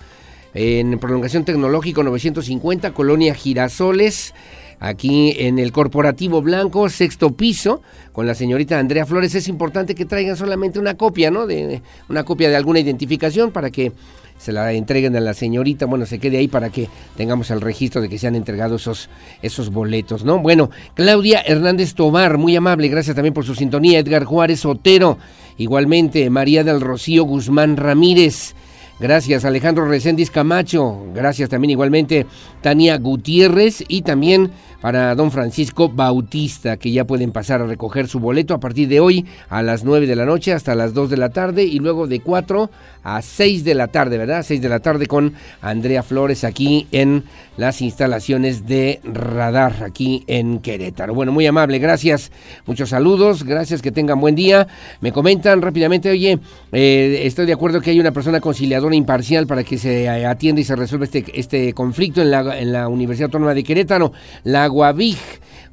en 0.54 1.00
prolongación 1.00 1.44
tecnológico 1.44 2.04
950, 2.04 2.92
Colonia 2.92 3.34
Girasoles 3.34 4.34
aquí 4.80 5.34
en 5.38 5.58
el 5.58 5.72
Corporativo 5.72 6.42
Blanco, 6.42 6.88
sexto 6.88 7.36
piso, 7.36 7.82
con 8.12 8.26
la 8.26 8.34
señorita 8.34 8.78
Andrea 8.78 9.06
Flores. 9.06 9.34
Es 9.34 9.48
importante 9.48 9.94
que 9.94 10.04
traigan 10.04 10.36
solamente 10.36 10.78
una 10.78 10.96
copia, 10.96 11.30
¿no? 11.30 11.46
De 11.46 11.82
una 12.08 12.24
copia 12.24 12.48
de 12.48 12.56
alguna 12.56 12.80
identificación 12.80 13.50
para 13.50 13.70
que 13.70 13.92
se 14.38 14.52
la 14.52 14.72
entreguen 14.72 15.16
a 15.16 15.20
la 15.20 15.34
señorita, 15.34 15.86
bueno, 15.86 16.06
se 16.06 16.18
quede 16.18 16.38
ahí 16.38 16.48
para 16.48 16.70
que 16.70 16.88
tengamos 17.16 17.50
el 17.50 17.60
registro 17.60 18.00
de 18.00 18.08
que 18.08 18.18
se 18.18 18.28
han 18.28 18.36
entregado 18.36 18.76
esos, 18.76 19.10
esos 19.42 19.70
boletos, 19.70 20.24
¿no? 20.24 20.38
Bueno, 20.38 20.70
Claudia 20.94 21.42
Hernández 21.44 21.94
Tobar, 21.94 22.38
muy 22.38 22.54
amable, 22.54 22.88
gracias 22.88 23.16
también 23.16 23.34
por 23.34 23.44
su 23.44 23.54
sintonía, 23.54 23.98
Edgar 23.98 24.24
Juárez 24.24 24.64
Otero, 24.64 25.18
igualmente 25.56 26.30
María 26.30 26.62
del 26.62 26.80
Rocío 26.80 27.24
Guzmán 27.24 27.76
Ramírez, 27.76 28.54
Gracias 29.00 29.44
Alejandro 29.44 29.86
Reséndiz 29.86 30.28
Camacho. 30.28 31.06
Gracias 31.14 31.48
también 31.48 31.70
igualmente 31.70 32.26
Tania 32.62 32.98
Gutiérrez 32.98 33.84
y 33.86 34.02
también 34.02 34.50
para 34.80 35.14
don 35.14 35.30
Francisco 35.30 35.88
Bautista, 35.88 36.76
que 36.76 36.90
ya 36.90 37.04
pueden 37.04 37.30
pasar 37.30 37.60
a 37.60 37.66
recoger 37.66 38.08
su 38.08 38.18
boleto 38.18 38.54
a 38.54 38.60
partir 38.60 38.88
de 38.88 38.98
hoy 38.98 39.24
a 39.48 39.62
las 39.62 39.84
9 39.84 40.06
de 40.06 40.16
la 40.16 40.24
noche 40.24 40.52
hasta 40.52 40.74
las 40.74 40.94
2 40.94 41.10
de 41.10 41.16
la 41.16 41.30
tarde 41.30 41.62
y 41.62 41.78
luego 41.78 42.08
de 42.08 42.20
4 42.20 42.70
a 43.04 43.22
6 43.22 43.62
de 43.62 43.74
la 43.74 43.86
tarde, 43.86 44.18
¿verdad? 44.18 44.44
6 44.44 44.60
de 44.60 44.68
la 44.68 44.80
tarde 44.80 45.06
con 45.06 45.34
Andrea 45.62 46.02
Flores 46.02 46.42
aquí 46.42 46.88
en 46.90 47.24
las 47.58 47.82
instalaciones 47.82 48.66
de 48.66 49.00
Radar, 49.04 49.82
aquí 49.84 50.24
en 50.28 50.60
Querétaro. 50.60 51.12
Bueno, 51.12 51.32
muy 51.32 51.44
amable, 51.46 51.78
gracias, 51.78 52.30
muchos 52.66 52.88
saludos, 52.90 53.44
gracias, 53.44 53.82
que 53.82 53.90
tengan 53.90 54.20
buen 54.20 54.36
día. 54.36 54.68
Me 55.00 55.12
comentan 55.12 55.60
rápidamente, 55.60 56.08
oye, 56.08 56.38
eh, 56.72 57.20
estoy 57.24 57.46
de 57.46 57.52
acuerdo 57.52 57.80
que 57.80 57.90
hay 57.90 58.00
una 58.00 58.12
persona 58.12 58.40
conciliadora 58.40 58.94
imparcial 58.94 59.46
para 59.48 59.64
que 59.64 59.76
se 59.76 60.08
atienda 60.08 60.60
y 60.60 60.64
se 60.64 60.76
resuelva 60.76 61.04
este, 61.04 61.24
este 61.34 61.74
conflicto 61.74 62.22
en 62.22 62.30
la, 62.30 62.58
en 62.58 62.72
la 62.72 62.88
Universidad 62.88 63.26
Autónoma 63.26 63.54
de 63.54 63.64
Querétaro. 63.64 64.12
La 64.44 64.64
Aguavig. 64.64 65.18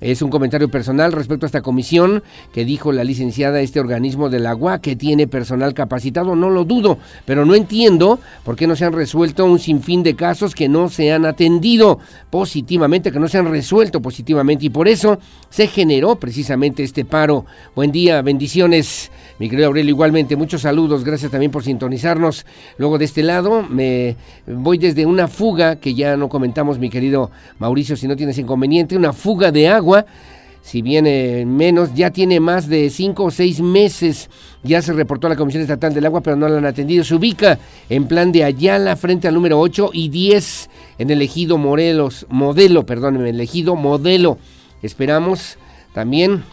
Es 0.06 0.22
un 0.22 0.30
comentario 0.30 0.70
personal 0.70 1.12
respecto 1.12 1.48
a 1.48 1.50
esta 1.50 1.64
comisión 1.64 2.22
que 2.54 2.64
dijo 2.64 2.92
la 2.92 3.04
licenciada, 3.04 3.60
este 3.60 3.80
organismo 3.80 4.30
del 4.30 4.46
agua 4.46 4.78
que 4.78 4.96
tiene 4.96 5.26
personal 5.26 5.74
capacitado, 5.74 6.36
no 6.36 6.52
lo 6.52 6.64
dudo, 6.64 7.00
pero 7.26 7.44
no 7.44 7.56
entiendo 7.56 8.20
por 8.44 8.56
qué 8.56 8.68
no 8.68 8.76
se 8.76 8.86
han 8.86 8.94
resuelto 8.94 9.46
un 9.46 9.58
sinfín 9.58 10.04
de 10.04 10.16
casos 10.16 10.54
que 10.54 10.70
no 10.70 10.90
se 10.90 11.12
han 11.12 11.26
atendido 11.26 11.98
positivamente, 12.30 13.12
que 13.12 13.20
no 13.20 13.28
se 13.28 13.40
han 13.40 13.50
resuelto 13.50 14.00
positivamente 14.00 14.68
y 14.68 14.70
por 14.70 14.88
eso 14.88 15.18
se 15.50 15.66
generó 15.66 16.18
precisamente 16.18 16.84
este 16.84 17.04
paro. 17.04 17.48
Buen 17.76 17.92
día, 17.92 18.22
bendiciones. 18.22 19.12
Mi 19.40 19.50
querido 19.50 19.70
Aurelio, 19.70 19.90
igualmente, 19.90 20.36
muchos 20.36 20.62
saludos, 20.62 21.04
gracias 21.04 21.32
también 21.32 21.52
por 21.52 21.64
sintonizarnos. 21.64 22.46
Luego 22.78 23.00
de 23.00 23.06
este 23.06 23.24
lado, 23.24 23.64
me 23.64 24.18
voy 24.46 24.78
desde 24.78 25.08
una 25.08 25.28
fuga, 25.28 25.78
que 25.78 25.96
ya 25.96 26.16
no 26.16 26.30
comentamos, 26.30 26.78
mi 26.78 26.92
querido 26.92 27.32
Mauricio, 27.58 27.96
si 27.96 28.08
no 28.08 28.16
tienes 28.16 28.38
inconveniente, 28.38 28.96
una 28.96 29.12
fuga 29.12 29.52
de 29.52 29.68
agua 29.68 29.95
si 30.66 30.82
viene 30.82 31.46
menos, 31.46 31.94
ya 31.94 32.10
tiene 32.10 32.40
más 32.40 32.68
de 32.68 32.90
cinco 32.90 33.26
o 33.26 33.32
seis 33.32 33.62
meses. 33.62 34.32
Ya 34.64 34.82
se 34.82 34.94
reportó 34.94 35.28
a 35.28 35.30
la 35.30 35.36
Comisión 35.36 35.62
Estatal 35.62 35.94
del 35.94 36.08
Agua, 36.08 36.22
pero 36.22 36.36
no 36.36 36.50
la 36.50 36.58
han 36.58 36.66
atendido. 36.66 37.04
Se 37.04 37.14
ubica 37.14 37.60
en 37.88 38.08
plan 38.08 38.32
de 38.32 38.44
Ayala 38.44 38.96
frente 38.96 39.28
al 39.28 39.36
número 39.36 39.60
8 39.60 39.92
y 39.94 40.10
10 40.10 40.70
en 40.98 41.12
el 41.12 41.22
ejido 41.22 41.60
Morelos, 41.60 42.26
modelo, 42.30 42.84
perdónenme, 42.84 43.30
el 43.30 43.42
ejido 43.42 43.76
modelo. 43.76 44.40
Esperamos 44.82 45.60
también, 45.94 46.44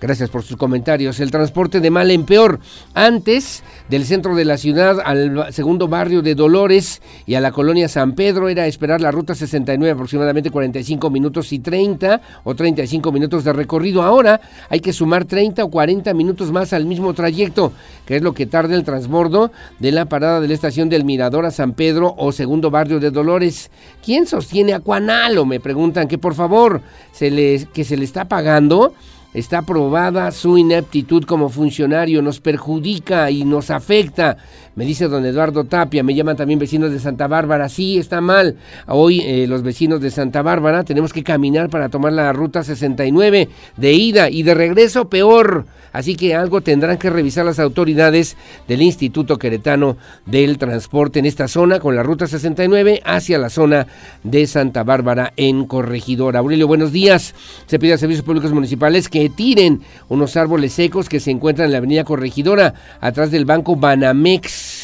Gracias 0.00 0.30
por 0.30 0.42
sus 0.42 0.56
comentarios. 0.56 1.20
El 1.20 1.30
transporte 1.30 1.78
de 1.80 1.90
mal 1.90 2.10
en 2.10 2.24
peor. 2.24 2.58
Antes 2.94 3.62
del 3.90 4.06
centro 4.06 4.34
de 4.34 4.46
la 4.46 4.56
ciudad 4.56 4.98
al 5.04 5.52
segundo 5.52 5.88
barrio 5.88 6.22
de 6.22 6.34
Dolores 6.34 7.02
y 7.26 7.34
a 7.34 7.40
la 7.40 7.52
colonia 7.52 7.86
San 7.86 8.14
Pedro 8.14 8.48
era 8.48 8.66
esperar 8.66 9.02
la 9.02 9.10
ruta 9.10 9.34
69, 9.34 9.92
aproximadamente 9.92 10.50
45 10.50 11.10
minutos 11.10 11.52
y 11.52 11.58
30 11.58 12.18
o 12.44 12.54
35 12.54 13.12
minutos 13.12 13.44
de 13.44 13.52
recorrido. 13.52 14.02
Ahora 14.02 14.40
hay 14.70 14.80
que 14.80 14.94
sumar 14.94 15.26
30 15.26 15.64
o 15.64 15.70
40 15.70 16.14
minutos 16.14 16.50
más 16.50 16.72
al 16.72 16.86
mismo 16.86 17.12
trayecto, 17.12 17.74
que 18.06 18.16
es 18.16 18.22
lo 18.22 18.32
que 18.32 18.46
tarda 18.46 18.76
el 18.76 18.84
transbordo 18.84 19.52
de 19.80 19.92
la 19.92 20.06
parada 20.06 20.40
de 20.40 20.48
la 20.48 20.54
estación 20.54 20.88
del 20.88 21.04
Mirador 21.04 21.44
a 21.44 21.50
San 21.50 21.74
Pedro 21.74 22.14
o 22.16 22.32
segundo 22.32 22.70
barrio 22.70 23.00
de 23.00 23.10
Dolores. 23.10 23.70
¿Quién 24.02 24.26
sostiene 24.26 24.72
a 24.72 24.80
Cuanalo? 24.80 25.44
Me 25.44 25.60
preguntan 25.60 26.08
que 26.08 26.16
por 26.16 26.34
favor 26.34 26.80
se 27.12 27.30
les, 27.30 27.66
que 27.66 27.84
se 27.84 27.98
le 27.98 28.04
está 28.04 28.24
pagando. 28.26 28.94
Está 29.32 29.62
probada 29.62 30.32
su 30.32 30.58
ineptitud 30.58 31.22
como 31.22 31.50
funcionario, 31.50 32.20
nos 32.20 32.40
perjudica 32.40 33.30
y 33.30 33.44
nos 33.44 33.70
afecta. 33.70 34.36
Me 34.74 34.84
dice 34.84 35.06
don 35.06 35.24
Eduardo 35.24 35.62
Tapia, 35.64 36.02
me 36.02 36.16
llaman 36.16 36.36
también 36.36 36.58
vecinos 36.58 36.90
de 36.90 36.98
Santa 36.98 37.28
Bárbara. 37.28 37.68
Sí, 37.68 37.98
está 37.98 38.20
mal. 38.20 38.56
Hoy 38.88 39.20
eh, 39.20 39.46
los 39.46 39.62
vecinos 39.62 40.00
de 40.00 40.10
Santa 40.10 40.42
Bárbara 40.42 40.82
tenemos 40.82 41.12
que 41.12 41.22
caminar 41.22 41.70
para 41.70 41.88
tomar 41.90 42.12
la 42.12 42.32
ruta 42.32 42.64
69 42.64 43.48
de 43.76 43.92
ida 43.92 44.30
y 44.30 44.42
de 44.42 44.54
regreso 44.54 45.08
peor. 45.08 45.64
Así 45.92 46.16
que 46.16 46.34
algo 46.34 46.60
tendrán 46.60 46.98
que 46.98 47.10
revisar 47.10 47.44
las 47.44 47.58
autoridades 47.58 48.36
del 48.68 48.82
Instituto 48.82 49.38
Queretano 49.38 49.96
del 50.26 50.58
Transporte 50.58 51.18
en 51.18 51.26
esta 51.26 51.48
zona 51.48 51.80
con 51.80 51.96
la 51.96 52.02
ruta 52.02 52.26
69 52.26 53.02
hacia 53.04 53.38
la 53.38 53.50
zona 53.50 53.86
de 54.22 54.46
Santa 54.46 54.84
Bárbara 54.84 55.32
en 55.36 55.66
Corregidora. 55.66 56.38
Aurelio, 56.38 56.66
buenos 56.66 56.92
días. 56.92 57.34
Se 57.66 57.78
pide 57.78 57.94
a 57.94 57.98
Servicios 57.98 58.24
Públicos 58.24 58.52
Municipales 58.52 59.08
que 59.08 59.28
tiren 59.30 59.82
unos 60.08 60.36
árboles 60.36 60.72
secos 60.72 61.08
que 61.08 61.20
se 61.20 61.30
encuentran 61.30 61.66
en 61.66 61.72
la 61.72 61.78
avenida 61.78 62.04
Corregidora, 62.04 62.74
atrás 63.00 63.30
del 63.30 63.44
banco 63.44 63.76
Banamex 63.76 64.79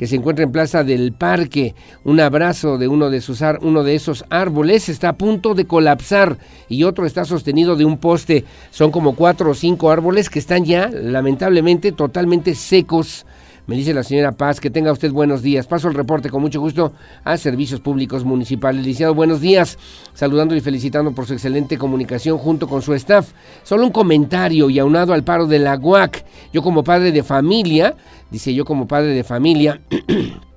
que 0.00 0.06
se 0.06 0.16
encuentra 0.16 0.44
en 0.44 0.50
Plaza 0.50 0.82
del 0.82 1.12
Parque. 1.12 1.74
Un 2.04 2.20
abrazo 2.20 2.78
de 2.78 2.88
uno 2.88 3.10
de, 3.10 3.20
sus 3.20 3.42
uno 3.60 3.84
de 3.84 3.94
esos 3.94 4.24
árboles 4.30 4.88
está 4.88 5.10
a 5.10 5.18
punto 5.18 5.52
de 5.52 5.66
colapsar 5.66 6.38
y 6.70 6.84
otro 6.84 7.04
está 7.04 7.26
sostenido 7.26 7.76
de 7.76 7.84
un 7.84 7.98
poste. 7.98 8.46
Son 8.70 8.92
como 8.92 9.14
cuatro 9.14 9.50
o 9.50 9.54
cinco 9.54 9.90
árboles 9.90 10.30
que 10.30 10.38
están 10.38 10.64
ya, 10.64 10.88
lamentablemente, 10.88 11.92
totalmente 11.92 12.54
secos. 12.54 13.26
Me 13.70 13.76
dice 13.76 13.94
la 13.94 14.02
señora 14.02 14.32
Paz 14.32 14.58
que 14.58 14.68
tenga 14.68 14.90
usted 14.90 15.12
buenos 15.12 15.42
días. 15.42 15.68
Paso 15.68 15.86
el 15.86 15.94
reporte 15.94 16.28
con 16.28 16.42
mucho 16.42 16.60
gusto 16.60 16.92
a 17.22 17.36
Servicios 17.36 17.78
Públicos 17.78 18.24
Municipales. 18.24 18.84
Licenciado, 18.84 19.14
buenos 19.14 19.40
días. 19.40 19.78
Saludando 20.12 20.56
y 20.56 20.60
felicitando 20.60 21.12
por 21.12 21.26
su 21.26 21.34
excelente 21.34 21.78
comunicación 21.78 22.36
junto 22.36 22.66
con 22.66 22.82
su 22.82 22.94
staff. 22.94 23.30
Solo 23.62 23.84
un 23.84 23.92
comentario 23.92 24.70
y 24.70 24.80
aunado 24.80 25.12
al 25.12 25.22
paro 25.22 25.46
de 25.46 25.60
la 25.60 25.78
UAC. 25.78 26.24
Yo 26.52 26.62
como 26.62 26.82
padre 26.82 27.12
de 27.12 27.22
familia, 27.22 27.94
dice 28.28 28.52
yo 28.52 28.64
como 28.64 28.88
padre 28.88 29.14
de 29.14 29.22
familia. 29.22 29.80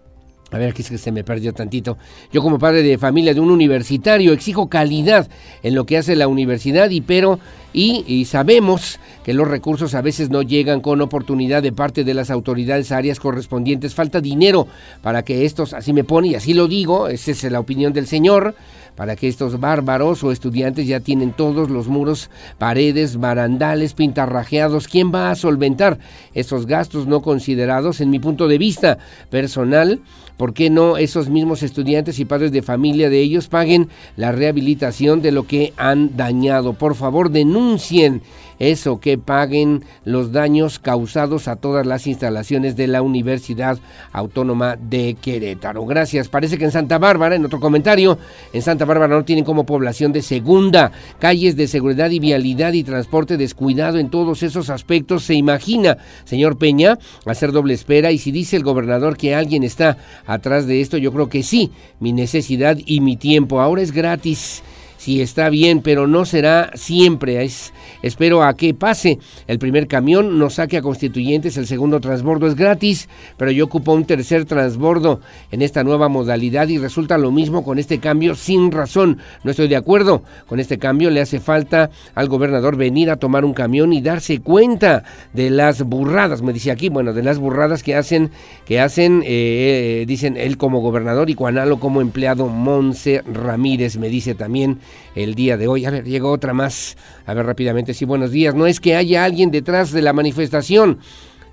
A 0.54 0.60
ver, 0.60 0.70
aquí 0.70 0.84
se 0.84 1.12
me 1.12 1.24
perdió 1.24 1.52
tantito. 1.52 1.98
Yo 2.32 2.44
como 2.44 2.60
padre 2.60 2.84
de 2.84 3.00
familia 3.00 3.34
de 3.34 3.40
un 3.40 3.50
universitario 3.50 4.34
exijo 4.34 4.70
calidad 4.70 5.28
en 5.64 5.74
lo 5.74 5.88
que 5.88 5.98
hace 5.98 6.16
la 6.16 6.28
universidad 6.28 6.92
y 6.92 7.02
pero 7.02 7.40
y, 7.74 8.26
sabemos 8.26 9.00
que 9.24 9.34
los 9.34 9.48
recursos 9.48 9.96
a 9.96 10.02
veces 10.04 10.30
no 10.30 10.44
llegan 10.44 10.80
con 10.80 11.02
oportunidad 11.02 11.64
de 11.64 11.72
parte 11.72 12.04
de 12.04 12.14
las 12.14 12.30
autoridades 12.30 12.92
áreas 12.92 13.20
correspondientes. 13.20 13.96
Falta 13.96 14.22
dinero 14.22 14.68
para 15.02 15.24
que 15.24 15.44
estos, 15.46 15.74
así 15.74 15.92
me 15.92 16.04
pone 16.04 16.28
y 16.28 16.36
así 16.36 16.54
lo 16.54 16.68
digo, 16.68 17.08
esa 17.08 17.32
es 17.32 17.44
la 17.46 17.60
opinión 17.60 17.92
del 17.92 18.06
señor, 18.06 18.54
para 18.95 19.15
que 19.15 19.28
estos 19.28 19.60
bárbaros 19.60 20.24
o 20.24 20.32
estudiantes 20.32 20.88
ya 20.88 20.99
tienen 20.99 21.32
todos 21.32 21.70
los 21.70 21.88
muros, 21.88 22.30
paredes, 22.57 23.18
barandales, 23.18 23.94
pintarrajeados. 23.94 24.88
¿Quién 24.88 25.14
va 25.14 25.32
a 25.32 25.36
solventar 25.36 25.99
esos 26.34 26.65
gastos 26.65 27.07
no 27.07 27.22
considerados? 27.22 28.02
En 28.02 28.10
mi 28.10 28.20
punto 28.20 28.48
de 28.48 28.57
vista 28.57 28.98
personal, 29.30 29.99
¿por 30.38 30.53
qué 30.53 30.70
no 30.70 30.98
esos 30.98 31.30
mismos 31.30 31.64
estudiantes 31.64 32.20
y 32.20 32.26
padres 32.26 32.52
de 32.52 32.61
familia 32.61 33.10
de 33.10 33.20
ellos 33.20 33.48
paguen 33.48 33.90
la 34.15 34.32
rehabilitación 34.32 35.22
de 35.22 35.32
lo 35.32 35.48
que 35.48 35.74
han 35.78 36.15
dañado? 36.15 36.74
Por 36.74 36.95
favor, 36.95 37.32
denuncien 37.32 38.22
eso, 38.60 39.00
que 39.00 39.18
paguen 39.18 39.84
los 40.06 40.32
daños 40.32 40.80
causados 40.80 41.48
a 41.48 41.56
todas 41.56 41.86
las 41.86 42.08
instalaciones 42.08 42.76
de 42.76 42.88
la 42.88 43.02
Universidad 43.02 43.78
Autónoma 44.12 44.76
de 44.76 45.16
Querétaro. 45.22 45.86
Gracias. 45.86 46.30
Parece 46.30 46.58
que 46.58 46.66
en 46.66 46.72
Santa 46.72 46.98
Bárbara, 46.98 47.36
en 47.36 47.46
otro 47.46 47.60
comentario, 47.60 48.18
en 48.52 48.62
Santa 48.62 48.86
Bárbara 48.86 49.16
no 49.16 49.26
tienen 49.26 49.46
como 49.46 49.66
población 49.66 50.14
de 50.14 50.22
segunda, 50.22 50.92
calles 51.20 51.56
de 51.56 51.68
seguridad 51.68 52.10
y 52.12 52.20
vialidad 52.20 52.74
y 52.74 52.84
transporte 52.84 53.38
descuidado 53.38 53.98
en 53.98 54.10
todos 54.10 54.44
esos 54.44 54.70
aspectos. 54.70 55.24
Se 55.24 55.34
imagina, 55.34 55.98
señor 56.26 56.58
Peña, 56.58 56.98
hacer 57.26 57.52
doble 57.52 57.74
espera 57.74 58.12
y 58.12 58.18
si 58.18 58.32
dice 58.32 58.56
el 58.56 58.64
gobernador 58.64 59.18
que 59.18 59.36
alguien 59.36 59.64
está 59.64 59.98
atrás 60.26 60.68
de 60.68 60.82
esto, 60.82 60.98
yo 60.98 61.12
creo 61.12 61.30
que 61.30 61.44
sí, 61.44 61.72
mi 62.00 62.14
necesidad 62.14 62.78
y 62.86 63.02
mi 63.02 63.18
tiempo 63.18 63.62
ahora 63.62 63.82
es 63.82 63.92
gratis 63.92 64.64
sí 65.04 65.22
está 65.22 65.50
bien, 65.50 65.82
pero 65.82 66.08
no 66.08 66.24
será 66.24 66.72
siempre. 66.76 67.44
Es, 67.44 67.74
espero 68.02 68.42
a 68.42 68.56
que 68.56 68.74
pase 68.74 69.20
el 69.48 69.60
primer 69.60 69.88
camión, 69.88 70.40
nos 70.40 70.54
saque 70.54 70.78
a 70.78 70.82
constituyentes, 70.82 71.58
el 71.58 71.68
segundo 71.68 72.00
transbordo 72.00 72.48
es 72.48 72.56
gratis, 72.56 73.10
pero 73.36 73.52
yo 73.52 73.66
ocupo 73.66 73.92
un 73.92 74.06
tercer 74.06 74.46
transbordo 74.46 75.20
en 75.52 75.62
esta 75.62 75.84
nueva 75.84 76.08
modalidad 76.08 76.70
y 76.70 76.78
resulta 76.78 77.18
lo 77.18 77.32
mismo 77.32 77.66
con 77.66 77.80
este 77.80 78.00
cambio 78.00 78.34
sin 78.36 78.72
razón. 78.72 79.18
No 79.44 79.52
estoy 79.52 79.68
de 79.68 79.76
acuerdo 79.76 80.24
con 80.48 80.62
este 80.62 80.80
cambio, 80.80 81.10
le 81.10 81.20
hace 81.20 81.42
falta 81.42 81.90
al 82.16 82.30
gobernador 82.30 82.78
venir 82.78 83.12
a 83.12 83.18
tomar 83.18 83.44
un 83.44 83.54
camión 83.54 83.92
y 83.92 84.02
darse 84.02 84.40
cuenta 84.40 85.04
de 85.34 85.50
las 85.50 85.84
burradas, 85.84 86.42
me 86.42 86.54
dice 86.54 86.72
aquí, 86.72 86.88
bueno, 86.88 87.12
de 87.12 87.24
las 87.24 87.40
burradas 87.40 87.84
que 87.84 87.96
hacen, 87.96 88.32
que 88.66 88.80
hacen, 88.80 89.22
eh, 89.24 90.02
eh, 90.02 90.06
dicen 90.08 90.38
él 90.38 90.58
como 90.58 90.80
gobernador 90.80 91.30
y 91.30 91.34
Juanalo 91.34 91.82
como 91.82 92.00
empleado, 92.00 92.48
Monse 92.48 93.22
Ramírez, 93.26 93.98
me 93.98 94.08
dice 94.08 94.34
también 94.34 94.80
el 95.15 95.36
día 95.36 95.57
de 95.57 95.68
hoy. 95.68 95.86
A 95.86 95.91
ver, 95.91 96.06
llegó 96.06 96.32
otra 96.32 96.53
más. 96.53 96.98
A 97.26 97.34
ver 97.34 97.45
rápidamente, 97.45 97.94
sí, 97.94 98.06
buenos 98.06 98.32
días. 98.32 98.56
No 98.56 98.68
es 98.68 98.80
que 98.80 98.95
haya 98.95 99.24
alguien 99.24 99.52
detrás 99.52 99.91
de 99.91 100.02
la 100.02 100.14
manifestación. 100.14 100.99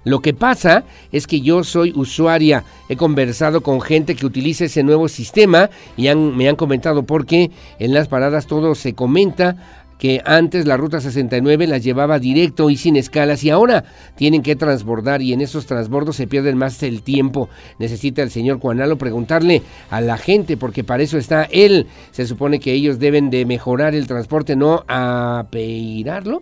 Lo 0.02 0.20
que 0.20 0.32
pasa 0.32 0.84
es 1.12 1.26
que 1.26 1.42
yo 1.42 1.62
soy 1.62 1.92
usuaria, 1.94 2.64
he 2.88 2.96
conversado 2.96 3.60
con 3.60 3.82
gente 3.82 4.14
que 4.14 4.24
utiliza 4.24 4.64
ese 4.64 4.82
nuevo 4.82 5.08
sistema 5.08 5.68
y 5.94 6.14
me 6.14 6.48
han 6.48 6.56
comentado 6.56 7.02
por 7.02 7.26
qué 7.26 7.50
en 7.78 7.92
las 7.92 8.08
paradas 8.08 8.46
todo 8.46 8.74
se 8.74 8.94
comenta, 8.94 9.80
que 10.01 10.22
antes 10.24 10.66
la 10.66 10.78
ruta 10.78 10.98
69 10.98 11.66
las 11.66 11.85
llevaba 11.85 12.18
directo 12.18 12.70
y 12.70 12.77
sin 12.77 12.97
escalas 12.97 13.44
y 13.44 13.51
ahora 13.51 13.85
tienen 14.16 14.43
que 14.43 14.56
transbordar 14.56 15.20
y 15.20 15.35
en 15.35 15.43
esos 15.43 15.66
transbordos 15.66 16.16
se 16.16 16.27
pierden 16.27 16.56
más 16.56 16.82
el 16.82 17.02
tiempo. 17.02 17.51
Necesita 17.78 18.22
el 18.22 18.31
señor 18.31 18.60
Juanalo 18.60 18.97
preguntarle 18.97 19.62
a 19.90 20.01
la 20.01 20.16
gente 20.16 20.56
porque 20.56 20.85
para 20.85 21.02
eso 21.02 21.18
está 21.18 21.44
él. 21.44 21.86
Se 22.12 22.27
supone 22.27 22.60
que 22.60 22.72
ellos 22.72 22.98
deben 22.98 23.28
de 23.28 23.44
mejorar 23.44 23.94
el 23.94 24.06
transporte, 24.06 24.56
no 24.56 24.85
apeirarlo 24.89 26.40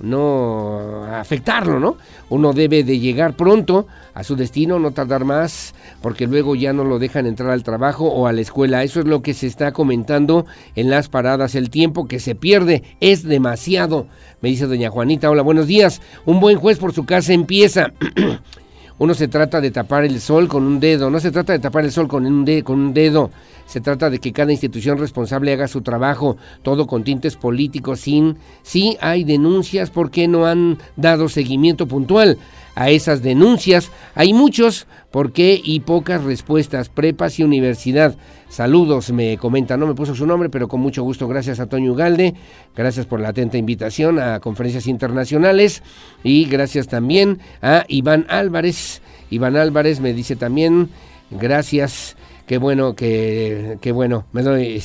no 0.00 1.04
afectarlo, 1.04 1.78
¿no? 1.78 1.96
Uno 2.28 2.52
debe 2.52 2.84
de 2.84 2.98
llegar 2.98 3.34
pronto 3.34 3.86
a 4.14 4.24
su 4.24 4.36
destino, 4.36 4.78
no 4.78 4.92
tardar 4.92 5.24
más, 5.24 5.74
porque 6.02 6.26
luego 6.26 6.54
ya 6.54 6.72
no 6.72 6.84
lo 6.84 6.98
dejan 6.98 7.26
entrar 7.26 7.50
al 7.50 7.62
trabajo 7.62 8.06
o 8.06 8.26
a 8.26 8.32
la 8.32 8.40
escuela. 8.40 8.82
Eso 8.82 9.00
es 9.00 9.06
lo 9.06 9.22
que 9.22 9.34
se 9.34 9.46
está 9.46 9.72
comentando 9.72 10.46
en 10.74 10.90
las 10.90 11.08
paradas. 11.08 11.54
El 11.54 11.70
tiempo 11.70 12.08
que 12.08 12.20
se 12.20 12.34
pierde 12.34 12.82
es 13.00 13.24
demasiado, 13.24 14.06
me 14.40 14.48
dice 14.48 14.66
doña 14.66 14.90
Juanita. 14.90 15.30
Hola, 15.30 15.42
buenos 15.42 15.66
días. 15.66 16.00
Un 16.24 16.40
buen 16.40 16.58
juez 16.58 16.78
por 16.78 16.92
su 16.92 17.04
casa 17.04 17.32
empieza. 17.32 17.92
Uno 18.98 19.14
se 19.14 19.28
trata 19.28 19.62
de 19.62 19.70
tapar 19.70 20.04
el 20.04 20.20
sol 20.20 20.46
con 20.46 20.64
un 20.64 20.78
dedo, 20.78 21.08
no 21.08 21.20
se 21.20 21.30
trata 21.30 21.54
de 21.54 21.58
tapar 21.58 21.84
el 21.84 21.90
sol 21.90 22.06
con 22.06 22.26
un, 22.26 22.60
con 22.60 22.78
un 22.78 22.92
dedo, 22.92 23.30
se 23.70 23.80
trata 23.80 24.10
de 24.10 24.18
que 24.18 24.32
cada 24.32 24.50
institución 24.50 24.98
responsable 24.98 25.52
haga 25.52 25.68
su 25.68 25.82
trabajo, 25.82 26.36
todo 26.62 26.88
con 26.88 27.04
tintes 27.04 27.36
políticos, 27.36 28.00
sin, 28.00 28.36
sí 28.62 28.96
hay 29.00 29.22
denuncias 29.22 29.90
porque 29.90 30.26
no 30.26 30.46
han 30.46 30.78
dado 30.96 31.28
seguimiento 31.28 31.86
puntual 31.86 32.36
a 32.74 32.90
esas 32.90 33.22
denuncias. 33.22 33.92
Hay 34.16 34.32
muchos, 34.32 34.88
¿por 35.12 35.30
qué? 35.30 35.60
Y 35.62 35.80
pocas 35.80 36.24
respuestas, 36.24 36.88
prepas 36.88 37.38
y 37.38 37.44
universidad. 37.44 38.16
Saludos, 38.48 39.12
me 39.12 39.38
comenta, 39.38 39.76
no 39.76 39.86
me 39.86 39.94
puso 39.94 40.16
su 40.16 40.26
nombre, 40.26 40.50
pero 40.50 40.66
con 40.66 40.80
mucho 40.80 41.04
gusto. 41.04 41.28
Gracias 41.28 41.60
a 41.60 41.66
Toño 41.66 41.92
Ugalde, 41.92 42.34
gracias 42.74 43.06
por 43.06 43.20
la 43.20 43.28
atenta 43.28 43.56
invitación 43.56 44.18
a 44.18 44.40
conferencias 44.40 44.88
internacionales 44.88 45.84
y 46.24 46.46
gracias 46.46 46.88
también 46.88 47.38
a 47.62 47.84
Iván 47.86 48.26
Álvarez. 48.28 49.00
Iván 49.30 49.54
Álvarez 49.54 50.00
me 50.00 50.12
dice 50.12 50.34
también, 50.34 50.88
gracias 51.30 52.16
Qué 52.50 52.58
bueno, 52.58 52.96
qué, 52.96 53.78
qué 53.80 53.92
bueno. 53.92 54.26
Me 54.32 54.42
doy 54.42 54.82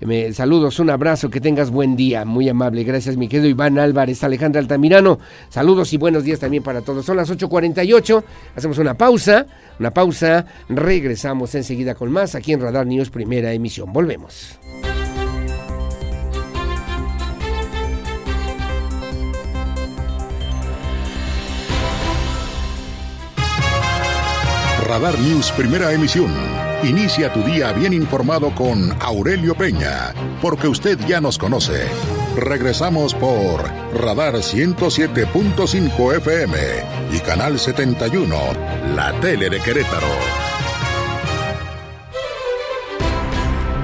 me, 0.00 0.34
saludos, 0.34 0.78
un 0.80 0.90
abrazo, 0.90 1.30
que 1.30 1.40
tengas 1.40 1.70
buen 1.70 1.96
día. 1.96 2.26
Muy 2.26 2.46
amable. 2.46 2.84
Gracias, 2.84 3.16
mi 3.16 3.26
querido 3.26 3.48
Iván 3.48 3.78
Álvarez, 3.78 4.22
Alejandra 4.22 4.60
Altamirano. 4.60 5.18
Saludos 5.48 5.94
y 5.94 5.96
buenos 5.96 6.24
días 6.24 6.40
también 6.40 6.62
para 6.62 6.82
todos. 6.82 7.06
Son 7.06 7.16
las 7.16 7.30
8.48. 7.30 8.22
Hacemos 8.54 8.76
una 8.76 8.98
pausa, 8.98 9.46
una 9.80 9.92
pausa. 9.92 10.44
Regresamos 10.68 11.54
enseguida 11.54 11.94
con 11.94 12.12
más 12.12 12.34
aquí 12.34 12.52
en 12.52 12.60
Radar 12.60 12.86
News, 12.86 13.08
primera 13.08 13.50
emisión. 13.50 13.94
Volvemos. 13.94 14.58
Radar 24.86 25.18
News, 25.18 25.50
primera 25.52 25.94
emisión 25.94 26.65
Inicia 26.84 27.32
tu 27.32 27.42
día 27.42 27.72
bien 27.72 27.92
informado 27.92 28.54
con 28.54 28.92
Aurelio 29.00 29.54
Peña, 29.54 30.12
porque 30.42 30.68
usted 30.68 30.98
ya 31.06 31.20
nos 31.20 31.38
conoce. 31.38 31.88
Regresamos 32.36 33.14
por 33.14 33.64
Radar 33.94 34.34
107.5 34.34 36.16
FM 36.16 36.56
y 37.12 37.18
Canal 37.20 37.58
71, 37.58 38.36
la 38.94 39.18
tele 39.20 39.48
de 39.48 39.58
Querétaro. 39.60 40.45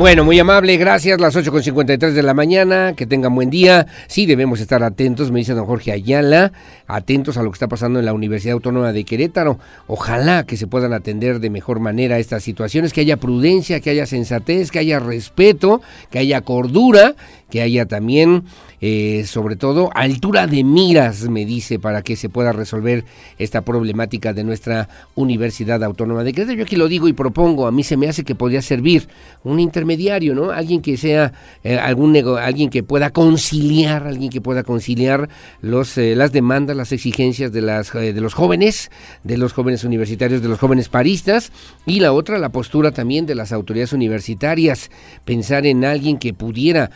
Bueno, 0.03 0.25
muy 0.25 0.37
amable, 0.37 0.77
gracias. 0.79 1.21
Las 1.21 1.37
8.53 1.37 2.11
de 2.11 2.25
la 2.25 2.35
mañana, 2.35 2.95
que 2.97 3.07
tengan 3.07 3.37
buen 3.37 3.51
día. 3.51 3.87
Sí, 4.09 4.27
debemos 4.27 4.59
estar 4.59 4.83
atentos, 4.83 5.31
me 5.31 5.39
dice 5.39 5.55
don 5.55 5.65
Jorge 5.65 5.93
Ayala, 5.93 6.51
atentos 6.89 7.37
a 7.37 7.45
lo 7.45 7.53
que 7.53 7.55
está 7.55 7.69
pasando 7.69 8.01
en 8.01 8.07
la 8.07 8.13
Universidad 8.13 8.55
Autónoma 8.55 8.93
de 8.93 9.05
Querétaro. 9.05 9.61
Ojalá 9.87 10.43
que 10.43 10.57
se 10.57 10.67
puedan 10.67 10.93
atender 10.93 11.39
de 11.39 11.51
mejor 11.51 11.79
manera 11.79 12.19
estas 12.19 12.43
situaciones, 12.43 12.93
que 12.93 13.03
haya 13.03 13.17
prudencia, 13.17 13.79
que 13.79 13.91
haya 13.91 14.05
sensatez, 14.07 14.73
que 14.73 14.81
haya 14.81 14.99
respeto, 14.99 15.81
que 16.11 16.19
haya 16.19 16.41
cordura, 16.41 17.15
que 17.53 17.61
haya 17.61 17.85
también 17.85 18.45
eh, 18.85 19.25
sobre 19.29 19.55
todo 19.55 19.91
altura 19.95 20.49
de 20.49 20.65
miras, 20.65 21.29
me 21.29 21.45
dice, 21.45 21.79
para 21.79 22.03
que 22.03 22.17
se 22.17 22.29
pueda 22.29 22.51
resolver 22.51 23.05
esta 23.39 23.61
problemática 23.61 24.33
de 24.33 24.43
nuestra 24.43 24.89
Universidad 25.15 25.85
Autónoma 25.85 26.25
de 26.25 26.33
Querétaro. 26.33 26.59
Yo 26.59 26.65
aquí 26.65 26.75
lo 26.75 26.89
digo 26.89 27.07
y 27.07 27.13
propongo, 27.13 27.69
a 27.69 27.71
mí 27.71 27.85
se 27.85 27.97
me 27.97 28.09
hace 28.09 28.25
que 28.25 28.35
podría 28.35 28.61
servir 28.61 29.07
un 29.45 29.61
intermediario, 29.61 30.35
¿no? 30.35 30.51
Alguien 30.51 30.83
que 30.83 30.97
sea 30.97 31.33
eh, 31.63 31.79
algún 31.79 32.17
alguien 32.41 32.71
que 32.71 32.83
pueda 32.83 33.11
conciliar, 33.11 34.07
alguien 34.07 34.31
que 34.31 34.41
pueda 34.41 34.65
conciliar 34.65 35.29
los 35.61 35.97
eh, 35.97 36.17
las 36.17 36.33
demandas, 36.33 36.77
las 36.77 36.91
exigencias 36.91 37.53
de 37.53 37.61
las 37.61 37.93
de 37.93 38.21
los 38.21 38.35
jóvenes, 38.35 38.91
de 39.23 39.37
los 39.37 39.53
jóvenes 39.53 39.85
universitarios, 39.85 40.43
de 40.43 40.49
los 40.49 40.59
jóvenes 40.59 40.89
paristas 40.89 41.53
y 41.87 42.01
la 42.01 42.13
otra 42.13 42.39
la 42.39 42.49
postura 42.49 42.91
también 42.91 43.27
de 43.27 43.37
las 43.37 43.53
autoridades 43.53 43.93
universitarias, 43.93 44.91
pensar 45.25 45.67
en 45.67 45.85
alguien 45.85 46.19
que 46.19 46.35
pudiera 46.35 46.91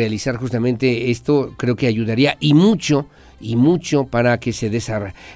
realizar 0.00 0.36
justamente 0.36 1.10
esto 1.10 1.52
creo 1.58 1.76
que 1.76 1.86
ayudaría 1.86 2.38
y 2.40 2.54
mucho 2.54 3.06
y 3.38 3.56
mucho 3.56 4.04
para 4.04 4.40
que 4.40 4.54
se 4.54 4.70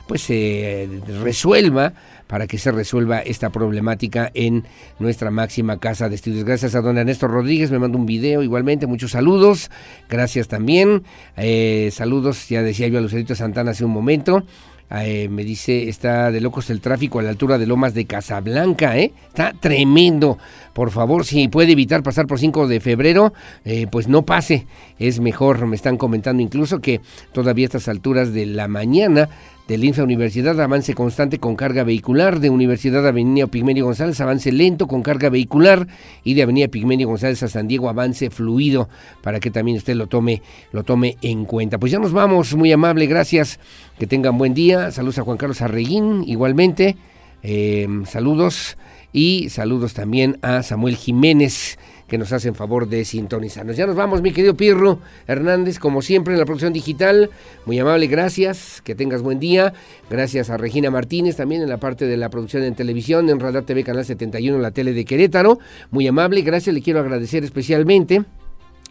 pues 0.07 0.23
se 0.23 0.89
resuelva 1.23 1.93
para 2.27 2.47
que 2.47 2.57
se 2.57 2.73
resuelva 2.73 3.19
esta 3.19 3.51
problemática 3.51 4.31
en 4.32 4.65
nuestra 4.99 5.31
máxima 5.31 5.78
casa 5.78 6.09
de 6.09 6.15
estudios. 6.15 6.45
Gracias 6.45 6.74
a 6.74 6.81
don 6.81 6.97
Ernesto 6.97 7.28
Rodríguez, 7.28 7.70
me 7.70 7.78
manda 7.78 7.99
un 7.99 8.07
video 8.07 8.43
igualmente, 8.43 8.86
muchos 8.86 9.11
saludos, 9.11 9.70
gracias 10.09 10.49
también, 10.49 11.03
eh, 11.36 11.91
saludos, 11.93 12.49
ya 12.49 12.62
decía 12.62 12.89
yo 12.89 12.99
a 12.99 13.03
Lucerito 13.03 13.35
Santana 13.35 13.73
hace 13.73 13.85
un 13.85 13.91
momento, 13.91 14.45
eh, 14.90 15.28
me 15.28 15.44
dice, 15.44 15.89
está 15.89 16.31
de 16.31 16.40
locos 16.40 16.70
el 16.70 16.81
tráfico 16.81 17.19
a 17.19 17.23
la 17.23 17.31
altura 17.31 17.59
de 17.59 17.66
Lomas 17.66 17.94
de 17.94 18.05
Casablanca, 18.05 18.97
¿eh? 18.98 19.12
Está 19.27 19.52
tremendo. 19.59 20.39
Por 20.73 20.90
favor, 20.90 21.24
si 21.24 21.48
puede 21.48 21.73
evitar 21.73 22.02
pasar 22.02 22.27
por 22.27 22.39
5 22.39 22.69
de 22.69 22.81
febrero, 22.81 23.32
eh, 23.65 23.86
pues 23.90 24.09
no 24.09 24.23
pase. 24.23 24.66
Es 24.98 25.20
mejor, 25.20 25.66
me 25.66 25.77
están 25.77 25.97
comentando 25.97 26.43
incluso 26.43 26.81
que 26.81 27.01
todavía 27.32 27.65
a 27.65 27.69
estas 27.69 27.89
alturas 27.89 28.32
de 28.32 28.47
la 28.47 28.69
mañana 28.69 29.28
de 29.69 29.78
Linfa 29.78 30.03
Universidad, 30.03 30.61
avance 30.61 30.95
constante 30.95 31.39
con 31.39 31.57
carga 31.57 31.85
vehicular, 31.85 32.41
de 32.41 32.51
Universidad 32.51 33.07
Avenida 33.07 33.47
Pigmenio 33.47 33.86
González, 33.86 34.20
avance 34.20 34.53
lento 34.53 34.86
con 34.86 35.03
carga 35.03 35.31
vehicular, 35.31 35.86
y 36.23 36.35
de 36.35 36.43
Avenida 36.43 36.69
Pigmenio 36.69 37.09
González 37.09 37.43
a 37.43 37.49
San 37.49 37.66
Diego, 37.66 37.89
avance 37.89 38.28
fluido, 38.28 38.91
para 39.23 39.41
que 39.41 39.51
también 39.51 39.78
usted 39.78 39.95
lo 39.95 40.07
tome, 40.07 40.43
lo 40.73 40.82
tome 40.82 41.16
en 41.23 41.47
cuenta. 41.47 41.78
Pues 41.78 41.93
ya 41.93 41.99
nos 41.99 42.12
vamos, 42.12 42.55
muy 42.55 42.73
amable, 42.73 43.07
gracias, 43.07 43.59
que 43.99 44.07
tengan 44.07 44.36
buen 44.36 44.53
día, 44.53 44.91
saludos 44.91 45.19
a 45.19 45.23
Juan 45.23 45.39
Carlos 45.39 45.62
Arreguín, 45.62 46.24
igualmente, 46.27 46.97
eh, 47.43 47.89
saludos, 48.07 48.77
y 49.15 49.49
saludos 49.49 49.95
también 49.95 50.39
a 50.43 50.62
Samuel 50.62 50.97
Jiménez, 50.97 51.78
que 52.09 52.18
nos 52.18 52.32
hacen 52.32 52.55
favor 52.55 52.89
de 52.89 53.05
sintonizarnos. 53.05 53.76
Ya 53.76 53.86
nos 53.86 53.97
vamos, 53.97 54.22
mi 54.22 54.32
querido 54.32 54.55
Pirro 54.55 54.98
Hernández, 55.26 55.78
como 55.78 56.02
siempre 56.02 56.35
en 56.35 56.40
la 56.40 56.47
producción 56.47 56.72
digital. 56.72 57.31
Muy 57.66 57.78
amable, 57.78 58.06
gracias. 58.06 58.82
Que 58.82 58.94
tengas 58.94 59.22
buen 59.22 59.40
día. 59.40 59.72
Gracias 60.10 60.51
a 60.51 60.56
Regina 60.56 60.90
Martínez 60.90 61.36
también 61.36 61.62
en 61.62 61.68
la 61.68 61.78
parte 61.78 62.06
de 62.06 62.16
la 62.16 62.31
producción 62.31 62.62
en 62.62 62.74
televisión, 62.74 63.28
en 63.31 63.40
Radar 63.40 63.64
TV 63.64 63.85
Canal 63.85 64.05
71, 64.05 64.59
la 64.59 64.70
tele 64.70 64.93
de 64.93 65.05
Querétaro. 65.05 65.59
Muy 65.90 66.06
amable, 66.06 66.43
gracias. 66.43 66.74
Le 66.74 66.82
quiero 66.82 67.01
agradecer 67.01 67.44
especialmente 67.44 68.24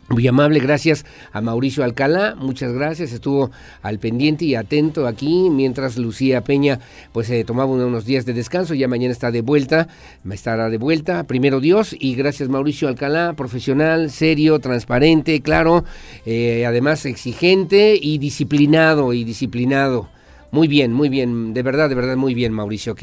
muy 0.10 0.28
amable, 0.28 0.60
gracias 0.60 1.06
a 1.32 1.40
Mauricio 1.40 1.84
Alcalá, 1.84 2.36
muchas 2.36 2.74
gracias, 2.74 3.14
estuvo 3.14 3.52
al 3.82 4.00
pendiente 4.00 4.44
y 4.44 4.56
atento 4.56 5.08
aquí 5.08 5.50
mientras 5.50 5.98
Lucía 5.98 6.42
Peña 6.42 6.80
pues 7.14 7.28
se 7.28 7.44
tomaba 7.46 7.72
unos 7.72 8.06
días 8.06 8.26
de 8.26 8.34
descanso, 8.34 8.74
ya 8.74 8.88
mañana 8.88 9.14
está 9.14 9.32
de 9.32 9.42
vuelta, 9.42 9.88
estará 10.30 10.70
de 10.70 10.78
vuelta, 10.78 11.24
primero 11.24 11.62
Dios 11.62 11.96
y 11.98 12.16
gracias 12.16 12.50
Mauricio 12.50 12.90
Alcalá, 12.90 13.34
profesional, 13.34 14.12
serio, 14.12 14.60
transparente, 14.60 15.42
claro, 15.42 15.86
eh, 16.26 16.66
además 16.66 17.06
exigente 17.06 17.98
y 18.00 18.18
disciplinado 18.18 19.14
y 19.14 19.24
disciplinado. 19.24 20.10
Muy 20.54 20.68
bien, 20.68 20.94
muy 20.94 21.10
bien, 21.10 21.56
de 21.56 21.64
verdad, 21.64 21.90
de 21.90 21.96
verdad, 21.96 22.16
muy 22.16 22.36
bien, 22.36 22.54
Mauricio, 22.54 22.94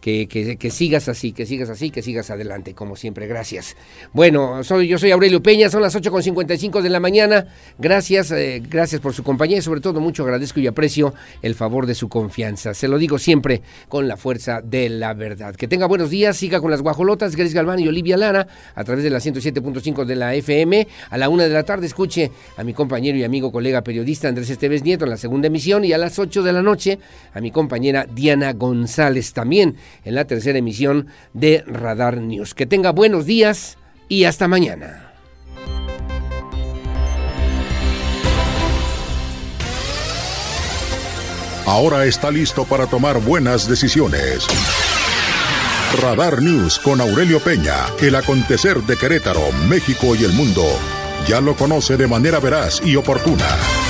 que, 0.00 0.26
que, 0.28 0.56
que, 0.56 0.70
sigas 0.70 1.08
así, 1.08 1.32
que 1.32 1.46
sigas 1.46 1.68
así, 1.70 1.90
que 1.90 2.02
sigas 2.02 2.30
adelante, 2.30 2.74
como 2.74 2.96
siempre, 2.96 3.26
gracias. 3.26 3.76
Bueno, 4.12 4.64
soy, 4.64 4.88
yo 4.88 4.98
soy 4.98 5.10
Aurelio 5.10 5.42
Peña, 5.42 5.68
son 5.70 5.82
las 5.82 5.94
8.55 5.94 6.80
de 6.80 6.88
la 6.88 7.00
mañana, 7.00 7.46
gracias, 7.78 8.30
eh, 8.32 8.62
gracias 8.68 9.00
por 9.00 9.12
su 9.12 9.22
compañía 9.22 9.58
y 9.58 9.62
sobre 9.62 9.80
todo 9.80 10.00
mucho 10.00 10.22
agradezco 10.22 10.60
y 10.60 10.66
aprecio 10.66 11.14
el 11.42 11.54
favor 11.54 11.86
de 11.86 11.94
su 11.94 12.08
confianza. 12.08 12.74
Se 12.74 12.88
lo 12.88 12.98
digo 12.98 13.18
siempre 13.18 13.62
con 13.88 14.08
la 14.08 14.16
fuerza 14.16 14.60
de 14.62 14.88
la 14.88 15.14
verdad. 15.14 15.54
Que 15.54 15.68
tenga 15.68 15.86
buenos 15.86 16.10
días, 16.10 16.36
siga 16.36 16.60
con 16.60 16.70
las 16.70 16.82
guajolotas, 16.82 17.36
Grace 17.36 17.54
Galván 17.54 17.80
y 17.80 17.88
Olivia 17.88 18.16
Lara, 18.16 18.46
a 18.74 18.84
través 18.84 19.04
de 19.04 19.10
la 19.10 19.18
107.5 19.18 20.04
de 20.04 20.16
la 20.16 20.34
FM, 20.34 20.88
a 21.10 21.18
la 21.18 21.28
una 21.28 21.44
de 21.44 21.50
la 21.50 21.64
tarde 21.64 21.86
escuche 21.86 22.30
a 22.56 22.64
mi 22.64 22.72
compañero 22.72 23.18
y 23.18 23.24
amigo 23.24 23.52
colega 23.52 23.82
periodista 23.82 24.28
Andrés 24.28 24.50
Esteves 24.50 24.82
Nieto 24.82 25.04
en 25.04 25.10
la 25.10 25.16
segunda 25.16 25.48
emisión 25.48 25.84
y 25.84 25.92
a 25.92 25.98
las 25.98 26.18
8 26.18 26.42
de 26.42 26.52
la 26.52 26.62
noche 26.62 26.98
a 27.34 27.40
mi 27.40 27.50
compañera 27.50 28.06
Diana 28.10 28.52
González 28.52 29.32
también 29.32 29.76
en 30.04 30.14
la 30.14 30.26
tercera 30.26 30.58
emisión 30.58 31.08
de 31.32 31.64
Radar 31.66 32.18
News. 32.18 32.54
Que 32.54 32.66
tenga 32.66 32.90
buenos 32.90 33.26
días 33.26 33.78
y 34.08 34.24
hasta 34.24 34.48
mañana. 34.48 35.10
Ahora 41.66 42.04
está 42.04 42.30
listo 42.32 42.64
para 42.64 42.86
tomar 42.86 43.20
buenas 43.20 43.68
decisiones. 43.68 44.46
Radar 46.02 46.42
News 46.42 46.78
con 46.78 47.00
Aurelio 47.00 47.40
Peña, 47.40 47.86
el 48.00 48.14
acontecer 48.14 48.78
de 48.82 48.96
Querétaro, 48.96 49.52
México 49.68 50.14
y 50.14 50.24
el 50.24 50.32
mundo. 50.32 50.64
Ya 51.28 51.40
lo 51.40 51.54
conoce 51.54 51.96
de 51.96 52.06
manera 52.06 52.40
veraz 52.40 52.80
y 52.84 52.96
oportuna. 52.96 53.89